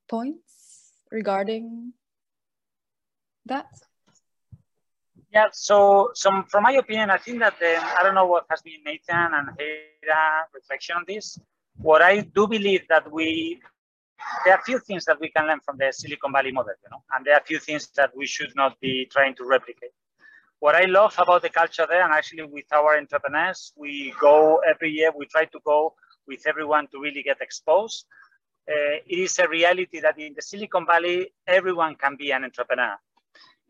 points 0.10 0.94
regarding 1.12 1.94
that. 3.46 3.66
Yeah, 5.34 5.48
so 5.54 6.12
some 6.14 6.44
from 6.50 6.64
my 6.64 6.74
opinion, 6.74 7.10
I 7.10 7.18
think 7.18 7.40
that 7.40 7.54
um, 7.54 7.84
I 7.98 8.04
don't 8.04 8.16
know 8.16 8.26
what 8.26 8.46
has 8.50 8.62
been 8.62 8.84
Nathan 8.86 9.34
and 9.34 9.48
Hera 9.58 10.46
reflection 10.54 10.98
on 10.98 11.06
this. 11.08 11.40
What 11.78 12.02
I 12.02 12.20
do 12.20 12.48
believe 12.48 12.86
that 12.90 13.10
we 13.10 13.62
there 14.44 14.54
are 14.54 14.60
a 14.60 14.64
few 14.64 14.78
things 14.80 15.06
that 15.06 15.20
we 15.22 15.30
can 15.30 15.48
learn 15.48 15.62
from 15.62 15.78
the 15.78 15.92
Silicon 15.94 16.34
Valley 16.34 16.52
model, 16.52 16.74
you 16.84 16.90
know, 16.92 17.02
and 17.16 17.26
there 17.26 17.34
are 17.36 17.40
a 17.40 17.44
few 17.44 17.60
things 17.60 17.90
that 17.96 18.12
we 18.16 18.28
should 18.28 18.54
not 18.58 18.78
be 18.82 19.08
trying 19.10 19.34
to 19.36 19.46
replicate. 19.46 19.92
What 20.60 20.76
I 20.76 20.84
love 20.84 21.16
about 21.18 21.44
the 21.44 21.50
culture 21.50 21.88
there, 21.90 22.04
and 22.04 22.14
actually 22.14 22.44
with 22.44 22.66
our 22.74 22.98
entrepreneurs, 22.98 23.72
we 23.78 24.14
go 24.20 24.62
every 24.70 24.92
year, 24.92 25.12
we 25.18 25.28
try 25.28 25.46
to 25.46 25.60
go 25.66 25.96
with 26.28 26.46
everyone 26.46 26.88
to 26.88 27.00
really 27.00 27.24
get 27.24 27.38
exposed. 27.40 28.06
Uh, 28.70 29.00
it 29.08 29.18
is 29.18 29.40
a 29.40 29.48
reality 29.48 30.02
that 30.02 30.20
in 30.20 30.34
the 30.36 30.42
Silicon 30.42 30.86
Valley, 30.86 31.34
everyone 31.48 31.96
can 31.96 32.18
be 32.18 32.32
an 32.32 32.44
entrepreneur 32.44 32.98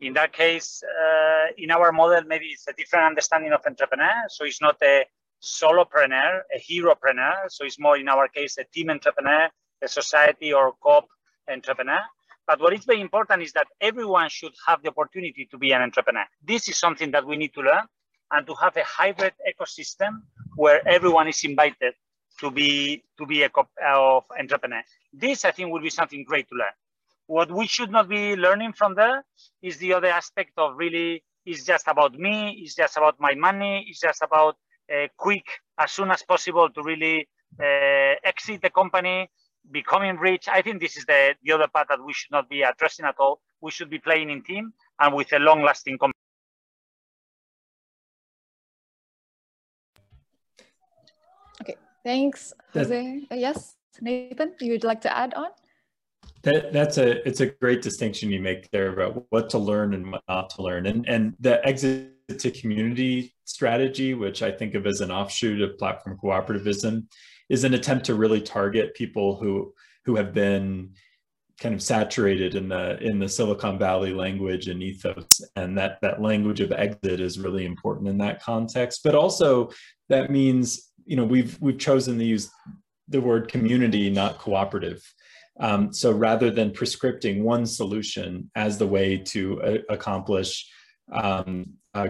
in 0.02 0.12
that 0.14 0.32
case, 0.32 0.82
uh, 0.82 1.46
in 1.56 1.70
our 1.70 1.92
model, 1.92 2.22
maybe 2.26 2.46
it's 2.46 2.66
a 2.66 2.72
different 2.72 3.06
understanding 3.06 3.52
of 3.52 3.60
entrepreneur. 3.64 4.24
So 4.28 4.44
it's 4.44 4.60
not 4.60 4.76
a 4.82 5.04
solopreneur, 5.40 6.42
a 6.54 6.58
heropreneur. 6.58 7.48
So 7.48 7.64
it's 7.64 7.78
more, 7.78 7.96
in 7.96 8.08
our 8.08 8.26
case, 8.28 8.58
a 8.58 8.64
team 8.64 8.90
entrepreneur, 8.90 9.48
a 9.80 9.88
society 9.88 10.52
or 10.52 10.72
co-op 10.82 11.06
entrepreneur. 11.48 12.00
But 12.48 12.60
what 12.60 12.72
is 12.72 12.84
very 12.84 13.00
important 13.00 13.42
is 13.42 13.52
that 13.52 13.68
everyone 13.80 14.28
should 14.28 14.52
have 14.66 14.82
the 14.82 14.88
opportunity 14.88 15.46
to 15.52 15.56
be 15.56 15.72
an 15.72 15.82
entrepreneur. 15.82 16.24
This 16.44 16.68
is 16.68 16.76
something 16.78 17.12
that 17.12 17.24
we 17.24 17.36
need 17.36 17.54
to 17.54 17.60
learn 17.60 17.86
and 18.32 18.44
to 18.48 18.54
have 18.54 18.76
a 18.76 18.82
hybrid 18.84 19.34
ecosystem 19.48 20.22
where 20.56 20.86
everyone 20.88 21.28
is 21.28 21.44
invited 21.44 21.94
to 22.40 22.50
be 22.50 23.04
to 23.18 23.26
be 23.26 23.44
a 23.44 23.50
of 23.86 24.24
entrepreneur. 24.36 24.82
This, 25.12 25.44
I 25.44 25.52
think, 25.52 25.70
will 25.70 25.82
be 25.82 25.90
something 25.90 26.24
great 26.24 26.48
to 26.48 26.56
learn. 26.56 26.74
What 27.26 27.50
we 27.50 27.66
should 27.66 27.90
not 27.90 28.08
be 28.08 28.36
learning 28.36 28.74
from 28.74 28.94
there 28.94 29.24
is 29.62 29.78
the 29.78 29.94
other 29.94 30.08
aspect 30.08 30.52
of 30.56 30.76
really 30.76 31.24
it's 31.44 31.64
just 31.64 31.88
about 31.88 32.14
me, 32.14 32.62
it's 32.62 32.74
just 32.74 32.96
about 32.96 33.18
my 33.18 33.34
money, 33.34 33.84
it's 33.88 34.00
just 34.00 34.22
about 34.22 34.56
uh, 34.92 35.08
quick, 35.16 35.44
as 35.78 35.90
soon 35.90 36.10
as 36.10 36.22
possible 36.22 36.70
to 36.70 36.82
really 36.82 37.28
uh, 37.60 38.14
exit 38.24 38.62
the 38.62 38.70
company, 38.70 39.28
becoming 39.70 40.16
rich. 40.16 40.48
I 40.48 40.62
think 40.62 40.80
this 40.80 40.96
is 40.96 41.04
the, 41.04 41.34
the 41.42 41.52
other 41.52 41.68
part 41.68 41.88
that 41.88 42.04
we 42.04 42.12
should 42.12 42.30
not 42.30 42.48
be 42.48 42.62
addressing 42.62 43.06
at 43.06 43.16
all. 43.18 43.40
We 43.60 43.70
should 43.70 43.90
be 43.90 43.98
playing 43.98 44.30
in 44.30 44.42
team 44.42 44.72
and 45.00 45.14
with 45.14 45.32
a 45.32 45.38
long 45.38 45.62
lasting 45.62 45.98
company. 45.98 46.12
Okay, 51.60 51.76
thanks, 52.04 52.52
Jose. 52.72 53.26
Uh, 53.30 53.34
yes, 53.34 53.76
Nathan, 54.00 54.54
you 54.60 54.72
would 54.72 54.84
like 54.84 55.00
to 55.02 55.16
add 55.16 55.34
on? 55.34 55.48
That, 56.42 56.72
that's 56.72 56.98
a 56.98 57.26
it's 57.26 57.40
a 57.40 57.46
great 57.46 57.82
distinction 57.82 58.30
you 58.30 58.40
make 58.40 58.70
there 58.70 58.92
about 58.92 59.26
what 59.30 59.50
to 59.50 59.58
learn 59.58 59.94
and 59.94 60.10
what 60.10 60.22
not 60.28 60.50
to 60.50 60.62
learn, 60.62 60.86
and 60.86 61.08
and 61.08 61.34
the 61.38 61.64
exit 61.66 62.10
to 62.38 62.50
community 62.50 63.34
strategy, 63.44 64.14
which 64.14 64.42
I 64.42 64.50
think 64.50 64.74
of 64.74 64.86
as 64.86 65.00
an 65.00 65.12
offshoot 65.12 65.60
of 65.60 65.78
platform 65.78 66.18
cooperativism, 66.22 67.06
is 67.48 67.64
an 67.64 67.74
attempt 67.74 68.06
to 68.06 68.14
really 68.14 68.40
target 68.40 68.94
people 68.94 69.36
who 69.36 69.72
who 70.04 70.16
have 70.16 70.34
been 70.34 70.94
kind 71.60 71.74
of 71.74 71.82
saturated 71.82 72.56
in 72.56 72.68
the 72.68 72.98
in 73.00 73.20
the 73.20 73.28
Silicon 73.28 73.78
Valley 73.78 74.12
language 74.12 74.66
and 74.66 74.82
ethos, 74.82 75.40
and 75.54 75.78
that 75.78 75.98
that 76.02 76.20
language 76.20 76.60
of 76.60 76.72
exit 76.72 77.20
is 77.20 77.38
really 77.38 77.64
important 77.64 78.08
in 78.08 78.18
that 78.18 78.42
context. 78.42 79.02
But 79.04 79.14
also, 79.14 79.70
that 80.08 80.30
means 80.30 80.90
you 81.04 81.16
know 81.16 81.24
we've 81.24 81.56
we've 81.60 81.78
chosen 81.78 82.18
to 82.18 82.24
use 82.24 82.50
the 83.08 83.20
word 83.20 83.48
community, 83.48 84.10
not 84.10 84.38
cooperative. 84.38 85.00
Um, 85.60 85.92
so 85.92 86.12
rather 86.12 86.50
than 86.50 86.70
prescripting 86.70 87.42
one 87.42 87.66
solution 87.66 88.50
as 88.54 88.78
the 88.78 88.86
way 88.86 89.18
to 89.18 89.62
uh, 89.62 89.78
accomplish, 89.90 90.68
um, 91.12 91.74
uh, 91.94 92.08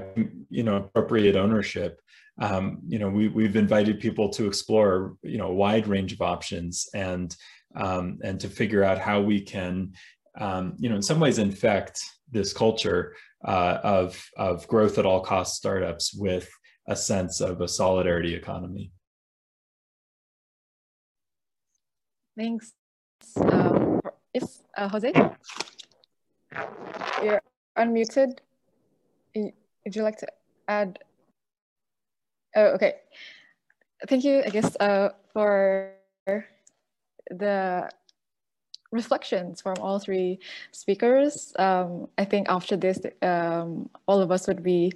you 0.49 0.63
know, 0.63 0.77
appropriate 0.77 1.37
ownership, 1.37 2.01
um, 2.41 2.79
you 2.87 2.99
know, 2.99 3.11
we, 3.11 3.29
we've 3.29 3.57
invited 3.57 4.01
people 4.01 4.29
to 4.31 4.47
explore, 4.47 5.17
you 5.23 5.39
know, 5.39 5.49
a 5.49 5.55
wide 5.55 5.87
range 5.87 6.13
of 6.13 6.23
options 6.23 6.89
and 6.95 7.37
um, 7.75 8.19
and 8.23 8.39
to 8.41 8.49
figure 8.49 8.85
out 8.85 8.99
how 8.99 9.21
we 9.21 9.41
can, 9.41 9.93
um, 10.39 10.75
you 10.79 10.89
know, 10.89 10.97
in 10.97 11.03
some 11.03 11.21
ways 11.21 11.39
infect 11.39 12.03
this 12.31 12.53
culture 12.53 13.15
uh, 13.45 13.79
of 13.83 14.23
of 14.37 14.67
growth 14.69 14.99
at 14.99 15.07
all 15.07 15.21
cost 15.21 15.57
startups 15.57 16.15
with 16.15 16.49
a 16.89 16.97
sense 16.97 17.41
of 17.41 17.61
a 17.61 17.69
solidarity 17.69 18.35
economy. 18.35 18.93
Thanks. 22.37 22.73
Um, 23.37 24.01
yes, 24.35 24.63
uh, 24.77 24.89
Jose? 24.89 25.13
You're 27.23 27.43
unmuted. 27.77 28.39
Would 29.35 29.97
you 29.97 30.03
like 30.03 30.19
to 30.19 30.27
add? 30.69 30.99
Oh, 32.55 32.67
okay. 32.77 32.95
Thank 34.09 34.25
you, 34.25 34.43
I 34.45 34.49
guess, 34.51 34.77
uh, 34.81 35.11
for 35.33 35.93
the 37.31 37.89
reflections 38.91 39.61
from 39.61 39.75
all 39.81 39.99
three 39.99 40.39
speakers. 40.71 41.53
Um, 41.59 42.09
I 42.19 42.25
think 42.25 42.49
after 42.49 42.77
this, 42.77 43.01
um, 43.23 43.89
all 44.07 44.21
of 44.21 44.31
us 44.31 44.47
would 44.47 44.63
be 44.63 44.93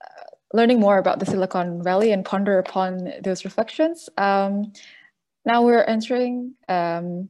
uh, 0.00 0.30
learning 0.52 0.80
more 0.80 0.98
about 0.98 1.18
the 1.18 1.26
Silicon 1.26 1.82
Valley 1.82 2.12
and 2.12 2.24
ponder 2.24 2.58
upon 2.58 3.12
those 3.22 3.44
reflections. 3.44 4.08
Um, 4.16 4.72
now 5.44 5.62
we're 5.62 5.84
answering 5.84 6.54
um, 6.68 7.28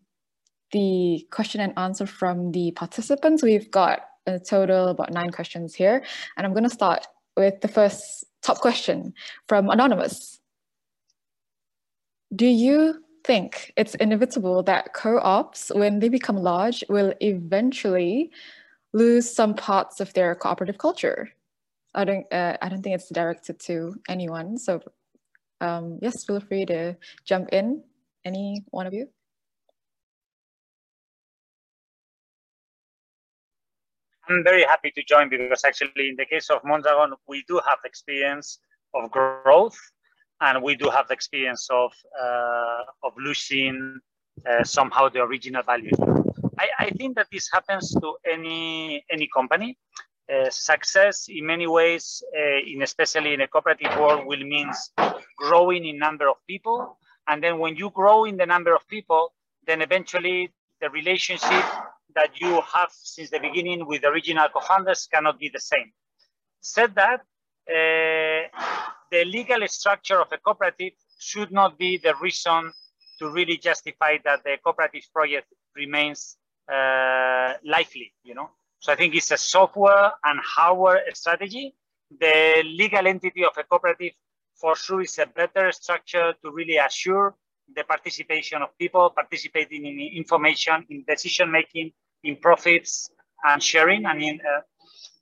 the 0.72 1.26
question 1.30 1.60
and 1.60 1.72
answer 1.78 2.06
from 2.06 2.52
the 2.52 2.72
participants. 2.72 3.42
We've 3.42 3.70
got 3.70 4.00
a 4.26 4.38
total 4.38 4.88
about 4.88 5.12
nine 5.12 5.30
questions 5.30 5.74
here, 5.74 6.04
and 6.36 6.46
I'm 6.46 6.52
going 6.52 6.64
to 6.64 6.70
start 6.70 7.06
with 7.36 7.60
the 7.60 7.68
first 7.68 8.24
top 8.42 8.58
question 8.58 9.14
from 9.48 9.68
Anonymous. 9.68 10.40
Do 12.34 12.46
you 12.46 13.02
think 13.24 13.72
it's 13.76 13.94
inevitable 13.96 14.62
that 14.64 14.94
co-ops, 14.94 15.70
when 15.74 15.98
they 15.98 16.08
become 16.08 16.36
large, 16.36 16.84
will 16.88 17.12
eventually 17.20 18.30
lose 18.92 19.28
some 19.28 19.54
parts 19.54 20.00
of 20.00 20.12
their 20.14 20.34
cooperative 20.34 20.78
culture? 20.78 21.30
I 21.94 22.04
don't, 22.04 22.26
uh, 22.32 22.56
I 22.62 22.68
don't 22.68 22.82
think 22.82 22.94
it's 22.94 23.08
directed 23.08 23.58
to 23.60 23.96
anyone. 24.08 24.58
So 24.58 24.80
um, 25.60 25.98
yes, 26.00 26.24
feel 26.24 26.40
free 26.40 26.66
to 26.66 26.96
jump 27.24 27.48
in, 27.52 27.82
any 28.24 28.62
one 28.70 28.86
of 28.86 28.92
you. 28.92 29.08
I'm 34.28 34.44
very 34.44 34.62
happy 34.62 34.92
to 34.92 35.02
join 35.02 35.28
because 35.28 35.64
actually 35.64 36.08
in 36.08 36.16
the 36.16 36.24
case 36.24 36.50
of 36.50 36.60
Mondragon, 36.64 37.14
we 37.26 37.42
do 37.48 37.60
have 37.68 37.78
experience 37.84 38.60
of 38.94 39.10
growth 39.10 39.76
and 40.40 40.62
we 40.62 40.76
do 40.76 40.88
have 40.88 41.08
the 41.08 41.14
experience 41.14 41.68
of 41.70 41.92
uh, 42.20 42.82
of 43.02 43.12
losing 43.18 43.98
uh, 44.48 44.64
somehow 44.64 45.08
the 45.08 45.20
original 45.20 45.62
values. 45.62 45.98
I, 46.58 46.68
I, 46.78 46.90
think 46.90 47.16
that 47.16 47.26
this 47.32 47.48
happens 47.52 47.92
to 48.00 48.16
any 48.30 49.04
any 49.10 49.28
company. 49.34 49.76
Uh, 50.32 50.48
success 50.48 51.26
in 51.28 51.44
many 51.44 51.66
ways, 51.66 52.22
uh, 52.38 52.58
in 52.64 52.82
especially 52.82 53.34
in 53.34 53.40
a 53.40 53.48
cooperative 53.48 53.98
world, 53.98 54.24
will 54.26 54.44
means 54.44 54.92
growing 55.36 55.84
in 55.84 55.98
number 55.98 56.28
of 56.28 56.36
people, 56.46 56.96
and 57.30 57.42
then 57.42 57.58
when 57.60 57.76
you 57.76 57.90
grow 57.90 58.24
in 58.24 58.36
the 58.36 58.44
number 58.44 58.74
of 58.74 58.86
people, 58.88 59.32
then 59.66 59.80
eventually 59.82 60.50
the 60.80 60.90
relationship 60.90 61.64
that 62.14 62.40
you 62.40 62.60
have 62.74 62.90
since 62.90 63.30
the 63.30 63.38
beginning 63.38 63.86
with 63.86 64.02
the 64.02 64.08
original 64.08 64.48
co-founders 64.52 65.08
cannot 65.12 65.38
be 65.38 65.48
the 65.48 65.60
same. 65.60 65.92
Said 66.60 66.92
that, 66.96 67.20
uh, 67.70 68.42
the 69.12 69.24
legal 69.24 69.60
structure 69.68 70.20
of 70.20 70.26
a 70.32 70.38
cooperative 70.38 70.94
should 71.20 71.52
not 71.52 71.78
be 71.78 71.98
the 71.98 72.14
reason 72.20 72.72
to 73.20 73.30
really 73.30 73.56
justify 73.56 74.16
that 74.24 74.42
the 74.42 74.56
cooperative 74.64 75.04
project 75.12 75.46
remains 75.76 76.36
uh, 76.72 77.52
lively, 77.64 78.12
you 78.24 78.34
know? 78.34 78.50
So 78.80 78.92
I 78.92 78.96
think 78.96 79.14
it's 79.14 79.30
a 79.30 79.36
software 79.36 80.10
and 80.24 80.40
hardware 80.42 81.02
strategy. 81.14 81.74
The 82.18 82.64
legal 82.64 83.06
entity 83.06 83.44
of 83.44 83.52
a 83.56 83.62
cooperative 83.62 84.14
for 84.60 84.76
sure 84.76 85.00
is 85.00 85.18
a 85.18 85.26
better 85.26 85.72
structure 85.72 86.34
to 86.42 86.50
really 86.52 86.76
assure 86.76 87.34
the 87.74 87.84
participation 87.84 88.62
of 88.62 88.76
people, 88.78 89.10
participating 89.10 89.86
in 89.86 90.00
information, 90.16 90.84
in 90.90 91.04
decision 91.06 91.50
making, 91.50 91.92
in 92.24 92.36
profits 92.36 93.10
and 93.44 93.62
sharing. 93.62 94.06
I 94.06 94.14
mean, 94.14 94.40
uh, 94.40 94.60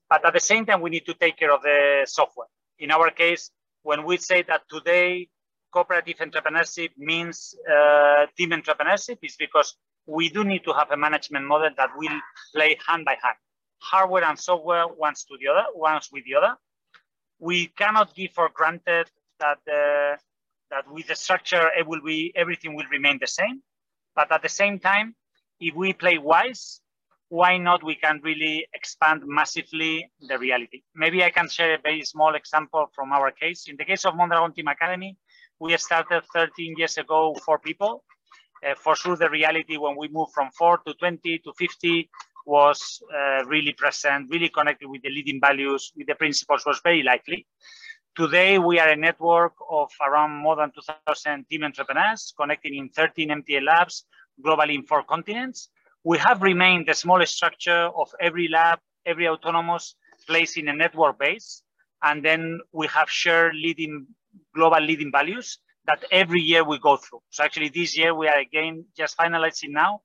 but 0.09 0.25
at 0.25 0.33
the 0.33 0.41
same 0.41 0.65
time, 0.67 0.81
we 0.81 0.91
need 0.91 1.07
to 1.07 1.15
take 1.15 1.37
care 1.37 1.53
of 1.53 1.63
the 1.63 2.07
software. 2.07 2.49
In 2.79 2.91
our 2.91 3.11
case, 3.11 3.51
when 3.83 4.05
we 4.05 4.17
say 4.17 4.43
that 4.43 4.63
today 4.71 5.29
cooperative 5.71 6.17
entrepreneurship 6.19 6.91
means 6.97 7.55
uh, 7.71 8.27
team 8.37 8.51
entrepreneurship, 8.51 9.19
is 9.23 9.37
because 9.37 9.77
we 10.07 10.31
do 10.31 10.43
need 10.45 10.65
to 10.65 10.73
have 10.73 10.91
a 10.91 10.97
management 10.97 11.47
model 11.47 11.71
that 11.77 11.91
will 11.97 12.19
play 12.55 12.79
hand 12.87 13.05
by 13.05 13.17
hand, 13.23 13.37
hardware 13.79 14.25
and 14.25 14.39
software 14.39 14.87
once 14.89 15.25
to 15.25 15.37
the 15.41 15.49
other, 15.49 15.67
once 15.75 16.09
with 16.11 16.25
the 16.25 16.35
other. 16.35 16.57
We 17.39 17.67
cannot 17.67 18.15
give 18.15 18.33
for 18.33 18.49
granted 18.53 19.11
that 19.41 19.59
uh, 19.69 20.17
that 20.71 20.85
with 20.91 21.07
the 21.07 21.15
structure 21.15 21.71
it 21.79 21.87
will 21.87 22.03
be 22.03 22.33
everything 22.37 22.75
will 22.75 22.87
remain 22.91 23.19
the 23.21 23.27
same, 23.27 23.63
but 24.15 24.31
at 24.33 24.43
the 24.43 24.49
same 24.49 24.79
time, 24.79 25.15
if 25.61 25.75
we 25.75 25.93
play 25.93 26.19
wise, 26.19 26.81
why 27.29 27.59
not 27.59 27.83
we 27.85 27.95
can 27.95 28.21
really 28.23 28.67
expand 28.75 29.23
massively 29.27 30.11
the 30.29 30.39
reality. 30.39 30.83
Maybe 30.95 31.23
I 31.23 31.31
can 31.31 31.49
share 31.49 31.75
a 31.75 31.79
very 31.79 32.03
small 32.03 32.35
example 32.35 32.91
from 32.95 33.13
our 33.13 33.31
case. 33.31 33.69
In 33.69 33.77
the 33.77 33.85
case 33.85 34.05
of 34.07 34.17
Mondragon 34.17 34.53
Team 34.55 34.69
Academy, 34.69 35.17
we 35.61 35.77
started 35.77 36.23
13 36.33 36.75
years 36.77 36.97
ago, 36.97 37.35
four 37.45 37.59
people. 37.59 38.05
Uh, 38.67 38.75
for 38.77 38.97
sure, 38.97 39.17
the 39.17 39.29
reality 39.31 39.77
when 39.77 39.97
we 39.97 40.09
moved 40.09 40.33
from 40.33 40.51
four 40.57 40.79
to 40.87 40.95
20 40.95 41.39
to 41.39 41.53
50 41.59 42.11
was 42.47 43.03
uh, 43.15 43.45
really 43.45 43.73
present, 43.75 44.29
really 44.31 44.49
connected 44.49 44.89
with 44.89 45.03
the 45.03 45.11
leading 45.11 45.39
values, 45.41 45.93
with 45.97 46.07
the 46.07 46.15
principles 46.15 46.65
was 46.65 46.81
very 46.83 47.03
likely. 47.03 47.47
Today, 48.17 48.59
we 48.59 48.81
are 48.81 48.89
a 48.89 48.97
network 48.97 49.53
of 49.71 49.91
around 50.05 50.33
more 50.33 50.57
than 50.57 50.73
2,000 50.73 51.47
team 51.49 51.65
entrepreneurs 51.65 52.35
connecting 52.39 52.75
in 52.75 52.89
13 52.89 53.29
MTA 53.29 53.63
labs 53.65 54.05
globally 54.45 54.75
in 54.75 54.83
four 54.85 55.03
continents 55.05 55.69
we 56.05 56.19
have 56.19 56.43
remained 56.43 56.87
the 56.87 56.95
small 56.95 57.25
structure 57.27 57.91
of 57.95 58.09
every 58.21 58.49
lab, 58.49 58.79
every 59.05 59.29
autonomous 59.29 59.95
place 60.27 60.57
in 60.57 60.69
a 60.69 60.73
network 60.73 61.19
base. 61.19 61.63
And 62.03 62.25
then 62.25 62.61
we 62.73 62.87
have 62.87 63.11
shared 63.11 63.55
leading 63.55 64.07
global 64.55 64.81
leading 64.81 65.11
values 65.11 65.59
that 65.87 66.05
every 66.11 66.41
year 66.41 66.65
we 66.65 66.79
go 66.79 66.97
through. 66.97 67.21
So 67.31 67.45
actually 67.45 67.71
this 67.71 67.97
year 67.97 68.15
we 68.15 68.29
are 68.29 68.39
again 68.39 68.85
just 68.97 69.17
finalizing 69.17 69.71
now. 69.71 70.01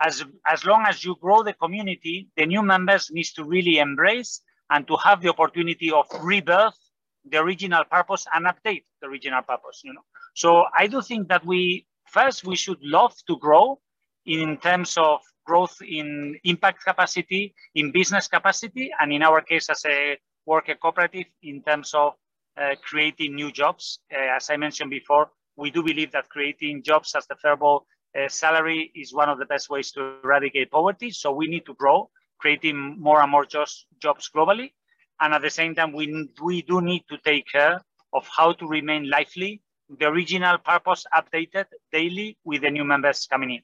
As, 0.00 0.24
as 0.46 0.64
long 0.64 0.84
as 0.88 1.04
you 1.04 1.16
grow 1.20 1.42
the 1.42 1.52
community, 1.52 2.28
the 2.36 2.46
new 2.46 2.62
members 2.62 3.10
needs 3.12 3.32
to 3.34 3.44
really 3.44 3.78
embrace 3.78 4.40
and 4.70 4.86
to 4.88 4.96
have 4.96 5.20
the 5.20 5.28
opportunity 5.28 5.90
of 5.92 6.06
rebirth 6.22 6.78
the 7.24 7.38
original 7.38 7.84
purpose 7.84 8.26
and 8.34 8.46
update 8.46 8.84
the 9.00 9.06
original 9.08 9.42
purpose, 9.42 9.82
you 9.84 9.92
know. 9.92 10.04
So 10.34 10.64
I 10.76 10.86
do 10.86 11.00
think 11.00 11.28
that 11.28 11.44
we, 11.44 11.86
first, 12.06 12.44
we 12.44 12.56
should 12.56 12.82
love 12.82 13.14
to 13.26 13.36
grow 13.38 13.80
in 14.26 14.56
terms 14.58 14.96
of 14.96 15.20
growth 15.44 15.76
in 15.82 16.38
impact 16.44 16.84
capacity, 16.84 17.54
in 17.74 17.92
business 17.92 18.28
capacity, 18.28 18.90
and 19.00 19.12
in 19.12 19.22
our 19.22 19.40
case 19.40 19.68
as 19.70 19.84
a 19.86 20.18
worker 20.46 20.74
cooperative 20.74 21.26
in 21.42 21.62
terms 21.62 21.94
of 21.94 22.14
uh, 22.60 22.74
creating 22.82 23.34
new 23.34 23.50
jobs. 23.50 24.00
Uh, 24.12 24.36
as 24.36 24.50
I 24.50 24.56
mentioned 24.56 24.90
before, 24.90 25.30
we 25.56 25.70
do 25.70 25.82
believe 25.82 26.12
that 26.12 26.28
creating 26.28 26.82
jobs 26.82 27.14
as 27.14 27.26
the 27.26 27.36
favorable 27.36 27.86
uh, 28.18 28.28
salary 28.28 28.92
is 28.94 29.12
one 29.12 29.28
of 29.28 29.38
the 29.38 29.46
best 29.46 29.70
ways 29.70 29.90
to 29.92 30.16
eradicate 30.24 30.70
poverty. 30.70 31.10
So 31.10 31.32
we 31.32 31.46
need 31.46 31.66
to 31.66 31.74
grow, 31.74 32.10
creating 32.38 33.00
more 33.00 33.20
and 33.22 33.30
more 33.30 33.46
jobs 33.46 33.86
globally. 34.34 34.72
And 35.20 35.34
at 35.34 35.42
the 35.42 35.50
same 35.50 35.74
time, 35.74 35.92
we, 35.92 36.28
we 36.42 36.62
do 36.62 36.80
need 36.80 37.04
to 37.08 37.18
take 37.18 37.46
care 37.50 37.80
of 38.12 38.26
how 38.36 38.52
to 38.52 38.66
remain 38.66 39.08
lively, 39.08 39.62
the 39.98 40.06
original 40.06 40.58
purpose 40.58 41.04
updated 41.14 41.66
daily 41.92 42.36
with 42.44 42.62
the 42.62 42.70
new 42.70 42.84
members 42.84 43.26
coming 43.26 43.50
in. 43.50 43.62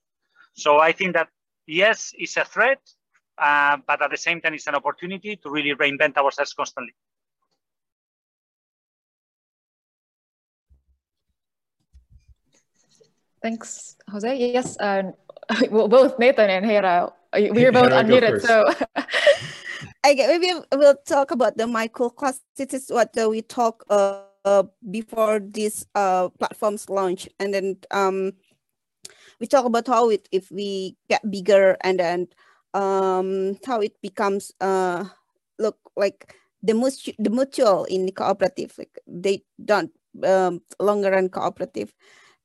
So 0.54 0.78
I 0.78 0.92
think 0.92 1.14
that 1.14 1.28
yes, 1.66 2.12
it's 2.16 2.36
a 2.36 2.44
threat, 2.44 2.80
uh, 3.38 3.78
but 3.86 4.02
at 4.02 4.10
the 4.10 4.16
same 4.16 4.40
time, 4.40 4.54
it's 4.54 4.66
an 4.66 4.74
opportunity 4.74 5.36
to 5.36 5.50
really 5.50 5.74
reinvent 5.74 6.16
ourselves 6.16 6.52
constantly. 6.52 6.94
Thanks, 13.40 13.96
Jose. 14.10 14.36
Yes, 14.36 14.76
uh, 14.80 15.12
well, 15.70 15.88
both 15.88 16.18
Nathan 16.18 16.50
and 16.50 16.66
Hera, 16.66 17.12
we're 17.32 17.72
both 17.72 17.92
unmuted, 17.92 18.40
so. 18.42 18.64
okay, 20.06 20.26
maybe 20.26 20.52
we'll 20.72 20.96
talk 21.06 21.30
about 21.30 21.56
the 21.56 21.64
MyCoolClass. 21.64 22.40
This 22.56 22.74
is 22.74 22.90
what 22.90 23.16
uh, 23.18 23.28
we 23.28 23.42
talk 23.42 23.84
uh, 23.90 24.22
uh, 24.44 24.64
before 24.90 25.40
this 25.40 25.86
uh, 25.94 26.28
platform's 26.38 26.88
launch, 26.88 27.28
and 27.38 27.52
then 27.52 27.76
um, 27.90 28.32
we 29.40 29.46
talk 29.46 29.64
about 29.64 29.86
how 29.86 30.10
it 30.10 30.28
if 30.32 30.50
we 30.50 30.96
get 31.08 31.28
bigger 31.30 31.76
and 31.82 32.00
then 32.00 32.28
um, 32.74 33.58
how 33.66 33.80
it 33.80 34.00
becomes 34.02 34.52
uh, 34.60 35.04
look 35.58 35.78
like 35.96 36.34
the 36.62 36.74
mutual, 36.74 37.14
the 37.18 37.30
mutual 37.30 37.84
in 37.84 38.06
the 38.06 38.12
cooperative, 38.12 38.74
like 38.78 38.98
they 39.06 39.42
don't 39.64 39.92
um, 40.24 40.60
longer 40.80 41.10
run 41.10 41.28
cooperative. 41.28 41.94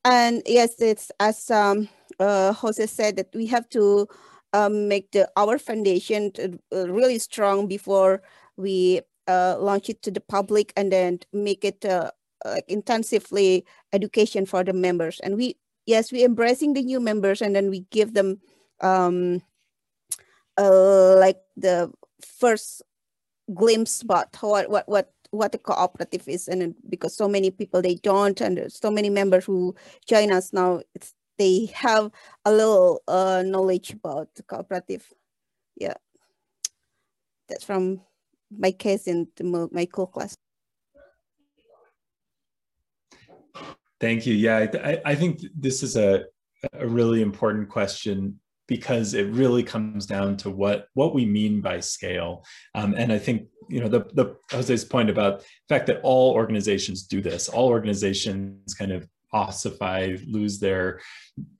And 0.06 0.44
yes, 0.46 0.76
it's 0.80 1.12
as 1.20 1.50
um, 1.50 1.88
uh, 2.20 2.54
Jose 2.54 2.86
said 2.88 3.16
that 3.18 3.34
we 3.34 3.46
have 3.48 3.70
to 3.70 4.08
um, 4.54 4.88
make 4.88 5.12
the 5.12 5.30
our 5.36 5.58
foundation 5.58 6.32
to, 6.34 6.60
uh, 6.72 6.90
really 6.90 7.20
strong 7.20 7.68
before 7.68 8.22
we 8.56 9.02
uh, 9.28 9.58
launch 9.60 9.90
it 9.90 10.02
to 10.04 10.12
the 10.12 10.22
public 10.22 10.72
and 10.78 10.92
then 10.92 11.20
make 11.34 11.66
it 11.66 11.84
uh, 11.86 12.12
like 12.46 12.66
intensively 12.68 13.66
education 13.92 14.46
for 14.46 14.64
the 14.64 14.74
members. 14.74 15.20
And 15.22 15.36
we 15.36 15.58
yes, 15.86 16.12
we 16.12 16.24
embracing 16.24 16.74
the 16.74 16.84
new 16.84 17.00
members 17.00 17.42
and 17.42 17.56
then 17.56 17.70
we 17.70 17.82
give 17.92 18.14
them 18.14 18.40
um, 18.82 19.42
uh, 20.58 21.16
like 21.18 21.42
the 21.58 21.92
first 22.22 22.82
glimpse 23.54 24.02
about 24.02 24.36
what 24.42 24.70
what 24.70 24.88
what 24.88 25.12
what 25.32 25.56
a 25.56 25.58
cooperative 25.58 26.28
is 26.28 26.48
and 26.48 26.76
because 26.88 27.16
so 27.16 27.28
many 27.28 27.50
people 27.50 27.82
they 27.82 27.96
don't 27.96 28.40
and 28.40 28.72
so 28.72 28.92
many 28.92 29.10
members 29.10 29.44
who 29.44 29.76
join 30.08 30.32
us 30.32 30.54
now 30.54 30.80
it's 30.94 31.14
they 31.44 31.66
have 31.74 32.10
a 32.46 32.52
little 32.52 33.02
uh, 33.08 33.44
knowledge 33.46 33.92
about 33.92 34.30
cooperative 34.48 35.06
yeah 35.76 35.98
that's 37.50 37.66
from 37.66 38.00
my 38.64 38.72
case 38.72 39.08
in 39.08 39.28
the, 39.36 39.44
MyCoolClass 39.44 40.36
thank 44.00 44.26
you 44.26 44.34
yeah 44.34 44.58
I, 44.92 45.02
I 45.12 45.16
think 45.16 45.42
this 45.68 45.84
is 45.84 45.98
a, 45.98 46.24
a 46.74 46.88
really 46.88 47.22
important 47.22 47.68
question 47.70 48.40
because 48.68 49.14
it 49.14 49.28
really 49.34 49.64
comes 49.64 50.06
down 50.06 50.38
to 50.38 50.50
what 50.50 50.88
what 50.94 51.14
we 51.14 51.26
mean 51.26 51.60
by 51.60 51.82
scale. 51.82 52.46
Um, 52.74 52.96
and 52.98 53.12
I 53.12 53.20
think 53.20 53.48
you 53.70 53.82
know 53.82 53.90
the 53.90 54.02
the 54.14 54.38
Jose's 54.50 54.86
point 54.86 55.10
about 55.10 55.40
the 55.40 55.46
fact 55.68 55.88
that 55.88 56.00
all 56.02 56.34
organizations 56.34 57.04
do 57.04 57.22
this. 57.22 57.50
All 57.50 57.68
organizations 57.68 58.74
kind 58.74 58.94
of 58.94 59.06
ossify, 59.34 60.16
lose 60.28 60.60
their 60.60 61.02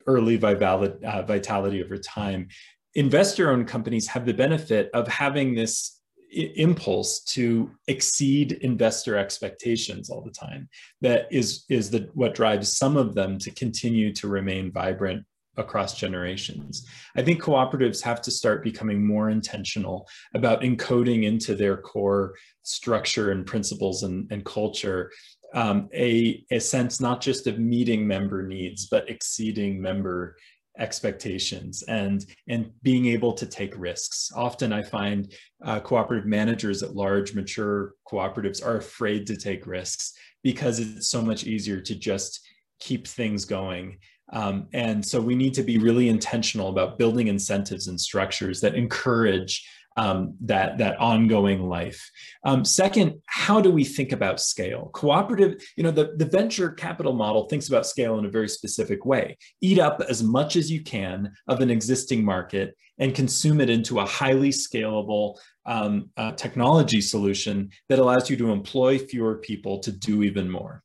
early 0.08 0.38
vitality, 0.38 1.04
uh, 1.06 1.24
vitality 1.24 1.84
over 1.84 1.98
time. 1.98 2.48
Investor-owned 2.96 3.68
companies 3.68 4.08
have 4.08 4.26
the 4.26 4.34
benefit 4.34 4.90
of 4.94 5.08
having 5.08 5.56
this 5.56 6.00
impulse 6.34 7.24
to 7.24 7.70
exceed 7.88 8.54
investor 8.54 9.18
expectations 9.18 10.10
all 10.10 10.22
the 10.22 10.32
time 10.32 10.68
that 11.00 11.28
is 11.32 11.64
is 11.70 11.92
the 11.92 12.10
what 12.16 12.34
drives 12.34 12.76
some 12.76 12.98
of 12.98 13.14
them 13.14 13.38
to 13.38 13.52
continue 13.52 14.12
to 14.12 14.28
remain 14.28 14.72
vibrant 14.72 15.24
across 15.58 16.00
generations. 16.00 16.88
I 17.16 17.22
think 17.22 17.42
cooperatives 17.42 18.02
have 18.02 18.22
to 18.24 18.32
start 18.32 18.64
becoming 18.64 19.06
more 19.06 19.30
intentional 19.30 20.08
about 20.34 20.62
encoding 20.62 21.24
into 21.24 21.54
their 21.54 21.78
core 21.78 22.34
structure 22.64 23.32
and 23.32 23.46
principles 23.46 24.04
and, 24.04 24.28
and 24.32 24.44
culture 24.44 25.12
um, 25.54 25.90
a, 25.94 26.44
a 26.52 26.60
sense 26.60 27.00
not 27.00 27.22
just 27.22 27.48
of 27.48 27.60
meeting 27.60 28.06
member 28.06 28.46
needs, 28.46 28.88
but 28.88 29.10
exceeding 29.10 29.82
member 29.82 30.36
expectations 30.80 31.84
and 31.84 32.26
and 32.48 32.72
being 32.82 33.06
able 33.06 33.34
to 33.34 33.46
take 33.46 33.78
risks. 33.78 34.32
Often 34.36 34.74
i 34.74 34.82
find 34.82 35.32
uh, 35.64 35.80
cooperative 35.80 36.26
managers 36.26 36.82
at 36.82 36.96
large 36.96 37.36
mature 37.36 37.94
cooperatives 38.12 38.66
are 38.66 38.78
afraid 38.78 39.28
to 39.28 39.38
take 39.38 39.68
risks 39.68 40.14
because 40.42 40.80
it's 40.80 41.10
so 41.10 41.22
much 41.22 41.44
easier 41.44 41.80
to 41.80 41.96
just 41.96 42.40
keep 42.80 43.08
things 43.08 43.46
going. 43.46 44.00
Um, 44.32 44.68
and 44.74 45.06
so 45.06 45.22
we 45.22 45.36
need 45.36 45.54
to 45.56 45.64
be 45.64 45.78
really 45.78 46.10
intentional 46.10 46.70
about 46.70 46.98
building 46.98 47.28
incentives 47.28 47.88
and 47.88 48.00
structures 48.00 48.60
that 48.62 48.74
encourage 48.74 49.68
um, 49.98 50.36
that, 50.42 50.78
that 50.78 51.00
ongoing 51.00 51.64
life. 51.64 52.10
Um, 52.44 52.66
second, 52.66 53.22
how 53.26 53.62
do 53.62 53.72
we 53.72 53.84
think 53.84 54.12
about 54.12 54.40
scale? 54.40 54.90
Cooperative, 54.94 55.64
you 55.78 55.84
know, 55.84 55.92
the, 55.92 56.14
the 56.18 56.26
venture 56.26 56.72
capital 56.72 57.14
model 57.14 57.48
thinks 57.48 57.68
about 57.68 57.86
scale 57.86 58.18
in 58.20 58.26
a 58.26 58.30
very 58.30 58.50
specific 58.50 59.06
way. 59.06 59.38
Eat 59.62 59.80
up 59.80 60.02
as 60.10 60.24
much 60.24 60.56
as 60.56 60.72
you 60.72 60.84
can 60.84 61.34
of 61.48 61.62
an 61.62 61.70
existing 61.70 62.24
market 62.24 62.76
and 63.00 63.16
consume 63.16 63.60
it 63.60 63.70
into 63.70 64.00
a 64.00 64.06
highly 64.06 64.50
scalable 64.50 65.38
um, 65.66 66.10
uh, 66.18 66.32
technology 66.34 67.02
solution 67.02 67.70
that 67.90 68.00
allows 68.00 68.30
you 68.30 68.38
to 68.38 68.52
employ 68.52 68.98
fewer 68.98 69.38
people 69.38 69.80
to 69.80 69.92
do 69.92 70.24
even 70.24 70.50
more. 70.50 70.83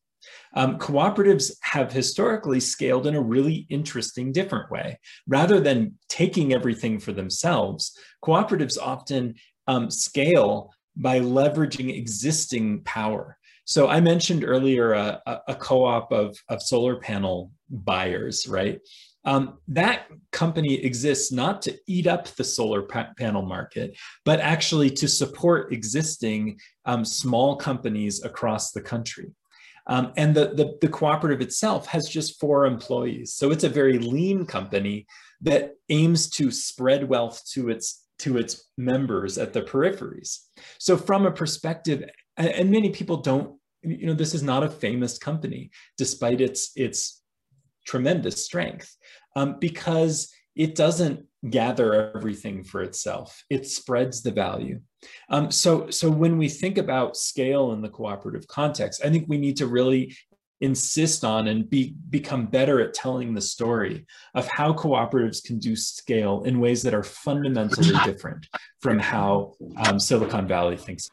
Um, 0.58 0.76
cooperatives 0.76 1.52
have 1.62 1.92
historically 1.92 2.58
scaled 2.58 3.06
in 3.06 3.14
a 3.14 3.22
really 3.22 3.64
interesting, 3.70 4.32
different 4.32 4.68
way. 4.72 4.98
Rather 5.28 5.60
than 5.60 5.96
taking 6.08 6.52
everything 6.52 6.98
for 6.98 7.12
themselves, 7.12 7.96
cooperatives 8.24 8.76
often 8.76 9.36
um, 9.68 9.88
scale 9.88 10.72
by 10.96 11.20
leveraging 11.20 11.96
existing 11.96 12.82
power. 12.82 13.38
So 13.66 13.86
I 13.86 14.00
mentioned 14.00 14.44
earlier 14.44 14.94
a, 14.94 15.22
a 15.46 15.54
co-op 15.54 16.10
of, 16.10 16.36
of 16.48 16.60
solar 16.60 16.96
panel 16.96 17.52
buyers, 17.70 18.48
right? 18.48 18.80
Um, 19.24 19.58
that 19.68 20.06
company 20.32 20.74
exists 20.74 21.30
not 21.30 21.62
to 21.62 21.78
eat 21.86 22.08
up 22.08 22.26
the 22.28 22.42
solar 22.42 22.82
pa 22.82 23.10
panel 23.16 23.42
market, 23.42 23.96
but 24.24 24.40
actually 24.40 24.90
to 24.90 25.06
support 25.06 25.72
existing 25.72 26.58
um, 26.84 27.04
small 27.04 27.54
companies 27.54 28.24
across 28.24 28.72
the 28.72 28.80
country. 28.80 29.30
Um, 29.88 30.12
and 30.16 30.34
the, 30.34 30.48
the, 30.54 30.76
the 30.80 30.88
cooperative 30.88 31.40
itself 31.40 31.86
has 31.86 32.08
just 32.08 32.38
four 32.38 32.66
employees. 32.66 33.34
So 33.34 33.50
it's 33.50 33.64
a 33.64 33.68
very 33.68 33.98
lean 33.98 34.44
company 34.46 35.06
that 35.40 35.74
aims 35.88 36.28
to 36.30 36.50
spread 36.50 37.08
wealth 37.08 37.42
to 37.52 37.70
its 37.70 38.04
to 38.18 38.36
its 38.36 38.64
members 38.76 39.38
at 39.38 39.52
the 39.52 39.62
peripheries. 39.62 40.38
So 40.78 40.96
from 40.96 41.24
a 41.24 41.30
perspective, 41.30 42.02
and 42.36 42.70
many 42.70 42.90
people 42.90 43.18
don't, 43.18 43.56
you 43.82 44.06
know, 44.06 44.14
this 44.14 44.34
is 44.34 44.42
not 44.42 44.64
a 44.64 44.68
famous 44.68 45.18
company, 45.18 45.70
despite 45.96 46.40
its 46.40 46.72
its 46.74 47.22
tremendous 47.86 48.44
strength, 48.44 48.94
um, 49.36 49.58
because 49.60 50.30
it 50.58 50.74
doesn't 50.74 51.24
gather 51.48 52.12
everything 52.14 52.64
for 52.64 52.82
itself. 52.82 53.44
It 53.48 53.66
spreads 53.66 54.22
the 54.22 54.32
value. 54.32 54.80
Um, 55.30 55.52
so, 55.52 55.88
so 55.88 56.10
when 56.10 56.36
we 56.36 56.48
think 56.48 56.78
about 56.78 57.16
scale 57.16 57.72
in 57.72 57.80
the 57.80 57.88
cooperative 57.88 58.46
context, 58.48 59.00
I 59.04 59.08
think 59.08 59.26
we 59.28 59.38
need 59.38 59.56
to 59.58 59.68
really 59.68 60.16
insist 60.60 61.24
on 61.24 61.46
and 61.46 61.70
be, 61.70 61.94
become 62.10 62.46
better 62.46 62.80
at 62.80 62.92
telling 62.92 63.32
the 63.32 63.40
story 63.40 64.04
of 64.34 64.48
how 64.48 64.72
cooperatives 64.72 65.44
can 65.44 65.60
do 65.60 65.76
scale 65.76 66.42
in 66.42 66.58
ways 66.58 66.82
that 66.82 66.92
are 66.92 67.04
fundamentally 67.04 67.94
different 68.04 68.48
from 68.82 68.98
how 68.98 69.54
um, 69.76 70.00
Silicon 70.00 70.48
Valley 70.48 70.76
thinks. 70.76 71.08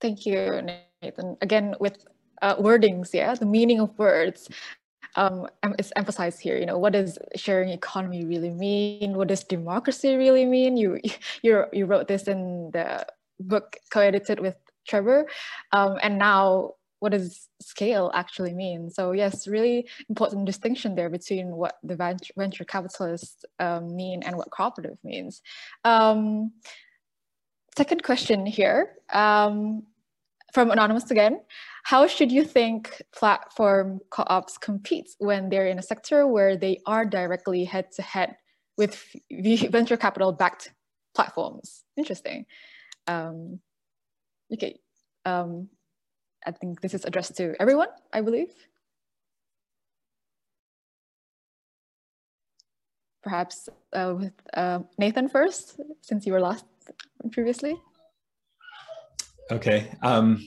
Thank 0.00 0.24
you, 0.24 0.62
Nathan. 1.02 1.36
Again, 1.42 1.74
with 1.78 2.06
uh, 2.40 2.56
wordings, 2.56 3.12
yeah, 3.12 3.34
the 3.34 3.44
meaning 3.44 3.80
of 3.80 3.98
words 3.98 4.48
um, 5.16 5.48
it's 5.78 5.92
emphasized 5.96 6.40
here, 6.40 6.56
you 6.58 6.66
know, 6.66 6.78
what 6.78 6.92
does 6.92 7.18
sharing 7.34 7.70
economy 7.70 8.24
really 8.24 8.50
mean? 8.50 9.16
What 9.16 9.28
does 9.28 9.44
democracy 9.44 10.14
really 10.16 10.44
mean? 10.44 10.76
You, 10.76 11.00
you, 11.42 11.64
you 11.72 11.86
wrote 11.86 12.08
this 12.08 12.24
in 12.28 12.70
the 12.72 13.06
book 13.40 13.76
co-edited 13.90 14.40
with 14.40 14.56
Trebor. 14.88 15.24
Um, 15.72 15.98
and 16.02 16.18
now 16.18 16.74
what 17.00 17.12
does 17.12 17.48
scale 17.60 18.10
actually 18.14 18.54
mean? 18.54 18.90
So 18.90 19.12
yes, 19.12 19.46
really 19.46 19.88
important 20.08 20.46
distinction 20.46 20.94
there 20.94 21.10
between 21.10 21.56
what 21.56 21.76
the 21.82 21.96
venture, 21.96 22.32
venture 22.36 22.64
capitalists 22.64 23.44
um, 23.58 23.94
mean 23.94 24.22
and 24.22 24.36
what 24.36 24.50
cooperative 24.50 24.98
means. 25.04 25.42
Um, 25.84 26.52
second 27.76 28.02
question 28.02 28.46
here 28.46 28.92
um, 29.12 29.82
from 30.52 30.70
Anonymous 30.70 31.10
again. 31.10 31.40
How 31.86 32.08
should 32.08 32.32
you 32.32 32.42
think 32.42 33.00
platform 33.14 34.00
co-ops 34.10 34.58
compete 34.58 35.10
when 35.20 35.50
they're 35.50 35.68
in 35.68 35.78
a 35.78 35.82
sector 35.82 36.26
where 36.26 36.56
they 36.56 36.80
are 36.84 37.06
directly 37.06 37.62
head 37.62 37.92
to 37.92 38.02
head 38.02 38.34
with 38.76 39.00
venture 39.70 39.96
capital 39.96 40.32
backed 40.32 40.72
platforms? 41.14 41.84
Interesting. 41.96 42.46
Um, 43.06 43.60
okay. 44.52 44.80
Um, 45.24 45.68
I 46.44 46.50
think 46.50 46.80
this 46.80 46.92
is 46.92 47.04
addressed 47.04 47.36
to 47.36 47.54
everyone, 47.60 47.90
I 48.12 48.20
believe. 48.20 48.52
Perhaps 53.22 53.68
uh, 53.92 54.14
with 54.18 54.34
uh, 54.54 54.80
Nathan 54.98 55.28
first, 55.28 55.78
since 56.02 56.26
you 56.26 56.32
were 56.32 56.40
last 56.40 56.64
previously. 57.30 57.80
Okay. 59.52 59.92
Um, 60.02 60.42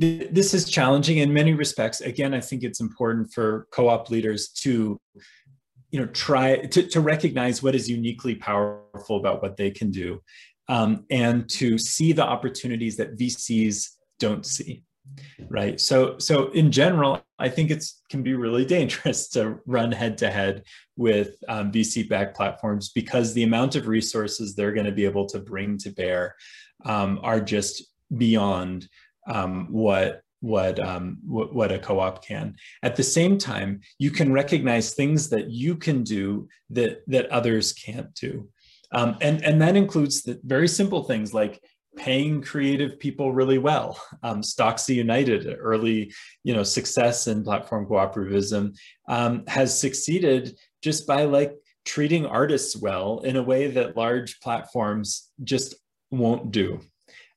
this 0.00 0.54
is 0.54 0.70
challenging 0.70 1.18
in 1.18 1.32
many 1.32 1.52
respects. 1.52 2.00
Again, 2.00 2.32
I 2.32 2.40
think 2.40 2.62
it's 2.62 2.80
important 2.80 3.32
for 3.32 3.66
co-op 3.70 4.08
leaders 4.10 4.48
to 4.62 4.98
you 5.90 6.00
know 6.00 6.06
try 6.06 6.56
to, 6.56 6.86
to 6.86 7.00
recognize 7.00 7.62
what 7.62 7.74
is 7.74 7.88
uniquely 7.88 8.34
powerful 8.34 9.16
about 9.16 9.42
what 9.42 9.56
they 9.56 9.70
can 9.70 9.90
do 9.90 10.22
um, 10.68 11.04
and 11.10 11.48
to 11.50 11.78
see 11.78 12.12
the 12.12 12.24
opportunities 12.24 12.96
that 12.96 13.18
vcs 13.18 13.88
don't 14.18 14.46
see 14.46 14.84
right 15.48 15.80
so 15.80 16.16
so 16.18 16.50
in 16.50 16.70
general 16.70 17.20
i 17.40 17.48
think 17.48 17.70
it's 17.70 18.02
can 18.08 18.22
be 18.22 18.34
really 18.34 18.64
dangerous 18.64 19.28
to 19.34 19.58
run 19.66 19.90
head 19.90 20.16
to 20.16 20.30
head 20.30 20.62
with 20.96 21.34
um, 21.48 21.72
vc 21.72 22.08
backed 22.08 22.36
platforms 22.36 22.90
because 22.94 23.34
the 23.34 23.42
amount 23.42 23.74
of 23.74 23.88
resources 23.88 24.54
they're 24.54 24.72
going 24.72 24.86
to 24.86 24.92
be 24.92 25.04
able 25.04 25.26
to 25.26 25.40
bring 25.40 25.76
to 25.76 25.90
bear 25.90 26.36
um, 26.84 27.18
are 27.22 27.40
just 27.40 27.82
beyond 28.16 28.88
um, 29.26 29.66
what 29.70 30.22
what, 30.40 30.80
um, 30.80 31.18
what, 31.22 31.54
what 31.54 31.70
a 31.70 31.78
co-op 31.78 32.24
can. 32.24 32.56
At 32.82 32.96
the 32.96 33.02
same 33.02 33.36
time, 33.36 33.80
you 33.98 34.10
can 34.10 34.32
recognize 34.32 34.94
things 34.94 35.28
that 35.30 35.50
you 35.50 35.76
can 35.76 36.02
do 36.02 36.48
that 36.70 37.02
that 37.08 37.26
others 37.26 37.72
can't 37.74 38.14
do, 38.14 38.48
um, 38.92 39.16
and 39.20 39.44
and 39.44 39.60
that 39.60 39.76
includes 39.76 40.22
the 40.22 40.40
very 40.42 40.68
simple 40.68 41.04
things 41.04 41.34
like 41.34 41.62
paying 41.96 42.40
creative 42.40 42.98
people 42.98 43.32
really 43.32 43.58
well. 43.58 44.00
Um, 44.22 44.40
Stocksy 44.40 44.94
United, 44.94 45.46
early 45.58 46.12
you 46.42 46.54
know 46.54 46.62
success 46.62 47.26
in 47.26 47.44
platform 47.44 47.86
cooperativism, 47.86 48.76
um, 49.08 49.44
has 49.46 49.78
succeeded 49.78 50.58
just 50.82 51.06
by 51.06 51.24
like 51.24 51.54
treating 51.84 52.24
artists 52.24 52.76
well 52.76 53.20
in 53.20 53.36
a 53.36 53.42
way 53.42 53.66
that 53.68 53.96
large 53.96 54.40
platforms 54.40 55.28
just 55.44 55.74
won't 56.10 56.50
do. 56.50 56.80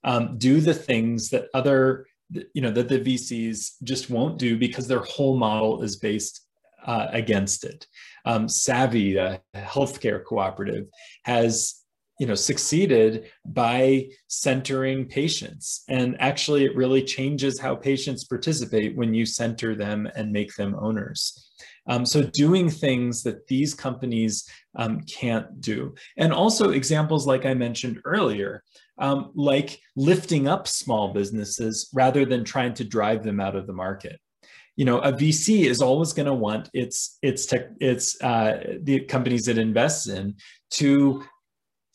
Um, 0.04 0.38
do 0.38 0.60
the 0.60 0.74
things 0.74 1.30
that 1.30 1.48
other 1.54 2.06
you 2.54 2.62
know 2.62 2.72
that 2.72 2.90
the 2.90 3.00
VCs 3.00 3.74
just 3.84 4.10
won't 4.10 4.40
do 4.40 4.58
because 4.58 4.88
their 4.88 5.00
whole 5.04 5.38
model 5.38 5.84
is 5.84 5.98
based 5.98 6.42
uh, 6.86 7.08
against 7.12 7.64
it. 7.64 7.88
Um, 8.26 8.48
Savvy, 8.50 9.18
a 9.18 9.42
healthcare 9.56 10.24
cooperative, 10.24 10.88
has 11.24 11.84
you 12.20 12.28
know 12.28 12.36
succeeded 12.36 13.32
by 13.46 14.08
centering 14.28 15.06
patients. 15.06 15.84
And 15.90 16.16
actually 16.20 16.66
it 16.66 16.76
really 16.76 17.04
changes 17.04 17.60
how 17.60 17.76
patients 17.76 18.24
participate 18.24 18.96
when 18.96 19.14
you 19.14 19.26
center 19.26 19.76
them 19.76 20.08
and 20.16 20.32
make 20.32 20.56
them 20.56 20.76
owners. 20.80 21.50
Um, 21.88 22.06
so 22.06 22.24
doing 22.24 22.70
things 22.70 23.24
that 23.24 23.46
these 23.48 23.74
companies 23.74 24.48
um, 24.78 25.02
can't 25.02 25.60
do. 25.60 25.96
And 26.18 26.32
also 26.32 26.70
examples 26.70 27.28
like 27.28 27.46
i 27.46 27.54
mentioned 27.54 28.00
earlier 28.06 28.64
um, 28.98 29.32
like 29.36 29.80
lifting 29.96 30.48
up 30.48 30.68
small 30.68 31.14
businesses 31.14 31.90
rather 31.94 32.26
than 32.26 32.44
trying 32.44 32.74
to 32.76 32.84
drive 32.84 33.24
them 33.24 33.40
out 33.40 33.56
of 33.56 33.68
the 33.68 33.74
market. 33.74 34.20
You 34.76 34.86
know, 34.86 35.00
a 35.00 35.14
VC 35.14 35.66
is 35.66 35.82
always 35.82 36.14
going 36.14 36.26
to 36.26 36.34
want 36.34 36.70
its 36.74 37.18
its 37.22 37.46
tech, 37.46 37.70
its 37.80 38.20
uh, 38.22 38.78
the 38.82 39.02
companies 39.02 39.48
it 39.48 39.58
invests 39.58 40.08
in 40.08 40.36
to 40.72 41.24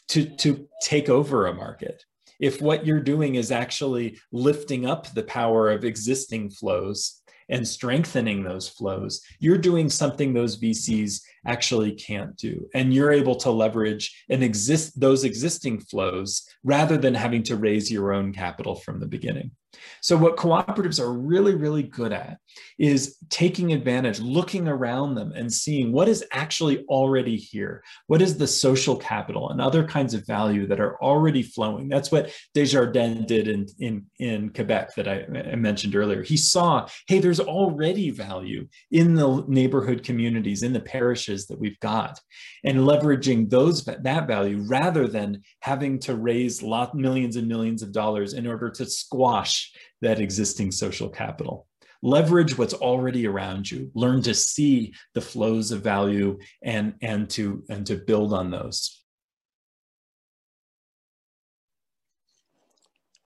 to 0.08 0.24
to 0.36 0.68
take 0.82 1.08
over 1.08 1.46
a 1.46 1.54
market. 1.54 2.04
If 2.40 2.62
what 2.62 2.86
you're 2.86 3.00
doing 3.00 3.34
is 3.34 3.50
actually 3.50 4.20
lifting 4.30 4.86
up 4.86 5.12
the 5.12 5.24
power 5.24 5.70
of 5.70 5.84
existing 5.84 6.50
flows 6.50 7.20
and 7.48 7.66
strengthening 7.66 8.44
those 8.44 8.68
flows, 8.68 9.22
you're 9.40 9.58
doing 9.58 9.90
something 9.90 10.32
those 10.32 10.60
VCs 10.60 11.20
actually 11.46 11.92
can't 11.92 12.36
do. 12.36 12.68
And 12.74 12.92
you're 12.92 13.12
able 13.12 13.36
to 13.36 13.50
leverage 13.50 14.24
and 14.28 14.42
exist 14.42 14.98
those 14.98 15.24
existing 15.24 15.80
flows 15.80 16.46
rather 16.64 16.96
than 16.96 17.14
having 17.14 17.42
to 17.44 17.56
raise 17.56 17.90
your 17.90 18.12
own 18.12 18.32
capital 18.32 18.74
from 18.74 19.00
the 19.00 19.06
beginning. 19.06 19.52
So, 20.00 20.16
what 20.16 20.36
cooperatives 20.36 21.00
are 21.00 21.12
really, 21.12 21.54
really 21.54 21.82
good 21.82 22.12
at 22.12 22.38
is 22.78 23.16
taking 23.30 23.72
advantage, 23.72 24.20
looking 24.20 24.68
around 24.68 25.14
them 25.14 25.32
and 25.34 25.52
seeing 25.52 25.92
what 25.92 26.08
is 26.08 26.24
actually 26.32 26.84
already 26.86 27.36
here. 27.36 27.82
What 28.06 28.22
is 28.22 28.36
the 28.36 28.46
social 28.46 28.96
capital 28.96 29.50
and 29.50 29.60
other 29.60 29.84
kinds 29.84 30.14
of 30.14 30.26
value 30.26 30.66
that 30.66 30.80
are 30.80 31.00
already 31.02 31.42
flowing? 31.42 31.88
That's 31.88 32.10
what 32.10 32.32
Desjardins 32.54 33.26
did 33.26 33.48
in, 33.48 33.66
in, 33.78 34.06
in 34.18 34.50
Quebec 34.50 34.94
that 34.96 35.08
I, 35.08 35.26
I 35.52 35.56
mentioned 35.56 35.94
earlier. 35.94 36.22
He 36.22 36.36
saw, 36.36 36.88
hey, 37.06 37.18
there's 37.18 37.40
already 37.40 38.10
value 38.10 38.68
in 38.90 39.14
the 39.14 39.44
neighborhood 39.46 40.02
communities, 40.02 40.62
in 40.62 40.72
the 40.72 40.80
parishes 40.80 41.46
that 41.46 41.58
we've 41.58 41.78
got, 41.80 42.20
and 42.64 42.78
leveraging 42.78 43.50
those 43.50 43.84
that 43.84 44.26
value 44.26 44.64
rather 44.68 45.06
than 45.06 45.42
having 45.60 45.98
to 46.00 46.14
raise 46.16 46.62
lot 46.62 46.94
millions 46.94 47.36
and 47.36 47.46
millions 47.46 47.82
of 47.82 47.92
dollars 47.92 48.34
in 48.34 48.46
order 48.46 48.70
to 48.70 48.86
squash 48.86 49.72
that 50.00 50.20
existing 50.20 50.72
social 50.72 51.08
capital. 51.08 51.67
Leverage 52.02 52.56
what's 52.56 52.74
already 52.74 53.26
around 53.26 53.70
you. 53.70 53.90
Learn 53.94 54.22
to 54.22 54.34
see 54.34 54.94
the 55.14 55.20
flows 55.20 55.72
of 55.72 55.82
value 55.82 56.38
and, 56.62 56.94
and, 57.02 57.28
to, 57.30 57.62
and 57.68 57.86
to 57.86 57.96
build 57.96 58.32
on 58.32 58.50
those. 58.50 59.02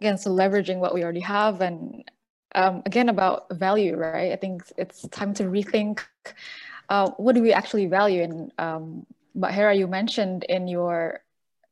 Again, 0.00 0.18
so 0.18 0.30
leveraging 0.30 0.78
what 0.78 0.94
we 0.94 1.04
already 1.04 1.20
have 1.20 1.60
and 1.60 2.04
um, 2.54 2.82
again 2.84 3.08
about 3.08 3.50
value, 3.52 3.96
right? 3.96 4.32
I 4.32 4.36
think 4.36 4.64
it's 4.76 5.08
time 5.08 5.32
to 5.34 5.44
rethink 5.44 6.00
uh, 6.88 7.10
what 7.16 7.34
do 7.34 7.42
we 7.42 7.52
actually 7.52 7.86
value? 7.86 8.22
And 8.22 8.52
um, 8.58 9.06
but 9.34 9.52
Hera, 9.52 9.74
you 9.74 9.86
mentioned 9.86 10.44
in 10.44 10.68
your 10.68 11.20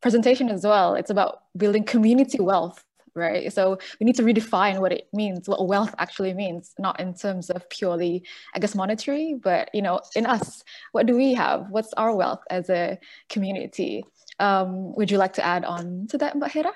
presentation 0.00 0.48
as 0.48 0.64
well, 0.64 0.94
it's 0.94 1.10
about 1.10 1.42
building 1.56 1.84
community 1.84 2.40
wealth 2.40 2.82
right? 3.14 3.52
So 3.52 3.78
we 3.98 4.04
need 4.04 4.16
to 4.16 4.22
redefine 4.22 4.80
what 4.80 4.92
it 4.92 5.08
means, 5.12 5.48
what 5.48 5.66
wealth 5.66 5.94
actually 5.98 6.34
means, 6.34 6.74
not 6.78 7.00
in 7.00 7.14
terms 7.14 7.50
of 7.50 7.68
purely, 7.70 8.24
I 8.54 8.58
guess, 8.58 8.74
monetary, 8.74 9.34
but 9.34 9.70
you 9.74 9.82
know, 9.82 10.00
in 10.14 10.26
us, 10.26 10.62
what 10.92 11.06
do 11.06 11.16
we 11.16 11.34
have? 11.34 11.66
What's 11.70 11.92
our 11.94 12.14
wealth 12.14 12.42
as 12.50 12.70
a 12.70 12.98
community? 13.28 14.04
Um, 14.38 14.94
would 14.96 15.10
you 15.10 15.18
like 15.18 15.34
to 15.34 15.44
add 15.44 15.64
on 15.64 16.06
to 16.10 16.18
that, 16.18 16.36
Bahira? 16.36 16.72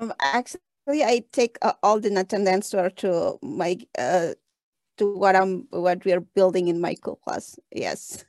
Um, 0.00 0.12
actually, 0.20 1.04
I 1.04 1.24
take 1.32 1.58
uh, 1.62 1.74
all 1.82 2.00
the 2.00 2.10
Nathan 2.10 2.46
answer 2.46 2.90
to 2.90 3.38
my 3.42 3.78
uh, 3.98 4.34
to 4.96 5.14
what 5.14 5.36
I'm 5.36 5.66
what 5.70 6.04
we 6.04 6.12
are 6.12 6.20
building 6.20 6.68
in 6.68 6.80
MyCoolClass. 6.80 7.58
Yes, 7.72 8.24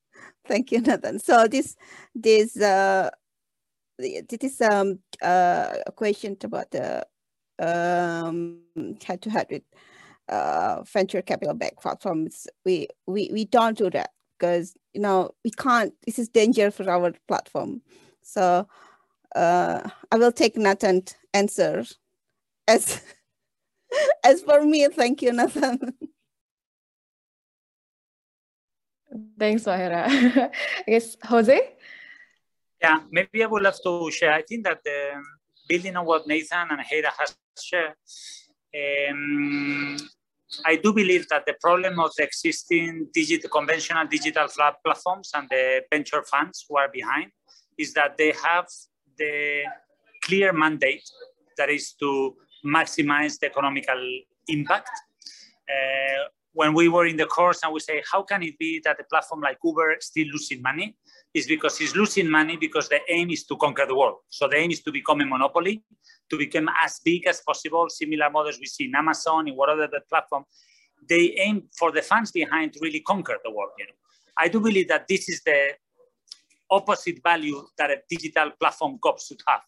thank 0.48 0.72
you, 0.72 0.80
Nathan. 0.80 1.18
So 1.18 1.46
this 1.46 1.76
this 2.14 2.60
uh, 2.60 3.10
this 4.02 4.52
is 4.52 4.60
um, 4.60 4.98
uh, 5.22 5.74
a 5.86 5.92
question 5.92 6.36
about 6.42 6.70
the 6.70 7.06
um, 7.58 8.58
head-to-head 9.04 9.46
with 9.50 9.62
uh, 10.28 10.82
venture 10.82 11.22
capital 11.22 11.54
back 11.54 11.80
platforms. 11.80 12.46
We, 12.64 12.88
we, 13.06 13.30
we 13.32 13.44
don't 13.44 13.76
do 13.76 13.90
that 13.90 14.10
because, 14.38 14.74
you 14.92 15.00
know, 15.00 15.30
we 15.44 15.50
can't, 15.50 15.92
this 16.04 16.18
is 16.18 16.28
danger 16.28 16.70
for 16.70 16.88
our 16.90 17.12
platform. 17.28 17.82
So 18.22 18.66
uh, 19.36 19.88
I 20.10 20.16
will 20.16 20.32
take 20.32 20.56
Nathan's 20.56 21.14
answer 21.34 21.84
as, 22.68 23.02
as 24.24 24.42
for 24.42 24.64
me. 24.64 24.88
Thank 24.88 25.22
you, 25.22 25.32
Nathan. 25.32 25.94
Thanks, 29.38 29.64
Mahira. 29.64 30.06
I 30.86 30.90
guess, 30.90 31.16
Jose? 31.24 31.60
Yeah, 32.82 32.98
maybe 33.10 33.44
I 33.44 33.46
would 33.46 33.62
love 33.62 33.78
to 33.84 34.10
share. 34.10 34.32
I 34.32 34.42
think 34.42 34.64
that 34.64 34.80
um, 34.86 35.22
building 35.68 35.96
on 35.96 36.04
what 36.04 36.26
Nathan 36.26 36.68
and 36.70 36.80
Hera 36.80 37.12
has 37.16 37.36
shared, 37.60 37.94
um, 39.10 39.96
I 40.66 40.76
do 40.76 40.92
believe 40.92 41.28
that 41.28 41.46
the 41.46 41.54
problem 41.60 42.00
of 42.00 42.10
the 42.16 42.24
existing 42.24 43.08
digital, 43.12 43.48
conventional 43.48 44.06
digital 44.06 44.48
platforms 44.84 45.30
and 45.34 45.48
the 45.48 45.82
venture 45.90 46.22
funds 46.24 46.66
who 46.68 46.76
are 46.76 46.88
behind 46.88 47.30
is 47.78 47.94
that 47.94 48.18
they 48.18 48.34
have 48.48 48.66
the 49.16 49.62
clear 50.24 50.52
mandate 50.52 51.08
that 51.56 51.70
is 51.70 51.92
to 52.00 52.36
maximize 52.64 53.38
the 53.38 53.46
economical 53.46 54.00
impact. 54.48 54.90
Uh, 55.68 56.24
when 56.54 56.74
we 56.74 56.88
were 56.88 57.06
in 57.06 57.16
the 57.16 57.26
course 57.26 57.60
and 57.62 57.72
we 57.72 57.80
say, 57.80 58.02
how 58.10 58.22
can 58.22 58.42
it 58.42 58.58
be 58.58 58.80
that 58.84 59.00
a 59.00 59.04
platform 59.04 59.40
like 59.40 59.58
Uber 59.64 59.96
still 60.00 60.26
losing 60.32 60.60
money? 60.60 60.96
Is 61.32 61.46
because 61.46 61.80
it's 61.80 61.96
losing 61.96 62.28
money 62.28 62.56
because 62.58 62.88
the 62.88 63.00
aim 63.08 63.30
is 63.30 63.44
to 63.44 63.56
conquer 63.56 63.86
the 63.86 63.96
world. 63.96 64.16
So 64.28 64.48
the 64.48 64.56
aim 64.56 64.70
is 64.70 64.82
to 64.82 64.92
become 64.92 65.22
a 65.22 65.26
monopoly, 65.26 65.82
to 66.30 66.36
become 66.36 66.68
as 66.82 67.00
big 67.02 67.26
as 67.26 67.40
possible, 67.40 67.88
similar 67.88 68.28
models 68.28 68.58
we 68.60 68.66
see 68.66 68.84
in 68.84 68.94
Amazon, 68.94 69.48
in 69.48 69.54
whatever 69.54 69.86
the 69.86 70.00
platform. 70.10 70.44
They 71.08 71.34
aim 71.38 71.64
for 71.78 71.90
the 71.90 72.02
fans 72.02 72.32
behind 72.32 72.74
to 72.74 72.80
really 72.82 73.00
conquer 73.00 73.38
the 73.42 73.50
world. 73.50 73.70
You 73.78 73.86
know? 73.86 73.92
I 74.36 74.48
do 74.48 74.60
believe 74.60 74.88
that 74.88 75.08
this 75.08 75.28
is 75.30 75.42
the 75.42 75.70
opposite 76.70 77.22
value 77.22 77.62
that 77.78 77.90
a 77.90 77.96
digital 78.10 78.50
platform 78.60 78.98
COP 79.02 79.20
should 79.20 79.40
have. 79.48 79.62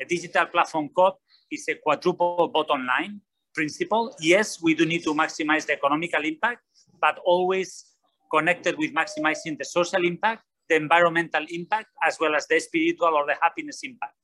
A 0.00 0.04
digital 0.04 0.46
platform 0.46 0.88
COP 0.96 1.20
is 1.50 1.64
a 1.68 1.76
quadruple 1.76 2.48
bottom 2.48 2.86
line 2.86 3.20
principle. 3.54 4.14
Yes, 4.20 4.62
we 4.62 4.74
do 4.74 4.84
need 4.84 5.04
to 5.04 5.14
maximize 5.14 5.66
the 5.66 5.72
economical 5.74 6.24
impact, 6.24 6.60
but 7.00 7.18
always 7.24 7.86
connected 8.30 8.76
with 8.78 8.92
maximizing 8.92 9.56
the 9.56 9.64
social 9.64 10.04
impact, 10.04 10.42
the 10.68 10.76
environmental 10.76 11.44
impact, 11.48 11.88
as 12.04 12.18
well 12.20 12.34
as 12.34 12.46
the 12.46 12.58
spiritual 12.58 13.14
or 13.14 13.26
the 13.26 13.36
happiness 13.40 13.80
impact. 13.82 14.14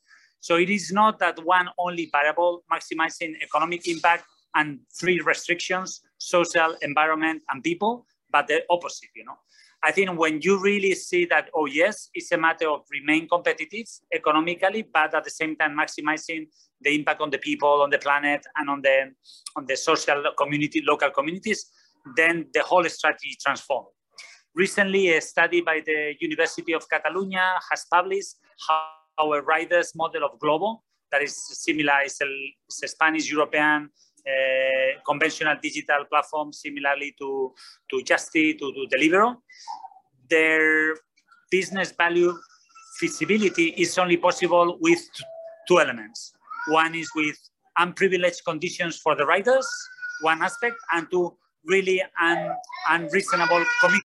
So 0.40 0.57
it 0.57 0.70
is 0.70 0.90
not 0.90 1.19
that 1.19 1.39
one 1.44 1.69
only 1.78 2.09
variable, 2.11 2.65
maximizing 2.73 3.35
economic 3.43 3.86
impact 3.86 4.24
and 4.55 4.81
three 4.98 5.20
restrictions, 5.20 6.01
social, 6.19 6.77
environment, 6.82 7.43
and 7.51 7.62
people, 7.62 8.07
but 8.32 8.48
the 8.48 8.62
opposite, 8.70 9.11
you 9.15 9.24
know. 9.24 9.39
I 9.82 9.93
think 9.93 10.19
when 10.19 10.40
you 10.43 10.61
really 10.61 10.94
see 10.94 11.24
that, 11.27 11.48
oh 11.55 11.66
yes, 11.66 12.11
it's 12.12 12.32
a 12.32 12.36
matter 12.36 12.69
of 12.69 12.82
remain 12.90 13.27
competitive 13.28 13.86
economically, 14.12 14.82
but 14.82 15.15
at 15.15 15.24
the 15.24 15.31
same 15.31 15.57
time 15.57 15.77
maximizing 15.77 16.48
the 16.82 16.94
impact 16.94 17.20
on 17.20 17.31
the 17.31 17.39
people, 17.39 17.81
on 17.82 17.90
the 17.90 17.98
planet, 17.98 18.44
and 18.57 18.69
on 18.69 18.82
the 18.82 19.12
on 19.57 19.65
the 19.66 19.77
social 19.77 20.23
community, 20.36 20.82
local 20.86 21.11
communities, 21.11 21.70
then 22.16 22.47
the 22.52 22.62
whole 22.62 22.85
strategy 22.85 23.36
transforms. 23.40 23.89
Recently, 24.55 25.16
a 25.16 25.20
study 25.20 25.61
by 25.61 25.81
the 25.85 26.15
University 26.20 26.73
of 26.73 26.89
Catalonia 26.89 27.59
has 27.70 27.86
published 27.90 28.35
how 28.69 28.85
our 29.19 29.43
riders 29.43 29.93
model 29.94 30.24
of 30.24 30.39
Glovo, 30.40 30.81
that 31.12 31.23
is 31.23 31.36
similar, 31.62 32.01
it's 32.05 32.20
a, 32.20 32.27
it's 32.66 32.82
a 32.82 32.89
Spanish 32.89 33.31
European 33.31 33.90
Eh, 34.27 35.01
conventional 35.07 35.57
digital 35.63 36.05
platform, 36.05 36.53
similarly 36.53 37.15
to, 37.19 37.55
to 37.91 38.03
Just 38.03 38.35
Eat, 38.37 38.59
to, 38.59 38.73
to 38.73 38.87
Deliveroo. 38.95 39.37
Their 40.29 40.97
business 41.51 41.93
value 41.93 42.37
feasibility 42.99 43.69
is 43.77 43.97
only 43.99 44.17
possible 44.17 44.79
with 44.81 45.01
two 45.67 45.81
elements. 45.81 46.33
One 46.69 46.95
is 46.95 47.09
with 47.15 47.37
unprivileged 47.79 48.45
conditions 48.45 48.99
for 48.99 49.17
the 49.17 49.25
riders, 49.25 49.67
one 50.21 50.43
aspect, 50.43 50.77
and 50.93 51.11
two, 51.11 51.37
really 51.65 52.03
un, 52.21 52.51
unreasonable 52.89 53.65
commitment 53.81 54.05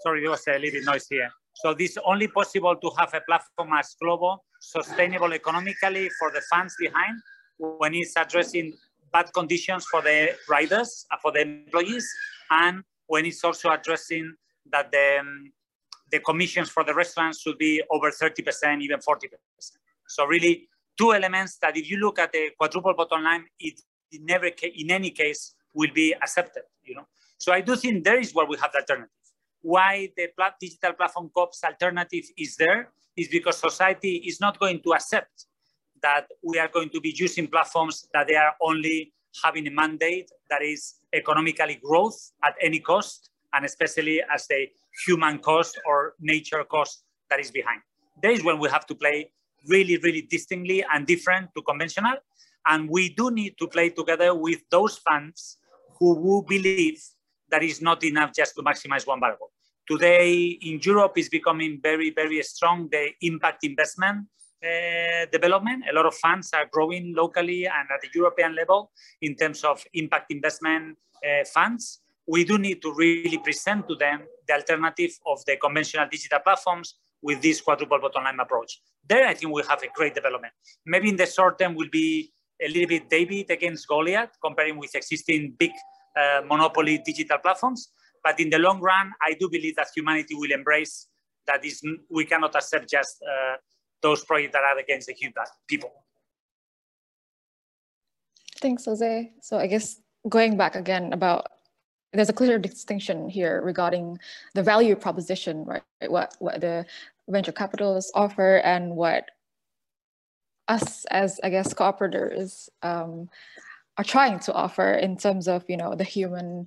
Sorry, 0.00 0.22
there 0.22 0.30
was 0.30 0.46
a 0.48 0.58
little 0.58 0.82
noise 0.82 1.06
here. 1.10 1.30
So 1.54 1.74
this 1.74 1.98
only 2.04 2.28
possible 2.28 2.76
to 2.76 2.90
have 2.98 3.12
a 3.14 3.20
platform 3.20 3.72
as 3.78 3.94
global, 4.00 4.44
sustainable 4.60 5.32
economically 5.32 6.08
for 6.18 6.30
the 6.30 6.40
funds 6.50 6.74
behind 6.78 7.20
when 7.58 7.94
it's 7.94 8.16
addressing 8.16 8.72
bad 9.12 9.32
conditions 9.34 9.84
for 9.86 10.02
the 10.02 10.30
riders, 10.48 11.06
uh, 11.10 11.16
for 11.20 11.32
the 11.32 11.40
employees, 11.40 12.08
and 12.50 12.82
when 13.06 13.26
it's 13.26 13.42
also 13.44 13.70
addressing 13.70 14.32
that 14.70 14.90
the, 14.92 15.18
um, 15.20 15.52
the 16.12 16.20
commissions 16.20 16.70
for 16.70 16.84
the 16.84 16.94
restaurants 16.94 17.40
should 17.40 17.58
be 17.58 17.82
over 17.90 18.10
30%, 18.10 18.80
even 18.80 18.98
40%. 18.98 19.28
So 20.08 20.24
really 20.26 20.68
two 20.98 21.12
elements 21.12 21.58
that 21.58 21.76
if 21.76 21.90
you 21.90 21.98
look 21.98 22.18
at 22.18 22.32
the 22.32 22.50
quadruple 22.58 22.94
bottom 22.94 23.24
line, 23.24 23.44
it 23.58 23.80
never, 24.12 24.46
in 24.46 24.90
any 24.90 25.10
case, 25.10 25.54
will 25.74 25.90
be 25.94 26.14
accepted, 26.14 26.62
you 26.82 26.94
know. 26.94 27.06
So 27.38 27.52
I 27.52 27.60
do 27.60 27.76
think 27.76 28.04
there 28.04 28.18
is 28.18 28.34
where 28.34 28.46
we 28.46 28.56
have 28.58 28.72
the 28.72 28.78
alternative 28.78 29.10
why 29.62 30.10
the 30.16 30.28
digital 30.60 30.92
platform 30.92 31.30
COPS 31.34 31.64
alternative 31.64 32.24
is 32.36 32.56
there 32.56 32.88
is 33.16 33.28
because 33.28 33.58
society 33.58 34.16
is 34.26 34.40
not 34.40 34.58
going 34.58 34.80
to 34.82 34.94
accept 34.94 35.46
that 36.02 36.26
we 36.42 36.58
are 36.58 36.68
going 36.68 36.88
to 36.90 37.00
be 37.00 37.14
using 37.16 37.46
platforms 37.46 38.08
that 38.14 38.26
they 38.28 38.36
are 38.36 38.54
only 38.62 39.12
having 39.44 39.66
a 39.66 39.70
mandate 39.70 40.30
that 40.48 40.62
is 40.62 40.94
economically 41.12 41.78
growth 41.82 42.32
at 42.44 42.54
any 42.60 42.80
cost, 42.80 43.30
and 43.52 43.64
especially 43.64 44.22
as 44.32 44.46
the 44.48 44.66
human 45.06 45.38
cost 45.38 45.78
or 45.86 46.14
nature 46.20 46.64
cost 46.64 47.04
that 47.28 47.38
is 47.38 47.50
behind. 47.50 47.80
There 48.22 48.32
is 48.32 48.42
when 48.42 48.58
we 48.58 48.68
have 48.70 48.86
to 48.86 48.94
play 48.94 49.30
really, 49.68 49.98
really 49.98 50.22
distinctly 50.22 50.84
and 50.92 51.06
different 51.06 51.50
to 51.56 51.62
conventional. 51.62 52.14
And 52.66 52.88
we 52.88 53.10
do 53.10 53.30
need 53.30 53.56
to 53.58 53.66
play 53.66 53.90
together 53.90 54.34
with 54.34 54.60
those 54.70 54.98
funds 54.98 55.58
who 55.98 56.14
will 56.14 56.42
believe 56.42 57.02
that 57.50 57.62
is 57.62 57.80
not 57.80 58.02
enough 58.04 58.32
just 58.34 58.54
to 58.56 58.62
maximize 58.62 59.06
one 59.06 59.20
variable. 59.20 59.50
Today 59.88 60.58
in 60.62 60.80
Europe 60.82 61.18
is 61.18 61.28
becoming 61.28 61.80
very, 61.82 62.10
very 62.10 62.42
strong, 62.42 62.88
the 62.90 63.10
impact 63.22 63.64
investment 63.64 64.26
uh, 64.64 65.26
development. 65.32 65.84
A 65.90 65.94
lot 65.94 66.06
of 66.06 66.14
funds 66.14 66.50
are 66.52 66.66
growing 66.70 67.14
locally 67.14 67.66
and 67.66 67.88
at 67.92 68.00
the 68.02 68.08
European 68.14 68.54
level 68.54 68.92
in 69.22 69.34
terms 69.34 69.64
of 69.64 69.82
impact 69.94 70.32
investment 70.32 70.96
uh, 71.24 71.44
funds. 71.44 72.00
We 72.26 72.44
do 72.44 72.58
need 72.58 72.80
to 72.82 72.94
really 72.94 73.38
present 73.38 73.88
to 73.88 73.96
them 73.96 74.22
the 74.46 74.54
alternative 74.54 75.18
of 75.26 75.44
the 75.46 75.56
conventional 75.56 76.06
digital 76.10 76.38
platforms 76.38 76.94
with 77.22 77.42
this 77.42 77.60
quadruple 77.60 77.98
bottom 78.00 78.24
line 78.24 78.38
approach. 78.38 78.80
There, 79.08 79.26
I 79.26 79.34
think 79.34 79.52
we 79.52 79.62
have 79.68 79.82
a 79.82 79.88
great 79.94 80.14
development. 80.14 80.52
Maybe 80.86 81.08
in 81.08 81.16
the 81.16 81.26
short 81.26 81.58
term 81.58 81.74
will 81.74 81.88
be 81.90 82.32
a 82.62 82.68
little 82.68 82.88
bit 82.88 83.08
David 83.08 83.50
against 83.50 83.88
Goliath, 83.88 84.36
comparing 84.42 84.76
with 84.76 84.94
existing 84.94 85.54
big 85.58 85.72
uh, 86.16 86.42
monopoly 86.46 86.98
digital 87.04 87.38
platforms. 87.38 87.92
But 88.22 88.38
in 88.38 88.50
the 88.50 88.58
long 88.58 88.80
run, 88.80 89.12
I 89.22 89.34
do 89.38 89.48
believe 89.48 89.76
that 89.76 89.88
humanity 89.94 90.34
will 90.34 90.52
embrace 90.52 91.08
that 91.46 91.64
is 91.64 91.82
we 92.10 92.24
cannot 92.24 92.54
accept 92.54 92.88
just 92.88 93.22
uh, 93.22 93.56
those 94.02 94.24
projects 94.24 94.52
that 94.52 94.62
are 94.62 94.78
against 94.78 95.06
the 95.08 95.14
human 95.14 95.44
people. 95.66 95.90
Thanks, 98.60 98.84
Jose. 98.84 99.32
So 99.40 99.58
I 99.58 99.66
guess 99.66 100.00
going 100.28 100.56
back 100.56 100.76
again 100.76 101.12
about 101.12 101.46
there's 102.12 102.28
a 102.28 102.34
clear 102.34 102.58
distinction 102.58 103.28
here 103.28 103.62
regarding 103.62 104.18
the 104.54 104.62
value 104.62 104.96
proposition, 104.96 105.64
right? 105.64 105.82
What 106.08 106.34
what 106.40 106.60
the 106.60 106.86
venture 107.28 107.52
capitalists 107.52 108.10
offer 108.14 108.56
and 108.58 108.96
what 108.96 109.30
us 110.68 111.04
as 111.06 111.40
I 111.42 111.50
guess 111.50 111.72
cooperators 111.72 112.68
um, 112.82 113.28
are 114.00 114.04
trying 114.04 114.38
to 114.38 114.52
offer 114.54 114.92
in 114.94 115.14
terms 115.16 115.46
of 115.46 115.62
you 115.68 115.76
know 115.76 115.94
the 115.94 116.08
human 116.16 116.66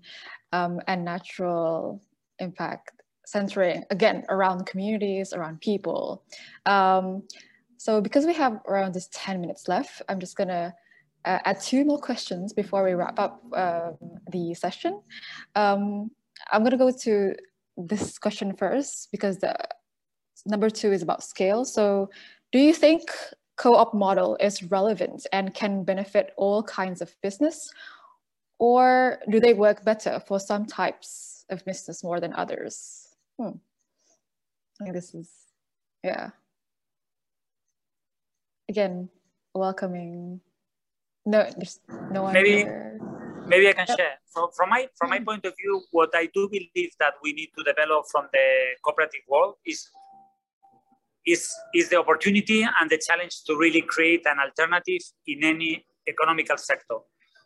um, 0.52 0.80
and 0.88 1.04
natural 1.04 2.00
impact 2.38 2.92
centering 3.26 3.84
again 3.90 4.24
around 4.30 4.68
communities 4.68 5.34
around 5.34 5.60
people. 5.60 6.24
Um, 6.68 7.24
so 7.78 8.02
because 8.02 8.26
we 8.28 8.34
have 8.34 8.60
around 8.68 8.94
just 8.94 9.12
10 9.12 9.42
minutes 9.42 9.68
left 9.68 10.02
i'm 10.08 10.20
just 10.20 10.38
gonna 10.38 10.74
uh, 11.26 11.40
add 11.44 11.60
two 11.60 11.84
more 11.84 12.00
questions 12.00 12.54
before 12.54 12.82
we 12.84 12.94
wrap 12.94 13.18
up 13.20 13.42
um, 13.54 13.98
the 14.32 14.54
session. 14.54 15.02
Um, 15.56 16.12
i'm 16.52 16.64
gonna 16.64 16.78
go 16.86 16.92
to 16.92 17.36
this 17.78 18.20
question 18.20 18.56
first 18.56 19.10
because 19.12 19.40
the 19.40 19.56
number 20.46 20.70
two 20.70 20.92
is 20.92 21.02
about 21.02 21.24
scale. 21.24 21.66
So 21.66 22.10
do 22.52 22.60
you 22.60 22.74
think 22.74 23.04
co-op 23.64 23.94
model 23.94 24.36
is 24.42 24.62
relevant 24.64 25.26
and 25.32 25.54
can 25.54 25.86
benefit 25.86 26.34
all 26.36 26.62
kinds 26.64 27.02
of 27.02 27.16
business? 27.24 27.72
Or 28.60 29.20
do 29.30 29.40
they 29.40 29.54
work 29.54 29.86
better 29.86 30.20
for 30.28 30.38
some 30.40 30.66
types 30.66 31.46
of 31.50 31.64
business 31.64 32.04
more 32.04 32.20
than 32.20 32.34
others? 32.34 33.08
Hmm. 33.40 33.56
I 34.80 34.84
think 34.84 34.96
this 34.96 35.16
is, 35.16 35.30
yeah. 36.04 36.32
Again, 38.68 39.10
welcoming. 39.56 40.42
No, 41.26 41.48
there's 41.56 41.80
no 42.12 42.24
one 42.24 42.34
maybe, 42.34 42.68
here. 42.68 43.00
Maybe 43.48 43.70
I 43.70 43.74
can 43.74 43.88
share. 43.88 44.20
From, 44.34 44.50
from, 44.52 44.70
my, 44.70 44.90
from 44.98 45.10
my 45.10 45.20
point 45.20 45.46
of 45.46 45.54
view, 45.56 45.84
what 45.92 46.10
I 46.14 46.28
do 46.34 46.50
believe 46.50 46.92
that 47.00 47.14
we 47.24 47.32
need 47.32 47.52
to 47.58 47.64
develop 47.64 48.08
from 48.12 48.28
the 48.34 48.48
cooperative 48.84 49.24
world 49.30 49.56
is 49.66 49.88
is, 51.26 51.50
is 51.74 51.90
the 51.90 52.00
opportunity 52.00 52.64
and 52.64 52.90
the 52.90 52.98
challenge 52.98 53.44
to 53.46 53.56
really 53.56 53.82
create 53.82 54.26
an 54.26 54.38
alternative 54.40 55.02
in 55.28 55.44
any 55.44 55.86
economical 56.08 56.58
sector. 56.58 56.98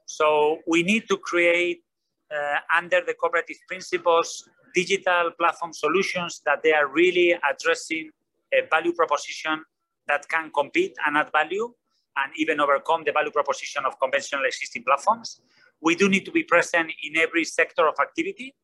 So 0.05 0.59
we 0.67 0.83
need 0.83 1.07
to 1.09 1.17
create 1.17 1.83
uh, 2.31 2.59
under 2.75 3.01
the 3.05 3.13
cooperative 3.13 3.57
principles 3.67 4.49
digital 4.73 5.31
platform 5.39 5.73
solutions 5.73 6.41
that 6.45 6.61
they 6.63 6.73
are 6.73 6.87
really 6.87 7.35
addressing 7.49 8.11
a 8.53 8.67
value 8.69 8.93
proposition 8.93 9.63
that 10.07 10.27
can 10.29 10.51
compete 10.51 10.95
and 11.05 11.17
add 11.17 11.31
value 11.31 11.73
and 12.17 12.31
even 12.37 12.59
overcome 12.59 13.03
the 13.05 13.11
value 13.11 13.31
proposition 13.31 13.85
of 13.85 13.99
conventional 13.99 14.43
existing 14.45 14.83
platforms. 14.83 15.41
We 15.81 15.95
do 15.95 16.09
need 16.09 16.25
to 16.25 16.31
be 16.31 16.43
present 16.43 16.91
in 17.03 17.17
every 17.17 17.43
sector 17.43 17.87
of 17.87 17.95
activity. 18.01 18.55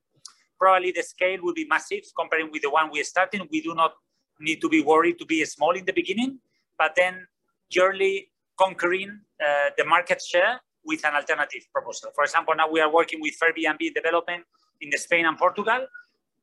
Probably 0.60 0.92
the 0.92 1.04
scale 1.04 1.40
will 1.42 1.54
be 1.54 1.66
massive 1.66 2.04
comparing 2.18 2.50
with 2.52 2.62
the 2.62 2.70
one 2.70 2.90
we 2.92 3.04
started. 3.04 3.42
We 3.52 3.62
do 3.62 3.76
not 3.76 3.94
need 4.44 4.62
to 4.62 4.70
be 4.70 4.82
worried 4.82 5.18
to 5.20 5.26
be 5.26 5.44
small 5.46 5.72
in 5.72 5.86
the 5.86 5.94
beginning, 5.94 6.40
but 6.78 6.94
then 6.96 7.26
yearly 7.70 8.30
conquering 8.58 9.20
uh, 9.44 9.70
the 9.78 9.86
market 9.86 10.22
share 10.22 10.60
with 10.86 11.04
an 11.06 11.16
alternative 11.16 11.64
proposal. 11.74 12.12
For 12.14 12.24
example, 12.24 12.54
now 12.56 12.70
we 12.70 12.80
are 12.82 12.92
working 12.92 13.20
with 13.22 13.36
Airbnb 13.42 13.94
development 13.94 14.44
in 14.82 14.92
Spain 14.98 15.26
and 15.26 15.38
Portugal. 15.38 15.88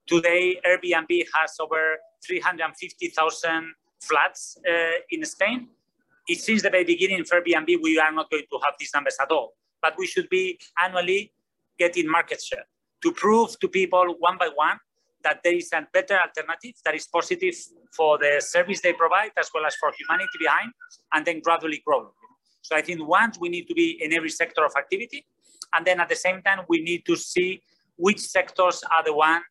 Today, 0.07 0.59
Airbnb 0.67 1.25
has 1.35 1.57
over 1.61 1.99
350,000 2.27 3.75
flats 4.01 4.57
uh, 4.69 4.73
in 5.11 5.25
Spain. 5.25 5.69
It 6.27 6.41
since 6.41 6.63
the 6.63 6.71
very 6.71 6.85
beginning 6.85 7.25
for 7.25 7.41
Airbnb, 7.41 7.83
we 7.83 7.99
are 7.99 8.13
not 8.13 8.31
going 8.31 8.45
to 8.51 8.59
have 8.65 8.75
these 8.79 8.91
numbers 8.95 9.17
at 9.21 9.31
all, 9.31 9.55
but 9.83 9.95
we 9.99 10.07
should 10.07 10.29
be 10.31 10.59
annually 10.83 11.33
getting 11.79 12.09
market 12.11 12.43
share 12.43 12.65
to 13.03 13.13
prove 13.13 13.59
to 13.61 13.69
people 13.69 14.17
one 14.19 14.37
by 14.39 14.51
one 14.55 14.79
that 15.25 15.41
there 15.45 15.55
is 15.55 15.71
a 15.73 15.87
better 15.93 16.19
alternative 16.19 16.75
that 16.85 16.95
is 16.95 17.07
positive 17.07 17.55
for 17.97 18.19
the 18.19 18.41
service 18.41 18.81
they 18.81 18.93
provide 18.93 19.33
as 19.39 19.51
well 19.55 19.67
as 19.67 19.75
for 19.77 19.93
humanity 19.99 20.39
behind, 20.39 20.73
and 21.13 21.25
then 21.27 21.41
gradually 21.41 21.83
grow. 21.87 22.13
So 22.63 22.77
I 22.77 22.83
think 22.83 23.07
once 23.07 23.39
we 23.39 23.49
need 23.49 23.67
to 23.69 23.75
be 23.75 24.03
in 24.03 24.13
every 24.13 24.31
sector 24.31 24.65
of 24.65 24.73
activity, 24.77 25.27
and 25.73 25.87
then 25.87 26.01
at 26.01 26.09
the 26.09 26.17
same 26.17 26.43
time 26.43 26.61
we 26.69 26.81
need 26.83 27.05
to 27.07 27.17
see 27.17 27.63
which 27.97 28.21
sectors 28.21 28.83
are 28.97 29.05
the 29.05 29.15
one 29.15 29.43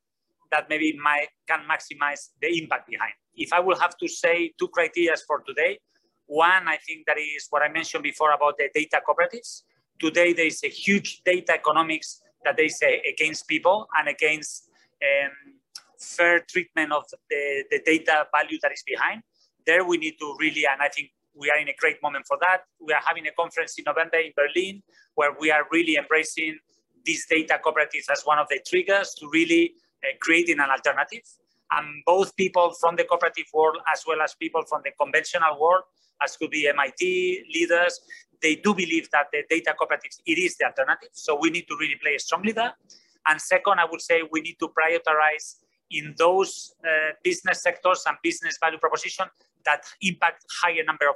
that 0.51 0.67
maybe 0.69 0.97
might 0.97 1.27
can 1.47 1.61
maximize 1.69 2.29
the 2.41 2.49
impact 2.59 2.89
behind. 2.89 3.13
If 3.35 3.53
I 3.53 3.59
will 3.59 3.79
have 3.79 3.95
to 3.97 4.07
say 4.07 4.51
two 4.59 4.67
criteria 4.67 5.15
for 5.27 5.43
today, 5.47 5.79
One, 6.29 6.67
I 6.67 6.77
think 6.77 7.07
that 7.07 7.17
is 7.17 7.47
what 7.49 7.63
I 7.63 7.69
mentioned 7.69 8.03
before 8.03 8.33
about 8.33 8.55
the 8.59 8.69
data 8.71 9.01
cooperatives. 9.01 9.63
Today, 9.97 10.31
there 10.31 10.45
is 10.45 10.63
a 10.63 10.69
huge 10.69 11.23
data 11.23 11.53
economics 11.53 12.21
that 12.45 12.55
they 12.55 12.69
say 12.69 13.01
against 13.11 13.47
people 13.47 13.87
and 13.97 14.07
against 14.07 14.69
um, 15.01 15.55
fair 15.99 16.41
treatment 16.47 16.91
of 16.91 17.03
the, 17.29 17.63
the 17.71 17.81
data 17.85 18.27
value 18.33 18.57
that 18.61 18.71
is 18.71 18.83
behind. 18.85 19.21
There 19.65 19.85
we 19.85 19.97
need 19.97 20.15
to 20.19 20.35
really, 20.39 20.63
and 20.71 20.81
I 20.81 20.89
think 20.89 21.11
we 21.35 21.49
are 21.51 21.59
in 21.59 21.69
a 21.69 21.75
great 21.77 22.01
moment 22.01 22.25
for 22.27 22.37
that. 22.41 22.63
We 22.79 22.93
are 22.93 23.01
having 23.05 23.27
a 23.27 23.31
conference 23.31 23.75
in 23.77 23.83
November 23.85 24.17
in 24.17 24.31
Berlin 24.35 24.81
where 25.15 25.33
we 25.39 25.51
are 25.51 25.65
really 25.71 25.95
embracing 25.97 26.57
these 27.05 27.25
data 27.27 27.59
cooperatives 27.63 28.09
as 28.11 28.23
one 28.23 28.39
of 28.39 28.47
the 28.49 28.59
triggers 28.67 29.13
to 29.19 29.29
really 29.31 29.73
uh, 30.03 30.15
creating 30.19 30.59
an 30.59 30.69
alternative. 30.69 31.23
And 31.71 32.03
both 32.05 32.35
people 32.35 32.73
from 32.79 32.95
the 32.95 33.03
cooperative 33.03 33.45
world 33.53 33.77
as 33.91 34.03
well 34.07 34.21
as 34.21 34.33
people 34.35 34.63
from 34.67 34.81
the 34.83 34.91
conventional 34.99 35.59
world, 35.59 35.83
as 36.21 36.35
could 36.35 36.49
be 36.49 36.67
MIT 36.67 37.45
leaders, 37.53 38.01
they 38.41 38.55
do 38.55 38.73
believe 38.73 39.09
that 39.11 39.27
the 39.31 39.43
data 39.49 39.75
cooperatives, 39.79 40.19
it 40.25 40.37
is 40.39 40.57
the 40.57 40.65
alternative. 40.65 41.09
So 41.13 41.37
we 41.39 41.49
need 41.49 41.67
to 41.67 41.75
really 41.79 41.97
play 42.01 42.17
strongly 42.17 42.53
there. 42.53 42.73
And 43.27 43.39
second, 43.39 43.79
I 43.79 43.85
would 43.89 44.01
say 44.01 44.21
we 44.31 44.41
need 44.41 44.57
to 44.59 44.69
prioritize 44.69 45.57
in 45.91 46.15
those 46.17 46.73
uh, 46.83 47.13
business 47.23 47.61
sectors 47.61 48.03
and 48.07 48.17
business 48.23 48.57
value 48.61 48.77
proposition 48.77 49.25
that 49.65 49.83
impact 50.01 50.45
higher 50.61 50.83
number 50.83 51.07
of 51.09 51.15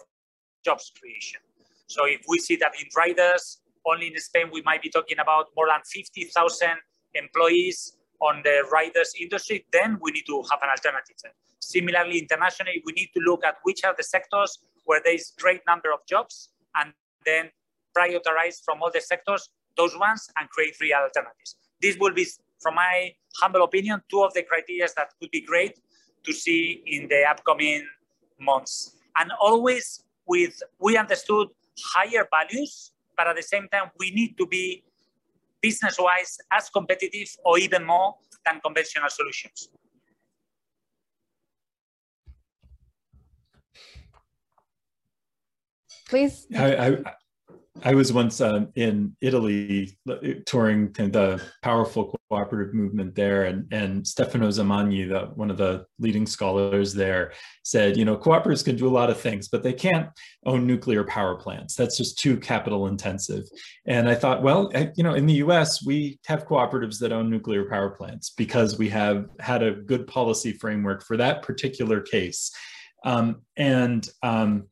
jobs 0.65 0.91
creation. 0.99 1.39
So 1.87 2.05
if 2.05 2.21
we 2.27 2.39
see 2.39 2.55
that 2.57 2.71
in 2.79 2.87
riders, 2.95 3.61
only 3.85 4.07
in 4.07 4.19
Spain, 4.19 4.49
we 4.51 4.61
might 4.61 4.81
be 4.81 4.89
talking 4.89 5.19
about 5.19 5.47
more 5.55 5.67
than 5.67 5.81
50,000 5.85 6.69
employees 7.13 7.97
on 8.21 8.41
the 8.43 8.63
riders 8.71 9.13
industry, 9.19 9.65
then 9.71 9.97
we 10.01 10.11
need 10.11 10.25
to 10.25 10.41
have 10.49 10.59
an 10.63 10.69
alternative. 10.69 11.15
Similarly, 11.59 12.19
internationally, 12.19 12.81
we 12.85 12.93
need 12.93 13.09
to 13.13 13.19
look 13.19 13.43
at 13.45 13.55
which 13.63 13.83
are 13.83 13.93
the 13.95 14.03
sectors 14.03 14.59
where 14.85 15.01
there 15.03 15.13
is 15.13 15.33
great 15.39 15.61
number 15.67 15.91
of 15.91 15.99
jobs 16.07 16.49
and 16.75 16.93
then 17.25 17.49
prioritize 17.97 18.63
from 18.63 18.81
all 18.81 18.91
the 18.93 19.01
sectors 19.01 19.49
those 19.77 19.97
ones 19.97 20.29
and 20.37 20.49
create 20.49 20.75
real 20.81 20.97
alternatives. 20.97 21.55
This 21.81 21.97
will 21.97 22.13
be, 22.13 22.25
from 22.63 22.75
my 22.75 23.11
humble 23.39 23.63
opinion, 23.63 24.01
two 24.09 24.23
of 24.23 24.33
the 24.33 24.43
criteria 24.43 24.87
that 24.95 25.09
could 25.19 25.29
be 25.31 25.41
great 25.41 25.79
to 26.23 26.33
see 26.33 26.81
in 26.85 27.07
the 27.09 27.23
upcoming 27.29 27.85
months. 28.39 28.95
And 29.17 29.31
always 29.39 30.03
with, 30.25 30.55
we 30.79 30.97
understood 30.97 31.49
higher 31.95 32.25
values, 32.31 32.93
but 33.17 33.27
at 33.27 33.35
the 33.35 33.43
same 33.43 33.67
time, 33.71 33.91
we 33.99 34.11
need 34.11 34.37
to 34.37 34.47
be 34.47 34.83
business-wise 35.61 36.37
as 36.51 36.69
competitive 36.69 37.27
or 37.45 37.59
even 37.59 37.83
more 37.85 38.15
than 38.45 38.59
conventional 38.61 39.09
solutions. 39.09 39.69
Please. 46.09 46.47
I, 46.55 46.75
I, 46.75 46.97
I 47.85 47.93
was 47.95 48.13
once 48.13 48.39
um, 48.39 48.69
in 48.75 49.13
Italy 49.19 49.97
touring 50.45 50.93
the 50.93 51.41
powerful 51.61 52.17
cooperative 52.29 52.73
movement 52.73 53.13
there, 53.13 53.43
and, 53.43 53.71
and 53.73 54.07
Stefano 54.07 54.47
Zamagni, 54.47 55.09
the, 55.09 55.31
one 55.35 55.51
of 55.51 55.57
the 55.57 55.85
leading 55.99 56.25
scholars 56.25 56.93
there, 56.93 57.33
said, 57.63 57.97
you 57.97 58.05
know, 58.05 58.15
cooperatives 58.15 58.63
can 58.63 58.77
do 58.77 58.87
a 58.87 58.89
lot 58.89 59.09
of 59.09 59.19
things, 59.19 59.49
but 59.49 59.63
they 59.63 59.73
can't 59.73 60.07
own 60.45 60.65
nuclear 60.65 61.03
power 61.03 61.35
plants. 61.35 61.75
That's 61.75 61.97
just 61.97 62.17
too 62.17 62.37
capital 62.37 62.87
intensive. 62.87 63.43
And 63.85 64.07
I 64.07 64.15
thought, 64.15 64.41
well, 64.41 64.71
you 64.95 65.03
know, 65.03 65.15
in 65.15 65.25
the 65.25 65.35
US, 65.45 65.85
we 65.85 66.19
have 66.27 66.47
cooperatives 66.47 66.99
that 66.99 67.11
own 67.11 67.29
nuclear 67.29 67.65
power 67.69 67.89
plants 67.89 68.29
because 68.29 68.77
we 68.77 68.87
have 68.89 69.27
had 69.41 69.61
a 69.61 69.73
good 69.73 70.07
policy 70.07 70.53
framework 70.53 71.03
for 71.03 71.17
that 71.17 71.41
particular 71.41 71.99
case. 71.99 72.49
Um, 73.03 73.41
and 73.57 74.07
um, 74.21 74.67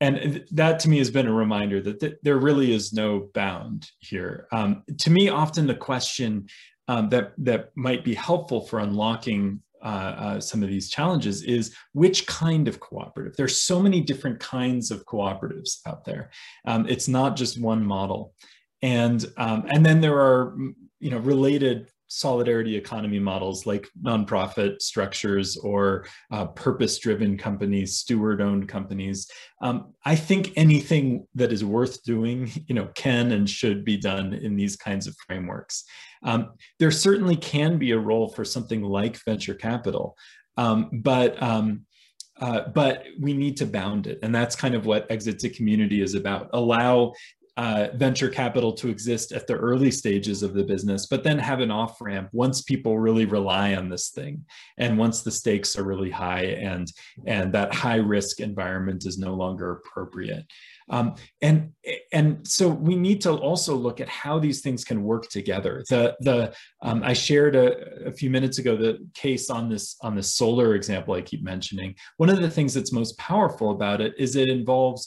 and 0.00 0.44
that 0.52 0.80
to 0.80 0.88
me 0.88 0.98
has 0.98 1.10
been 1.10 1.26
a 1.26 1.32
reminder 1.32 1.80
that 1.82 2.00
th- 2.00 2.16
there 2.22 2.38
really 2.38 2.72
is 2.72 2.92
no 2.92 3.28
bound 3.34 3.90
here. 3.98 4.46
Um, 4.50 4.82
to 4.98 5.10
me, 5.10 5.28
often 5.28 5.66
the 5.66 5.74
question 5.74 6.48
um, 6.88 7.08
that 7.10 7.34
that 7.38 7.70
might 7.76 8.04
be 8.04 8.14
helpful 8.14 8.66
for 8.66 8.80
unlocking 8.80 9.60
uh, 9.82 9.86
uh, 9.86 10.40
some 10.40 10.62
of 10.62 10.68
these 10.68 10.90
challenges 10.90 11.42
is 11.42 11.74
which 11.92 12.26
kind 12.26 12.68
of 12.68 12.80
cooperative. 12.80 13.36
There's 13.36 13.60
so 13.60 13.80
many 13.80 14.00
different 14.00 14.38
kinds 14.40 14.90
of 14.90 15.06
cooperatives 15.06 15.78
out 15.86 16.04
there. 16.04 16.30
Um, 16.66 16.86
it's 16.88 17.08
not 17.08 17.36
just 17.36 17.60
one 17.60 17.84
model, 17.84 18.34
and 18.82 19.24
um, 19.36 19.66
and 19.68 19.84
then 19.84 20.00
there 20.00 20.18
are 20.18 20.56
you 20.98 21.10
know 21.10 21.18
related 21.18 21.88
solidarity 22.12 22.76
economy 22.76 23.20
models 23.20 23.66
like 23.66 23.88
nonprofit 24.02 24.82
structures 24.82 25.56
or 25.58 26.06
uh, 26.32 26.44
purpose-driven 26.44 27.38
companies, 27.38 27.96
steward-owned 27.96 28.68
companies. 28.68 29.30
Um, 29.62 29.94
I 30.04 30.16
think 30.16 30.52
anything 30.56 31.28
that 31.36 31.52
is 31.52 31.64
worth 31.64 32.02
doing, 32.02 32.50
you 32.66 32.74
know, 32.74 32.88
can 32.96 33.30
and 33.30 33.48
should 33.48 33.84
be 33.84 33.96
done 33.96 34.34
in 34.34 34.56
these 34.56 34.74
kinds 34.76 35.06
of 35.06 35.14
frameworks. 35.24 35.84
Um, 36.24 36.50
there 36.80 36.90
certainly 36.90 37.36
can 37.36 37.78
be 37.78 37.92
a 37.92 37.98
role 37.98 38.28
for 38.28 38.44
something 38.44 38.82
like 38.82 39.24
venture 39.24 39.54
capital, 39.54 40.16
um, 40.56 40.90
but 40.92 41.40
um, 41.40 41.86
uh, 42.40 42.68
but 42.74 43.04
we 43.20 43.34
need 43.34 43.56
to 43.58 43.66
bound 43.66 44.06
it. 44.06 44.18
And 44.22 44.34
that's 44.34 44.56
kind 44.56 44.74
of 44.74 44.86
what 44.86 45.10
Exit 45.10 45.38
to 45.40 45.50
Community 45.50 46.02
is 46.02 46.14
about. 46.14 46.50
Allow 46.54 47.12
uh, 47.56 47.88
venture 47.94 48.28
capital 48.28 48.72
to 48.72 48.88
exist 48.88 49.32
at 49.32 49.46
the 49.46 49.54
early 49.54 49.90
stages 49.90 50.42
of 50.42 50.54
the 50.54 50.64
business, 50.64 51.06
but 51.06 51.24
then 51.24 51.38
have 51.38 51.60
an 51.60 51.70
off 51.70 52.00
ramp 52.00 52.28
once 52.32 52.62
people 52.62 52.98
really 52.98 53.24
rely 53.24 53.74
on 53.74 53.88
this 53.88 54.10
thing, 54.10 54.44
and 54.78 54.96
once 54.96 55.22
the 55.22 55.30
stakes 55.30 55.76
are 55.76 55.84
really 55.84 56.10
high, 56.10 56.44
and 56.44 56.90
and 57.26 57.52
that 57.52 57.74
high 57.74 57.96
risk 57.96 58.40
environment 58.40 59.04
is 59.06 59.18
no 59.18 59.34
longer 59.34 59.72
appropriate. 59.72 60.44
Um, 60.90 61.14
and 61.40 61.70
and 62.12 62.46
so 62.46 62.68
we 62.68 62.96
need 62.96 63.20
to 63.22 63.32
also 63.32 63.76
look 63.76 64.00
at 64.00 64.08
how 64.08 64.38
these 64.38 64.60
things 64.60 64.84
can 64.84 65.02
work 65.02 65.28
together. 65.28 65.84
The 65.88 66.16
the 66.20 66.54
um, 66.82 67.02
I 67.04 67.12
shared 67.12 67.54
a, 67.56 68.08
a, 68.08 68.12
few 68.12 68.28
minutes 68.28 68.58
ago 68.58 68.76
the 68.76 68.98
case 69.14 69.50
on 69.50 69.68
this 69.68 69.96
on 70.02 70.16
the 70.16 70.22
solar 70.22 70.74
example 70.74 71.14
I 71.14 71.22
keep 71.22 71.44
mentioning. 71.44 71.94
One 72.16 72.28
of 72.28 72.40
the 72.40 72.50
things 72.50 72.74
that's 72.74 72.92
most 72.92 73.16
powerful 73.18 73.70
about 73.70 74.00
it 74.00 74.14
is 74.18 74.34
it 74.34 74.48
involves 74.48 75.06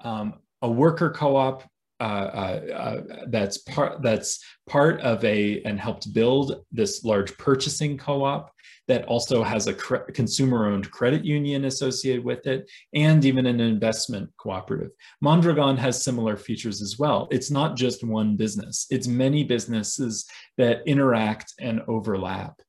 um, 0.00 0.34
a 0.62 0.70
worker 0.70 1.10
co-op 1.10 1.62
uh, 2.00 2.04
uh, 2.04 2.72
uh, 2.74 3.24
that's 3.28 3.58
part 3.58 4.02
that's 4.02 4.44
part 4.68 5.00
of 5.00 5.24
a 5.24 5.60
and 5.62 5.80
helped 5.80 6.12
build 6.12 6.64
this 6.70 7.04
large 7.04 7.36
purchasing 7.38 7.98
co-op 7.98 8.52
that 8.86 9.04
also 9.04 9.42
has 9.42 9.66
a 9.66 9.74
consumer-owned 9.74 10.90
credit 10.90 11.24
union 11.24 11.66
associated 11.66 12.24
with 12.24 12.46
it, 12.46 12.70
and 12.94 13.24
even 13.24 13.44
an 13.46 13.60
investment 13.60 14.30
cooperative. 14.38 14.90
Mondragon 15.20 15.76
has 15.76 16.02
similar 16.02 16.36
features 16.36 16.80
as 16.80 16.98
well. 16.98 17.28
It's 17.30 17.50
not 17.50 17.76
just 17.76 18.04
one 18.04 18.36
business; 18.36 18.86
it's 18.90 19.08
many 19.08 19.42
businesses 19.44 20.24
that 20.56 20.86
interact 20.86 21.52
and 21.60 21.82
overlap. 21.88 22.60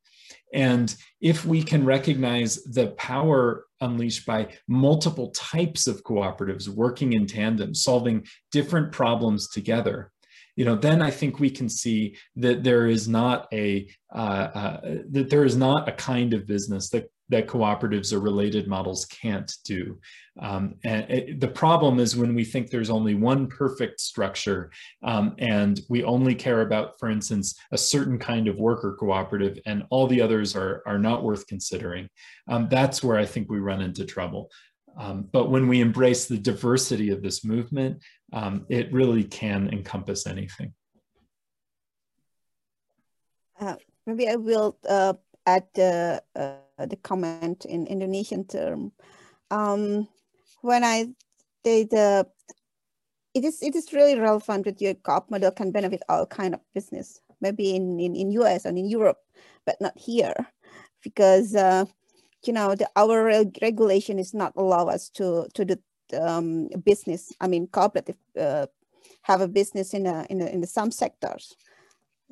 And 0.53 0.95
if 1.21 1.45
we 1.45 1.61
can 1.63 1.85
recognize 1.85 2.63
the 2.63 2.87
power 2.91 3.65
unleashed 3.81 4.25
by 4.25 4.49
multiple 4.67 5.31
types 5.31 5.87
of 5.87 6.03
cooperatives 6.03 6.67
working 6.67 7.13
in 7.13 7.27
tandem, 7.27 7.73
solving 7.73 8.25
different 8.51 8.91
problems 8.91 9.49
together, 9.49 10.11
you 10.55 10.65
know, 10.65 10.75
then 10.75 11.01
I 11.01 11.11
think 11.11 11.39
we 11.39 11.49
can 11.49 11.69
see 11.69 12.17
that 12.35 12.63
there 12.63 12.87
is 12.87 13.07
not 13.07 13.47
a 13.53 13.89
uh, 14.13 14.17
uh, 14.17 14.81
that 15.11 15.29
there 15.29 15.45
is 15.45 15.55
not 15.55 15.87
a 15.87 15.93
kind 15.93 16.33
of 16.33 16.47
business 16.47 16.89
that 16.89 17.09
that 17.29 17.47
cooperatives 17.47 18.11
or 18.11 18.19
related 18.19 18.67
models 18.67 19.05
can't 19.05 19.51
do. 19.63 19.99
Um, 20.39 20.75
and 20.83 21.09
it, 21.09 21.39
the 21.39 21.47
problem 21.47 21.99
is 21.99 22.15
when 22.15 22.33
we 22.33 22.43
think 22.43 22.69
there's 22.69 22.89
only 22.89 23.13
one 23.13 23.47
perfect 23.47 23.99
structure 23.99 24.71
um, 25.03 25.35
and 25.37 25.81
we 25.89 26.03
only 26.03 26.33
care 26.33 26.61
about, 26.61 26.97
for 26.99 27.09
instance, 27.09 27.55
a 27.71 27.77
certain 27.77 28.17
kind 28.17 28.47
of 28.47 28.57
worker 28.57 28.95
cooperative 28.99 29.59
and 29.65 29.83
all 29.89 30.07
the 30.07 30.21
others 30.21 30.55
are, 30.55 30.81
are 30.85 30.99
not 30.99 31.23
worth 31.23 31.45
considering. 31.47 32.09
Um, 32.47 32.67
that's 32.69 33.03
where 33.03 33.17
I 33.17 33.25
think 33.25 33.49
we 33.49 33.59
run 33.59 33.81
into 33.81 34.05
trouble. 34.05 34.49
Um, 34.97 35.27
but 35.31 35.49
when 35.49 35.67
we 35.67 35.81
embrace 35.81 36.25
the 36.25 36.37
diversity 36.37 37.09
of 37.11 37.21
this 37.21 37.45
movement, 37.45 38.01
um, 38.33 38.65
it 38.69 38.91
really 38.91 39.23
can 39.23 39.69
encompass 39.69 40.25
anything. 40.25 40.73
Uh, 43.59 43.75
maybe 44.05 44.27
I 44.27 44.35
will 44.35 44.77
uh, 44.87 45.13
add 45.45 45.67
uh, 45.77 46.19
the 46.85 46.95
comment 46.97 47.65
in 47.65 47.87
Indonesian 47.87 48.45
term. 48.45 48.91
Um, 49.51 50.07
when 50.61 50.83
I 50.83 51.07
did, 51.63 51.89
the, 51.89 52.27
it 53.33 53.45
is 53.45 53.61
it 53.61 53.75
is 53.75 53.93
really 53.93 54.19
relevant 54.19 54.65
that 54.65 54.81
your 54.81 54.93
co-op 54.95 55.29
model 55.29 55.51
can 55.51 55.71
benefit 55.71 56.01
all 56.09 56.25
kind 56.25 56.53
of 56.53 56.61
business, 56.73 57.21
maybe 57.41 57.75
in, 57.75 57.99
in, 57.99 58.15
in 58.15 58.31
US 58.31 58.65
and 58.65 58.77
in 58.77 58.89
Europe, 58.89 59.19
but 59.65 59.79
not 59.79 59.97
here, 59.97 60.47
because 61.03 61.55
uh, 61.55 61.85
you 62.45 62.53
know 62.53 62.75
the 62.75 62.89
our 62.95 63.23
regulation 63.61 64.19
is 64.19 64.33
not 64.33 64.53
allow 64.55 64.87
us 64.87 65.09
to 65.09 65.47
to 65.53 65.65
do 65.65 65.75
um, 66.19 66.67
business. 66.83 67.31
I 67.39 67.47
mean, 67.47 67.67
cooperative 67.67 68.17
uh, 68.39 68.67
have 69.23 69.41
a 69.41 69.47
business 69.47 69.93
in 69.93 70.05
a, 70.07 70.25
in 70.29 70.41
a, 70.41 70.47
in 70.47 70.65
some 70.65 70.91
sectors, 70.91 71.55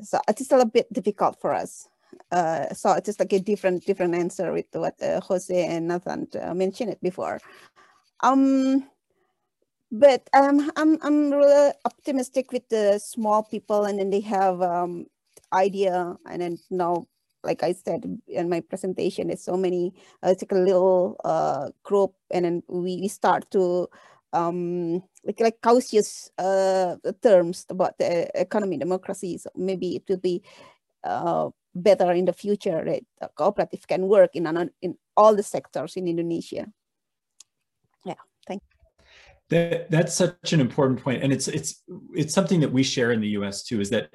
so 0.02 0.20
it 0.28 0.42
is 0.42 0.52
a 0.52 0.56
little 0.56 0.72
bit 0.72 0.92
difficult 0.92 1.40
for 1.40 1.54
us 1.54 1.88
uh, 2.32 2.74
so 2.74 2.92
it 2.92 3.00
is 3.08 3.18
just 3.18 3.20
like 3.20 3.34
a 3.34 3.40
different 3.40 3.86
different 3.86 4.16
answer 4.16 4.52
with 4.52 4.66
what 4.74 5.02
uh, 5.02 5.22
Jose 5.22 5.66
and 5.66 5.88
Nathan 5.88 6.28
uh, 6.42 6.54
mentioned 6.54 6.92
it 6.92 7.02
before. 7.02 7.40
Um, 8.22 8.88
but 9.92 10.30
um, 10.34 10.70
I'm 10.76 10.98
I'm 11.02 11.32
really 11.32 11.72
optimistic 11.86 12.52
with 12.52 12.68
the 12.70 13.00
small 13.00 13.44
people, 13.44 13.86
and 13.86 14.00
then 14.00 14.10
they 14.10 14.20
have 14.22 14.62
um, 14.62 15.06
idea, 15.54 16.18
and 16.30 16.42
then 16.42 16.60
now, 16.70 17.08
like 17.44 17.64
I 17.64 17.72
said 17.74 18.04
in 18.28 18.50
my 18.50 18.60
presentation, 18.60 19.28
there's 19.28 19.44
so 19.44 19.56
many. 19.56 19.94
Uh, 20.24 20.30
it's 20.32 20.44
like 20.44 20.52
a 20.52 20.56
little 20.56 21.16
uh, 21.24 21.70
group, 21.84 22.14
and 22.32 22.46
then 22.46 22.64
we, 22.68 23.00
we 23.02 23.08
start 23.08 23.50
to 23.52 23.88
um, 24.34 25.04
like 25.24 25.40
like 25.40 25.62
cautious 25.62 26.32
uh, 26.38 26.98
terms 27.24 27.66
about 27.70 27.98
the 27.98 28.30
economy 28.40 28.78
democracy. 28.78 29.38
So 29.38 29.50
maybe 29.56 29.96
it 29.96 30.04
will 30.10 30.18
be 30.20 30.44
uh, 31.04 31.50
better 31.84 32.12
in 32.12 32.26
the 32.26 32.34
future 32.34 32.84
that 32.86 33.04
the 33.20 33.30
cooperative 33.36 33.88
can 33.88 34.08
work 34.08 34.36
in 34.36 34.72
in 34.82 34.98
all 35.16 35.36
the 35.36 35.44
sectors 35.44 35.96
in 35.96 36.08
Indonesia. 36.08 36.68
Yeah, 38.06 38.22
thank 38.48 38.62
you. 38.62 39.06
That, 39.50 39.90
that's 39.90 40.14
such 40.14 40.54
an 40.54 40.60
important 40.60 41.02
point, 41.02 41.24
and 41.24 41.32
it's 41.32 41.48
it's 41.48 41.84
it's 42.14 42.34
something 42.34 42.60
that 42.62 42.72
we 42.72 42.84
share 42.84 43.12
in 43.12 43.22
the 43.22 43.30
U.S. 43.40 43.64
too. 43.64 43.80
Is 43.80 43.90
that 43.92 44.10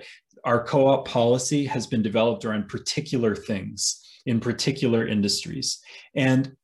our 0.45 0.65
co-op 0.65 1.07
policy 1.07 1.65
has 1.67 1.87
been 1.87 2.03
developed 2.03 2.45
around 2.45 2.69
particular 2.69 3.35
things 3.35 4.01
in 4.27 4.41
particular 4.41 5.07
industries, 5.07 5.81
and 6.15 6.55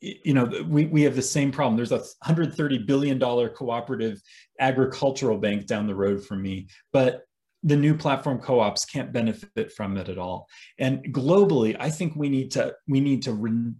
you 0.00 0.34
know 0.34 0.44
we, 0.68 0.86
we 0.86 1.02
have 1.02 1.16
the 1.16 1.22
same 1.22 1.50
problem 1.50 1.76
there's 1.76 1.92
a 1.92 1.96
130 1.96 2.78
billion 2.78 3.18
dollar 3.18 3.48
cooperative 3.48 4.20
agricultural 4.60 5.38
bank 5.38 5.66
down 5.66 5.86
the 5.86 5.94
road 5.94 6.24
from 6.24 6.42
me 6.42 6.68
but 6.92 7.25
the 7.66 7.76
new 7.76 7.94
platform 7.94 8.38
co-ops 8.38 8.84
can't 8.84 9.12
benefit 9.12 9.72
from 9.72 9.96
it 9.96 10.08
at 10.08 10.18
all 10.18 10.48
and 10.78 11.04
globally 11.12 11.76
i 11.78 11.90
think 11.90 12.14
we 12.16 12.28
need 12.28 12.50
to 12.50 12.74
we 12.88 13.00
need 13.00 13.22
to 13.22 13.32
re- 13.32 13.74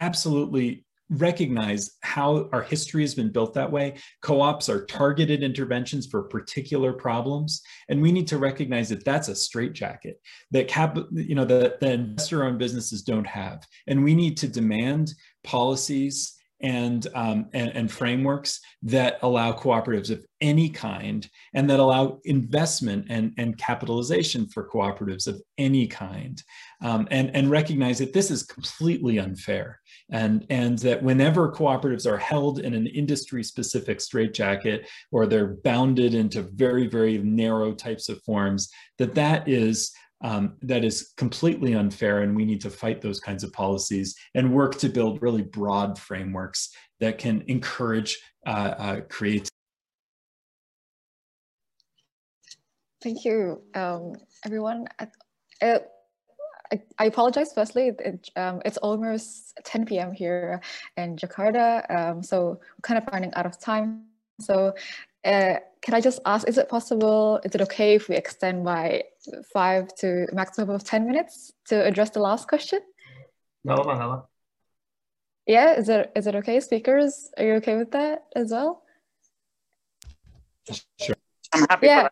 absolutely 0.00 0.86
recognize 1.10 1.92
how 2.00 2.48
our 2.52 2.62
history 2.62 3.02
has 3.02 3.14
been 3.14 3.30
built 3.30 3.54
that 3.54 3.70
way. 3.70 3.94
Co-ops 4.22 4.68
are 4.68 4.84
targeted 4.86 5.42
interventions 5.42 6.06
for 6.06 6.24
particular 6.24 6.92
problems, 6.92 7.62
and 7.88 8.02
we 8.02 8.10
need 8.10 8.26
to 8.28 8.38
recognize 8.38 8.88
that 8.88 9.04
that's 9.04 9.28
a 9.28 9.34
straitjacket 9.34 10.20
that 10.50 10.68
cap, 10.68 10.98
you 11.12 11.34
know, 11.34 11.44
that 11.44 11.80
the 11.80 11.92
investor-owned 11.92 12.58
businesses 12.58 13.02
don't 13.02 13.26
have, 13.26 13.64
and 13.86 14.02
we 14.02 14.14
need 14.14 14.36
to 14.38 14.48
demand 14.48 15.14
policies 15.44 16.34
and, 16.60 17.06
um, 17.14 17.46
and, 17.52 17.70
and 17.70 17.90
frameworks 17.90 18.60
that 18.82 19.18
allow 19.22 19.52
cooperatives 19.52 20.10
of 20.10 20.24
any 20.40 20.68
kind 20.68 21.28
and 21.54 21.68
that 21.68 21.80
allow 21.80 22.20
investment 22.24 23.06
and, 23.08 23.32
and 23.38 23.58
capitalization 23.58 24.46
for 24.48 24.68
cooperatives 24.68 25.26
of 25.26 25.40
any 25.58 25.86
kind 25.86 26.42
um, 26.82 27.06
and, 27.10 27.34
and 27.34 27.50
recognize 27.50 27.98
that 27.98 28.12
this 28.12 28.30
is 28.30 28.42
completely 28.42 29.18
unfair 29.18 29.80
and, 30.10 30.46
and 30.50 30.78
that 30.78 31.02
whenever 31.02 31.50
cooperatives 31.52 32.10
are 32.10 32.18
held 32.18 32.60
in 32.60 32.74
an 32.74 32.86
industry 32.86 33.42
specific 33.42 34.00
straitjacket 34.00 34.86
or 35.10 35.26
they're 35.26 35.56
bounded 35.64 36.14
into 36.14 36.42
very, 36.42 36.86
very 36.86 37.18
narrow 37.18 37.72
types 37.72 38.08
of 38.08 38.22
forms, 38.22 38.70
that 38.98 39.14
that 39.14 39.48
is 39.48 39.92
um, 40.22 40.56
that 40.62 40.84
is 40.84 41.12
completely 41.16 41.74
unfair 41.74 42.22
and 42.22 42.34
we 42.34 42.44
need 42.44 42.60
to 42.62 42.70
fight 42.70 43.00
those 43.00 43.20
kinds 43.20 43.44
of 43.44 43.52
policies 43.52 44.14
and 44.34 44.52
work 44.52 44.76
to 44.78 44.88
build 44.88 45.20
really 45.22 45.42
broad 45.42 45.98
frameworks 45.98 46.74
that 47.00 47.18
can 47.18 47.42
encourage 47.48 48.18
uh, 48.46 48.74
uh, 48.78 49.00
creativity. 49.08 49.50
Thank 53.02 53.24
you, 53.24 53.62
um, 53.74 54.14
everyone. 54.44 54.86
Uh, 54.98 55.78
I, 56.72 56.82
I, 56.98 57.04
apologize 57.04 57.52
firstly, 57.54 57.92
it, 57.98 58.30
um, 58.34 58.60
it's 58.64 58.78
almost 58.78 59.56
10 59.64 59.84
p.m. 59.86 60.12
here 60.12 60.60
in 60.96 61.16
Jakarta, 61.16 61.88
um, 61.94 62.22
so 62.22 62.58
we're 62.60 62.82
kind 62.82 62.98
of 62.98 63.04
running 63.12 63.32
out 63.34 63.46
of 63.46 63.60
time. 63.60 64.06
So 64.40 64.74
uh, 65.24 65.56
can 65.86 65.94
I 65.94 66.00
just 66.00 66.18
ask, 66.26 66.48
is 66.48 66.58
it 66.58 66.68
possible, 66.68 67.38
is 67.44 67.54
it 67.54 67.60
okay 67.60 67.94
if 67.94 68.08
we 68.08 68.16
extend 68.16 68.64
by 68.64 69.04
five 69.52 69.86
to 70.00 70.26
maximum 70.32 70.70
of 70.70 70.82
10 70.82 71.06
minutes 71.06 71.52
to 71.68 71.84
address 71.86 72.10
the 72.10 72.18
last 72.18 72.48
question? 72.48 72.80
No, 73.62 73.76
Yeah, 75.46 75.74
is 75.78 75.88
it, 75.88 76.10
is 76.16 76.26
it 76.26 76.34
okay? 76.34 76.58
Speakers, 76.58 77.30
are 77.38 77.44
you 77.44 77.52
okay 77.60 77.76
with 77.76 77.92
that 77.92 78.24
as 78.34 78.50
well? 78.50 78.82
Sure. 80.98 81.14
I'm 81.52 81.66
happy 81.70 81.86
yeah. 81.86 82.08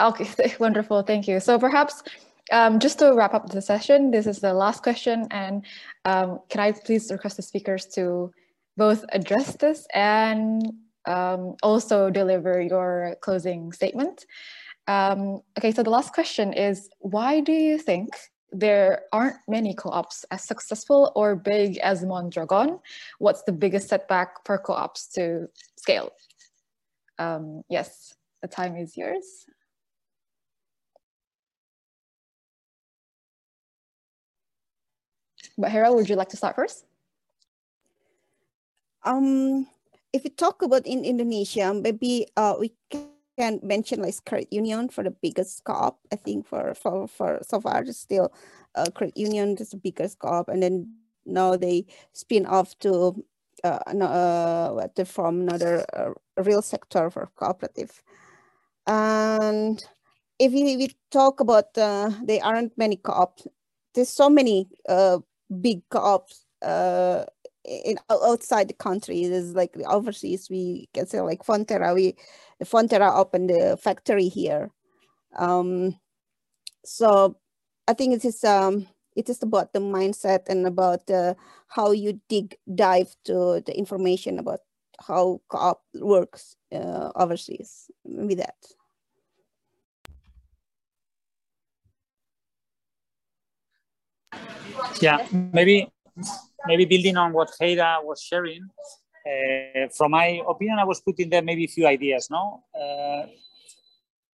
Okay, 0.00 0.54
wonderful, 0.58 1.02
thank 1.02 1.28
you. 1.28 1.40
So 1.40 1.58
perhaps 1.58 2.02
um, 2.50 2.80
just 2.80 2.98
to 3.00 3.12
wrap 3.12 3.34
up 3.34 3.50
the 3.50 3.60
session, 3.60 4.10
this 4.10 4.26
is 4.26 4.38
the 4.38 4.54
last 4.54 4.82
question 4.82 5.26
and 5.30 5.66
um, 6.06 6.40
can 6.48 6.62
I 6.62 6.72
please 6.72 7.12
request 7.12 7.36
the 7.36 7.42
speakers 7.42 7.84
to 7.96 8.32
both 8.78 9.04
address 9.12 9.54
this 9.56 9.86
and 9.92 10.62
um, 11.06 11.56
also 11.62 12.10
deliver 12.10 12.60
your 12.60 13.16
closing 13.20 13.72
statement. 13.72 14.26
Um, 14.86 15.40
okay, 15.58 15.72
so 15.72 15.82
the 15.82 15.90
last 15.90 16.12
question 16.12 16.52
is, 16.52 16.88
why 17.00 17.40
do 17.40 17.52
you 17.52 17.78
think 17.78 18.10
there 18.52 19.02
aren't 19.12 19.36
many 19.48 19.74
co-ops 19.74 20.24
as 20.30 20.44
successful 20.44 21.12
or 21.16 21.36
big 21.36 21.78
as 21.78 22.04
Mondragon? 22.04 22.78
What's 23.18 23.42
the 23.42 23.52
biggest 23.52 23.88
setback 23.88 24.44
for 24.44 24.58
co-ops 24.58 25.06
to 25.14 25.48
scale? 25.76 26.10
Um, 27.18 27.62
yes, 27.68 28.14
the 28.42 28.48
time 28.48 28.76
is 28.76 28.96
yours. 28.96 29.46
But 35.58 35.70
Hera, 35.72 35.92
would 35.92 36.08
you 36.08 36.16
like 36.16 36.28
to 36.30 36.36
start 36.36 36.56
first? 36.56 36.84
Um, 39.04 39.66
if 40.14 40.22
we 40.22 40.30
talk 40.30 40.62
about 40.62 40.86
in 40.86 41.04
Indonesia, 41.04 41.74
maybe 41.74 42.30
uh, 42.36 42.54
we 42.54 42.70
can 43.36 43.58
mention 43.66 44.00
like 44.00 44.14
credit 44.24 44.46
union 44.52 44.88
for 44.88 45.02
the 45.02 45.10
biggest 45.10 45.64
co-op. 45.64 45.98
I 46.12 46.16
think 46.16 46.46
for 46.46 46.72
for 46.74 47.08
for 47.08 47.42
so 47.42 47.60
far 47.60 47.82
still 47.90 48.30
uh, 48.78 48.86
credit 48.94 49.18
union 49.18 49.58
is 49.58 49.74
the 49.74 49.76
biggest 49.76 50.22
co-op, 50.22 50.48
and 50.48 50.62
then 50.62 50.94
now 51.26 51.58
they 51.58 51.86
spin 52.14 52.46
off 52.46 52.78
to 52.86 53.18
uh, 53.64 53.82
uh 53.90 55.04
from 55.04 55.40
another 55.42 55.84
uh, 55.92 56.14
real 56.38 56.62
sector 56.62 57.10
for 57.10 57.28
cooperative. 57.34 58.00
And 58.86 59.82
if 60.38 60.52
we, 60.52 60.76
we 60.76 60.94
talk 61.10 61.40
about 61.40 61.76
uh, 61.76 62.10
there 62.22 62.44
aren't 62.44 62.78
many 62.78 62.96
co-ops, 63.02 63.48
there's 63.94 64.10
so 64.10 64.30
many 64.30 64.68
uh, 64.88 65.18
big 65.60 65.82
co-ops 65.90 66.46
uh, 66.62 67.24
in 67.64 67.98
outside 68.10 68.68
the 68.68 68.74
country. 68.74 69.26
There's 69.26 69.54
like 69.54 69.76
overseas 69.86 70.48
we 70.50 70.88
can 70.92 71.06
say 71.06 71.20
like 71.20 71.44
Fonterra 71.44 71.94
we 71.94 72.16
Fonterra 72.62 73.16
opened 73.16 73.50
the 73.50 73.76
factory 73.80 74.28
here. 74.28 74.70
Um 75.36 75.98
so 76.84 77.36
I 77.88 77.94
think 77.94 78.14
it 78.14 78.24
is 78.24 78.44
um 78.44 78.86
it 79.16 79.28
is 79.28 79.42
about 79.42 79.72
the 79.72 79.80
mindset 79.80 80.48
and 80.48 80.66
about 80.66 81.08
uh, 81.08 81.34
how 81.68 81.92
you 81.92 82.20
dig 82.28 82.56
dive 82.74 83.14
to 83.24 83.62
the 83.64 83.76
information 83.76 84.38
about 84.38 84.60
how 85.00 85.40
co-op 85.48 85.82
works 85.94 86.56
uh, 86.72 87.10
overseas. 87.14 87.90
Maybe 88.04 88.34
that. 88.34 88.56
Yeah 95.00 95.26
maybe 95.52 95.93
maybe 96.66 96.84
building 96.84 97.16
on 97.16 97.32
what 97.32 97.50
Hera 97.58 97.98
was 98.02 98.22
sharing, 98.22 98.68
uh, 99.26 99.88
from 99.96 100.10
my 100.10 100.42
opinion, 100.46 100.78
I 100.78 100.84
was 100.84 101.00
putting 101.00 101.30
there 101.30 101.42
maybe 101.42 101.64
a 101.64 101.68
few 101.68 101.86
ideas, 101.86 102.28
no? 102.30 102.64
Uh, 102.74 103.26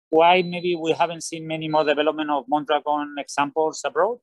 why 0.10 0.42
maybe 0.42 0.76
we 0.76 0.92
haven't 0.94 1.22
seen 1.22 1.46
many 1.46 1.68
more 1.68 1.84
development 1.84 2.32
of 2.32 2.46
Mondragon 2.48 3.16
examples 3.20 3.82
abroad? 3.86 4.18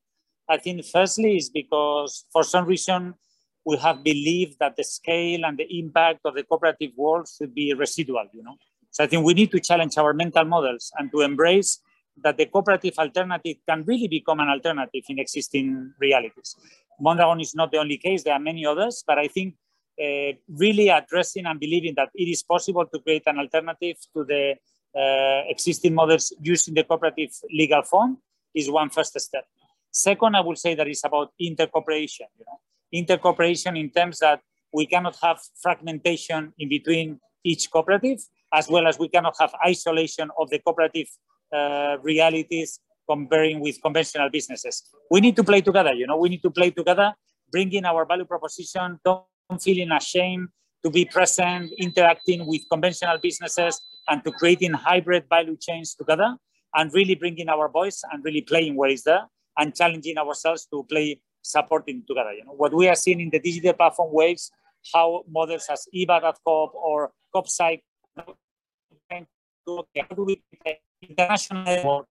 I 0.48 0.56
think 0.58 0.84
firstly 0.84 1.36
is 1.36 1.48
because 1.50 2.24
for 2.32 2.42
some 2.42 2.66
reason 2.66 3.14
we 3.64 3.76
have 3.78 4.02
believed 4.02 4.58
that 4.58 4.76
the 4.76 4.84
scale 4.84 5.44
and 5.44 5.56
the 5.56 5.66
impact 5.78 6.20
of 6.24 6.34
the 6.34 6.42
cooperative 6.42 6.92
world 6.96 7.28
should 7.28 7.54
be 7.54 7.72
residual, 7.74 8.26
you 8.32 8.42
know? 8.42 8.56
So 8.90 9.04
I 9.04 9.06
think 9.06 9.24
we 9.24 9.34
need 9.34 9.50
to 9.52 9.60
challenge 9.60 9.98
our 9.98 10.12
mental 10.12 10.44
models 10.44 10.90
and 10.98 11.10
to 11.12 11.20
embrace 11.20 11.80
that 12.22 12.36
the 12.36 12.46
cooperative 12.46 12.98
alternative 12.98 13.56
can 13.68 13.84
really 13.84 14.08
become 14.08 14.40
an 14.40 14.48
alternative 14.48 15.04
in 15.08 15.18
existing 15.18 15.92
realities. 16.00 16.56
Mondragon 17.00 17.40
is 17.40 17.54
not 17.54 17.70
the 17.70 17.78
only 17.78 17.98
case, 17.98 18.22
there 18.22 18.34
are 18.34 18.40
many 18.40 18.64
others, 18.64 19.04
but 19.06 19.18
I 19.18 19.28
think 19.28 19.54
uh, 20.02 20.32
really 20.48 20.88
addressing 20.88 21.46
and 21.46 21.58
believing 21.60 21.94
that 21.96 22.10
it 22.14 22.28
is 22.28 22.42
possible 22.42 22.86
to 22.86 22.98
create 23.00 23.22
an 23.26 23.38
alternative 23.38 23.96
to 24.14 24.24
the 24.24 24.54
uh, 24.96 25.42
existing 25.48 25.94
models 25.94 26.32
using 26.40 26.74
the 26.74 26.84
cooperative 26.84 27.30
legal 27.50 27.82
form 27.82 28.18
is 28.54 28.70
one 28.70 28.88
first 28.88 29.18
step. 29.20 29.44
Second, 29.90 30.36
I 30.36 30.40
would 30.40 30.58
say 30.58 30.74
that 30.74 30.86
it's 30.86 31.04
about 31.04 31.32
intercooperation, 31.40 32.28
you 32.38 32.44
know, 32.46 32.60
intercooperation 32.94 33.78
in 33.78 33.90
terms 33.90 34.18
that 34.20 34.40
we 34.72 34.86
cannot 34.86 35.16
have 35.22 35.38
fragmentation 35.62 36.52
in 36.58 36.68
between 36.68 37.20
each 37.44 37.70
cooperative, 37.70 38.20
as 38.52 38.68
well 38.68 38.86
as 38.86 38.98
we 38.98 39.08
cannot 39.08 39.34
have 39.38 39.52
isolation 39.66 40.30
of 40.38 40.50
the 40.50 40.58
cooperative 40.58 41.08
uh, 41.56 41.96
realities 42.02 42.80
comparing 43.08 43.60
with 43.60 43.80
conventional 43.82 44.28
businesses. 44.30 44.82
We 45.10 45.20
need 45.20 45.36
to 45.36 45.44
play 45.44 45.60
together, 45.60 45.94
you 45.94 46.06
know, 46.06 46.16
we 46.16 46.28
need 46.28 46.42
to 46.42 46.50
play 46.50 46.70
together, 46.70 47.14
bringing 47.50 47.84
our 47.84 48.04
value 48.04 48.24
proposition, 48.24 48.98
don't 49.04 49.62
feeling 49.62 49.90
ashamed 49.92 50.48
to 50.84 50.90
be 50.90 51.04
present, 51.04 51.72
interacting 51.78 52.46
with 52.46 52.62
conventional 52.70 53.18
businesses, 53.18 53.80
and 54.08 54.22
to 54.24 54.30
creating 54.32 54.72
hybrid 54.72 55.24
value 55.28 55.56
chains 55.60 55.94
together, 55.94 56.36
and 56.74 56.92
really 56.92 57.14
bringing 57.14 57.48
our 57.48 57.68
voice 57.68 58.02
and 58.12 58.24
really 58.24 58.42
playing 58.42 58.76
where 58.76 58.90
is 58.90 59.02
there, 59.04 59.24
and 59.58 59.74
challenging 59.74 60.18
ourselves 60.18 60.66
to 60.66 60.84
play 60.84 61.20
supporting 61.42 62.02
together. 62.06 62.32
You 62.32 62.44
know 62.44 62.52
what 62.52 62.74
we 62.74 62.88
are 62.88 62.94
seeing 62.94 63.20
in 63.20 63.30
the 63.30 63.38
digital 63.38 63.72
platform 63.72 64.12
waves, 64.12 64.50
how 64.92 65.24
models 65.28 65.66
as 65.70 65.86
Eva.coop 65.92 66.70
or 66.74 67.12
How 69.66 70.14
do 70.14 70.24
we 70.24 70.42
international 71.02 72.06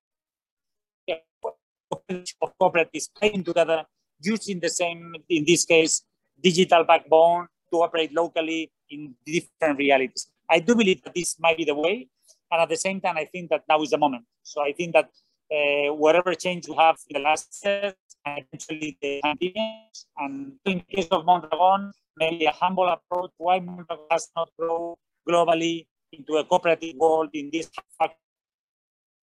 of 2.42 2.52
cooperatives 2.60 3.10
playing 3.18 3.44
together 3.44 3.86
using 4.22 4.60
the 4.60 4.70
same, 4.70 5.16
in 5.30 5.46
this 5.46 5.66
case, 5.66 6.04
digital 6.42 6.84
backbone 6.84 7.48
to 7.72 7.78
operate 7.78 8.14
locally 8.14 8.72
in 8.90 9.16
different 9.26 9.80
realities. 9.80 10.28
I 10.50 10.60
do 10.60 10.76
believe 10.76 11.04
that 11.04 11.16
this 11.16 11.38
might 11.40 11.58
be 11.58 11.66
the 11.66 11.76
way. 11.76 12.08
And 12.52 12.62
at 12.62 12.70
the 12.70 12.78
same 12.78 13.02
time, 13.02 13.18
I 13.18 13.26
think 13.26 13.50
that 13.50 13.64
now 13.68 13.82
is 13.82 13.90
the 13.90 13.98
moment. 13.98 14.26
So 14.44 14.62
I 14.62 14.72
think 14.74 14.94
that 14.94 15.10
uh, 15.52 15.94
whatever 15.94 16.34
change 16.34 16.68
we 16.68 16.76
have 16.76 16.98
in 17.10 17.22
the 17.22 17.28
last 17.28 17.64
years, 17.64 17.94
eventually 18.26 18.98
the 19.02 19.22
continues. 19.24 20.06
And 20.18 20.54
in 20.66 20.82
case 20.82 21.08
of 21.12 21.26
Mondragon, 21.26 21.92
maybe 22.18 22.46
a 22.46 22.52
humble 22.52 22.88
approach, 22.88 23.32
why 23.38 23.60
Mondragon 23.60 24.06
has 24.12 24.30
not 24.36 24.50
grown 24.58 24.96
globally 25.28 25.88
into 26.18 26.38
a 26.38 26.44
cooperative 26.44 26.96
world 26.96 27.30
in 27.34 27.50
this 27.52 27.70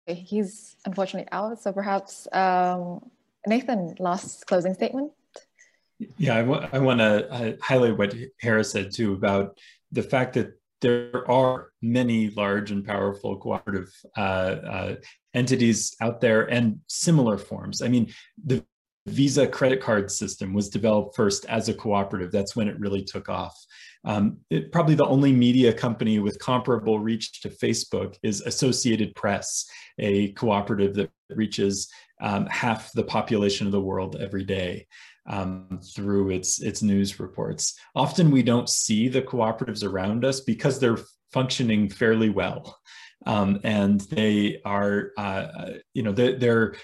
He's 0.05 0.75
unfortunately 0.85 1.29
out, 1.31 1.61
so 1.61 1.71
perhaps 1.71 2.27
um, 2.33 3.09
Nathan, 3.47 3.95
last 3.99 4.45
closing 4.47 4.73
statement. 4.73 5.13
Yeah, 6.17 6.35
I, 6.35 6.75
I 6.75 6.79
want 6.79 6.99
to 6.99 7.31
uh, 7.31 7.51
highlight 7.61 7.97
what 7.97 8.13
harris 8.41 8.71
said 8.71 8.91
too 8.91 9.13
about 9.13 9.57
the 9.93 10.03
fact 10.03 10.33
that 10.33 10.59
there 10.81 11.23
are 11.31 11.69
many 11.81 12.29
large 12.31 12.71
and 12.71 12.85
powerful 12.85 13.37
cooperative 13.37 13.89
uh, 14.17 14.19
uh, 14.19 14.95
entities 15.33 15.95
out 16.01 16.19
there 16.19 16.43
and 16.51 16.81
similar 16.87 17.37
forms. 17.37 17.81
I 17.81 17.87
mean, 17.87 18.13
the 18.45 18.65
Visa 19.05 19.47
credit 19.47 19.81
card 19.81 20.11
system 20.11 20.53
was 20.53 20.69
developed 20.69 21.15
first 21.15 21.45
as 21.45 21.69
a 21.69 21.73
cooperative. 21.73 22.31
That's 22.31 22.55
when 22.55 22.67
it 22.67 22.79
really 22.79 23.03
took 23.03 23.29
off. 23.29 23.55
Um, 24.05 24.37
it, 24.49 24.71
probably 24.71 24.95
the 24.95 25.05
only 25.05 25.31
media 25.31 25.73
company 25.73 26.19
with 26.19 26.39
comparable 26.39 26.99
reach 26.99 27.41
to 27.41 27.49
Facebook 27.49 28.17
is 28.21 28.41
Associated 28.41 29.15
Press, 29.15 29.65
a 29.97 30.33
cooperative 30.33 30.93
that 30.95 31.09
reaches 31.29 31.89
um, 32.21 32.45
half 32.47 32.91
the 32.93 33.03
population 33.03 33.65
of 33.65 33.71
the 33.71 33.81
world 33.81 34.17
every 34.19 34.43
day 34.43 34.87
um, 35.27 35.79
through 35.95 36.31
its 36.31 36.61
its 36.61 36.81
news 36.81 37.19
reports. 37.19 37.77
Often 37.95 38.31
we 38.31 38.43
don't 38.43 38.69
see 38.69 39.07
the 39.07 39.21
cooperatives 39.21 39.83
around 39.83 40.25
us 40.25 40.41
because 40.41 40.79
they're 40.79 40.99
functioning 41.31 41.89
fairly 41.89 42.29
well, 42.29 42.79
um, 43.25 43.59
and 43.63 44.01
they 44.01 44.61
are 44.65 45.11
uh, 45.17 45.71
you 45.93 46.03
know 46.03 46.11
they're, 46.11 46.37
they're 46.37 46.75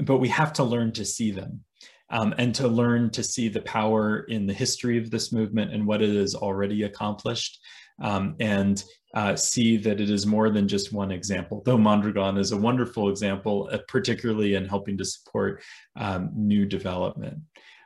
but 0.00 0.18
we 0.18 0.28
have 0.28 0.52
to 0.54 0.64
learn 0.64 0.92
to 0.92 1.04
see 1.04 1.30
them. 1.30 1.64
Um, 2.10 2.34
and 2.38 2.54
to 2.54 2.68
learn 2.68 3.10
to 3.10 3.22
see 3.22 3.48
the 3.48 3.62
power 3.62 4.20
in 4.28 4.46
the 4.46 4.54
history 4.54 4.96
of 4.96 5.10
this 5.10 5.32
movement 5.32 5.72
and 5.72 5.84
what 5.84 6.02
it 6.02 6.14
has 6.14 6.36
already 6.36 6.84
accomplished, 6.84 7.58
um, 8.00 8.36
and 8.38 8.84
uh, 9.14 9.34
see 9.34 9.76
that 9.78 10.00
it 10.00 10.10
is 10.10 10.26
more 10.26 10.50
than 10.50 10.68
just 10.68 10.92
one 10.92 11.10
example, 11.10 11.62
though 11.64 11.78
Mondragon 11.78 12.36
is 12.36 12.52
a 12.52 12.56
wonderful 12.56 13.08
example, 13.08 13.68
uh, 13.72 13.78
particularly 13.88 14.54
in 14.54 14.66
helping 14.66 14.98
to 14.98 15.04
support 15.04 15.62
um, 15.96 16.30
new 16.34 16.66
development. 16.66 17.38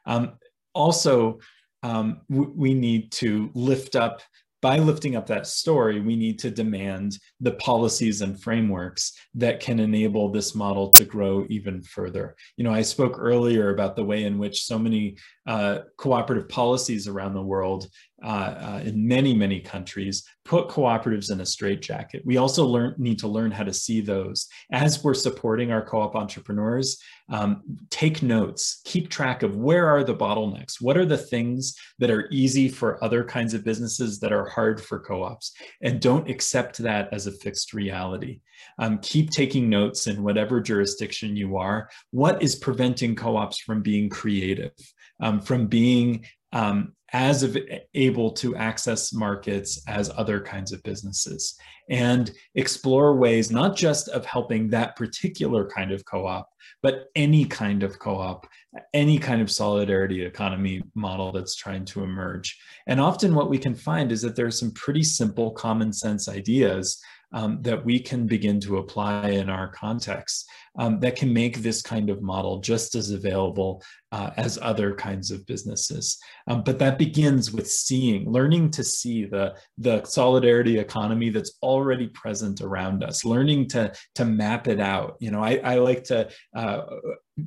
Um, 0.06 0.32
also, 0.74 1.38
um, 1.82 2.20
we 2.28 2.74
need 2.74 3.10
to 3.12 3.50
lift 3.54 3.96
up 3.96 4.20
by 4.62 4.78
lifting 4.78 5.16
up 5.16 5.26
that 5.26 5.46
story, 5.46 6.00
we 6.00 6.16
need 6.16 6.38
to 6.40 6.50
demand 6.50 7.18
the 7.40 7.52
policies 7.52 8.20
and 8.20 8.40
frameworks 8.40 9.12
that 9.34 9.60
can 9.60 9.80
enable 9.80 10.30
this 10.30 10.54
model 10.54 10.90
to 10.90 11.04
grow 11.04 11.46
even 11.48 11.82
further. 11.82 12.36
You 12.56 12.64
know, 12.64 12.72
I 12.72 12.82
spoke 12.82 13.16
earlier 13.18 13.72
about 13.72 13.96
the 13.96 14.04
way 14.04 14.24
in 14.24 14.38
which 14.38 14.64
so 14.64 14.78
many 14.78 15.16
uh, 15.46 15.80
cooperative 15.96 16.48
policies 16.48 17.08
around 17.08 17.34
the 17.34 17.42
world 17.42 17.88
uh, 18.22 18.26
uh, 18.26 18.82
in 18.84 19.06
many, 19.06 19.34
many 19.34 19.60
countries 19.60 20.24
put 20.44 20.68
cooperatives 20.68 21.30
in 21.30 21.40
a 21.40 21.46
straitjacket. 21.46 22.22
We 22.24 22.36
also 22.36 22.66
learn, 22.66 22.94
need 22.98 23.18
to 23.20 23.28
learn 23.28 23.50
how 23.50 23.64
to 23.64 23.72
see 23.72 24.00
those. 24.00 24.46
As 24.72 25.02
we're 25.02 25.14
supporting 25.14 25.72
our 25.72 25.84
co-op 25.84 26.14
entrepreneurs, 26.16 27.00
um, 27.30 27.62
take 27.90 28.22
notes, 28.22 28.80
keep 28.84 29.08
track 29.08 29.42
of 29.42 29.56
where 29.56 29.86
are 29.86 30.04
the 30.04 30.14
bottlenecks? 30.14 30.80
What 30.80 30.96
are 30.96 31.06
the 31.06 31.16
things 31.16 31.76
that 31.98 32.10
are 32.10 32.28
easy 32.30 32.68
for 32.68 33.02
other 33.02 33.24
kinds 33.24 33.54
of 33.54 33.64
businesses 33.64 34.18
that 34.20 34.32
are 34.32 34.48
hard 34.48 34.82
for 34.82 34.98
co-ops? 35.00 35.52
And 35.80 36.00
don't 36.00 36.28
accept 36.28 36.78
that 36.78 37.08
as 37.12 37.26
a 37.26 37.32
fixed 37.32 37.72
reality. 37.72 38.40
Um, 38.78 38.98
keep 38.98 39.30
taking 39.30 39.70
notes 39.70 40.06
in 40.06 40.22
whatever 40.22 40.60
jurisdiction 40.60 41.36
you 41.36 41.56
are. 41.56 41.88
What 42.10 42.42
is 42.42 42.56
preventing 42.56 43.16
co-ops 43.16 43.58
from 43.58 43.82
being 43.82 44.10
creative, 44.10 44.72
um, 45.20 45.40
from 45.40 45.66
being 45.66 46.26
um, 46.52 46.94
as 47.12 47.42
of, 47.42 47.56
able 47.94 48.30
to 48.30 48.54
access 48.56 49.12
markets 49.12 49.82
as 49.88 50.10
other 50.16 50.40
kinds 50.40 50.72
of 50.72 50.82
businesses 50.82 51.58
and 51.88 52.30
explore 52.54 53.16
ways 53.16 53.50
not 53.50 53.76
just 53.76 54.08
of 54.08 54.24
helping 54.24 54.68
that 54.68 54.94
particular 54.96 55.68
kind 55.68 55.90
of 55.90 56.04
co-op 56.04 56.48
but 56.82 57.06
any 57.16 57.44
kind 57.44 57.82
of 57.82 57.98
co-op 57.98 58.46
any 58.94 59.18
kind 59.18 59.42
of 59.42 59.50
solidarity 59.50 60.24
economy 60.24 60.82
model 60.94 61.32
that's 61.32 61.56
trying 61.56 61.84
to 61.84 62.04
emerge. 62.04 62.58
And 62.86 63.00
often 63.00 63.34
what 63.34 63.50
we 63.50 63.58
can 63.58 63.74
find 63.74 64.12
is 64.12 64.22
that 64.22 64.36
there's 64.36 64.58
some 64.58 64.72
pretty 64.72 65.02
simple 65.02 65.50
common 65.52 65.92
sense 65.92 66.28
ideas 66.28 67.00
um, 67.32 67.62
that 67.62 67.84
we 67.84 68.00
can 68.00 68.26
begin 68.26 68.60
to 68.60 68.78
apply 68.78 69.30
in 69.30 69.48
our 69.48 69.68
context 69.68 70.48
um, 70.78 71.00
that 71.00 71.16
can 71.16 71.32
make 71.32 71.58
this 71.58 71.82
kind 71.82 72.10
of 72.10 72.22
model 72.22 72.60
just 72.60 72.94
as 72.94 73.10
available 73.10 73.82
uh, 74.12 74.30
as 74.36 74.58
other 74.62 74.94
kinds 74.94 75.30
of 75.30 75.46
businesses. 75.46 76.18
Um, 76.48 76.62
but 76.62 76.78
that 76.78 76.98
begins 76.98 77.52
with 77.52 77.70
seeing, 77.70 78.30
learning 78.30 78.70
to 78.72 78.84
see 78.84 79.24
the, 79.24 79.54
the 79.78 80.04
solidarity 80.04 80.78
economy 80.78 81.30
that's 81.30 81.58
already 81.62 82.08
present 82.08 82.60
around 82.60 83.04
us, 83.04 83.24
learning 83.24 83.68
to, 83.68 83.92
to 84.16 84.24
map 84.24 84.68
it 84.68 84.80
out. 84.80 85.16
You 85.20 85.30
know, 85.30 85.42
I, 85.42 85.60
I 85.62 85.74
like 85.76 86.04
to 86.04 86.28
uh, 86.56 86.82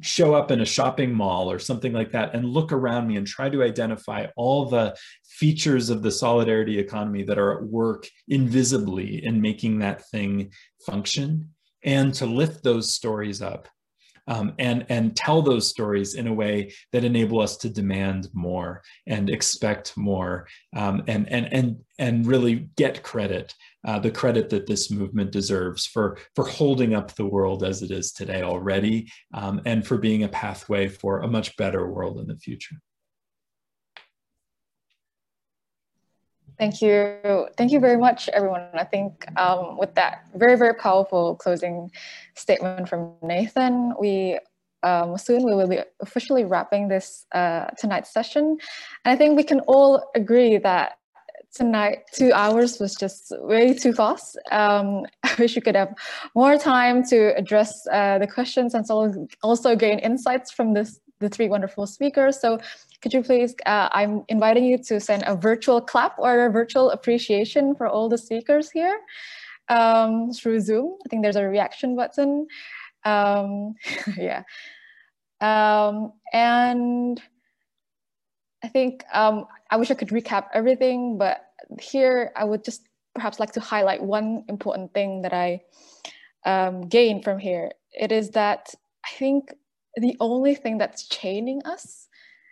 show 0.02 0.34
up 0.34 0.52
in 0.52 0.62
a 0.62 0.66
shopping 0.66 1.14
mall 1.14 1.52
or 1.52 1.60
something 1.60 1.94
like 1.94 2.12
that 2.12 2.34
and 2.34 2.46
look 2.46 2.72
around 2.72 3.08
me 3.08 3.18
and 3.18 3.28
try 3.28 3.50
to 3.50 3.64
identify 3.64 4.28
all 4.36 4.66
the 4.66 4.96
features 5.26 5.90
of 5.90 6.02
the 6.02 6.12
solidarity 6.12 6.80
economy 6.80 7.24
that 7.24 7.40
are 7.40 7.58
at 7.58 7.64
work 7.64 8.08
invisibly 8.28 9.24
in 9.26 9.42
making 9.42 9.80
that 9.80 10.08
thing 10.10 10.52
function 10.86 11.50
and 11.84 12.14
to 12.14 12.26
lift 12.26 12.64
those 12.64 12.94
stories 12.94 13.42
up 13.42 13.68
um, 14.28 14.54
and 14.60 14.86
and 14.90 15.16
tell 15.16 15.42
those 15.42 15.70
stories 15.70 16.16
in 16.16 16.28
a 16.28 16.34
way 16.34 16.74
that 16.92 17.04
enable 17.04 17.40
us 17.40 17.58
to 17.58 17.70
demand 17.70 18.28
more 18.34 18.82
and 19.08 19.30
expect 19.30 19.98
more 19.98 20.48
um, 20.76 21.04
and 21.08 21.30
and 21.30 21.52
and 21.52 21.78
and 22.00 22.26
really 22.26 22.68
get 22.78 23.04
credit 23.04 23.54
uh, 23.86 24.00
the 24.00 24.12
credit 24.12 24.50
that 24.50 24.66
this 24.66 24.90
movement 24.90 25.32
deserves 25.32 25.86
for 25.86 26.18
for 26.36 26.46
holding 26.46 26.94
up 26.94 27.14
the 27.16 27.26
world 27.26 27.64
as 27.64 27.82
it 27.82 27.92
is 27.92 28.12
today 28.12 28.42
already 28.42 29.10
um, 29.34 29.62
and 29.66 29.86
for 29.86 29.98
being 29.98 30.24
a 30.24 30.30
pathway 30.30 30.88
for 30.88 31.22
a 31.22 31.28
much 31.28 31.56
better 31.58 31.92
world 31.92 32.20
in 32.20 32.28
the 32.28 32.38
future 32.38 32.76
Thank 36.58 36.82
you. 36.82 37.48
Thank 37.58 37.72
you 37.72 37.80
very 37.80 37.98
much, 37.98 38.30
everyone. 38.30 38.68
I 38.74 38.84
think 38.84 39.26
um, 39.40 39.78
with 39.78 39.96
that 39.96 40.26
very, 40.36 40.56
very 40.56 40.76
powerful 40.76 41.36
closing 41.36 41.92
statement 42.36 42.88
from 42.88 43.14
Nathan, 43.22 43.94
we 44.00 44.40
um, 44.84 45.18
soon 45.18 45.44
we 45.46 45.56
will 45.56 45.68
be 45.68 45.80
officially 46.02 46.44
wrapping 46.44 46.90
this 46.90 47.26
uh, 47.34 47.68
tonight's 47.80 48.12
session. 48.12 48.58
And 49.06 49.14
I 49.14 49.16
think 49.16 49.38
we 49.38 49.44
can 49.44 49.62
all 49.62 50.12
agree 50.14 50.58
that 50.58 50.98
tonight, 51.54 52.00
two 52.12 52.34
hours 52.34 52.80
was 52.80 52.96
just 52.96 53.32
way 53.40 53.74
too 53.74 53.94
fast. 53.94 54.38
Um, 54.52 55.06
I 55.24 55.36
wish 55.40 55.56
we 55.56 55.62
could 55.62 55.76
have 55.76 55.94
more 56.36 56.58
time 56.58 57.04
to 57.06 57.36
address 57.38 57.88
uh, 57.92 58.20
the 58.20 58.28
questions 58.28 58.74
and 58.74 58.86
also 59.42 59.76
gain 59.76 60.00
insights 60.00 60.52
from 60.52 60.74
this 60.74 61.00
the 61.20 61.30
three 61.30 61.50
wonderful 61.50 61.88
speakers. 61.88 62.40
So 62.40 62.60
could 63.02 63.14
you 63.14 63.24
please, 63.24 63.56
uh, 63.66 63.90
I'm 63.92 64.24
inviting 64.30 64.66
you 64.66 64.78
to 64.84 65.00
send 65.00 65.24
a 65.26 65.36
virtual 65.36 65.82
clap 65.82 66.18
or 66.18 66.46
a 66.46 66.52
virtual 66.52 66.92
appreciation 66.92 67.76
for 67.76 67.88
all 67.88 68.10
the 68.10 68.18
speakers 68.18 68.72
here 68.72 69.00
um, 69.70 70.32
through 70.32 70.60
Zoom. 70.60 70.98
I 71.06 71.10
think 71.10 71.24
there's 71.24 71.36
a 71.36 71.48
reaction 71.48 71.96
button. 71.96 72.48
Um, 73.06 73.76
yeah. 74.18 74.44
Um, 75.42 76.14
and 76.32 77.22
I 78.64 78.70
think 78.70 79.04
um, 79.14 79.46
I 79.70 79.78
wish 79.78 79.92
I 79.92 79.96
could 79.96 80.10
recap 80.10 80.48
everything, 80.54 81.18
but 81.18 81.42
here 81.80 82.32
I 82.36 82.46
would 82.46 82.64
just 82.64 82.88
perhaps 83.14 83.40
like 83.40 83.52
to 83.54 83.60
highlight 83.60 84.02
one 84.02 84.46
important 84.48 84.94
thing 84.94 85.22
that 85.24 85.34
I 85.34 85.62
um, 86.46 86.88
gained 86.88 87.24
from 87.24 87.40
here. 87.40 87.72
It 87.92 88.12
is 88.12 88.32
that 88.32 88.74
I 89.06 89.10
think 89.18 89.54
the 89.96 90.16
only 90.20 90.56
thing 90.56 90.78
that's 90.78 91.08
chaining 91.08 91.62
us 91.66 92.08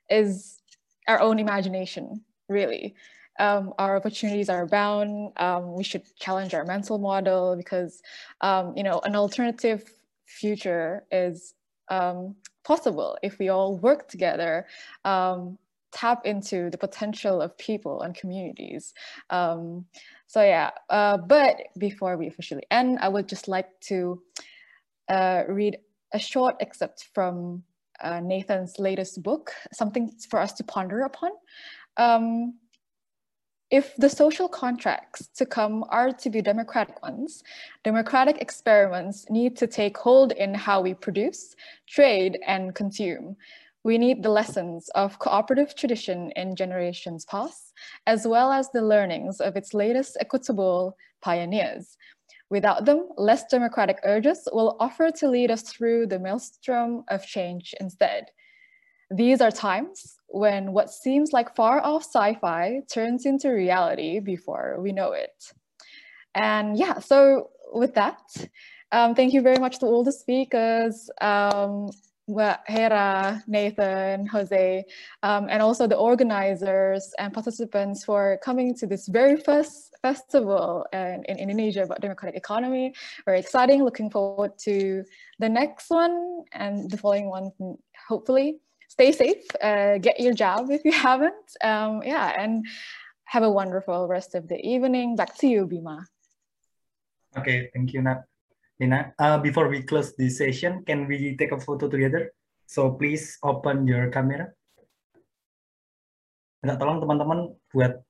is 0.09 0.61
our 1.07 1.19
own 1.21 1.39
imagination, 1.39 2.23
really. 2.49 2.95
um, 3.39 3.73
our 3.79 3.95
opportunities 3.95 4.49
are 4.49 4.65
bound. 4.67 5.31
Um, 5.37 5.73
we 5.73 5.83
should 5.83 6.03
challenge 6.17 6.53
our 6.53 6.65
mental 6.65 6.97
model 6.99 7.55
because, 7.55 8.01
um, 8.41 8.73
you 8.75 8.83
know, 8.83 9.01
an 9.03 9.15
alternative 9.15 9.91
future 10.25 11.05
is 11.11 11.53
um, 11.89 12.35
possible 12.63 13.17
if 13.23 13.39
we 13.39 13.49
all 13.49 13.77
work 13.77 14.07
together, 14.07 14.67
um, 15.05 15.57
tap 15.91 16.25
into 16.25 16.69
the 16.69 16.77
potential 16.77 17.41
of 17.41 17.57
people 17.57 18.01
and 18.01 18.15
communities. 18.15 18.93
Um, 19.29 19.85
so 20.27 20.41
yeah, 20.43 20.71
uh, 20.89 21.17
but 21.17 21.57
before 21.77 22.17
we 22.17 22.27
officially 22.27 22.63
end, 22.71 22.99
I 23.01 23.09
would 23.09 23.27
just 23.27 23.47
like 23.47 23.67
to 23.81 24.21
uh, 25.09 25.43
read 25.49 25.77
a 26.13 26.19
short 26.19 26.55
excerpt 26.59 27.09
from 27.13 27.63
uh, 28.01 28.19
Nathan's 28.19 28.79
latest 28.79 29.21
book, 29.21 29.53
something 29.73 30.11
for 30.29 30.39
us 30.39 30.53
to 30.53 30.63
ponder 30.63 31.01
upon. 31.01 31.31
Um, 31.97 32.55
if 33.69 33.95
the 33.95 34.09
social 34.09 34.49
contracts 34.49 35.27
to 35.35 35.45
come 35.45 35.85
are 35.89 36.11
to 36.11 36.29
be 36.29 36.41
democratic 36.41 37.01
ones, 37.01 37.41
democratic 37.85 38.41
experiments 38.41 39.25
need 39.29 39.55
to 39.57 39.67
take 39.67 39.97
hold 39.97 40.33
in 40.33 40.53
how 40.53 40.81
we 40.81 40.93
produce, 40.93 41.55
trade, 41.87 42.37
and 42.45 42.75
consume. 42.75 43.37
We 43.83 43.97
need 43.97 44.21
the 44.21 44.29
lessons 44.29 44.89
of 44.93 45.19
cooperative 45.19 45.73
tradition 45.73 46.31
in 46.35 46.55
generations 46.55 47.23
past, 47.25 47.73
as 48.05 48.27
well 48.27 48.51
as 48.51 48.69
the 48.69 48.81
learnings 48.81 49.39
of 49.39 49.55
its 49.55 49.73
latest 49.73 50.17
equitable 50.19 50.97
pioneers. 51.21 51.97
Without 52.51 52.83
them, 52.83 53.07
less 53.17 53.45
democratic 53.45 53.99
urges 54.03 54.45
will 54.51 54.75
offer 54.81 55.09
to 55.09 55.29
lead 55.29 55.49
us 55.49 55.61
through 55.61 56.07
the 56.07 56.19
maelstrom 56.19 57.05
of 57.07 57.25
change 57.25 57.73
instead. 57.79 58.25
These 59.09 59.39
are 59.39 59.51
times 59.51 60.17
when 60.27 60.73
what 60.73 60.89
seems 60.89 61.31
like 61.31 61.55
far 61.55 61.81
off 61.81 62.03
sci-fi 62.03 62.81
turns 62.93 63.25
into 63.25 63.49
reality 63.49 64.19
before 64.19 64.77
we 64.81 64.91
know 64.91 65.13
it. 65.13 65.53
And 66.35 66.77
yeah, 66.77 66.99
so 66.99 67.51
with 67.71 67.93
that, 67.95 68.19
um, 68.91 69.15
thank 69.15 69.31
you 69.31 69.41
very 69.41 69.59
much 69.59 69.79
to 69.79 69.85
all 69.85 70.03
the 70.03 70.11
speakers, 70.11 71.09
um, 71.21 71.89
Hera, 72.67 73.41
Nathan, 73.47 74.25
Jose, 74.27 74.83
um, 75.23 75.47
and 75.49 75.61
also 75.61 75.87
the 75.87 75.95
organizers 75.95 77.13
and 77.17 77.33
participants 77.33 78.03
for 78.03 78.39
coming 78.43 78.75
to 78.75 78.87
this 78.87 79.07
very 79.07 79.37
first 79.37 79.90
festival 80.01 80.85
in, 80.93 81.23
in 81.29 81.37
Indonesia 81.37 81.83
about 81.83 82.01
democratic 82.01 82.35
economy. 82.35 82.93
Very 83.25 83.39
exciting, 83.39 83.83
looking 83.83 84.09
forward 84.09 84.57
to 84.65 85.03
the 85.39 85.49
next 85.49 85.89
one 85.89 86.43
and 86.53 86.89
the 86.89 86.97
following 86.97 87.29
one, 87.29 87.51
hopefully. 88.07 88.59
Stay 88.89 89.11
safe, 89.11 89.47
uh, 89.63 89.97
get 89.99 90.19
your 90.19 90.33
job 90.33 90.69
if 90.69 90.83
you 90.83 90.91
haven't. 91.07 91.47
Um, 91.63 92.03
yeah, 92.03 92.35
and 92.37 92.65
have 93.25 93.43
a 93.43 93.49
wonderful 93.49 94.07
rest 94.07 94.35
of 94.35 94.47
the 94.49 94.59
evening. 94.59 95.15
Back 95.15 95.37
to 95.39 95.47
you, 95.47 95.65
Bima. 95.65 96.03
Okay, 97.37 97.71
thank 97.73 97.93
you. 97.93 98.03
Nina, 98.81 99.13
uh, 99.19 99.37
before 99.37 99.69
we 99.69 99.83
close 99.83 100.17
this 100.17 100.39
session, 100.39 100.83
can 100.83 101.07
we 101.07 101.37
take 101.37 101.53
a 101.53 101.59
photo 101.59 101.87
together? 101.87 102.33
So 102.65 102.91
please 102.97 103.37
open 103.43 103.87
your 103.87 104.09
camera. 104.09 104.51
Minta 106.61 106.77
tolong 106.77 106.99
teman-teman 106.99 107.55
buat 107.71 108.01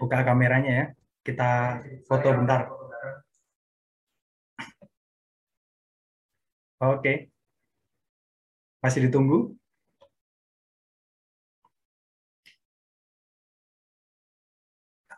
buka 0.00 0.24
kameranya 0.24 0.72
ya. 0.72 0.86
Kita 1.26 1.82
foto 2.06 2.28
bentar. 2.38 2.70
Oke. 6.78 7.34
Masih 8.78 9.10
ditunggu? 9.10 9.58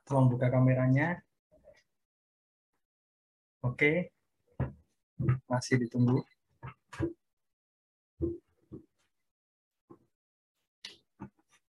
Tolong 0.09 0.33
buka 0.33 0.49
kameranya. 0.49 1.21
Oke. 3.61 4.09
Masih 5.45 5.77
ditunggu. 5.77 6.25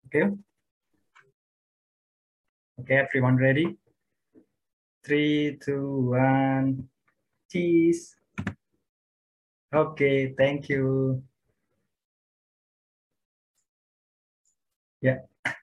Oke. 0.05 0.13
Okay. 0.13 0.25
Oke, 2.77 2.93
okay, 2.93 3.01
everyone 3.01 3.41
ready? 3.41 3.86
Three, 5.07 5.55
two, 5.63 6.11
one, 6.19 6.91
cheese. 7.47 8.19
Okay, 9.71 10.35
thank 10.35 10.69
you. 10.69 11.23
Yeah. 15.01 15.23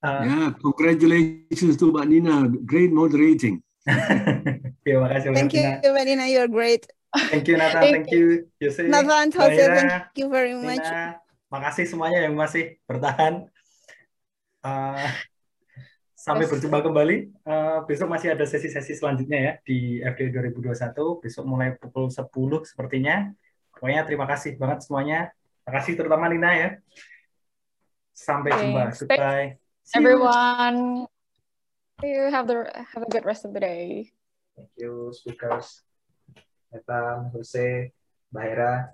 Uh, 0.00 0.24
yeah, 0.24 0.48
congratulations 0.56 1.76
to 1.76 1.92
Mbak 1.92 2.08
Nina. 2.08 2.48
Great 2.64 2.88
moderating. 2.88 3.60
Terima 4.80 5.12
kasih 5.12 5.36
Thank 5.36 5.52
you, 5.52 5.92
Marina. 5.92 6.24
You're 6.24 6.48
great. 6.48 6.88
Thank 7.28 7.52
you, 7.52 7.60
Nathan. 7.60 7.84
Thank, 7.84 8.08
thank 8.08 8.08
you, 8.08 8.48
Jose. 8.64 8.80
Nathan, 8.88 9.28
Jose, 9.28 9.60
thank 9.60 10.16
you 10.16 10.32
very 10.32 10.56
much. 10.56 10.80
Nina. 10.80 11.20
Makasih 11.52 11.84
semuanya 11.84 12.24
yang 12.24 12.32
masih 12.32 12.80
bertahan. 12.88 13.52
Uh, 14.64 15.04
sampai 16.20 16.44
berjumpa 16.44 16.84
kembali. 16.84 17.16
Uh, 17.48 17.80
besok 17.88 18.12
masih 18.12 18.36
ada 18.36 18.44
sesi-sesi 18.44 18.92
selanjutnya 18.92 19.38
ya 19.40 19.52
di 19.64 20.04
FD 20.04 20.36
2021. 20.52 21.24
Besok 21.24 21.44
mulai 21.48 21.72
pukul 21.80 22.12
10 22.12 22.28
sepertinya. 22.68 23.32
Pokoknya 23.72 24.04
terima 24.04 24.28
kasih 24.28 24.60
banget 24.60 24.84
semuanya. 24.84 25.32
Terima 25.64 25.72
kasih 25.80 25.92
terutama 25.96 26.28
Nina 26.28 26.52
ya. 26.52 26.68
Sampai 28.12 28.52
okay. 28.52 28.60
jumpa. 28.60 28.82
Goodbye. 28.92 29.48
Everyone. 29.96 31.08
you. 32.04 32.28
Have 32.28 32.46
the 32.48 32.68
have 32.92 33.02
a 33.04 33.10
good 33.10 33.24
rest 33.24 33.48
of 33.48 33.56
the 33.56 33.60
day. 33.60 34.12
Thank 34.56 34.68
you, 34.76 35.12
speakers. 35.16 35.80
Nathan, 36.68 37.32
Jose, 37.32 37.92
Bahira. 38.28 38.92